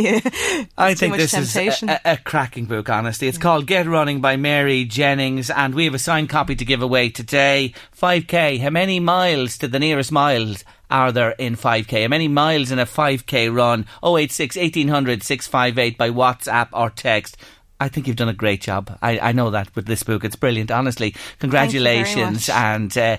I 0.77 0.93
think 0.93 1.17
this 1.17 1.31
temptation. 1.31 1.89
is 1.89 1.99
a, 2.05 2.09
a, 2.09 2.13
a 2.13 2.17
cracking 2.17 2.65
book, 2.65 2.89
honestly. 2.89 3.27
It's 3.27 3.37
called 3.37 3.67
Get 3.67 3.87
Running 3.87 4.21
by 4.21 4.37
Mary 4.37 4.85
Jennings, 4.85 5.49
and 5.49 5.75
we 5.75 5.85
have 5.85 5.93
a 5.93 5.99
signed 5.99 6.29
copy 6.29 6.55
to 6.55 6.65
give 6.65 6.81
away 6.81 7.09
today. 7.09 7.73
5k. 7.99 8.59
How 8.59 8.69
many 8.69 8.99
miles 8.99 9.57
to 9.57 9.67
the 9.67 9.79
nearest 9.87 10.11
miles 10.11 10.63
are 10.89 11.11
there 11.11 11.31
in 11.31 11.55
5k? 11.55 12.01
How 12.03 12.07
many 12.07 12.27
miles 12.27 12.71
in 12.71 12.79
a 12.79 12.85
5k 12.85 13.53
run? 13.53 13.85
086 14.03 14.55
1800 14.57 15.23
658 15.23 15.97
by 15.97 16.09
WhatsApp 16.09 16.69
or 16.73 16.89
text. 16.89 17.37
I 17.79 17.89
think 17.89 18.07
you've 18.07 18.15
done 18.15 18.29
a 18.29 18.33
great 18.33 18.61
job. 18.61 18.97
I, 19.01 19.19
I 19.19 19.31
know 19.33 19.51
that 19.51 19.75
with 19.75 19.85
this 19.85 20.03
book. 20.03 20.23
It's 20.23 20.35
brilliant, 20.35 20.71
honestly. 20.71 21.13
Congratulations. 21.39 22.49
And 22.49 22.97
uh, 22.97 23.17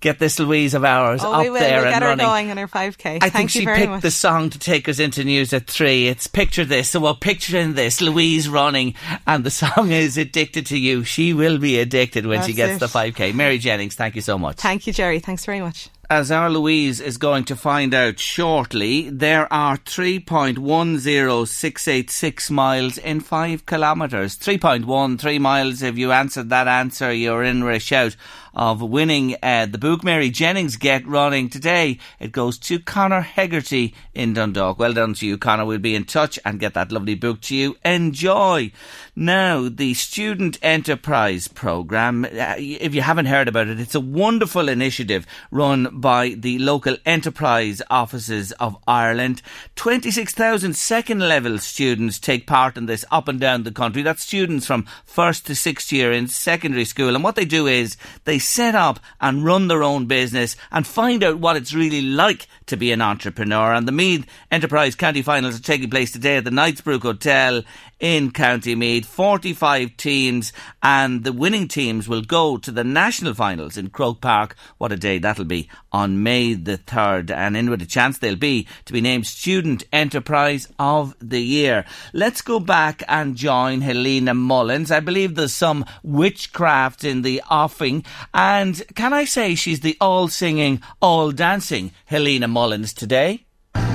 get 0.00 0.18
this 0.18 0.40
Louise 0.40 0.74
of 0.74 0.84
ours 0.84 1.22
Oh, 1.22 1.32
up 1.34 1.42
we 1.42 1.50
will. 1.50 1.60
there 1.60 1.76
We'll 1.82 1.84
and 1.86 1.94
get 1.94 2.02
her 2.02 2.08
running. 2.08 2.26
going 2.26 2.50
on 2.50 2.56
her 2.56 2.66
5k. 2.66 3.06
I 3.06 3.18
Thank 3.20 3.32
think 3.32 3.50
she 3.50 3.64
picked 3.64 3.88
much. 3.90 4.02
the 4.02 4.10
song 4.10 4.50
to 4.50 4.58
take 4.58 4.88
us 4.88 4.98
into 4.98 5.22
news 5.22 5.52
at 5.52 5.68
three. 5.68 6.08
It's 6.08 6.26
Picture 6.26 6.64
This. 6.64 6.90
So 6.90 6.98
we're 7.00 7.14
picturing 7.14 7.74
this 7.74 8.00
Louise 8.00 8.48
running, 8.48 8.94
and 9.26 9.44
the 9.44 9.50
song 9.50 9.92
is 9.92 10.16
Addicted 10.18 10.66
to 10.66 10.78
You. 10.78 11.04
She 11.04 11.32
will 11.32 11.58
be 11.58 11.78
addicted 11.78 12.26
when 12.26 12.42
she 12.42 12.54
gets 12.54 12.80
That's 12.80 12.92
the 12.92 12.98
5K. 12.98 13.34
Mary 13.34 13.58
Jennings, 13.58 13.94
thank 13.94 14.16
you 14.16 14.20
so 14.22 14.36
much. 14.38 14.56
Thank 14.56 14.86
you, 14.88 14.92
Jerry. 14.92 15.20
Thanks 15.20 15.44
very 15.44 15.60
much. 15.60 15.90
As 16.12 16.30
our 16.30 16.50
Louise 16.50 17.00
is 17.00 17.16
going 17.16 17.44
to 17.44 17.56
find 17.56 17.94
out 17.94 18.18
shortly, 18.18 19.08
there 19.08 19.50
are 19.50 19.78
3.10686 19.78 22.50
miles 22.50 22.98
in 22.98 23.20
5 23.20 23.64
kilometres. 23.64 24.36
3.1, 24.36 25.18
3 25.18 25.38
miles. 25.38 25.80
If 25.80 25.96
you 25.96 26.12
answered 26.12 26.50
that 26.50 26.68
answer, 26.68 27.14
you're 27.14 27.42
in 27.42 27.62
for 27.62 27.70
a 27.70 27.78
shout 27.78 28.14
of 28.54 28.82
winning 28.82 29.36
uh, 29.42 29.66
the 29.66 29.78
book. 29.78 30.04
Mary 30.04 30.30
Jennings 30.30 30.76
Get 30.76 31.06
Running. 31.06 31.48
Today, 31.48 31.98
it 32.20 32.32
goes 32.32 32.58
to 32.60 32.78
Connor 32.78 33.22
Hegarty 33.22 33.94
in 34.14 34.34
Dundalk. 34.34 34.78
Well 34.78 34.92
done 34.92 35.14
to 35.14 35.26
you, 35.26 35.38
Connor. 35.38 35.64
We'll 35.64 35.78
be 35.78 35.94
in 35.94 36.04
touch 36.04 36.38
and 36.44 36.60
get 36.60 36.74
that 36.74 36.92
lovely 36.92 37.14
book 37.14 37.40
to 37.42 37.56
you. 37.56 37.76
Enjoy. 37.84 38.72
Now, 39.14 39.68
the 39.68 39.94
Student 39.94 40.58
Enterprise 40.62 41.48
Programme, 41.48 42.24
uh, 42.24 42.54
if 42.58 42.94
you 42.94 43.02
haven't 43.02 43.26
heard 43.26 43.48
about 43.48 43.68
it, 43.68 43.80
it's 43.80 43.94
a 43.94 44.00
wonderful 44.00 44.68
initiative 44.68 45.26
run 45.50 45.88
by 46.00 46.30
the 46.30 46.58
local 46.58 46.96
enterprise 47.04 47.82
offices 47.90 48.52
of 48.52 48.76
Ireland. 48.86 49.42
26,000 49.76 50.74
second 50.74 51.20
level 51.20 51.58
students 51.58 52.18
take 52.18 52.46
part 52.46 52.76
in 52.76 52.86
this 52.86 53.04
up 53.10 53.28
and 53.28 53.40
down 53.40 53.62
the 53.62 53.72
country. 53.72 54.02
That's 54.02 54.22
students 54.22 54.66
from 54.66 54.86
first 55.04 55.46
to 55.46 55.54
sixth 55.54 55.92
year 55.92 56.12
in 56.12 56.28
secondary 56.28 56.84
school. 56.84 57.14
And 57.14 57.24
what 57.24 57.36
they 57.36 57.44
do 57.44 57.66
is 57.66 57.96
they 58.24 58.38
set 58.42 58.74
up 58.74 59.00
and 59.20 59.44
run 59.44 59.68
their 59.68 59.82
own 59.82 60.06
business 60.06 60.56
and 60.70 60.86
find 60.86 61.24
out 61.24 61.38
what 61.38 61.56
it's 61.56 61.72
really 61.72 62.02
like 62.02 62.48
to 62.66 62.76
be 62.76 62.92
an 62.92 63.00
entrepreneur. 63.00 63.72
And 63.72 63.88
the 63.88 63.92
Meath 63.92 64.26
Enterprise 64.50 64.94
County 64.94 65.22
Finals 65.22 65.58
are 65.58 65.62
taking 65.62 65.90
place 65.90 66.12
today 66.12 66.36
at 66.36 66.44
the 66.44 66.50
Knightsbrook 66.50 67.02
Hotel 67.02 67.62
in 68.02 68.32
County 68.32 68.74
Meath. 68.74 69.06
45 69.06 69.96
teams 69.96 70.52
and 70.82 71.22
the 71.22 71.32
winning 71.32 71.68
teams 71.68 72.08
will 72.08 72.20
go 72.20 72.58
to 72.58 72.72
the 72.72 72.84
national 72.84 73.32
finals 73.32 73.78
in 73.78 73.88
Croke 73.88 74.20
Park. 74.20 74.56
What 74.76 74.92
a 74.92 74.96
day 74.96 75.18
that'll 75.18 75.44
be 75.44 75.70
on 75.92 76.22
May 76.22 76.54
the 76.54 76.76
3rd 76.76 77.30
and 77.30 77.56
in 77.56 77.70
with 77.70 77.80
a 77.80 77.86
chance 77.86 78.18
they'll 78.18 78.36
be 78.36 78.66
to 78.84 78.92
be 78.92 79.00
named 79.00 79.26
Student 79.26 79.84
Enterprise 79.92 80.68
of 80.78 81.14
the 81.20 81.40
Year. 81.40 81.84
Let's 82.12 82.42
go 82.42 82.58
back 82.58 83.04
and 83.06 83.36
join 83.36 83.80
Helena 83.80 84.34
Mullins. 84.34 84.90
I 84.90 84.98
believe 84.98 85.36
there's 85.36 85.54
some 85.54 85.86
witchcraft 86.02 87.04
in 87.04 87.22
the 87.22 87.40
offing 87.48 88.04
and 88.34 88.82
can 88.96 89.12
I 89.12 89.24
say 89.24 89.54
she's 89.54 89.80
the 89.80 89.96
all 90.00 90.26
singing, 90.26 90.82
all 91.00 91.30
dancing 91.30 91.92
Helena 92.06 92.48
Mullins 92.48 92.92
today? 92.92 93.46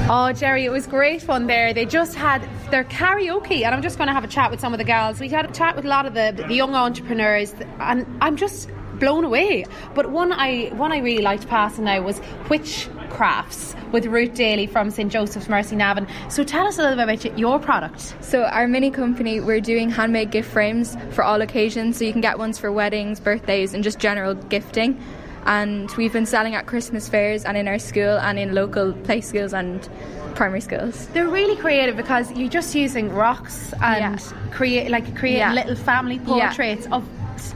Oh, 0.10 0.32
Jerry, 0.32 0.64
it 0.64 0.72
was 0.72 0.88
great 0.88 1.22
fun 1.22 1.48
there. 1.48 1.74
They 1.74 1.86
just 1.86 2.16
had 2.16 2.42
their 2.72 2.86
karaoke, 2.86 3.66
and 3.66 3.76
I'm 3.76 3.82
just 3.82 3.98
going 3.98 4.08
to 4.08 4.14
have 4.14 4.24
a 4.24 4.28
chat 4.30 4.50
with 4.50 4.62
some 4.62 4.74
of 4.74 4.78
the 4.78 4.86
gals. 4.86 5.20
We 5.20 5.28
had 5.28 5.50
a 5.50 5.52
chat 5.52 5.76
with 5.76 5.84
a 5.84 5.90
lot 5.90 6.06
of 6.06 6.14
the, 6.14 6.46
the 6.48 6.54
young 6.54 6.76
entrepreneurs, 6.76 7.54
and 7.82 8.08
I'm 8.22 8.38
just 8.38 8.70
blown 9.00 9.26
away. 9.26 9.66
But 9.96 10.10
one 10.10 10.32
I 10.32 10.68
one 10.70 10.94
I 10.94 11.00
really 11.00 11.22
liked 11.22 11.50
passing 11.50 11.84
now 11.84 12.02
was 12.02 12.22
Witchcrafts 12.46 13.92
with 13.92 14.06
Ruth 14.06 14.34
Daly 14.34 14.66
from 14.66 14.92
St 14.92 15.12
Joseph's 15.12 15.50
Mercy 15.50 15.76
Navan. 15.76 16.08
So 16.30 16.42
tell 16.46 16.66
us 16.66 16.78
a 16.78 16.84
little 16.84 16.96
bit 16.96 17.04
about 17.04 17.38
your 17.38 17.60
product. 17.60 18.16
So 18.22 18.44
our 18.44 18.66
mini 18.66 18.92
company, 18.92 19.42
we're 19.42 19.60
doing 19.60 19.90
handmade 19.90 20.32
gift 20.32 20.50
frames 20.50 20.96
for 21.12 21.26
all 21.26 21.42
occasions. 21.42 21.98
So 21.98 22.06
you 22.06 22.14
can 22.14 22.22
get 22.22 22.38
ones 22.38 22.58
for 22.58 22.72
weddings, 22.72 23.20
birthdays, 23.20 23.74
and 23.74 23.84
just 23.84 24.00
general 24.00 24.36
gifting. 24.36 25.04
And 25.48 25.90
we've 25.98 26.14
been 26.14 26.26
selling 26.26 26.56
at 26.56 26.66
Christmas 26.68 27.08
fairs 27.10 27.46
and 27.46 27.58
in 27.58 27.68
our 27.68 27.80
school 27.80 28.18
and 28.20 28.38
in 28.38 28.54
local 28.54 28.94
play 28.94 29.22
schools 29.22 29.54
and 29.54 29.88
primary 30.36 30.62
schools. 30.62 31.08
They're 31.14 31.28
really 31.28 31.56
creative 31.56 31.96
because 31.98 32.32
you're 32.34 32.50
just 32.50 32.76
using 32.76 33.12
rocks 33.14 33.74
and 33.82 34.22
create 34.52 34.92
like 34.92 35.16
create 35.16 35.38
Yeah. 35.38 35.54
little 35.54 35.76
family 35.76 36.16
Yeah. 36.26 36.48
portraits 36.50 36.88
of 36.92 37.04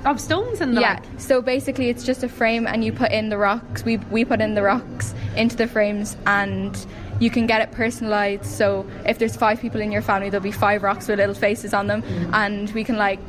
of 0.06 0.20
stones 0.22 0.62
and 0.62 0.78
the 0.78 0.82
yeah. 0.82 0.94
like. 0.94 1.04
So 1.18 1.42
basically, 1.42 1.90
it's 1.90 2.04
just 2.04 2.24
a 2.24 2.30
frame, 2.30 2.66
and 2.68 2.84
you 2.84 2.92
put 2.94 3.12
in 3.12 3.30
the 3.30 3.38
rocks. 3.38 3.84
We 3.84 3.98
we 4.10 4.24
put 4.26 4.40
in 4.40 4.54
the 4.54 4.62
rocks 4.62 5.14
into 5.36 5.56
the 5.56 5.68
frames, 5.68 6.16
and 6.26 6.74
you 7.20 7.30
can 7.30 7.46
get 7.48 7.62
it 7.62 7.72
personalized. 7.72 8.46
So 8.46 8.86
if 9.06 9.18
there's 9.20 9.36
five 9.36 9.60
people 9.60 9.82
in 9.82 9.92
your 9.92 10.02
family, 10.04 10.30
there'll 10.30 10.44
be 10.44 10.52
five 10.52 10.82
rocks 10.84 11.08
with 11.08 11.18
little 11.20 11.36
faces 11.36 11.74
on 11.74 11.88
them, 11.88 12.04
and 12.34 12.70
we 12.72 12.84
can 12.84 12.98
like. 12.98 13.20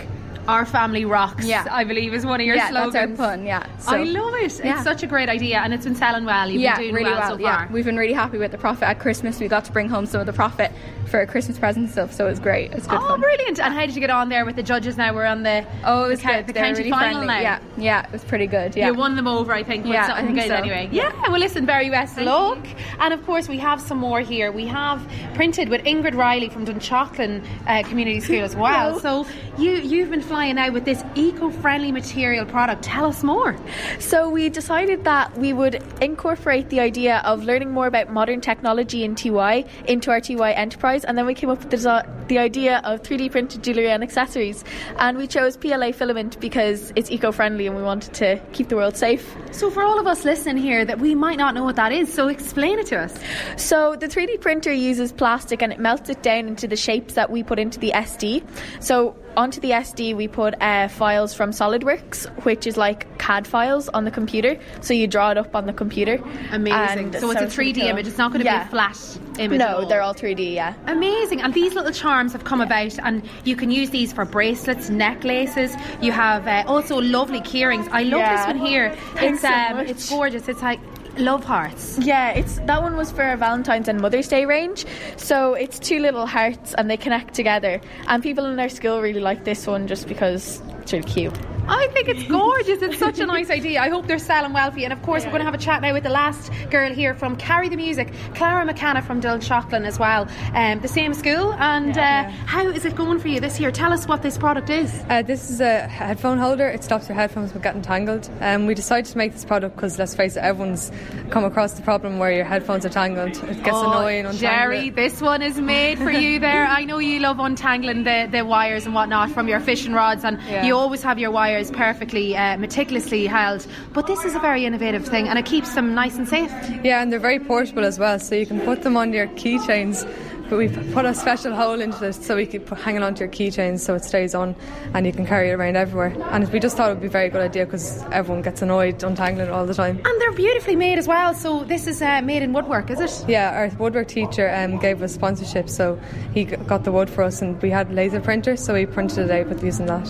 Our 0.49 0.67
family 0.67 1.05
rocks. 1.05 1.45
Yeah, 1.47 1.67
I 1.71 1.85
believe 1.85 2.13
is 2.15 2.27
one 2.27 2.41
of 2.41 2.47
your 2.47 2.57
yeah, 2.57 2.71
slogans. 2.71 2.95
That's 2.95 3.21
our 3.21 3.29
pun. 3.37 3.47
Yeah, 3.47 3.67
So- 3.79 3.93
I 3.97 4.03
love 4.03 4.35
it. 4.35 4.61
Yeah. 4.65 4.75
It's 4.75 4.83
such 4.85 5.03
a 5.03 5.07
great 5.07 5.29
idea, 5.29 5.59
and 5.61 5.73
it's 5.73 5.85
been 5.85 5.95
selling 5.95 6.25
well. 6.25 6.49
You've 6.51 6.63
yeah, 6.63 6.75
been 6.77 6.83
doing 6.87 6.95
really 6.97 7.11
well, 7.13 7.21
well. 7.21 7.31
so 7.37 7.39
yeah, 7.39 7.59
far. 7.67 7.69
we've 7.73 7.85
been 7.85 7.97
really 7.97 8.13
happy 8.13 8.39
with 8.39 8.51
the 8.51 8.59
profit 8.59 8.85
at 8.85 8.99
Christmas. 8.99 9.39
We 9.39 9.47
got 9.49 9.65
to 9.67 9.73
bring 9.73 9.89
home 9.89 10.05
some 10.07 10.21
of 10.21 10.27
the 10.27 10.33
profit 10.33 10.73
for 11.07 11.21
a 11.21 11.27
Christmas 11.27 11.59
present 11.59 11.85
and 11.87 11.93
stuff, 11.93 12.13
so 12.13 12.27
it 12.27 12.31
was 12.31 12.41
great. 12.41 12.73
It's 12.73 12.87
good 12.87 12.99
Oh, 13.01 13.09
fun. 13.09 13.21
brilliant! 13.21 13.61
And 13.61 13.73
how 13.73 13.87
did 13.87 13.95
you 13.95 14.01
get 14.01 14.11
on 14.11 14.29
there 14.31 14.45
with 14.45 14.57
the 14.57 14.63
judges? 14.63 14.97
Now 14.97 15.15
we're 15.15 15.27
on 15.27 15.43
the 15.45 15.65
Oh, 15.85 16.05
it 16.05 16.09
was 16.09 16.21
the, 16.23 16.27
good. 16.29 16.47
the 16.49 16.53
county 16.55 16.79
really 16.79 16.91
final 16.91 17.23
friendly. 17.23 17.27
now. 17.27 17.41
Yeah, 17.41 17.59
yeah, 17.77 18.05
it 18.07 18.13
was 18.13 18.25
pretty 18.25 18.47
good. 18.49 18.75
Yeah, 18.75 18.89
You 18.89 18.95
won 18.95 19.15
them 19.15 19.29
over, 19.29 19.53
I 19.53 19.63
think. 19.63 19.87
Yeah, 19.87 20.11
I 20.13 20.25
think 20.27 20.41
so. 20.41 20.55
anyway. 20.55 20.89
Yeah. 20.91 21.13
Well, 21.29 21.39
listen, 21.39 21.67
very 21.67 21.89
best 21.91 22.19
of 22.19 22.25
luck. 22.25 22.59
And 22.99 23.15
of 23.15 23.25
course, 23.27 23.49
we 23.49 23.59
have 23.59 23.81
some 23.81 23.99
more 23.99 24.21
here. 24.21 24.51
We 24.51 24.67
have 24.67 25.07
printed 25.35 25.69
with 25.69 25.83
Ingrid 25.85 26.15
Riley 26.15 26.49
from 26.49 26.65
Dunshaughlin 26.67 27.45
uh, 27.67 27.83
Community 27.89 28.19
School 28.21 28.43
as 28.43 28.57
well. 28.63 28.99
so 28.99 29.27
you 29.59 29.73
you've 29.73 30.11
been 30.11 30.23
flying 30.33 30.57
out 30.57 30.73
with 30.73 30.87
this 30.87 31.05
eco-friendly 31.15 31.93
material 31.93 32.47
product. 32.47 32.83
Tell 32.83 33.05
us 33.05 33.23
more. 33.23 33.55
So 33.99 34.31
we 34.31 34.49
decided 34.49 35.05
that 35.05 35.37
we 35.37 35.53
would 35.53 35.85
incorporate 36.01 36.71
the 36.71 36.81
idea 36.81 37.19
of 37.27 37.45
learning 37.45 37.71
more 37.71 37.87
about 37.87 38.09
modern 38.09 38.41
technology 38.41 39.05
in 39.05 39.15
TY 39.15 39.67
into 39.87 40.11
our 40.11 40.23
TY 40.23 40.53
enterprise, 40.53 41.05
and 41.05 41.19
then 41.19 41.27
we 41.27 41.35
came 41.35 41.51
up 41.51 41.59
with 41.59 41.69
the, 41.69 42.07
the 42.29 42.39
idea 42.39 42.81
of 42.83 43.03
3D 43.03 43.31
printed 43.31 43.63
jewellery 43.63 43.91
and 43.91 44.03
accessories. 44.03 44.65
And 44.97 45.19
we 45.19 45.27
chose 45.27 45.59
PLA 45.59 45.93
filament 45.93 46.41
because 46.41 46.95
it's 46.97 47.11
eco-friendly 47.11 47.67
and 47.67 47.77
we 47.77 47.83
wanted 47.83 48.15
to 48.15 48.41
keep 48.55 48.71
the 48.71 48.77
world 48.77 48.97
safe. 48.97 49.37
So 49.51 49.71
for 49.71 49.83
all 49.83 50.01
of 50.01 50.07
us 50.07 50.25
listening 50.25 50.57
here 50.57 50.83
that 50.83 50.99
we 50.99 51.15
might 51.15 51.37
not 51.37 51.55
know 51.55 51.65
what 51.65 51.77
that 51.77 51.93
is, 51.93 52.11
so 52.11 52.29
explain 52.29 52.79
it 52.79 52.87
to 52.87 52.99
us. 52.99 53.15
So 53.59 53.97
the 53.97 54.07
3D 54.07 54.41
printer 54.41 54.73
uses 54.73 55.13
plastic 55.13 55.61
and 55.61 55.75
it 55.75 55.79
melts 55.79 56.09
it 56.09 56.23
down 56.23 56.49
into 56.49 56.67
the 56.67 56.77
shapes 56.77 57.13
that 57.13 57.31
we 57.31 57.43
put 57.43 57.59
into 57.59 57.79
the 57.79 57.93
SD. 57.95 58.43
So 58.81 59.15
onto 59.37 59.61
the 59.61 59.71
SD 59.71 60.15
we 60.17 60.29
put 60.29 60.55
uh, 60.61 60.89
files 60.89 61.35
from 61.35 61.51
SolidWorks, 61.51 62.27
which 62.45 62.67
is 62.67 62.77
like 62.77 63.07
CAD 63.19 63.47
files 63.47 63.89
on 63.89 64.05
the 64.05 64.11
computer. 64.11 64.59
So 64.81 64.95
you 64.95 65.07
draw 65.07 65.31
it 65.31 65.39
up 65.39 65.55
on 65.55 65.67
the 65.67 65.73
computer. 65.73 66.23
Amazing. 66.51 67.07
And 67.07 67.15
so 67.15 67.31
it's 67.31 67.41
a 67.41 67.47
3D 67.47 67.81
cool. 67.81 67.89
image. 67.89 68.07
It's 68.07 68.19
not 68.19 68.33
going 68.33 68.41
to 68.41 68.45
Yeah. 68.45 68.65
be 68.65 68.69
a 68.69 68.71
flat 68.71 69.19
image. 69.39 69.59
No, 69.59 69.67
at 69.67 69.75
all. 69.75 69.87
they're 69.87 70.03
all 70.03 70.15
3D. 70.15 70.55
Yeah. 70.55 70.75
Amazing. 70.87 71.41
And 71.43 71.55
these 71.55 71.75
little 71.75 71.93
charms 71.93 72.33
have 72.33 72.45
come 72.45 72.61
about, 72.61 72.99
and 73.01 73.23
you 73.45 73.57
can 73.57 73.71
use 73.71 73.91
these 73.91 74.13
for 74.13 74.25
bracelets, 74.25 74.91
necklaces. 74.91 75.75
You 76.01 76.13
have 76.13 76.47
uh, 76.47 76.65
also 76.67 77.01
lovely 77.01 77.41
keyrings. 77.41 77.89
I 77.93 78.03
love 78.03 78.21
Yeah. 78.21 78.37
this 78.37 78.47
one 78.47 78.67
here. 78.67 78.95
Thanks 79.15 79.43
it's 79.43 79.43
so 79.43 79.49
um, 79.53 79.77
much. 79.79 79.89
it's 79.89 80.09
gorgeous. 80.11 80.49
It's 80.49 80.63
like 80.63 80.81
love 81.19 81.45
hearts. 81.45 81.99
Yeah, 81.99 82.31
it's 82.31 82.59
that 82.61 82.83
one 82.83 82.97
was 82.97 83.13
for 83.13 83.37
Valentine's 83.37 83.89
and 83.89 84.01
Mother's 84.01 84.29
Day 84.29 84.45
range. 84.45 84.85
So 85.17 85.55
it's 85.55 85.79
two 85.79 85.99
little 85.99 86.27
hearts 86.27 86.75
and 86.75 86.91
they 86.91 86.97
connect 86.97 87.35
together. 87.35 87.81
And 88.07 88.23
people 88.23 88.47
in 88.47 88.59
our 88.59 88.69
school 88.69 89.01
really 89.01 89.21
like 89.21 89.45
this 89.45 89.67
one 89.67 89.87
just 89.87 90.09
because 90.09 90.63
it's 90.83 90.93
really 90.93 91.05
cute. 91.09 91.39
I 91.69 91.87
think 91.93 92.09
it's 92.09 92.25
gorgeous. 92.25 92.83
It's 92.83 92.99
such 92.99 93.21
a 93.21 93.27
nice 93.27 93.49
idea. 93.49 93.81
I 93.81 93.89
hope 93.89 94.09
they're 94.09 94.19
selling 94.19 94.53
well 94.53 94.73
for 94.73 94.79
you. 94.79 94.85
And 94.85 94.93
of 94.93 95.01
course, 95.03 95.25
we're 95.25 95.31
going 95.31 95.43
to 95.43 95.45
have 95.45 95.55
a 95.55 95.59
chat 95.59 95.81
now 95.81 95.93
with 95.93 96.03
the 96.03 96.11
last 96.11 96.51
girl 96.71 96.93
here 96.93 97.15
from 97.15 97.37
Carry 97.37 97.69
the 97.69 97.77
Music, 97.77 98.13
Clara 98.35 98.67
McCanna 98.67 99.01
from 99.03 99.21
Dunshaughlin 99.21 99.87
as 99.87 99.97
well. 99.97 100.27
Um, 100.55 100.81
the 100.81 100.89
same 100.89 101.15
school. 101.15 101.53
And 101.55 101.97
uh, 101.97 102.25
how 102.47 102.67
is 102.69 102.85
it 102.85 102.97
going 102.97 103.21
for 103.21 103.29
you 103.29 103.39
this 103.39 103.61
year? 103.61 103.71
Tell 103.71 103.93
us 103.93 104.09
what 104.09 104.23
this 104.23 104.37
product 104.37 104.71
is. 104.71 104.93
Uh, 105.09 105.23
this 105.23 105.51
is 105.51 105.61
a 105.61 105.87
headphone 105.87 106.39
holder. 106.39 106.67
It 106.67 106.83
stops 106.83 107.09
your 107.09 107.15
headphones 107.15 107.53
from 107.53 107.61
getting 107.61 107.81
tangled. 107.81 108.29
Um, 108.41 108.67
we 108.67 108.75
decided 108.75 109.09
to 109.13 109.17
make 109.19 109.33
this 109.33 109.45
product 109.45 109.77
because, 109.77 109.97
let's 110.01 110.17
face 110.17 110.35
it, 110.37 110.41
everyone's 110.41 110.91
come 111.31 111.45
across 111.45 111.75
the 111.75 111.83
problem 111.83 112.19
where 112.19 112.33
your 112.33 112.45
headphones 112.45 112.85
are 112.85 112.89
tangled. 112.91 113.37
It 113.37 113.63
gets 113.63 113.71
Oh, 113.77 113.89
annoying. 113.89 114.27
untangling 114.27 114.39
Jerry, 114.41 114.89
it. 114.89 114.97
this 114.97 115.21
one 115.21 115.43
is 115.43 115.61
made 115.61 115.99
for 115.99 116.11
you 116.11 116.41
there. 116.41 116.67
I 116.69 116.85
know 116.85 116.99
you 116.99 117.21
love 117.21 117.39
untangling 117.39 118.03
the, 118.03 118.29
the 118.31 118.45
wires 118.45 118.85
and 118.85 118.95
whatnot 118.97 119.31
from 119.31 119.47
your 119.47 119.61
fishing 119.61 119.93
rods, 119.93 120.25
and 120.25 120.41
Yeah. 120.43 120.65
You 120.73 120.79
always 120.79 121.03
have 121.03 121.19
your 121.19 121.31
wires 121.31 121.71
perfectly, 121.71 122.35
uh, 122.35 122.57
meticulously 122.57 123.27
held. 123.27 123.67
But 123.93 124.07
this 124.07 124.25
is 124.25 124.35
a 124.35 124.39
very 124.39 124.65
innovative 124.65 125.07
thing, 125.07 125.29
and 125.29 125.39
it 125.39 125.45
keeps 125.45 125.75
them 125.75 125.95
nice 125.95 126.17
and 126.17 126.27
safe. 126.27 126.51
Yeah, 126.83 127.03
and 127.03 127.13
they're 127.13 127.19
very 127.21 127.39
portable 127.39 127.85
as 127.85 127.99
well, 127.99 128.19
so 128.19 128.35
you 128.35 128.47
can 128.47 128.59
put 128.63 128.81
them 128.83 128.97
on 128.97 129.13
your 129.13 129.27
keychains. 129.41 130.09
But 130.53 130.59
we 130.59 130.69
put 130.69 131.07
a 131.07 131.15
special 131.15 131.55
hole 131.55 131.81
into 131.81 131.99
this 131.99 132.23
so 132.23 132.37
we 132.37 132.45
could 132.45 132.67
put 132.67 132.77
hang 132.77 132.97
it 132.97 133.03
onto 133.03 133.21
your 133.21 133.33
keychains 133.33 133.81
so 133.81 133.95
it 133.95 134.05
stays 134.05 134.35
on 134.35 134.55
and 134.93 135.07
you 135.07 135.11
can 135.11 135.25
carry 135.25 135.49
it 135.49 135.55
around 135.55 135.79
everywhere. 135.79 136.15
And 136.31 136.47
we 136.53 136.61
just 136.61 136.77
thought 136.77 136.91
it 136.91 136.93
would 136.93 137.01
be 137.01 137.07
a 137.07 137.11
very 137.11 137.31
good 137.31 137.41
idea 137.41 137.65
because 137.65 138.03
everyone 138.13 138.43
gets 138.43 138.61
annoyed 138.61 139.03
untangling 139.03 139.47
it 139.47 139.51
all 139.51 139.65
the 139.65 139.73
time. 139.73 139.99
And 140.05 140.21
they're 140.21 140.33
beautifully 140.33 140.77
made 140.77 140.99
as 140.99 141.09
well. 141.09 141.33
So 141.33 141.65
this 141.65 141.87
is 141.87 142.03
uh, 142.03 142.21
made 142.21 142.43
in 142.43 142.53
woodwork, 142.53 142.91
is 142.91 143.01
it? 143.01 143.25
Yeah, 143.27 143.51
our 143.57 143.69
woodwork 143.79 144.09
teacher 144.09 144.55
um, 144.55 144.79
gave 144.79 145.03
us 145.03 145.15
sponsorship, 145.15 145.71
so 145.71 145.99
he 146.35 146.45
got 146.45 146.85
the 146.85 146.93
wood 146.93 147.09
for 147.09 147.23
us, 147.25 147.41
and 147.41 147.59
we 147.63 147.71
had 147.71 147.91
laser 147.91 148.21
printers, 148.21 148.63
so 148.63 148.75
we 148.75 148.85
printed 148.85 149.31
it 149.31 149.31
out 149.31 149.49
with 149.49 149.65
using 149.65 149.87
that. 149.87 150.07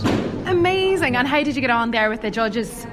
Amazing. 0.49 1.15
And 1.15 1.29
how 1.29 1.45
did 1.45 1.55
you 1.55 1.61
get 1.61 1.71
on 1.71 1.93
there 1.93 2.11
with 2.11 2.23
the 2.23 2.33
judges? 2.33 2.85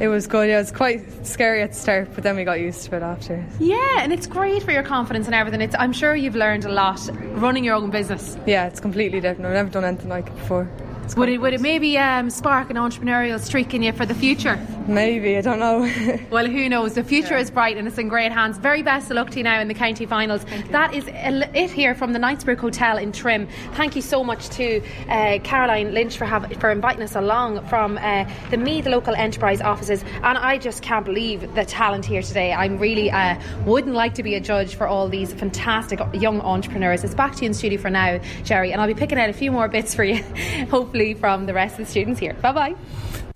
It 0.00 0.08
was 0.08 0.26
good. 0.28 0.48
Yeah, 0.48 0.56
it 0.56 0.60
was 0.60 0.70
quite 0.70 1.26
scary 1.26 1.60
at 1.62 1.70
the 1.72 1.76
start, 1.76 2.08
but 2.14 2.22
then 2.22 2.36
we 2.36 2.44
got 2.44 2.60
used 2.60 2.84
to 2.84 2.96
it 2.96 3.02
after. 3.02 3.44
Yeah, 3.58 3.98
and 3.98 4.12
it's 4.12 4.28
great 4.28 4.62
for 4.62 4.70
your 4.70 4.84
confidence 4.84 5.26
and 5.26 5.34
everything. 5.34 5.60
It's, 5.60 5.74
I'm 5.78 5.92
sure 5.92 6.14
you've 6.14 6.36
learned 6.36 6.64
a 6.64 6.72
lot 6.72 7.00
running 7.32 7.64
your 7.64 7.74
own 7.74 7.90
business. 7.90 8.36
Yeah, 8.46 8.66
it's 8.66 8.78
completely 8.78 9.20
different. 9.20 9.46
I've 9.46 9.54
never 9.54 9.70
done 9.70 9.84
anything 9.84 10.08
like 10.08 10.28
it 10.28 10.36
before. 10.36 10.70
Would 11.16 11.28
it, 11.30 11.38
would 11.38 11.54
it 11.54 11.60
maybe 11.60 11.98
um, 11.98 12.30
spark 12.30 12.70
an 12.70 12.76
entrepreneurial 12.76 13.40
streak 13.40 13.74
in 13.74 13.82
you 13.82 13.92
for 13.92 14.06
the 14.06 14.14
future? 14.14 14.60
Maybe, 14.88 15.36
I 15.36 15.42
don't 15.42 15.58
know. 15.58 15.88
Well, 16.30 16.46
who 16.46 16.68
knows? 16.68 16.94
The 16.94 17.04
future 17.04 17.36
is 17.36 17.50
bright 17.50 17.76
and 17.76 17.86
it's 17.86 17.98
in 17.98 18.08
great 18.08 18.32
hands. 18.32 18.58
Very 18.58 18.82
best 18.82 19.10
of 19.10 19.16
luck 19.16 19.30
to 19.30 19.38
you 19.38 19.44
now 19.44 19.60
in 19.60 19.68
the 19.68 19.74
county 19.74 20.06
finals. 20.06 20.44
That 20.70 20.94
is 20.94 21.04
it 21.08 21.70
here 21.70 21.94
from 21.94 22.12
the 22.12 22.18
Knightsbrook 22.18 22.58
Hotel 22.58 22.98
in 22.98 23.12
Trim. 23.12 23.48
Thank 23.72 23.96
you 23.96 24.02
so 24.02 24.22
much 24.24 24.48
to 24.50 24.82
uh, 25.08 25.38
Caroline 25.42 25.94
Lynch 25.94 26.16
for 26.16 26.24
have, 26.24 26.50
for 26.60 26.70
inviting 26.70 27.02
us 27.02 27.16
along 27.16 27.66
from 27.66 27.98
uh, 27.98 28.30
the 28.50 28.56
Meath 28.56 28.86
local 28.86 29.14
enterprise 29.14 29.60
offices. 29.60 30.04
And 30.22 30.38
I 30.38 30.58
just 30.58 30.82
can't 30.82 31.04
believe 31.04 31.54
the 31.54 31.64
talent 31.64 32.04
here 32.04 32.22
today. 32.22 32.52
I'm 32.52 32.78
really 32.78 33.10
uh, 33.10 33.40
wouldn't 33.64 33.94
like 33.94 34.14
to 34.14 34.22
be 34.22 34.34
a 34.34 34.40
judge 34.40 34.74
for 34.74 34.86
all 34.86 35.08
these 35.08 35.32
fantastic 35.32 36.00
young 36.14 36.40
entrepreneurs. 36.40 37.04
It's 37.04 37.14
back 37.14 37.34
to 37.36 37.42
you 37.42 37.48
in 37.48 37.54
studio 37.54 37.78
for 37.78 37.90
now, 37.90 38.20
Jerry, 38.44 38.72
and 38.72 38.80
I'll 38.80 38.88
be 38.88 38.94
picking 38.94 39.18
out 39.18 39.28
a 39.28 39.34
few 39.34 39.50
more 39.50 39.68
bits 39.68 39.94
for 39.94 40.04
you, 40.04 40.22
hopefully 40.70 41.14
from 41.14 41.46
the 41.46 41.54
rest 41.54 41.78
of 41.78 41.86
the 41.86 41.90
students 41.90 42.20
here. 42.20 42.34
Bye 42.34 42.52
bye. 42.52 42.74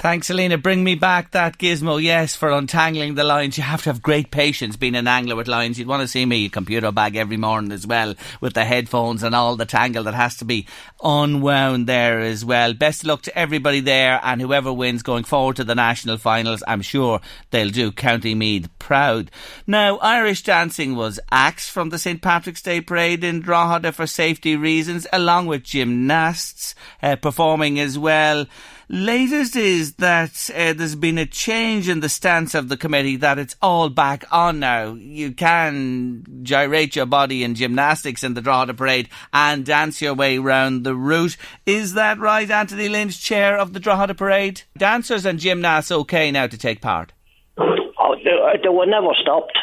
Thanks, 0.02 0.26
Selena. 0.26 0.58
Bring 0.58 0.82
me 0.82 0.96
back 0.96 1.30
that 1.30 1.58
gizmo, 1.58 2.02
yes, 2.02 2.34
for 2.34 2.50
untangling 2.50 3.14
the 3.14 3.22
lines. 3.22 3.56
You 3.56 3.62
have 3.62 3.84
to 3.84 3.90
have 3.90 4.02
great 4.02 4.32
patience 4.32 4.76
being 4.76 4.96
an 4.96 5.06
angler 5.06 5.36
with 5.36 5.46
lines. 5.46 5.78
You'd 5.78 5.86
want 5.86 6.02
to 6.02 6.08
see 6.08 6.26
me 6.26 6.48
computer 6.48 6.90
bag 6.90 7.14
every 7.14 7.36
morning 7.36 7.70
as 7.70 7.86
well 7.86 8.16
with 8.40 8.54
the 8.54 8.64
headphones 8.64 9.22
and 9.22 9.32
all 9.32 9.54
the 9.54 9.64
tangle 9.64 10.02
that 10.02 10.14
has 10.14 10.36
to 10.38 10.44
be 10.44 10.66
unwound 11.04 11.86
there 11.86 12.18
as 12.18 12.44
well. 12.44 12.74
Best 12.74 13.02
of 13.02 13.06
luck 13.06 13.22
to 13.22 13.38
everybody 13.38 13.78
there 13.78 14.18
and 14.24 14.40
whoever 14.40 14.72
wins 14.72 15.04
going 15.04 15.22
forward 15.22 15.54
to 15.54 15.62
the 15.62 15.76
national 15.76 16.18
finals. 16.18 16.64
I'm 16.66 16.82
sure 16.82 17.20
they'll 17.52 17.70
do 17.70 17.92
County 17.92 18.34
Meath 18.34 18.76
proud. 18.80 19.30
Now, 19.68 19.98
Irish 19.98 20.42
dancing 20.42 20.96
was 20.96 21.20
axed 21.30 21.70
from 21.70 21.90
the 21.90 21.98
St. 22.00 22.20
Patrick's 22.20 22.62
Day 22.62 22.80
parade 22.80 23.22
in 23.22 23.40
Drogheda 23.40 23.92
for 23.92 24.08
safety 24.08 24.56
reasons, 24.56 25.06
along 25.12 25.46
with 25.46 25.62
gymnasts 25.62 26.74
uh, 27.04 27.14
performing 27.14 27.78
as 27.78 27.96
well. 27.96 28.48
Latest 28.88 29.56
is 29.56 29.94
that 29.94 30.50
uh, 30.54 30.72
there's 30.72 30.94
been 30.94 31.18
a 31.18 31.26
change 31.26 31.88
in 31.88 32.00
the 32.00 32.08
stance 32.08 32.54
of 32.54 32.68
the 32.68 32.76
committee 32.76 33.16
that 33.16 33.38
it's 33.38 33.56
all 33.62 33.88
back 33.88 34.24
on 34.30 34.60
now. 34.60 34.94
You 34.94 35.32
can 35.32 36.24
gyrate 36.42 36.96
your 36.96 37.06
body 37.06 37.44
in 37.44 37.54
gymnastics 37.54 38.24
in 38.24 38.34
the 38.34 38.40
Drogheda 38.40 38.74
Parade 38.74 39.08
and 39.32 39.64
dance 39.64 40.02
your 40.02 40.14
way 40.14 40.38
round 40.38 40.84
the 40.84 40.94
route. 40.94 41.36
Is 41.64 41.94
that 41.94 42.18
right, 42.18 42.50
Anthony 42.50 42.88
Lynch, 42.88 43.22
chair 43.22 43.56
of 43.56 43.72
the 43.72 43.80
Drogheda 43.80 44.14
Parade? 44.14 44.62
Dancers 44.76 45.24
and 45.24 45.38
gymnasts 45.38 45.92
okay 45.92 46.30
now 46.30 46.46
to 46.46 46.58
take 46.58 46.80
part? 46.80 47.12
Oh, 47.58 48.16
they, 48.16 48.60
they 48.62 48.68
were 48.68 48.86
never 48.86 49.14
stopped. 49.20 49.56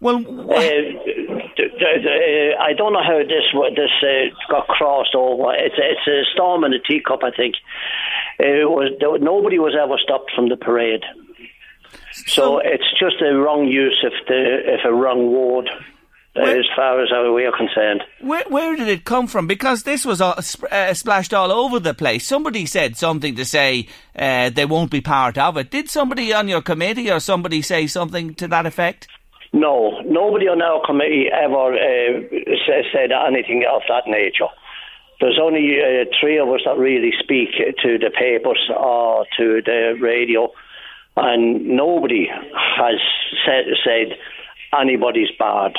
Well, 0.00 0.16
uh, 0.16 0.82
I 2.60 2.72
don't 2.76 2.92
know 2.92 3.04
how 3.04 3.18
this 3.18 3.44
this 3.76 3.90
uh, 4.02 4.34
got 4.50 4.66
crossed 4.66 5.14
over. 5.14 5.54
It's 5.54 5.76
it's 5.78 6.06
a 6.08 6.22
storm 6.34 6.64
in 6.64 6.72
a 6.72 6.80
teacup, 6.80 7.22
I 7.22 7.30
think. 7.30 7.54
It 8.42 8.68
was 8.68 8.90
nobody 9.20 9.58
was 9.58 9.74
ever 9.80 9.96
stopped 10.02 10.32
from 10.34 10.48
the 10.48 10.56
parade. 10.56 11.04
So, 12.26 12.58
it's 12.58 12.90
just 12.98 13.22
a 13.22 13.34
wrong 13.34 13.66
use 13.66 14.04
of 14.04 14.12
the 14.26 14.74
of 14.74 14.80
a 14.84 14.94
wrong 14.94 15.32
word, 15.32 15.70
uh, 16.36 16.40
as 16.40 16.66
far 16.74 17.02
as 17.02 17.10
we 17.34 17.44
are 17.44 17.56
concerned. 17.56 18.02
Where, 18.20 18.44
where 18.48 18.76
did 18.76 18.88
it 18.88 19.04
come 19.04 19.26
from? 19.28 19.46
Because 19.46 19.84
this 19.84 20.04
was 20.04 20.20
all, 20.20 20.34
uh, 20.70 20.94
splashed 20.94 21.32
all 21.32 21.52
over 21.52 21.78
the 21.78 21.94
place. 21.94 22.26
Somebody 22.26 22.66
said 22.66 22.96
something 22.96 23.36
to 23.36 23.44
say 23.44 23.86
uh, 24.16 24.50
they 24.50 24.66
won't 24.66 24.90
be 24.90 25.00
part 25.00 25.38
of 25.38 25.56
it. 25.56 25.70
Did 25.70 25.88
somebody 25.88 26.32
on 26.32 26.48
your 26.48 26.62
committee 26.62 27.10
or 27.10 27.20
somebody 27.20 27.62
say 27.62 27.86
something 27.86 28.34
to 28.34 28.48
that 28.48 28.66
effect? 28.66 29.08
No, 29.52 30.00
nobody 30.00 30.48
on 30.48 30.62
our 30.62 30.84
committee 30.84 31.26
ever 31.32 31.74
uh, 31.74 32.20
said 32.92 33.12
anything 33.12 33.64
of 33.70 33.82
that 33.88 34.04
nature. 34.06 34.48
There's 35.22 35.38
only 35.40 35.78
uh, 35.80 36.04
three 36.20 36.36
of 36.36 36.48
us 36.48 36.62
that 36.64 36.76
really 36.76 37.12
speak 37.20 37.50
to 37.82 37.96
the 37.96 38.10
papers 38.10 38.68
or 38.76 39.24
to 39.38 39.62
the 39.64 39.96
radio, 40.00 40.50
and 41.16 41.64
nobody 41.64 42.26
has 42.26 43.00
said, 43.46 43.66
said 43.84 44.18
anybody's 44.76 45.28
bad. 45.38 45.74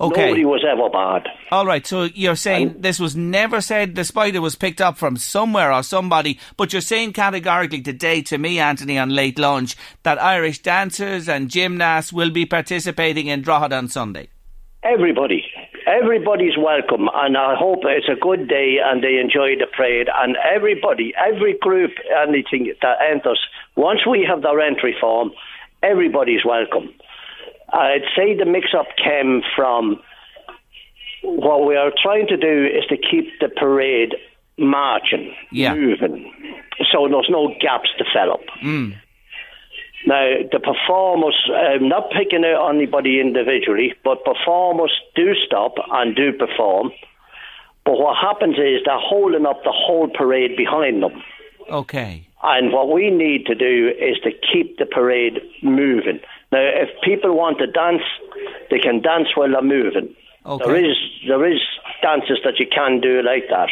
Okay. 0.00 0.28
Nobody 0.28 0.46
was 0.46 0.64
ever 0.66 0.88
bad. 0.88 1.28
All 1.50 1.66
right, 1.66 1.86
so 1.86 2.04
you're 2.04 2.36
saying 2.36 2.76
this 2.78 2.98
was 2.98 3.14
never 3.14 3.60
said, 3.60 3.92
despite 3.92 4.34
it 4.34 4.38
was 4.38 4.54
picked 4.54 4.80
up 4.80 4.96
from 4.96 5.18
somewhere 5.18 5.70
or 5.70 5.82
somebody, 5.82 6.38
but 6.56 6.72
you're 6.72 6.80
saying 6.80 7.12
categorically 7.12 7.82
today 7.82 8.22
to 8.22 8.38
me, 8.38 8.60
Anthony, 8.60 8.98
on 8.98 9.10
late 9.10 9.38
lunch, 9.38 9.76
that 10.04 10.22
Irish 10.22 10.60
dancers 10.60 11.28
and 11.28 11.50
gymnasts 11.50 12.14
will 12.14 12.30
be 12.30 12.46
participating 12.46 13.26
in 13.26 13.42
Drogheda 13.42 13.76
on 13.76 13.88
Sunday. 13.88 14.28
Everybody. 14.82 15.44
Everybody's 15.88 16.58
welcome, 16.58 17.08
and 17.14 17.34
I 17.38 17.54
hope 17.58 17.78
it's 17.84 18.08
a 18.10 18.20
good 18.20 18.46
day 18.46 18.76
and 18.84 19.02
they 19.02 19.16
enjoy 19.18 19.56
the 19.56 19.66
parade. 19.74 20.08
And 20.14 20.36
everybody, 20.36 21.14
every 21.16 21.56
group, 21.58 21.92
anything 22.22 22.74
that 22.82 22.98
enters, 23.10 23.40
once 23.74 24.00
we 24.06 24.22
have 24.28 24.42
their 24.42 24.60
entry 24.60 24.94
form, 25.00 25.30
everybody's 25.82 26.44
welcome. 26.44 26.90
I'd 27.72 28.04
say 28.14 28.36
the 28.36 28.44
mix 28.44 28.74
up 28.78 28.86
came 29.02 29.40
from 29.56 30.00
what 31.22 31.66
we 31.66 31.74
are 31.76 31.90
trying 32.02 32.26
to 32.26 32.36
do 32.36 32.66
is 32.66 32.84
to 32.90 32.96
keep 32.98 33.26
the 33.40 33.48
parade 33.48 34.14
marching, 34.58 35.34
Yeah. 35.52 35.74
moving, 35.74 36.30
so 36.92 37.08
there's 37.08 37.30
no 37.30 37.54
gaps 37.60 37.88
develop. 37.96 38.42
Mm. 38.62 38.94
Now, 40.06 40.36
the 40.52 40.60
performers, 40.60 41.36
I'm 41.52 41.88
not 41.88 42.10
picking 42.10 42.44
out 42.44 42.68
anybody 42.70 43.20
individually, 43.20 43.94
but 44.04 44.24
performers 44.24 44.92
do 45.14 45.34
stop 45.46 45.74
and 45.90 46.14
do 46.14 46.32
perform. 46.32 46.92
But 47.84 47.98
what 47.98 48.16
happens 48.16 48.56
is 48.56 48.82
they're 48.84 48.98
holding 48.98 49.46
up 49.46 49.64
the 49.64 49.72
whole 49.72 50.08
parade 50.08 50.56
behind 50.56 51.02
them. 51.02 51.22
Okay. 51.70 52.26
And 52.42 52.72
what 52.72 52.92
we 52.92 53.10
need 53.10 53.46
to 53.46 53.54
do 53.54 53.88
is 53.98 54.18
to 54.22 54.30
keep 54.30 54.78
the 54.78 54.86
parade 54.86 55.40
moving. 55.62 56.20
Now, 56.52 56.60
if 56.60 56.88
people 57.02 57.36
want 57.36 57.58
to 57.58 57.66
dance, 57.66 58.02
they 58.70 58.78
can 58.78 59.02
dance 59.02 59.28
while 59.34 59.50
they're 59.50 59.62
moving. 59.62 60.14
Okay. 60.46 60.64
There 60.64 60.84
is 60.84 60.96
there 61.26 61.52
is 61.52 61.60
dances 62.00 62.38
that 62.44 62.58
you 62.58 62.66
can 62.66 63.00
do 63.00 63.22
like 63.22 63.44
that. 63.50 63.68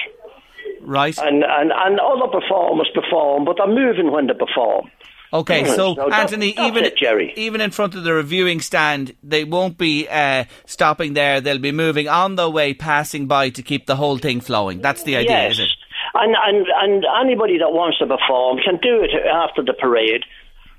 Right. 0.81 1.17
And, 1.19 1.45
and, 1.45 1.73
and 1.73 2.01
other 2.01 2.29
performers 2.29 2.89
perform, 2.93 3.45
but 3.45 3.57
they're 3.57 3.67
moving 3.67 4.11
when 4.11 4.27
they 4.27 4.35
perform. 4.35 4.91
Okay, 5.33 5.65
so 5.65 5.95
that- 5.95 6.13
Anthony, 6.13 6.53
that's 6.53 6.69
even 6.69 6.85
it, 6.85 6.97
Jerry. 6.97 7.33
even 7.37 7.61
in 7.61 7.71
front 7.71 7.95
of 7.95 8.05
the 8.05 8.13
reviewing 8.13 8.61
stand, 8.61 9.15
they 9.23 9.45
won't 9.45 9.77
be 9.77 10.07
uh, 10.09 10.45
stopping 10.67 11.15
there. 11.15 11.41
They'll 11.41 11.59
be 11.59 11.73
moving 11.73 12.09
on 12.09 12.37
the 12.37 12.49
way, 12.49 12.75
passing 12.75 13.27
by 13.27 13.51
to 13.51 13.63
keep 13.63 13.87
the 13.87 13.97
whole 13.97 14.19
thing 14.19 14.41
flowing. 14.41 14.81
That's 14.81 15.03
the 15.03 15.17
idea, 15.17 15.49
yes. 15.49 15.53
is 15.55 15.61
it? 15.61 15.69
And, 16.15 16.35
and 16.35 16.67
and 16.81 17.05
anybody 17.21 17.59
that 17.59 17.73
wants 17.73 17.99
to 17.99 18.07
perform 18.07 18.59
can 18.65 18.79
do 18.81 19.03
it 19.03 19.11
after 19.27 19.63
the 19.63 19.75
parade, 19.75 20.23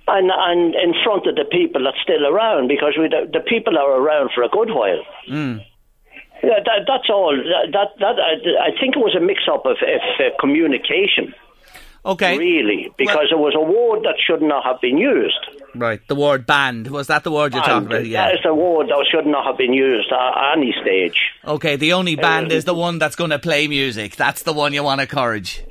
and 0.08 0.32
and 0.34 0.74
in 0.74 0.94
front 1.04 1.28
of 1.28 1.36
the 1.36 1.46
people 1.46 1.84
that's 1.84 2.02
still 2.02 2.26
around 2.26 2.68
because 2.70 2.96
we 2.98 3.08
the, 3.08 3.30
the 3.32 3.42
people 3.42 3.78
are 3.78 4.02
around 4.02 4.32
for 4.34 4.42
a 4.44 4.50
good 4.50 4.70
while. 4.70 5.04
Mm. 5.30 5.64
Yeah, 6.42 6.62
that, 6.66 6.86
that's 6.88 7.10
all. 7.10 7.36
That 7.36 7.70
that, 7.74 7.90
that 8.00 8.16
I, 8.18 8.70
I 8.70 8.80
think 8.80 8.96
it 8.96 9.00
was 9.00 9.16
a 9.16 9.20
mix 9.20 9.42
up 9.52 9.66
of, 9.66 9.78
of 9.82 10.02
uh, 10.18 10.34
communication. 10.40 11.34
Okay. 12.08 12.38
Really, 12.38 12.90
because 12.98 13.28
it 13.32 13.38
was 13.38 13.54
a 13.54 13.62
word 13.62 14.04
that 14.04 14.16
should 14.26 14.42
not 14.42 14.64
have 14.64 14.80
been 14.80 14.98
used. 14.98 15.38
Right. 15.76 16.00
The 16.08 16.16
word 16.16 16.46
band 16.46 16.88
was 16.88 17.08
that 17.08 17.26
the 17.26 17.32
word 17.32 17.54
you're 17.54 17.62
talking 17.62 17.88
about? 17.88 18.06
Yeah. 18.06 18.28
That 18.28 18.36
is 18.36 18.46
a 18.46 18.56
word 18.56 18.88
that 18.88 19.06
should 19.12 19.26
not 19.28 19.46
have 19.46 19.58
been 19.58 19.74
used 19.74 20.10
at 20.12 20.54
any 20.58 20.74
stage. 20.82 21.20
Okay. 21.46 21.76
The 21.76 21.92
only 21.94 22.16
band 22.16 22.52
uh, 22.52 22.56
is 22.56 22.64
the 22.64 22.74
one 22.74 22.98
that's 22.98 23.18
going 23.18 23.32
to 23.32 23.40
play 23.40 23.68
music. 23.68 24.16
That's 24.16 24.44
the 24.44 24.54
one 24.54 24.74
you 24.74 24.84
want 24.84 25.00
to 25.00 25.04
encourage. 25.04 25.64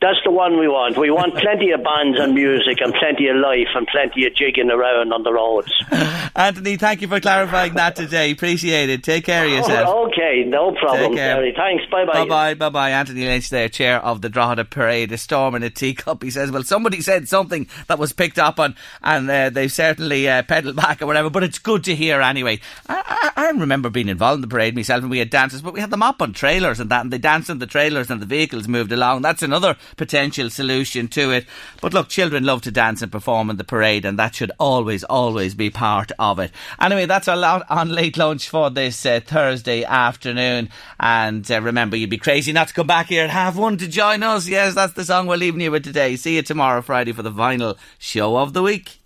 That's 0.00 0.16
the 0.24 0.30
one 0.30 0.58
we 0.58 0.66
want. 0.66 0.96
We 0.96 1.10
want 1.10 1.34
plenty 1.36 1.72
of 1.72 1.84
bands 1.84 2.18
and 2.18 2.32
music 2.34 2.80
and 2.80 2.94
plenty 2.94 3.28
of 3.28 3.36
life 3.36 3.68
and 3.74 3.86
plenty 3.86 4.26
of 4.26 4.34
jigging 4.34 4.70
around 4.70 5.12
on 5.12 5.22
the 5.24 5.32
roads. 5.32 5.70
Anthony, 6.34 6.78
thank 6.78 7.02
you 7.02 7.08
for 7.08 7.20
clarifying 7.20 7.74
that 7.74 7.96
today. 7.96 8.30
Appreciate 8.30 8.88
it. 8.88 9.04
Take 9.04 9.26
care 9.26 9.44
of 9.44 9.50
yourself. 9.52 9.88
Oh, 9.90 10.08
okay, 10.08 10.44
no 10.46 10.72
problem. 10.72 11.16
Terry. 11.16 11.52
Thanks. 11.54 11.84
Bye 11.90 12.06
bye. 12.06 12.24
Bye 12.24 12.24
bye, 12.24 12.54
bye 12.54 12.68
bye. 12.70 12.90
Anthony 12.92 13.26
Lynch 13.26 13.50
there, 13.50 13.68
chair 13.68 14.02
of 14.02 14.22
the 14.22 14.30
Drogheda 14.30 14.64
Parade, 14.64 15.12
a 15.12 15.18
storm 15.18 15.54
in 15.54 15.62
a 15.62 15.68
teacup. 15.68 16.22
He 16.22 16.30
says, 16.30 16.50
well, 16.50 16.62
somebody 16.62 17.02
said 17.02 17.28
something 17.28 17.68
that 17.88 17.98
was 17.98 18.14
picked 18.14 18.38
up 18.38 18.58
on, 18.58 18.76
and 19.02 19.28
uh, 19.30 19.50
they've 19.50 19.70
certainly 19.70 20.26
uh, 20.30 20.42
pedalled 20.44 20.76
back 20.76 21.02
or 21.02 21.06
whatever, 21.06 21.28
but 21.28 21.42
it's 21.42 21.58
good 21.58 21.84
to 21.84 21.94
hear 21.94 22.22
anyway. 22.22 22.58
I, 22.88 23.32
I, 23.36 23.48
I 23.48 23.50
remember 23.50 23.90
being 23.90 24.08
involved 24.08 24.36
in 24.38 24.40
the 24.40 24.48
parade 24.48 24.74
myself, 24.74 25.02
and 25.02 25.10
we 25.10 25.18
had 25.18 25.28
dances, 25.28 25.60
but 25.60 25.74
we 25.74 25.80
had 25.80 25.90
them 25.90 26.02
up 26.02 26.22
on 26.22 26.32
trailers 26.32 26.80
and 26.80 26.88
that, 26.90 27.02
and 27.02 27.12
they 27.12 27.18
danced 27.18 27.50
on 27.50 27.58
the 27.58 27.66
trailers 27.66 28.10
and 28.10 28.22
the 28.22 28.26
vehicles 28.26 28.66
moved 28.66 28.92
along. 28.92 29.20
That's 29.20 29.42
another 29.42 29.76
potential 29.96 30.50
solution 30.50 31.08
to 31.08 31.30
it. 31.32 31.46
But 31.80 31.92
look, 31.92 32.08
children 32.08 32.44
love 32.44 32.62
to 32.62 32.70
dance 32.70 33.02
and 33.02 33.12
perform 33.12 33.50
in 33.50 33.56
the 33.56 33.64
parade, 33.64 34.04
and 34.04 34.18
that 34.18 34.34
should 34.34 34.52
always, 34.58 35.04
always 35.04 35.54
be 35.54 35.70
part 35.70 36.12
of 36.18 36.38
it. 36.38 36.52
Anyway, 36.80 37.06
that's 37.06 37.28
a 37.28 37.36
lot 37.36 37.64
on 37.68 37.88
late 37.90 38.16
lunch 38.16 38.48
for 38.48 38.70
this 38.70 39.04
uh, 39.04 39.20
Thursday 39.24 39.84
afternoon. 39.84 40.68
And 40.98 41.50
uh, 41.50 41.60
remember, 41.60 41.96
you'd 41.96 42.10
be 42.10 42.18
crazy 42.18 42.52
not 42.52 42.68
to 42.68 42.74
come 42.74 42.86
back 42.86 43.06
here 43.08 43.22
and 43.22 43.32
have 43.32 43.56
one 43.56 43.76
to 43.78 43.88
join 43.88 44.22
us. 44.22 44.48
Yes, 44.48 44.74
that's 44.74 44.94
the 44.94 45.04
song 45.04 45.26
we're 45.26 45.36
leaving 45.36 45.60
you 45.60 45.70
with 45.70 45.84
today. 45.84 46.16
See 46.16 46.36
you 46.36 46.42
tomorrow, 46.42 46.82
Friday, 46.82 47.12
for 47.12 47.22
the 47.22 47.32
vinyl 47.32 47.76
show 47.98 48.36
of 48.36 48.52
the 48.52 48.62
week. 48.62 48.98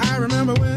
I 0.00 0.16
remember 0.16 0.54
when, 0.54 0.71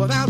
without 0.00 0.29